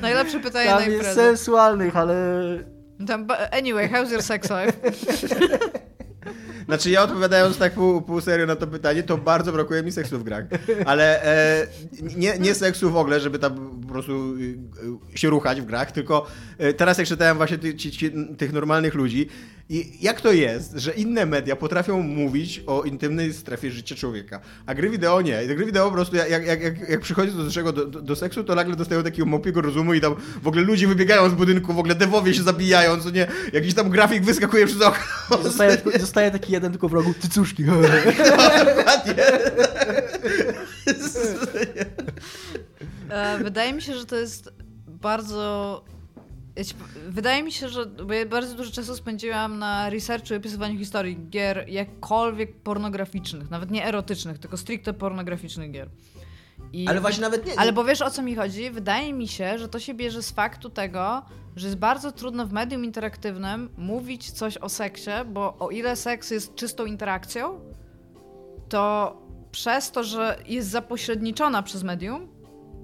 Najlepsze 0.00 0.40
pytanie 0.40 0.66
na 0.70 0.72
Tam 0.76 0.82
jest 0.84 0.94
imprezę. 0.94 1.14
sensualnych, 1.14 1.96
ale... 1.96 2.14
Tam, 3.06 3.26
anyway, 3.52 3.88
how's 3.88 4.10
your 4.12 4.22
sex 4.22 4.48
life? 4.50 4.72
Znaczy 6.66 6.90
ja 6.90 7.02
odpowiadając 7.02 7.58
tak 7.58 7.72
pół, 7.72 8.02
pół 8.02 8.20
serio 8.20 8.46
na 8.46 8.56
to 8.56 8.66
pytanie, 8.66 9.02
to 9.02 9.18
bardzo 9.18 9.52
brakuje 9.52 9.82
mi 9.82 9.92
seksu 9.92 10.18
w 10.18 10.24
grach. 10.24 10.44
Ale 10.86 11.24
e, 11.24 11.66
nie, 12.16 12.38
nie 12.38 12.54
seksu 12.54 12.90
w 12.90 12.96
ogóle, 12.96 13.20
żeby 13.20 13.38
tam 13.38 13.80
po 13.80 13.88
prostu 13.88 14.36
y, 14.36 14.58
się 15.14 15.30
ruchać 15.30 15.60
w 15.60 15.64
grach, 15.64 15.92
tylko 15.92 16.26
e, 16.58 16.74
teraz 16.74 16.98
jak 16.98 17.06
czytałem 17.06 17.36
właśnie 17.36 17.58
ty, 17.58 17.74
ci, 17.74 17.90
ci, 17.90 18.12
tych 18.38 18.52
normalnych 18.52 18.94
ludzi, 18.94 19.28
i 19.72 19.98
jak 20.00 20.20
to 20.20 20.32
jest, 20.32 20.72
że 20.72 20.92
inne 20.92 21.26
media 21.26 21.56
potrafią 21.56 22.02
mówić 22.02 22.62
o 22.66 22.82
intymnej 22.82 23.32
strefie 23.32 23.70
życia 23.70 23.94
człowieka, 23.94 24.40
a 24.66 24.74
gry 24.74 24.90
wideo 24.90 25.22
nie. 25.22 25.44
I 25.44 25.48
te 25.48 25.54
gry 25.54 25.66
wideo 25.66 25.86
po 25.86 25.92
prostu 25.92 26.16
jak, 26.16 26.30
jak, 26.30 26.46
jak, 26.46 26.88
jak 26.88 27.00
przychodzi 27.00 27.32
do 27.32 27.50
czego, 27.50 27.72
do, 27.72 27.86
do, 27.86 28.02
do 28.02 28.16
seksu, 28.16 28.44
to 28.44 28.54
nagle 28.54 28.76
dostają 28.76 29.02
takiego 29.02 29.26
małpiego 29.26 29.60
rozumu 29.60 29.94
i 29.94 30.00
tam 30.00 30.16
w 30.42 30.48
ogóle 30.48 30.62
ludzie 30.62 30.86
wybiegają 30.88 31.30
z 31.30 31.34
budynku, 31.34 31.74
w 31.74 31.78
ogóle 31.78 31.94
dewowie 31.94 32.34
się 32.34 32.42
zabijają, 32.42 33.00
co 33.00 33.10
nie, 33.10 33.26
jakiś 33.52 33.74
tam 33.74 33.90
grafik 33.90 34.24
wyskakuje 34.24 34.66
przez 34.66 34.82
okno. 34.82 35.42
Zostaje, 35.42 35.82
zostaje 36.00 36.30
taki 36.30 36.52
jeden 36.52 36.70
tylko 36.72 36.88
w 36.88 36.92
rogu, 36.92 37.14
cycuszki. 37.20 37.64
Dokładnie. 38.76 39.14
E, 43.10 43.38
Wydaje 43.38 43.72
mi 43.72 43.82
się, 43.82 43.94
że 43.94 44.06
to 44.06 44.16
jest 44.16 44.50
bardzo. 44.86 45.84
Wydaje 47.08 47.42
mi 47.42 47.52
się, 47.52 47.68
że. 47.68 47.86
Bo 47.86 48.14
ja 48.14 48.26
bardzo 48.26 48.54
dużo 48.54 48.72
czasu 48.72 48.96
spędziłam 48.96 49.58
na 49.58 49.90
researchu 49.90 50.34
i 50.34 50.36
opisywaniu 50.36 50.78
historii 50.78 51.18
gier 51.30 51.64
jakkolwiek 51.68 52.56
pornograficznych, 52.56 53.50
nawet 53.50 53.70
nie 53.70 53.86
erotycznych, 53.86 54.38
tylko 54.38 54.56
stricte 54.56 54.92
pornograficznych 54.92 55.70
gier. 55.70 55.88
I 56.72 56.88
Ale 56.88 57.00
właśnie 57.00 57.22
nawet 57.22 57.46
nie. 57.46 57.58
Ale 57.58 57.72
bo 57.72 57.84
wiesz 57.84 58.02
o 58.02 58.10
co 58.10 58.22
mi 58.22 58.34
chodzi? 58.34 58.70
Wydaje 58.70 59.12
mi 59.12 59.28
się, 59.28 59.58
że 59.58 59.68
to 59.68 59.78
się 59.78 59.94
bierze 59.94 60.22
z 60.22 60.30
faktu 60.30 60.70
tego, 60.70 61.22
że 61.56 61.66
jest 61.66 61.78
bardzo 61.78 62.12
trudno 62.12 62.46
w 62.46 62.52
medium 62.52 62.84
interaktywnym 62.84 63.70
mówić 63.76 64.30
coś 64.30 64.56
o 64.56 64.68
seksie, 64.68 65.10
bo 65.26 65.56
o 65.58 65.70
ile 65.70 65.96
seks 65.96 66.30
jest 66.30 66.54
czystą 66.54 66.84
interakcją, 66.84 67.60
to 68.68 69.16
przez 69.52 69.90
to, 69.90 70.04
że 70.04 70.38
jest 70.46 70.68
zapośredniczona 70.68 71.62
przez 71.62 71.82
medium, 71.82 72.28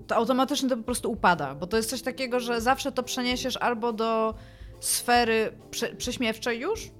to 0.07 0.17
automatycznie 0.17 0.69
to 0.69 0.77
po 0.77 0.83
prostu 0.83 1.13
upada, 1.13 1.55
bo 1.55 1.67
to 1.67 1.77
jest 1.77 1.91
coś 1.91 2.03
takiego, 2.03 2.41
że 2.41 2.61
zawsze 2.61 2.93
to 2.93 3.03
przeniesiesz 3.03 3.57
albo 3.57 3.93
do 3.93 4.35
sfery 4.81 5.53
prze, 5.71 5.89
prześmiewczej 5.89 6.61
już, 6.61 6.91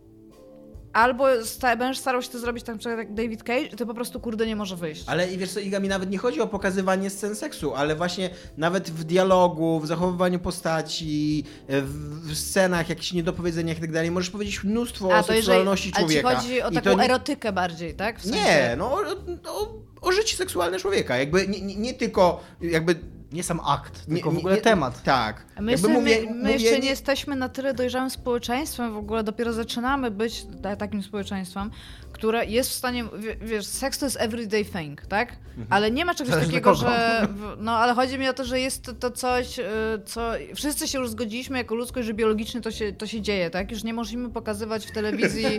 albo 0.93 1.45
sta, 1.45 1.77
będziesz 1.77 1.99
starał 1.99 2.23
się 2.23 2.29
to 2.29 2.39
zrobić 2.39 2.65
tak 2.65 2.79
przykład 2.79 2.99
jak 2.99 3.15
David 3.15 3.43
Cage 3.43 3.69
to 3.69 3.87
po 3.87 3.95
prostu 3.95 4.21
kurde 4.21 4.47
nie 4.47 4.57
może 4.57 4.77
wyjść. 4.77 5.05
Ale 5.07 5.33
i 5.33 5.39
wiesz 5.39 5.51
co, 5.51 5.61
Iga, 5.61 5.81
mi 5.81 5.89
nawet 5.89 6.11
nie 6.11 6.19
chodzi 6.19 6.41
o 6.41 6.47
pokazywanie 6.47 7.11
scen 7.11 7.35
seksu, 7.37 7.75
ale 7.75 7.97
właśnie 7.97 8.31
nawet 8.57 8.91
w 8.91 9.05
dialogu, 9.05 9.81
w 9.81 9.87
zachowywaniu 9.87 10.39
postaci, 10.39 11.45
w, 11.69 12.35
scenach, 12.35 12.89
jakichś 12.89 13.13
niedopowiedzeniach 13.13 13.79
i 13.79 13.81
tak 13.81 13.93
dalej, 13.93 14.11
możesz 14.11 14.31
powiedzieć 14.31 14.65
mnóstwo 14.65 15.09
o 15.09 15.23
seksualności 15.23 15.93
ale 15.95 16.07
ci 16.09 16.15
człowieka. 16.15 16.37
chodzi 16.37 16.63
o 16.63 16.71
I 16.71 16.75
taką 16.75 16.97
nie- 16.97 17.05
erotykę 17.05 17.53
bardziej, 17.53 17.95
tak? 17.95 18.19
W 18.21 18.23
sensie- 18.23 18.39
Nie, 18.39 18.75
no 18.79 18.93
o, 18.93 19.01
o, 19.47 19.75
o 20.01 20.13
życie 20.13 20.37
seksualne 20.37 20.79
człowieka. 20.79 21.17
Jakby 21.17 21.49
nie, 21.49 21.61
nie, 21.61 21.77
nie 21.77 21.95
tylko 21.95 22.41
jakby... 22.61 23.16
Nie 23.33 23.43
sam 23.43 23.61
akt, 23.65 24.09
Nie, 24.09 24.15
tylko 24.15 24.31
w 24.31 24.39
ogóle 24.39 24.55
nie- 24.55 24.61
temat. 24.63 25.03
Tak. 25.03 25.37
My, 25.47 25.53
jakby 25.55 25.71
jeszcze, 25.73 25.89
mówię- 25.89 26.23
my, 26.23 26.35
my 26.35 26.39
mówię 26.43 26.53
jeszcze 26.53 26.79
nie 26.79 26.89
jesteśmy 26.89 27.37
na 27.37 27.49
tyle 27.49 27.75
dojrzałym 27.75 28.11
społeczeństwem, 28.11 28.95
w 28.95 28.97
ogóle 28.97 29.25
dopiero 29.25 29.53
zaczynamy 29.53 30.11
być 30.11 30.47
ta, 30.63 30.77
takim 30.77 31.03
społeczeństwem, 31.03 31.71
które 32.17 32.47
jest 32.47 32.71
w 32.71 32.73
stanie, 32.73 33.05
wie- 33.19 33.37
wiesz, 33.43 33.67
seks 33.67 33.99
to 33.99 34.07
jest 34.07 34.17
everyday 34.21 34.65
thing, 34.65 35.07
tak? 35.07 35.33
Mhm. 35.33 35.67
Ale 35.71 35.91
nie 35.91 36.05
ma 36.05 36.15
czegoś 36.15 36.31
Zależy 36.31 36.49
takiego, 36.49 36.75
że, 36.75 37.29
no 37.67 37.77
ale 37.77 37.95
chodzi 37.95 38.19
mi 38.19 38.29
o 38.29 38.33
to, 38.33 38.45
że 38.45 38.61
jest 38.61 38.83
to, 38.83 38.93
to 38.93 39.11
coś, 39.11 39.59
y, 39.59 39.65
co 40.07 40.33
wszyscy 40.55 40.89
się 40.89 40.99
już 40.99 41.11
zgodziliśmy 41.11 41.59
jako 41.59 41.75
ludzkość, 41.75 42.07
że 42.07 42.15
biologicznie 42.15 42.61
to 42.61 42.71
się, 42.71 42.93
to 42.93 43.07
się 43.07 43.21
dzieje, 43.21 43.51
tak? 43.51 43.71
Już 43.71 43.85
nie 43.85 43.95
możemy 43.95 44.31
pokazywać 44.31 44.87
w 44.87 44.91
telewizji, 44.91 45.45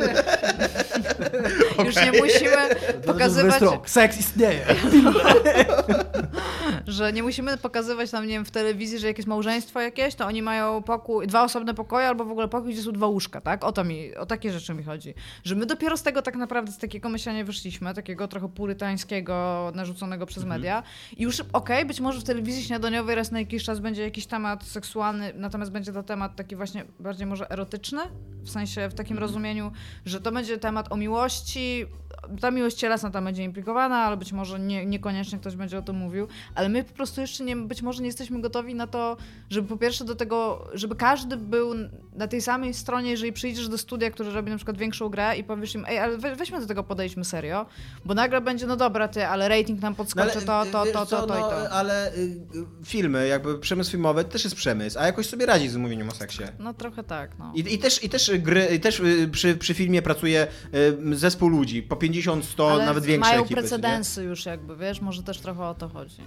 już 1.86 1.96
nie 1.96 2.12
musimy 2.12 2.76
pokazywać, 3.06 3.64
Seks 3.86 4.20
istnieje. 4.20 4.66
że 6.88 7.14
nie 7.14 7.24
musimy 7.24 7.58
pokazywać 7.58 8.12
tam, 8.12 8.28
nie 8.28 8.34
wiem, 8.34 8.46
w 8.46 8.52
telewizji, 8.52 9.00
że 9.00 9.08
jakieś 9.08 9.26
małżeństwo 9.26 9.82
jakieś, 9.82 10.16
to 10.16 10.26
oni 10.26 10.42
mają 10.42 10.84
pokój, 10.84 11.28
dwa 11.28 11.44
osobne 11.44 11.74
pokoje 11.74 12.08
albo 12.08 12.26
w 12.26 12.32
ogóle 12.32 12.48
pokój, 12.48 12.74
gdzie 12.74 12.82
są 12.82 12.92
dwa 12.92 13.08
łóżka, 13.08 13.42
tak? 13.42 13.64
O 13.64 13.72
to 13.72 13.84
mi, 13.84 14.16
o 14.16 14.26
takie 14.26 14.52
rzeczy 14.52 14.74
mi 14.74 14.84
chodzi. 14.84 15.14
Że 15.44 15.56
my 15.56 15.66
dopiero 15.66 15.98
z 15.98 16.04
tego 16.04 16.22
tak 16.22 16.36
naprawdę, 16.36 16.47
z 16.68 16.78
takiego 16.78 17.10
myślenia 17.10 17.44
wyszliśmy, 17.44 17.94
takiego 17.94 18.28
trochę 18.28 18.50
purytańskiego, 18.50 19.72
narzuconego 19.76 20.26
przez 20.26 20.44
media. 20.44 20.84
I 21.18 21.24
już 21.24 21.44
okej, 21.54 21.86
być 21.86 22.00
może 22.00 22.20
w 22.20 22.24
telewizji 22.24 22.64
śniadaniowej 22.64 23.16
raz 23.16 23.32
na 23.32 23.40
jakiś 23.40 23.64
czas 23.64 23.80
będzie 23.80 24.04
jakiś 24.04 24.26
temat 24.26 24.64
seksualny, 24.64 25.34
natomiast 25.36 25.72
będzie 25.72 25.94
to 25.94 26.04
temat 26.04 26.36
taki 26.36 26.56
właśnie 26.56 26.86
bardziej 27.00 27.28
może 27.28 27.52
erotyczny, 27.52 28.02
w 28.44 28.50
sensie 28.50 28.90
w 28.90 28.94
takim 28.94 29.18
rozumieniu, 29.18 29.72
że 30.06 30.22
to 30.22 30.32
będzie 30.32 30.58
temat 30.58 30.92
o 30.92 30.98
miłości, 30.98 31.86
ta 32.42 32.52
miłość 32.52 32.78
cielesna 32.78 33.10
tam 33.10 33.24
będzie 33.24 33.44
implikowana, 33.44 33.98
ale 33.98 34.18
być 34.18 34.34
może 34.34 34.60
nie, 34.60 34.86
niekoniecznie 34.86 35.40
ktoś 35.40 35.56
będzie 35.56 35.78
o 35.78 35.82
tym 35.82 35.96
mówił, 35.96 36.28
ale 36.56 36.70
my 36.70 36.84
po 36.84 36.94
prostu 36.94 37.22
jeszcze 37.22 37.44
nie, 37.44 37.56
być 37.56 37.82
może 37.82 38.02
nie 38.02 38.08
jesteśmy 38.08 38.42
gotowi 38.42 38.76
na 38.76 38.88
to, 38.88 39.18
żeby 39.50 39.68
po 39.68 39.78
pierwsze 39.78 40.06
do 40.06 40.16
tego, 40.16 40.68
żeby 40.74 40.96
każdy 40.96 41.38
był 41.38 41.74
na 42.14 42.28
tej 42.28 42.42
samej 42.42 42.74
stronie, 42.74 43.12
jeżeli 43.12 43.34
przyjdziesz 43.34 43.68
do 43.68 43.78
studia, 43.78 44.12
który 44.12 44.32
robi 44.32 44.52
na 44.52 44.58
przykład 44.58 44.78
większą 44.78 45.10
grę 45.10 45.38
i 45.38 45.44
powiesz 45.44 45.76
im, 45.76 45.86
ej, 45.88 46.00
ale 46.00 46.18
weźmy 46.18 46.60
do 46.60 46.68
tego 46.68 46.84
podejdźmy 46.84 47.26
serio, 47.26 47.66
bo 48.06 48.14
nagle 48.14 48.42
będzie, 48.42 48.68
no 48.68 48.76
dobra 48.76 49.08
ty, 49.08 49.26
ale 49.26 49.50
rating 49.50 49.82
nam 49.82 49.96
podskoczy 49.96 50.40
No 50.46 50.54
ale, 50.54 50.72
to, 50.72 50.86
to, 50.86 50.92
to, 50.92 51.06
to, 51.06 51.28
to 51.28 51.38
i 51.38 51.42
no, 51.42 51.50
to. 51.50 51.70
Ale 51.70 52.14
y, 52.16 52.38
filmy, 52.86 53.28
jakby 53.28 53.60
przemysł 53.60 53.92
filmowy 53.92 54.24
to 54.24 54.30
też 54.30 54.44
jest 54.44 54.56
przemysł, 54.56 55.00
a 55.00 55.06
jakoś 55.06 55.26
sobie 55.26 55.46
radzi 55.46 55.70
z 55.70 55.76
mówieniem 55.76 56.10
o 56.10 56.12
seksie. 56.12 56.44
No 56.60 56.74
trochę 56.74 57.04
tak, 57.04 57.40
no. 57.40 57.54
I, 57.56 57.74
i 57.74 57.78
też, 57.78 58.04
i 58.04 58.10
też 58.10 58.32
gry, 58.40 58.66
i 58.76 58.80
też 58.80 59.00
y, 59.00 59.30
przy, 59.32 59.56
przy 59.56 59.74
filmie 59.74 60.02
pracuje 60.02 60.48
y, 61.12 61.16
zespół 61.16 61.50
ludzi, 61.50 61.84
po 61.84 61.96
50, 62.08 62.46
100, 62.46 62.72
Ale 62.72 62.86
nawet 62.86 63.04
większe 63.04 63.30
mają 63.32 63.42
ekipy. 63.42 63.56
nie? 63.56 63.62
precedensy 63.62 64.24
już 64.24 64.46
jakby, 64.46 64.76
wiesz, 64.76 65.02
może 65.02 65.24
też 65.24 65.40
trochę 65.40 65.66
o 65.66 65.74
to 65.74 65.90
chodzi. 65.90 66.22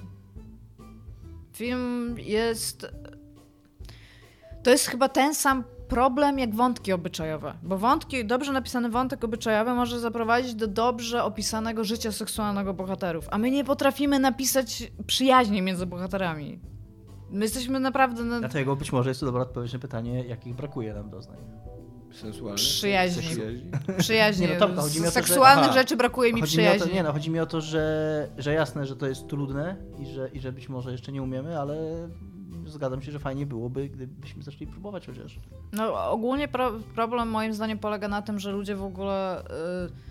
Film 1.53 2.17
jest... 2.19 2.87
To 4.63 4.71
jest 4.71 4.87
chyba 4.87 5.09
ten 5.09 5.35
sam 5.35 5.65
problem 5.89 6.39
jak 6.39 6.55
wątki 6.55 6.93
obyczajowe, 6.93 7.55
bo 7.63 7.79
wątki, 7.79 8.25
dobrze 8.25 8.53
napisany 8.53 8.91
wątek 8.91 9.25
obyczajowy 9.25 9.75
może 9.75 10.01
zaprowadzić 10.01 10.55
do 10.55 10.67
dobrze 10.67 11.25
opisanego 11.25 11.85
życia 11.85 12.13
seksualnego 12.13 12.75
bohaterów, 12.75 13.27
a 13.31 13.39
my 13.39 13.51
nie 13.51 13.65
potrafimy 13.65 14.19
napisać 14.19 14.93
przyjaźni 15.07 15.63
między 15.63 15.87
bohaterami. 15.87 16.59
My 17.31 17.45
jesteśmy 17.45 17.81
naprawdę 17.81 18.25
na 18.25 18.41
Dlatego 18.41 18.77
być 18.77 18.93
może 18.93 19.11
jest 19.11 19.21
to 19.21 19.27
dobra 19.27 19.43
odpowiedź 19.43 19.73
na 19.73 19.79
pytanie, 19.79 20.25
jakich 20.25 20.55
brakuje 20.55 20.95
nam 20.95 21.11
doznań. 21.11 21.39
Sensualne? 22.13 22.57
Przyjaźni. 22.57 23.23
Przyjaźni. 23.23 23.71
przyjaźni. 23.99 24.47
Nie, 24.47 24.53
no 24.55 24.61
Tomka, 24.61 24.83
chodzi 24.83 25.01
mi 25.01 25.07
o 25.07 25.11
Z 25.11 25.15
to, 25.15 25.21
że- 25.21 25.27
seksualnych 25.27 25.65
Aha. 25.71 25.79
rzeczy 25.79 25.97
brakuje 25.97 26.33
mi 26.33 26.43
przyjaźni. 26.43 26.89
to, 26.89 26.95
nie 26.95 27.03
no, 27.03 27.13
chodzi 27.13 27.31
mi 27.31 27.41
o 27.41 27.47
to, 27.47 27.61
że, 27.61 28.29
że 28.39 28.53
jasne, 28.55 28.87
że 28.87 28.97
to 28.97 29.07
jest 29.07 29.29
trudne 29.29 29.77
i 29.99 30.07
że, 30.07 30.29
i 30.29 30.41
że 30.41 30.53
być 30.53 30.69
może 30.69 30.93
jeszcze 30.93 31.13
nie 31.13 31.23
umiemy, 31.23 31.61
ale 31.61 32.09
zgadzam 32.67 33.03
się, 33.03 33.13
że 33.13 33.19
fajnie 33.19 33.47
byłoby, 33.47 33.89
gdybyśmy 33.89 34.43
zaczęli 34.43 34.67
próbować 34.67 35.07
chociaż. 35.07 35.39
No 35.73 36.11
ogólnie 36.11 36.49
pro, 36.49 36.73
problem 36.95 37.29
moim 37.29 37.55
zdaniem 37.55 37.79
polega 37.79 38.09
na 38.09 38.23
tym, 38.23 38.39
że 38.39 38.53
ludzie 38.53 38.77
w 38.77 38.85
ogóle... 38.85 39.45
Y, 39.87 40.10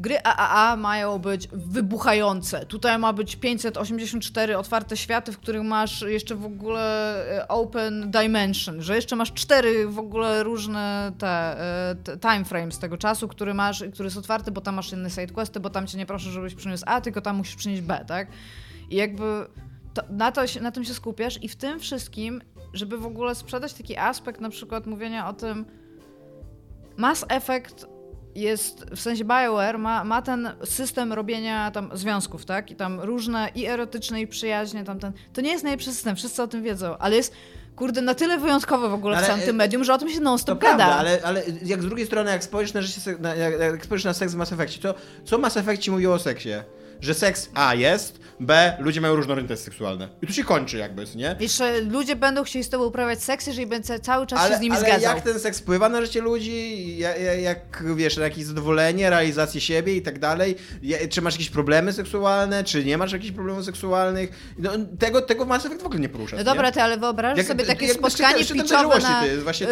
gry 0.00 0.22
AAA 0.22 0.76
mają 0.76 1.18
być 1.18 1.48
wybuchające. 1.52 2.66
Tutaj 2.66 2.98
ma 2.98 3.12
być 3.12 3.36
584 3.36 4.58
otwarte 4.58 4.96
światy, 4.96 5.32
w 5.32 5.38
których 5.38 5.62
masz 5.62 6.02
jeszcze 6.02 6.34
w 6.34 6.44
ogóle 6.44 7.14
y, 7.38 7.48
open 7.48 8.10
dimension, 8.10 8.82
że 8.82 8.96
jeszcze 8.96 9.16
masz 9.16 9.32
cztery 9.32 9.88
w 9.88 9.98
ogóle 9.98 10.42
różne 10.42 11.12
te, 11.18 11.56
y, 11.92 11.96
te 11.96 12.16
time 12.18 12.44
frames 12.44 12.78
tego 12.78 12.96
czasu, 12.96 13.28
który 13.28 13.54
masz, 13.54 13.84
który 13.92 14.06
jest 14.06 14.16
otwarty, 14.16 14.50
bo 14.50 14.60
tam 14.60 14.74
masz 14.74 14.92
inne 14.92 15.10
side 15.10 15.26
questy, 15.26 15.60
bo 15.60 15.70
tam 15.70 15.86
cię 15.86 15.98
nie 15.98 16.06
proszę, 16.06 16.30
żebyś 16.30 16.54
przyniósł 16.54 16.84
A, 16.86 17.00
tylko 17.00 17.20
tam 17.20 17.36
musisz 17.36 17.56
przynieść 17.56 17.82
B, 17.82 18.04
tak? 18.06 18.28
I 18.90 18.96
jakby 18.96 19.46
to, 19.94 20.02
na, 20.10 20.32
to, 20.32 20.42
na 20.60 20.72
tym 20.72 20.84
się 20.84 20.94
skupiasz 20.94 21.42
i 21.42 21.48
w 21.48 21.56
tym 21.56 21.80
wszystkim, 21.80 22.42
żeby 22.72 22.98
w 22.98 23.06
ogóle 23.06 23.34
sprzedać 23.34 23.74
taki 23.74 23.96
aspekt 23.96 24.40
na 24.40 24.50
przykład 24.50 24.86
mówienia 24.86 25.28
o 25.28 25.32
tym 25.32 25.64
Mass 26.96 27.24
Effect 27.28 27.86
jest, 28.34 28.84
w 28.96 29.00
sensie 29.00 29.24
BioWare 29.24 29.78
ma, 29.78 30.04
ma 30.04 30.22
ten 30.22 30.50
system 30.64 31.12
robienia 31.12 31.70
tam 31.70 31.90
związków, 31.94 32.44
tak? 32.44 32.70
I 32.70 32.76
tam 32.76 33.00
różne 33.00 33.48
i 33.54 33.66
erotyczne 33.66 34.20
i 34.20 34.26
przyjaźnie, 34.26 34.84
tam 34.84 34.98
ten, 34.98 35.12
to 35.32 35.40
nie 35.40 35.50
jest 35.50 35.64
najlepszy 35.64 35.92
system, 35.92 36.16
wszyscy 36.16 36.42
o 36.42 36.48
tym 36.48 36.62
wiedzą, 36.62 36.98
ale 36.98 37.16
jest 37.16 37.32
kurde 37.76 38.02
na 38.02 38.14
tyle 38.14 38.38
wyjątkowy 38.38 38.88
w 38.88 38.94
ogóle 38.94 39.16
Ale, 39.16 39.24
w 39.24 39.28
całym 39.28 39.42
e, 39.42 39.46
tym 39.46 39.56
medium, 39.56 39.84
że 39.84 39.94
o 39.94 39.98
tym 39.98 40.08
się 40.08 40.16
To 40.18 40.22
non-stop 40.22 40.58
gada. 40.58 40.76
prawda, 40.76 40.96
ale, 40.98 41.18
ale 41.24 41.42
jak 41.64 41.82
z 41.82 41.86
drugiej 41.86 42.06
strony, 42.06 42.30
jak 42.30 42.44
spojrzysz 42.44 42.74
na, 42.74 42.82
życie, 42.82 43.00
se- 43.00 43.18
na, 43.18 43.34
jak, 43.34 43.60
jak 43.60 43.84
spojrzysz 43.84 44.04
na 44.04 44.12
seks 44.14 44.32
w 44.32 44.36
Mass 44.36 44.52
Effectie, 44.52 44.80
to 44.80 44.94
co 45.24 45.38
Mass 45.38 45.56
Effect 45.56 45.82
ci 45.82 45.90
mówił 45.90 46.12
o 46.12 46.18
seksie? 46.18 46.50
Że 47.00 47.14
seks 47.14 47.50
A 47.54 47.74
jest, 47.74 48.20
B 48.40 48.76
ludzie 48.78 49.00
mają 49.00 49.16
różne 49.16 49.32
orientacje 49.32 49.64
seksualne. 49.64 50.08
I 50.22 50.26
tu 50.26 50.32
się 50.32 50.44
kończy 50.44 50.76
jakby, 50.76 51.04
nie? 51.14 51.36
Jeszcze 51.40 51.80
ludzie 51.80 52.16
będą 52.16 52.44
chcieli 52.44 52.64
z 52.64 52.68
tobą 52.68 52.84
uprawiać 52.84 53.22
seks, 53.22 53.46
jeżeli 53.46 53.66
będę 53.66 54.00
cały 54.00 54.26
czas 54.26 54.38
się 54.38 54.44
Ale, 54.44 54.58
z 54.58 54.60
nimi 54.60 54.76
ale 54.76 54.84
zgadzał. 54.86 55.14
jak 55.16 55.24
ten 55.24 55.40
seks 55.40 55.58
wpływa 55.60 55.88
na 55.88 56.00
życie 56.02 56.20
ludzi, 56.20 56.98
jak, 56.98 57.16
jak 57.42 57.82
wiesz, 57.96 58.16
na 58.16 58.22
jakieś 58.24 58.44
zadowolenie, 58.44 59.10
realizację 59.10 59.60
siebie 59.60 59.96
i 59.96 60.02
tak 60.02 60.18
dalej, 60.18 60.56
czy 61.10 61.22
masz 61.22 61.34
jakieś 61.34 61.50
problemy 61.50 61.92
seksualne, 61.92 62.64
czy 62.64 62.84
nie 62.84 62.98
masz 62.98 63.12
jakichś 63.12 63.32
problemów 63.32 63.64
seksualnych, 63.64 64.54
no, 64.58 64.70
tego, 64.98 65.22
tego 65.22 65.44
Mass 65.44 65.66
Effect 65.66 65.82
w 65.82 65.86
ogóle 65.86 66.00
nie 66.00 66.08
porusza. 66.08 66.36
No 66.36 66.44
dobra, 66.44 66.72
ty, 66.72 66.82
ale 66.82 66.98
wyobraź 66.98 67.38
Jak- 67.38 67.46
sobie 67.46 67.64
takie 67.64 67.86
jak 67.86 67.96
spotkanie 67.96 68.44
szczytem 68.44 68.62
pitchowe 68.62 68.98
na... 68.98 69.26
jest 69.26 69.42
właśnie- 69.42 69.66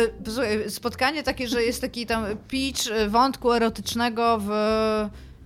y, 0.67 0.71
spotkanie 0.71 1.23
takie, 1.23 1.49
że 1.49 1.63
jest 1.63 1.81
taki 1.81 2.07
tam 2.07 2.25
pitch 2.49 2.87
y, 2.87 3.09
wątku 3.09 3.53
erotycznego 3.53 4.39
w 4.47 4.51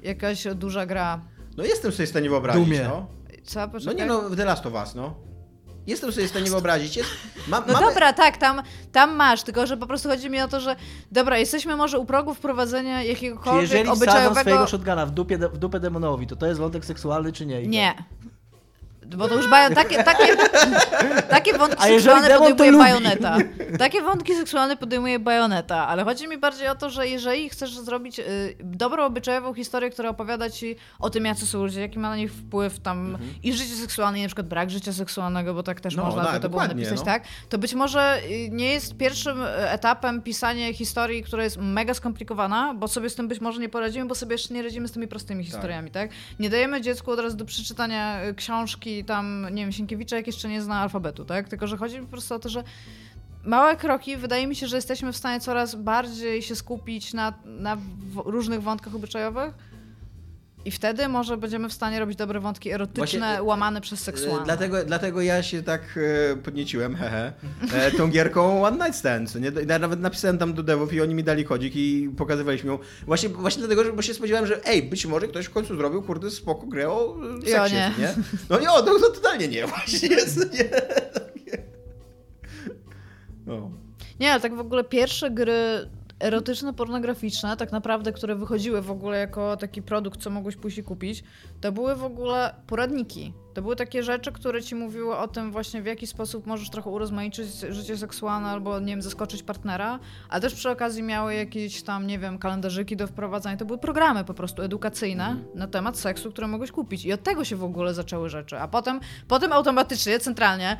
jakaś 0.02 0.44
duża 0.54 0.86
gra. 0.86 1.20
No 1.56 1.64
jestem 1.64 1.92
sobie 1.92 2.06
w 2.06 2.10
stanie 2.10 2.30
wyobrazić, 2.30 2.64
Dumie. 2.64 2.80
no. 2.88 3.06
Co, 3.44 3.60
No 3.60 3.68
poczekaj. 3.68 3.96
nie 3.96 4.06
no, 4.06 4.20
w 4.22 4.36
The 4.36 4.44
Last 4.44 4.66
of 4.66 4.72
Us, 4.74 4.94
no. 4.94 5.14
Jestem 5.86 6.12
sobie 6.12 6.26
w 6.26 6.30
stanie 6.30 6.50
wyobrazić. 6.50 6.96
Jest, 6.96 7.10
ma, 7.48 7.60
No 7.66 7.72
mamy- 7.72 7.86
dobra, 7.86 8.12
tak, 8.12 8.36
tam, 8.36 8.62
tam 8.92 9.16
masz, 9.16 9.42
tylko 9.42 9.66
że 9.66 9.76
po 9.76 9.86
prostu 9.86 10.08
chodzi 10.08 10.30
mi 10.30 10.40
o 10.40 10.48
to, 10.48 10.60
że 10.60 10.76
dobra, 11.12 11.38
jesteśmy 11.38 11.76
może 11.76 11.98
u 11.98 12.04
progu 12.04 12.34
wprowadzenia 12.34 13.00
Czy 13.02 13.06
jakiegokolwiek 13.08 13.62
jeżeli 13.62 13.82
wsadzą 13.84 13.96
obyczajowego... 13.96 14.40
swojego 14.40 14.66
shotguna 14.66 15.06
w, 15.06 15.10
dupie, 15.10 15.38
w 15.38 15.58
dupę 15.58 15.80
demonowi, 15.80 16.26
to 16.26 16.36
to 16.36 16.46
jest 16.46 16.60
wątek 16.60 16.84
seksualny 16.84 17.32
czy 17.32 17.46
nie? 17.46 17.66
Nie. 17.66 17.94
Bo 19.16 19.28
to 19.28 19.34
już 19.34 19.48
bajo, 19.48 19.74
takie, 19.74 20.04
takie, 20.04 20.36
takie 21.30 21.58
wątki 21.58 21.82
seksualne 21.88 22.28
demon 22.28 22.48
podejmuje 22.48 22.84
bajoneta. 22.84 23.36
Takie 23.78 24.02
wątki 24.02 24.34
seksualne 24.34 24.76
podejmuje 24.76 25.18
bajoneta, 25.18 25.88
ale 25.88 26.04
chodzi 26.04 26.28
mi 26.28 26.38
bardziej 26.38 26.68
o 26.68 26.74
to, 26.74 26.90
że 26.90 27.08
jeżeli 27.08 27.48
chcesz 27.48 27.78
zrobić 27.78 28.18
y, 28.18 28.56
dobrą, 28.60 29.04
obyczajową 29.04 29.54
historię, 29.54 29.90
która 29.90 30.08
opowiada 30.08 30.50
ci 30.50 30.76
o 30.98 31.10
tym, 31.10 31.24
jacy 31.24 31.46
są 31.46 31.62
ludzie, 31.62 31.80
jaki 31.80 31.98
ma 31.98 32.08
na 32.10 32.16
nich 32.16 32.32
wpływ 32.32 32.80
tam 32.80 33.18
i 33.42 33.52
życie 33.52 33.74
seksualne, 33.74 34.18
i 34.18 34.22
na 34.22 34.28
przykład 34.28 34.46
brak 34.46 34.70
życia 34.70 34.92
seksualnego, 34.92 35.54
bo 35.54 35.62
tak 35.62 35.80
też 35.80 35.96
No, 35.96 36.04
można 36.04 36.32
by 36.32 36.40
to 36.40 36.48
było 36.48 36.66
napisać, 36.66 36.98
no. 36.98 37.04
tak? 37.04 37.22
To 37.48 37.58
być 37.58 37.74
może 37.74 38.20
y, 38.30 38.48
nie 38.50 38.72
jest 38.72 38.96
pierwszym 38.96 39.42
y, 39.42 39.46
etapem 39.70 40.22
pisania 40.22 40.72
historii, 40.72 41.22
która 41.22 41.44
jest 41.44 41.56
mega 41.60 41.94
skomplikowana, 41.94 42.74
bo 42.74 42.88
sobie 42.88 43.10
z 43.10 43.14
tym 43.14 43.28
być 43.28 43.40
może 43.40 43.60
nie 43.60 43.68
poradzimy, 43.68 44.06
bo 44.06 44.14
sobie 44.14 44.34
jeszcze 44.34 44.54
nie 44.54 44.62
radzimy 44.62 44.88
z 44.88 44.92
tymi 44.92 45.08
prostymi 45.08 45.44
historiami, 45.44 45.90
tak? 45.90 46.10
Nie 46.38 46.50
dajemy 46.50 46.80
dziecku 46.80 47.10
od 47.10 47.20
razu 47.20 47.36
do 47.36 47.44
przeczytania 47.44 48.24
y, 48.24 48.34
tam, 49.04 49.46
nie 49.52 49.62
wiem, 49.62 49.72
Sienkiewicza, 49.72 50.16
jeszcze 50.16 50.48
nie 50.48 50.62
zna 50.62 50.80
alfabetu, 50.80 51.24
tak? 51.24 51.48
Tylko, 51.48 51.66
że 51.66 51.76
chodzi 51.76 52.00
po 52.00 52.06
prostu 52.06 52.34
o 52.34 52.38
to, 52.38 52.48
że 52.48 52.64
małe 53.44 53.76
kroki, 53.76 54.16
wydaje 54.16 54.46
mi 54.46 54.56
się, 54.56 54.66
że 54.66 54.76
jesteśmy 54.76 55.12
w 55.12 55.16
stanie 55.16 55.40
coraz 55.40 55.74
bardziej 55.74 56.42
się 56.42 56.56
skupić 56.56 57.14
na, 57.14 57.34
na 57.44 57.76
różnych 58.24 58.62
wątkach 58.62 58.94
obyczajowych 58.94 59.54
i 60.64 60.70
wtedy 60.70 61.08
może 61.08 61.36
będziemy 61.36 61.68
w 61.68 61.72
stanie 61.72 62.00
robić 62.00 62.16
dobre 62.18 62.40
wątki 62.40 62.70
erotyczne, 62.70 62.98
Właśnie, 62.98 63.26
e, 63.26 63.42
łamane 63.42 63.80
przez 63.80 64.00
E, 64.00 64.04
seksualne. 64.04 64.44
Dlatego, 64.44 64.84
dlatego 64.84 65.22
ja 65.22 65.42
się 65.42 65.62
tak 65.62 65.98
e, 66.32 66.36
podnieciłem, 66.36 66.96
hehe, 66.96 67.32
e, 67.74 67.90
tą 67.90 68.10
gierką 68.10 68.64
One 68.64 68.76
Night 68.76 68.96
Stand. 68.96 69.34
Nie? 69.34 69.52
Ja 69.68 69.78
nawet 69.78 70.00
napisałem 70.00 70.38
tam 70.38 70.54
do 70.54 70.62
devów 70.62 70.92
i 70.92 71.00
oni 71.00 71.14
mi 71.14 71.24
dali 71.24 71.44
kodzik 71.44 71.76
i 71.76 72.10
pokazywaliśmy 72.16 72.70
ją. 72.70 72.78
Właśnie, 73.06 73.28
właśnie 73.28 73.60
dlatego, 73.60 73.84
że 73.84 73.92
bo 73.92 74.02
się 74.02 74.14
spodziewałem, 74.14 74.46
że 74.46 74.64
ej, 74.66 74.82
być 74.82 75.06
może 75.06 75.28
ktoś 75.28 75.46
w 75.46 75.50
końcu 75.50 75.76
zrobił, 75.76 76.02
kurde, 76.02 76.30
spoko 76.30 76.66
grę 76.66 76.88
o 76.88 77.16
e, 77.28 77.34
seksie, 77.34 77.50
Ja 77.52 77.68
nie. 77.68 77.92
nie? 77.98 78.14
No 78.50 78.60
nie, 78.60 78.70
o, 78.70 78.82
no, 78.82 78.92
no 79.00 79.08
totalnie 79.08 79.48
nie, 79.48 79.66
właśnie 79.72 80.08
nie. 80.08 80.16
No. 83.46 83.70
Nie, 84.20 84.32
ale 84.32 84.40
tak 84.40 84.54
w 84.54 84.60
ogóle 84.60 84.84
pierwsze 84.84 85.30
gry 85.30 85.88
erotyczne, 86.22 86.74
pornograficzne, 86.74 87.56
tak 87.56 87.72
naprawdę, 87.72 88.12
które 88.12 88.34
wychodziły 88.34 88.82
w 88.82 88.90
ogóle 88.90 89.18
jako 89.18 89.56
taki 89.56 89.82
produkt, 89.82 90.22
co 90.22 90.30
mogłeś 90.30 90.56
i 90.78 90.82
kupić, 90.82 91.24
to 91.60 91.72
były 91.72 91.96
w 91.96 92.04
ogóle 92.04 92.54
poradniki. 92.66 93.32
To 93.54 93.62
były 93.62 93.76
takie 93.76 94.02
rzeczy, 94.02 94.32
które 94.32 94.62
ci 94.62 94.74
mówiły 94.74 95.16
o 95.16 95.28
tym 95.28 95.52
właśnie, 95.52 95.82
w 95.82 95.86
jaki 95.86 96.06
sposób 96.06 96.46
możesz 96.46 96.70
trochę 96.70 96.90
urozmaicić 96.90 97.46
życie 97.70 97.96
seksualne 97.96 98.48
albo, 98.48 98.80
nie 98.80 98.86
wiem, 98.86 99.02
zaskoczyć 99.02 99.42
partnera, 99.42 99.98
ale 100.28 100.40
też 100.40 100.54
przy 100.54 100.70
okazji 100.70 101.02
miały 101.02 101.34
jakieś 101.34 101.82
tam, 101.82 102.06
nie 102.06 102.18
wiem, 102.18 102.38
kalendarzyki 102.38 102.96
do 102.96 103.06
wprowadzania. 103.06 103.56
To 103.56 103.64
były 103.64 103.78
programy 103.78 104.24
po 104.24 104.34
prostu 104.34 104.62
edukacyjne 104.62 105.36
na 105.54 105.66
temat 105.66 105.98
seksu, 105.98 106.30
które 106.30 106.46
mogłeś 106.46 106.72
kupić. 106.72 107.04
I 107.04 107.12
od 107.12 107.22
tego 107.22 107.44
się 107.44 107.56
w 107.56 107.64
ogóle 107.64 107.94
zaczęły 107.94 108.28
rzeczy. 108.28 108.58
A 108.58 108.68
potem, 108.68 109.00
potem 109.28 109.52
automatycznie, 109.52 110.18
centralnie, 110.18 110.76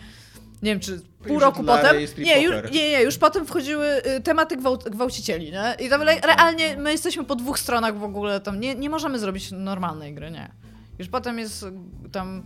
nie 0.62 0.70
wiem, 0.70 0.80
czy 0.80 1.00
pół 1.24 1.34
Już 1.34 1.42
roku 1.42 1.64
potem. 1.64 1.96
Nie, 2.18 2.42
już, 2.42 2.54
nie, 2.72 2.90
nie, 2.90 3.02
już 3.02 3.18
potem 3.18 3.46
wchodziły 3.46 3.86
y, 4.16 4.20
tematy 4.20 4.56
gwałt, 4.56 4.88
gwałcicieli, 4.88 5.52
nie? 5.52 5.76
I 5.86 5.88
tam 5.88 6.02
realnie 6.02 6.76
my 6.76 6.92
jesteśmy 6.92 7.24
po 7.24 7.36
dwóch 7.36 7.58
stronach 7.58 7.98
w 7.98 8.04
ogóle 8.04 8.40
tam. 8.40 8.60
Nie, 8.60 8.74
nie 8.74 8.90
możemy 8.90 9.18
zrobić 9.18 9.50
normalnej 9.50 10.14
gry, 10.14 10.30
nie. 10.30 10.50
Już 10.98 11.08
potem 11.08 11.38
jest 11.38 11.66
tam. 12.12 12.42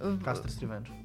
y, 0.00 0.24
Caster's 0.24 0.60
Revenge. 0.60 1.03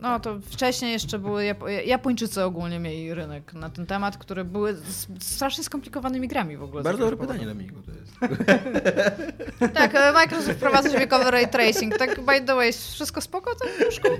No 0.00 0.20
to 0.20 0.38
wcześniej 0.50 0.92
jeszcze 0.92 1.18
były. 1.18 1.42
Japo- 1.44 1.68
Japończycy 1.86 2.42
ogólnie 2.44 2.78
mieli 2.78 3.14
rynek 3.14 3.54
na 3.54 3.70
ten 3.70 3.86
temat, 3.86 4.18
które 4.18 4.44
były 4.44 4.76
strasznie 5.20 5.64
skomplikowanymi 5.64 6.28
grami 6.28 6.56
w 6.56 6.62
ogóle. 6.62 6.82
Bardzo 6.82 7.10
dobre 7.10 7.16
pytanie, 7.26 7.46
Dominiku, 7.46 7.76
to 7.82 7.90
jest. 7.90 8.14
Tak, 9.74 9.94
e, 9.94 10.12
Microsoft 10.12 10.56
wprowadza 10.56 10.88
dźwiękowy 10.88 11.30
ray 11.30 11.48
tracing. 11.48 11.96
Tak, 11.98 12.20
by 12.20 12.40
the 12.46 12.54
way, 12.54 12.72
wszystko 12.72 13.20
spoko? 13.20 13.50
Tak, 13.54 13.86
Mieszku? 13.86 14.08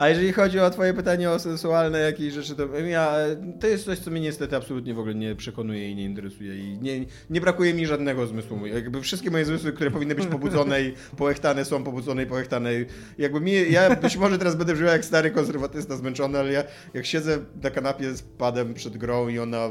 A 0.00 0.08
jeżeli 0.08 0.32
chodzi 0.32 0.60
o 0.60 0.70
twoje 0.70 0.94
pytanie 0.94 1.30
o 1.30 1.38
sensualne 1.38 1.98
jakieś 1.98 2.34
rzeczy, 2.34 2.54
to 2.54 2.78
ja, 2.78 3.16
to 3.60 3.66
jest 3.66 3.84
coś, 3.84 3.98
co 3.98 4.10
mnie 4.10 4.20
niestety 4.20 4.56
absolutnie 4.56 4.94
w 4.94 4.98
ogóle 4.98 5.14
nie 5.14 5.34
przekonuje 5.34 5.90
i 5.90 5.96
nie 5.96 6.04
interesuje. 6.04 6.56
I 6.56 6.78
nie, 6.78 7.06
nie 7.30 7.40
brakuje 7.40 7.74
mi 7.74 7.86
żadnego 7.86 8.26
zmysłu. 8.26 8.66
Jakby 8.66 9.00
wszystkie 9.00 9.30
moje 9.30 9.44
zmysły, 9.44 9.72
które 9.72 9.90
powinny 9.90 10.14
być 10.14 10.26
pobudzone 10.26 10.82
i 10.82 10.94
połechtane 11.16 11.64
są 11.64 11.84
pobudzone 11.84 12.22
i 12.22 12.26
połechtane. 12.26 12.70
Jakby 13.18 13.40
mi, 13.40 13.72
ja 13.72 13.96
być 13.96 14.16
może 14.16 14.38
teraz 14.38 14.56
będę 14.56 14.74
brzmiał 14.74 14.90
jak 14.92 15.04
stary 15.04 15.30
konserwatysta 15.30 15.96
zmęczony, 15.96 16.38
ale 16.38 16.52
ja 16.52 16.64
jak 16.94 17.06
siedzę 17.06 17.38
na 17.62 17.70
kanapie 17.70 18.14
z 18.14 18.22
padem 18.22 18.74
przed 18.74 18.96
grą 18.96 19.28
i 19.28 19.38
ona 19.38 19.68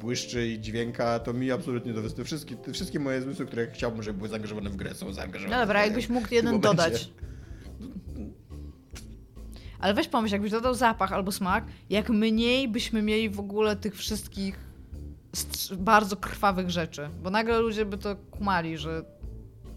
błyszczy 0.00 0.46
i 0.46 0.60
dźwięka, 0.60 1.18
to 1.18 1.32
mi 1.32 1.50
absolutnie 1.50 1.94
to 1.94 2.02
wystarczy. 2.02 2.24
Wszystkie, 2.24 2.56
wszystkie 2.72 3.00
moje 3.00 3.22
zmysły, 3.22 3.46
które 3.46 3.66
chciałbym, 3.70 4.02
żeby 4.02 4.18
były 4.18 4.28
zaangażowane 4.28 4.70
w 4.70 4.76
grę, 4.76 4.94
są 4.94 5.12
zaangażowane. 5.12 5.56
No 5.56 5.62
dobra, 5.62 5.80
w 5.80 5.82
grę. 5.82 5.86
jakbyś 5.86 6.08
mógł 6.08 6.34
jeden 6.34 6.60
dodać. 6.60 7.10
Ale 9.82 9.94
weź 9.94 10.08
pomyśl, 10.08 10.34
jakbyś 10.34 10.50
dodał 10.50 10.74
zapach 10.74 11.12
albo 11.12 11.32
smak, 11.32 11.64
jak 11.90 12.10
mniej 12.10 12.68
byśmy 12.68 13.02
mieli 13.02 13.30
w 13.30 13.40
ogóle 13.40 13.76
tych 13.76 13.96
wszystkich 13.96 14.58
bardzo 15.78 16.16
krwawych 16.16 16.70
rzeczy. 16.70 17.08
Bo 17.22 17.30
nagle 17.30 17.58
ludzie 17.60 17.84
by 17.84 17.98
to 17.98 18.16
kumali, 18.16 18.78
że, 18.78 19.04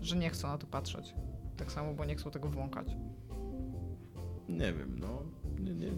że 0.02 0.16
nie 0.16 0.30
chcą 0.30 0.48
na 0.48 0.58
to 0.58 0.68
patrzeć. 0.68 1.14
Tak 1.58 1.72
samo, 1.72 1.94
bo 1.94 2.06
nie 2.06 2.16
chcą 2.16 2.32
tego 2.32 2.50
włąkać. 2.50 2.88
Nie 4.50 4.74
wiem, 4.74 5.00
no. 5.00 5.22
Nie, 5.60 5.74
nie, 5.74 5.92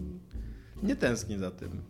nie 0.82 0.96
tęsknię 0.96 1.38
za 1.38 1.50
tym. 1.50 1.82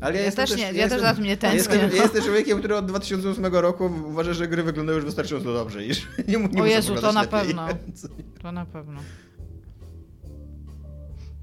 Ale 0.00 0.14
ja, 0.14 0.20
Ja 0.20 0.26
jestem 0.26 0.46
też 0.46 0.56
nie, 0.56 0.62
ja 0.62 0.70
jestem, 0.70 0.90
też 0.90 1.00
za 1.00 1.14
tym 1.14 1.24
nie 1.24 1.36
tęsknię. 1.36 1.76
Jestem, 1.76 1.96
ja 1.96 2.02
jestem 2.02 2.22
człowiekiem, 2.24 2.58
który 2.58 2.76
od 2.76 2.86
2008 2.86 3.44
roku 3.46 3.90
uważa, 4.08 4.32
że 4.32 4.48
gry 4.48 4.62
wyglądają 4.62 4.96
już 4.96 5.04
wystarczająco 5.04 5.52
dobrze 5.52 5.84
i 5.84 5.94
że 5.94 6.00
nie, 6.28 6.38
mu- 6.38 6.48
nie 6.48 6.62
O 6.62 6.66
Jezu, 6.66 6.94
to 6.94 7.12
na 7.12 7.22
lepiej. 7.22 7.40
pewno. 7.40 7.66
To 8.42 8.52
na 8.52 8.66
pewno. 8.66 9.00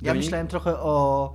Ja 0.02 0.08
Dominik? 0.12 0.26
myślałem 0.26 0.48
trochę 0.48 0.80
o 0.80 1.34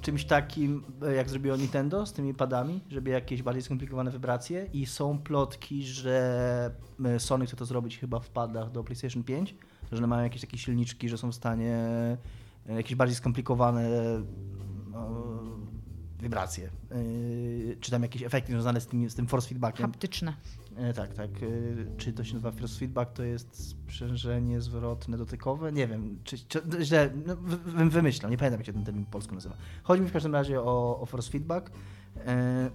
czymś 0.00 0.24
takim, 0.24 0.82
e, 1.02 1.14
jak 1.14 1.30
zrobiło 1.30 1.56
Nintendo 1.56 2.06
z 2.06 2.12
tymi 2.12 2.34
padami, 2.34 2.80
żeby 2.90 3.10
jakieś 3.10 3.42
bardziej 3.42 3.62
skomplikowane 3.62 4.10
wibracje 4.10 4.66
i 4.72 4.86
są 4.86 5.18
plotki, 5.18 5.82
że 5.82 6.70
e, 7.04 7.20
Sony 7.20 7.46
chce 7.46 7.56
to 7.56 7.64
zrobić 7.64 7.98
chyba 7.98 8.20
w 8.20 8.28
padach 8.30 8.70
do 8.70 8.84
PlayStation 8.84 9.22
5, 9.24 9.54
że 9.92 9.98
one 9.98 10.06
mają 10.06 10.22
jakieś 10.22 10.40
takie 10.40 10.58
silniczki, 10.58 11.08
że 11.08 11.18
są 11.18 11.32
w 11.32 11.34
stanie 11.34 11.76
e, 12.68 12.74
jakieś 12.76 12.94
bardziej 12.94 13.16
skomplikowane 13.16 13.88
no, 14.92 15.08
wibracje, 16.22 16.66
e, 16.90 16.96
czy 17.80 17.90
tam 17.90 18.02
jakieś 18.02 18.22
efekty 18.22 18.52
związane 18.52 18.80
z 18.80 18.86
tym, 18.86 19.10
z 19.10 19.14
tym 19.14 19.26
force 19.26 19.48
feedbackiem. 19.48 19.86
Haptyczne. 19.86 20.34
E, 20.76 20.92
Tak, 20.94 21.14
tak. 21.14 21.30
E, 21.30 21.96
Czy 21.96 22.12
to 22.12 22.24
się 22.24 22.34
nazywa 22.34 22.50
force 22.52 22.78
feedback? 22.78 23.12
To 23.12 23.22
jest 23.22 23.68
sprzężenie 23.68 24.60
zwrotne 24.60 25.18
dotykowe? 25.18 25.72
Nie 25.72 25.86
wiem, 25.86 26.18
czy, 26.24 26.38
czy 26.38 26.60
źle, 26.80 27.10
no, 27.26 27.36
wy, 27.36 27.56
wy- 27.56 27.90
wymyślam, 27.90 28.30
nie 28.30 28.38
pamiętam 28.38 28.60
jak 28.60 28.66
się 28.66 28.72
ten 28.72 28.84
termin 28.84 29.04
po 29.04 29.10
polsku 29.10 29.34
nazywa. 29.34 29.56
Chodzi 29.82 30.02
mi 30.02 30.08
w 30.08 30.12
każdym 30.12 30.32
razie 30.32 30.60
o, 30.60 31.00
o 31.00 31.06
force 31.06 31.30
feedback, 31.30 31.70
e, 32.26 32.70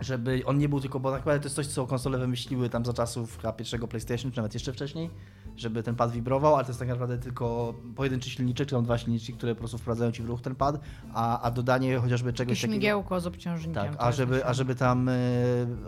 żeby 0.00 0.42
on 0.46 0.58
nie 0.58 0.68
był 0.68 0.80
tylko, 0.80 1.00
bo 1.00 1.10
tak 1.10 1.20
naprawdę 1.20 1.40
to 1.40 1.46
jest 1.46 1.56
coś, 1.56 1.66
co 1.66 1.86
konsole 1.86 2.18
wymyśliły 2.18 2.68
tam 2.70 2.84
za 2.84 2.92
czasów 2.92 3.36
chyba 3.36 3.52
pierwszego 3.52 3.88
PlayStation, 3.88 4.30
czy 4.32 4.36
nawet 4.36 4.54
jeszcze 4.54 4.72
wcześniej, 4.72 5.10
żeby 5.56 5.82
ten 5.82 5.94
pad 5.94 6.10
wibrował, 6.10 6.54
ale 6.54 6.64
to 6.64 6.70
jest 6.70 6.78
tak 6.78 6.88
naprawdę 6.88 7.18
tylko 7.18 7.74
pojedynczy 7.96 8.30
silniczek, 8.30 8.68
czy 8.68 8.74
tam 8.74 8.84
dwa 8.84 8.98
silniki, 8.98 9.32
które 9.32 9.54
po 9.54 9.58
prostu 9.58 9.78
wprowadzają 9.78 10.12
ci 10.12 10.22
w 10.22 10.26
ruch 10.26 10.40
ten 10.42 10.54
pad, 10.54 10.80
a, 11.14 11.40
a 11.40 11.50
dodanie 11.50 11.98
chociażby 11.98 12.32
czegoś 12.32 12.60
takiego... 12.60 12.74
migiełko 12.74 13.20
z 13.20 13.26
obciążnikiem. 13.26 13.74
Tak, 13.74 13.96
a 13.98 14.12
żeby, 14.12 14.46
a 14.46 14.54
żeby 14.54 14.74
tam 14.74 15.08
e, 15.08 15.12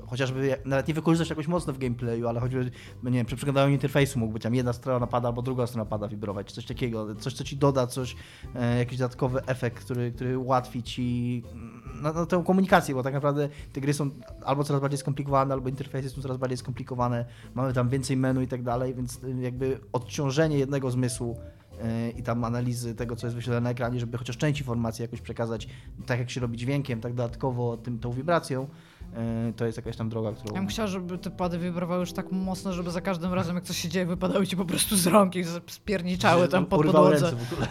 chociażby 0.07 0.47
jak- 0.47 0.67
nawet 0.67 0.89
nie 0.89 0.95
wykorzystać 0.95 1.31
jakoś 1.31 1.47
mocno 1.47 1.73
w 1.73 1.79
gameplayu, 1.79 2.29
ale 2.29 2.41
choćby, 2.41 2.71
no 3.03 3.11
nie 3.11 3.17
wiem, 3.17 3.27
przy 3.27 3.37
przeglądaniu 3.37 3.73
interfejsu 3.73 4.19
mógł 4.19 4.33
być 4.33 4.43
tam 4.43 4.55
jedna 4.55 4.73
strona 4.73 5.07
pada 5.07 5.29
albo 5.29 5.43
druga 5.43 5.67
strona 5.67 5.85
pada 5.85 6.09
wibrować, 6.09 6.47
czy 6.47 6.55
coś 6.55 6.67
takiego, 6.67 7.15
coś 7.15 7.35
co 7.35 7.45
ci 7.45 7.57
doda, 7.57 7.87
coś, 7.87 8.17
e, 8.55 8.79
jakiś 8.79 8.99
dodatkowy 8.99 9.47
efekt, 9.47 9.85
który, 9.85 10.13
który 10.13 10.39
ułatwi 10.39 10.83
ci 10.83 11.43
mm, 11.53 11.83
no, 12.03 12.13
no, 12.13 12.27
tę 12.27 12.43
komunikację, 12.47 12.95
bo 12.95 13.03
tak 13.03 13.15
naprawdę 13.15 13.49
te 13.73 13.81
gry 13.81 13.95
są 13.95 14.11
albo 14.45 14.65
coraz 14.65 14.81
bardziej 14.81 14.99
skomplikowane, 14.99 15.55
albo 15.55 15.69
interfejsy 15.69 16.11
są 16.11 16.23
coraz 16.23 16.37
bardziej 16.37 16.57
skomplikowane, 16.57 17.25
mamy 17.55 17.73
tam 17.73 17.89
więcej 17.89 18.17
menu 18.17 18.43
i 18.43 18.49
tak 18.49 18.63
dalej, 18.63 18.95
więc 18.95 19.21
e, 19.25 19.29
jakby 19.59 19.81
odciążenie 19.93 20.59
jednego 20.59 20.91
zmysłu 20.91 21.37
e, 21.83 22.11
i 22.11 22.23
tam 22.23 22.45
analizy 22.45 22.95
tego, 22.95 23.17
co 23.17 23.27
jest 23.27 23.37
wyświetlane 23.37 23.65
na 23.65 23.71
ekranie, 23.71 24.01
żeby 24.01 24.19
chociaż 24.19 24.37
część 24.37 24.61
informacji 24.61 25.03
jakoś 25.03 25.21
przekazać, 25.21 25.69
tak 26.07 26.19
jak 26.19 26.31
się 26.31 26.41
robi 26.41 26.59
dźwiękiem, 26.59 27.01
tak 27.01 27.15
dodatkowo 27.15 27.77
tym, 27.77 27.99
tą 27.99 28.13
wibracją, 28.13 28.69
e, 29.15 29.53
to 29.57 29.67
jest 29.67 29.77
jakaś 29.77 29.97
tam 29.97 30.09
droga, 30.09 30.33
którą... 30.33 30.55
Ja 30.55 30.61
bym 30.61 30.69
chciała, 30.69 30.89
żeby 30.89 31.19
te 31.19 31.31
pady 31.31 31.59
wibrowały 31.59 32.01
już 32.01 32.13
tak 32.13 32.33
mocno, 32.33 32.73
żeby 32.73 32.91
za 32.91 33.01
każdym 33.01 33.35
razem, 33.35 33.55
jak 33.55 33.65
coś 33.65 33.77
się 33.77 33.89
dzieje, 33.89 34.07
wypadały 34.07 34.47
ci 34.47 34.57
po 34.57 34.65
prostu 34.65 34.97
z 34.97 35.07
rąk 35.07 35.37
i 35.37 35.45
spierniczały 35.67 36.49
tam 36.49 36.67
pod 36.67 36.87
podłodze. 36.87 37.31
ręce 37.31 37.37
w 37.37 37.53
ogóle. 37.53 37.69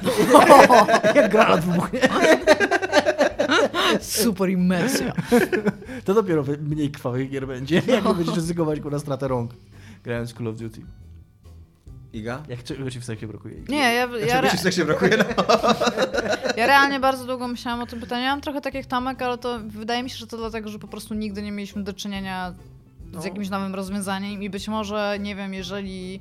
jak 1.15 1.31
granat 1.31 1.65
wybuchnie. 1.65 1.99
Super 4.01 4.49
imersja. 4.49 5.13
To 6.05 6.13
dopiero 6.13 6.43
mniej 6.61 6.91
krwawych 6.91 7.29
gier 7.29 7.47
będzie, 7.47 7.75
jak 7.75 8.05
nie 8.05 8.13
będziesz 8.13 8.35
ryzykować 8.35 8.79
na 8.91 8.99
stratę 8.99 9.27
rąk, 9.27 9.51
grając 10.03 10.33
Call 10.33 10.47
of 10.47 10.57
Duty. 10.57 10.81
Iga? 12.17 12.43
Jak 12.49 12.63
czego 12.63 12.91
ci 12.91 12.99
w 12.99 13.05
seksie 13.05 13.27
brakuje? 13.27 13.55
Nie, 13.69 13.77
ja, 13.77 13.91
ja, 13.91 14.07
Czego 14.07 14.39
re, 14.41 14.49
ci 14.49 14.57
w 14.57 14.59
seksie 14.59 14.83
brakuje? 14.85 15.17
No. 15.17 15.25
ja 16.57 16.67
realnie 16.67 16.99
bardzo 16.99 17.25
długo 17.25 17.47
myślałam 17.47 17.81
o 17.81 17.85
tym 17.85 17.99
pytaniu. 17.99 18.23
Ja 18.23 18.29
mam 18.31 18.41
trochę 18.41 18.61
tak 18.61 18.73
jak 18.73 18.85
Tomek, 18.85 19.21
ale 19.21 19.37
to 19.37 19.59
wydaje 19.67 20.03
mi 20.03 20.09
się, 20.09 20.17
że 20.17 20.27
to 20.27 20.37
dlatego, 20.37 20.69
że 20.69 20.79
po 20.79 20.87
prostu 20.87 21.13
nigdy 21.13 21.41
nie 21.41 21.51
mieliśmy 21.51 21.83
do 21.83 21.93
czynienia 21.93 22.53
No. 23.11 23.21
z 23.21 23.25
jakimś 23.25 23.49
nowym 23.49 23.75
rozwiązaniem 23.75 24.43
i 24.43 24.49
być 24.49 24.67
może, 24.67 25.17
nie 25.19 25.35
wiem, 25.35 25.53
jeżeli 25.53 26.19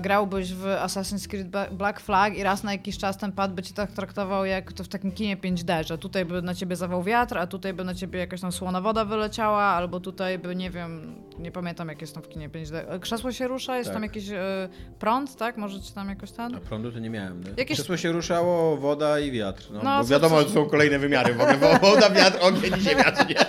grałbyś 0.00 0.52
w 0.52 0.64
Assassin's 0.64 1.28
Creed 1.28 1.48
Black 1.72 2.00
Flag 2.00 2.36
i 2.38 2.42
raz 2.42 2.62
na 2.64 2.72
jakiś 2.72 2.98
czas 2.98 3.18
ten 3.18 3.32
pad 3.32 3.54
by 3.54 3.62
cię 3.62 3.74
tak 3.74 3.92
traktował 3.92 4.44
jak 4.44 4.72
to 4.72 4.84
w 4.84 4.88
takim 4.88 5.12
kinie 5.12 5.36
5D, 5.36 5.86
że 5.86 5.98
tutaj 5.98 6.24
by 6.24 6.42
na 6.42 6.54
ciebie 6.54 6.76
zawał 6.76 7.02
wiatr, 7.02 7.38
a 7.38 7.46
tutaj 7.46 7.74
by 7.74 7.84
na 7.84 7.94
ciebie 7.94 8.18
jakaś 8.18 8.40
tam 8.40 8.52
słona 8.52 8.80
woda 8.80 9.04
wyleciała, 9.04 9.62
albo 9.62 10.00
tutaj 10.00 10.38
by, 10.38 10.56
nie 10.56 10.70
wiem, 10.70 11.14
nie 11.38 11.52
pamiętam 11.52 11.88
jak 11.88 12.00
jest 12.00 12.14
tam 12.14 12.22
w 12.22 12.28
kinie 12.28 12.48
5D. 12.50 12.74
E, 12.88 12.98
Krzesło 12.98 13.32
się 13.32 13.48
rusza, 13.48 13.76
jest 13.76 13.86
Tak. 13.88 13.94
tam 13.94 14.02
jakiś 14.02 14.30
e, 14.30 14.68
prąd, 14.98 15.36
tak? 15.36 15.56
Możecie 15.56 15.92
tam 15.94 16.08
jakoś 16.08 16.30
ten... 16.30 16.54
A 16.54 16.60
prądu 16.60 16.92
to 16.92 16.98
nie 16.98 17.10
miałem. 17.10 17.40
No. 17.44 17.50
Jakieś- 17.56 17.76
Krzesło 17.76 17.96
się 17.96 18.12
ruszało, 18.12 18.76
woda 18.76 19.18
i 19.20 19.30
wiatr. 19.30 19.62
No, 19.72 19.80
No, 19.82 20.02
bo 20.02 20.08
wiadomo, 20.08 20.42
że 20.42 20.48
są 20.48 20.66
kolejne 20.66 20.98
wymiary 20.98 21.34
w 21.34 21.40
ogóle. 21.40 21.56
wo- 21.56 21.78
Woda, 21.78 22.10
wiatr, 22.10 22.38
ogień 22.40 22.72
i 22.78 22.80
ziemia, 22.80 23.04
nie? 23.28 23.34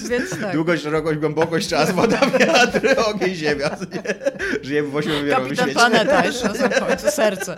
Więc 0.00 0.30
tak. 0.40 0.54
Długość, 0.54 0.82
szerokość, 0.82 1.18
głębokość, 1.18 1.68
czas, 1.68 1.90
woda, 1.90 2.20
wiatr, 2.38 2.80
ogień, 3.10 3.34
ziemia. 3.34 3.76
Żyjemy 4.62 4.88
w 4.88 4.96
ośmiowymiarowym 4.96 5.48
Kapitan 5.48 5.68
świecie. 5.68 5.80
Planeta 5.80 6.24
jeszcze 6.24 6.48
na 6.48 6.54
samym 6.54 6.80
końcu, 6.80 7.10
serce. 7.10 7.56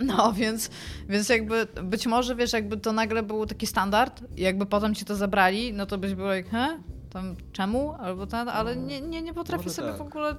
No, 0.00 0.32
więc, 0.32 0.70
więc 1.08 1.28
jakby 1.28 1.66
być 1.82 2.06
może, 2.06 2.36
wiesz, 2.36 2.52
jakby 2.52 2.76
to 2.76 2.92
nagle 2.92 3.22
był 3.22 3.46
taki 3.46 3.66
standard 3.66 4.22
i 4.36 4.42
jakby 4.42 4.66
potem 4.66 4.94
ci 4.94 5.04
to 5.04 5.16
zabrali, 5.16 5.72
no 5.72 5.86
to 5.86 5.98
byś 5.98 6.14
był 6.14 6.26
jak, 6.26 6.48
he? 6.48 6.78
Tam 7.10 7.36
czemu? 7.52 7.94
Albo 8.00 8.26
ten, 8.26 8.48
ale 8.48 8.76
nie, 8.76 9.00
nie, 9.00 9.22
nie 9.22 9.34
potrafię 9.34 9.64
Może 9.64 9.74
sobie 9.74 9.88
tak. 9.88 9.98
w 9.98 10.00
ogóle... 10.00 10.34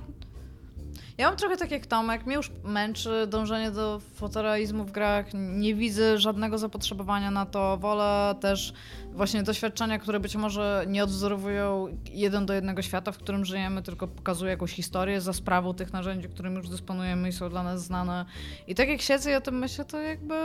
Ja 1.17 1.27
mam 1.27 1.37
trochę 1.37 1.57
tak 1.57 1.71
jak 1.71 1.85
Tomek, 1.85 2.25
mnie 2.25 2.35
już 2.35 2.51
męczy 2.63 3.27
dążenie 3.27 3.71
do 3.71 3.99
fotorealizmu 4.13 4.83
w 4.83 4.91
grach, 4.91 5.25
nie 5.33 5.75
widzę 5.75 6.17
żadnego 6.17 6.57
zapotrzebowania 6.57 7.31
na 7.31 7.45
to, 7.45 7.77
wolę 7.77 8.35
też 8.39 8.73
właśnie 9.11 9.43
doświadczenia, 9.43 9.99
które 9.99 10.19
być 10.19 10.35
może 10.35 10.85
nie 10.87 11.03
odwzorowują 11.03 11.97
jeden 12.11 12.45
do 12.45 12.53
jednego 12.53 12.81
świata, 12.81 13.11
w 13.11 13.17
którym 13.17 13.45
żyjemy, 13.45 13.81
tylko 13.81 14.07
pokazują 14.07 14.49
jakąś 14.49 14.71
historię 14.71 15.21
za 15.21 15.33
sprawą 15.33 15.73
tych 15.73 15.93
narzędzi, 15.93 16.29
którymi 16.29 16.55
już 16.55 16.69
dysponujemy 16.69 17.29
i 17.29 17.31
są 17.31 17.49
dla 17.49 17.63
nas 17.63 17.83
znane. 17.83 18.25
I 18.67 18.75
tak 18.75 18.89
jak 18.89 19.01
siedzę 19.01 19.31
i 19.31 19.35
o 19.35 19.41
tym 19.41 19.59
myślę, 19.59 19.85
to 19.85 20.01
jakby... 20.01 20.35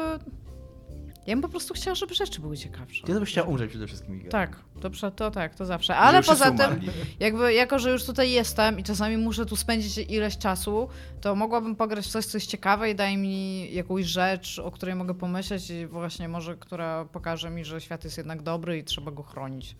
Ja 1.26 1.34
bym 1.34 1.42
po 1.42 1.48
prostu 1.48 1.74
chciała, 1.74 1.94
żeby 1.94 2.14
rzeczy 2.14 2.40
były 2.40 2.56
ciekawsze. 2.56 3.06
Ty 3.06 3.14
to 3.14 3.20
byś 3.20 3.30
chciał 3.30 3.50
umrzeć 3.50 3.70
przede 3.70 3.86
wszystkim, 3.86 4.20
Iga. 4.20 4.30
Tak, 4.30 4.56
to, 4.80 5.10
to 5.10 5.30
tak, 5.30 5.54
to 5.54 5.66
zawsze. 5.66 5.96
Ale 5.96 6.22
poza 6.22 6.50
tym, 6.50 6.80
jakby 7.20 7.54
jako, 7.54 7.78
że 7.78 7.90
już 7.90 8.04
tutaj 8.04 8.30
jestem 8.30 8.78
i 8.78 8.82
czasami 8.82 9.16
muszę 9.16 9.46
tu 9.46 9.56
spędzić 9.56 9.98
ileś 9.98 10.38
czasu, 10.38 10.88
to 11.20 11.34
mogłabym 11.34 11.76
pograć 11.76 12.06
w 12.06 12.08
coś, 12.08 12.26
co 12.26 12.38
jest 12.38 12.50
ciekawe 12.50 12.90
i 12.90 12.94
daje 12.94 13.16
mi 13.16 13.68
jakąś 13.74 14.04
rzecz, 14.04 14.58
o 14.58 14.70
której 14.70 14.94
mogę 14.94 15.14
pomyśleć 15.14 15.70
i 15.70 15.86
właśnie 15.86 16.28
może, 16.28 16.56
która 16.56 17.04
pokaże 17.04 17.50
mi, 17.50 17.64
że 17.64 17.80
świat 17.80 18.04
jest 18.04 18.16
jednak 18.16 18.42
dobry 18.42 18.78
i 18.78 18.84
trzeba 18.84 19.10
go 19.10 19.22
chronić. 19.22 19.76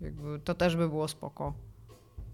Jakby 0.00 0.40
to 0.44 0.54
też 0.54 0.76
by 0.76 0.88
było 0.88 1.08
spoko. 1.08 1.54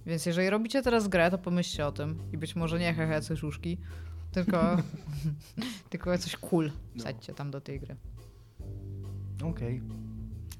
Więc 0.06 0.26
jeżeli 0.26 0.50
robicie 0.50 0.82
teraz 0.82 1.08
grę, 1.08 1.30
to 1.30 1.38
pomyślcie 1.38 1.86
o 1.86 1.92
tym. 1.92 2.18
I 2.32 2.38
być 2.38 2.56
może 2.56 2.78
nie 2.78 2.94
hehe 2.94 3.20
cyszuszki, 3.20 3.78
tylko, 4.44 4.76
tylko 5.90 6.18
coś 6.18 6.36
cool 6.36 6.70
wsadźcie 6.98 7.34
tam 7.34 7.50
do 7.50 7.60
tej 7.60 7.80
gry. 7.80 7.96
Okej. 9.44 9.82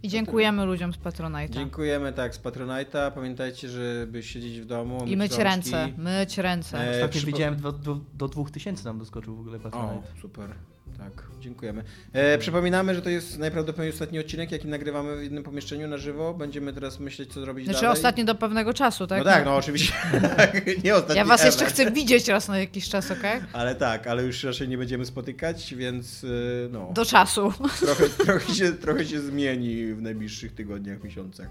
I 0.02 0.08
dziękujemy 0.08 0.64
ludziom 0.64 0.92
z 0.92 0.96
Patronite'a. 0.98 1.50
Dziękujemy 1.50 2.12
tak 2.12 2.34
z 2.34 2.38
Patronite'a. 2.42 3.10
Pamiętajcie, 3.12 3.68
żeby 3.68 4.22
siedzieć 4.22 4.60
w 4.60 4.64
domu. 4.66 5.04
I 5.06 5.16
myć 5.16 5.30
rączki. 5.32 5.44
ręce, 5.44 5.88
myć 5.98 6.38
ręce. 6.38 6.78
E, 6.88 6.90
Ostatnio 6.90 7.20
przypo- 7.20 7.26
widziałem 7.26 7.60
do, 7.60 7.72
do, 7.72 8.00
do 8.14 8.28
2000 8.28 8.84
nam 8.84 8.98
doskoczył 8.98 9.36
w 9.36 9.40
ogóle 9.40 9.56
O, 9.56 9.60
Patronite. 9.60 10.08
super. 10.22 10.54
Tak, 10.98 11.22
dziękujemy. 11.40 11.84
E, 12.12 12.38
przypominamy, 12.38 12.94
że 12.94 13.02
to 13.02 13.10
jest 13.10 13.38
najprawdopodobniej 13.38 13.92
ostatni 13.92 14.18
odcinek, 14.18 14.52
jaki 14.52 14.68
nagrywamy 14.68 15.16
w 15.16 15.22
jednym 15.22 15.42
pomieszczeniu 15.44 15.88
na 15.88 15.96
żywo. 15.98 16.34
Będziemy 16.34 16.72
teraz 16.72 17.00
myśleć, 17.00 17.32
co 17.32 17.40
zrobić 17.40 17.64
Znaczy 17.64 17.80
dalej. 17.80 17.92
ostatni 17.98 18.24
do 18.24 18.34
pewnego 18.34 18.74
czasu, 18.74 19.06
tak? 19.06 19.18
No 19.18 19.24
tak, 19.24 19.44
no 19.44 19.56
oczywiście. 19.56 19.92
nie 20.84 20.94
ostatni 20.94 21.16
Ja 21.16 21.24
was 21.24 21.40
ever. 21.40 21.52
jeszcze 21.52 21.64
chcę 21.66 21.90
widzieć 21.90 22.28
raz 22.28 22.48
na 22.48 22.58
jakiś 22.58 22.88
czas, 22.88 23.10
okej? 23.10 23.40
Ale 23.52 23.74
tak, 23.74 24.06
ale 24.06 24.22
już 24.22 24.44
raczej 24.44 24.68
nie 24.68 24.78
będziemy 24.78 25.06
spotykać, 25.06 25.74
więc 25.74 26.24
y, 26.24 26.68
no. 26.72 26.90
Do 26.94 27.04
czasu. 27.04 27.52
Trochę, 27.80 28.08
trochę, 28.24 28.54
się, 28.54 28.72
trochę 28.72 29.04
się 29.04 29.20
zmieni 29.20 29.94
w 29.94 30.02
najbliższych 30.02 30.54
tygodniach, 30.54 31.04
miesiącach. 31.04 31.48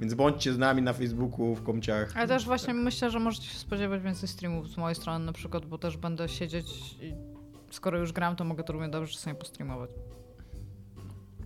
Więc 0.00 0.14
bądźcie 0.14 0.52
z 0.52 0.58
nami 0.58 0.82
na 0.82 0.92
Facebooku, 0.92 1.54
w 1.54 1.62
komciach. 1.62 2.12
Ale 2.16 2.28
też 2.28 2.44
właśnie 2.44 2.74
myślę, 2.74 3.10
że 3.10 3.18
możecie 3.18 3.46
się 3.48 3.58
spodziewać 3.58 4.02
więcej 4.02 4.28
streamów 4.28 4.68
z 4.68 4.76
mojej 4.76 4.94
strony 4.94 5.24
na 5.26 5.32
przykład, 5.32 5.66
bo 5.66 5.78
też 5.78 5.96
będę 5.96 6.28
siedzieć 6.28 6.66
i 7.00 7.31
skoro 7.74 7.98
już 7.98 8.12
gram, 8.12 8.36
to 8.36 8.44
mogę 8.44 8.64
to 8.64 8.72
równie 8.72 8.88
dobrze 8.88 9.12
czasami 9.12 9.36
postreamować. 9.36 9.90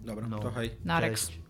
Dobra, 0.01 0.29
No. 0.29 0.39
to 0.39 0.51
hej. 0.51 0.71
Narex. 0.85 1.27
Cześć. 1.27 1.41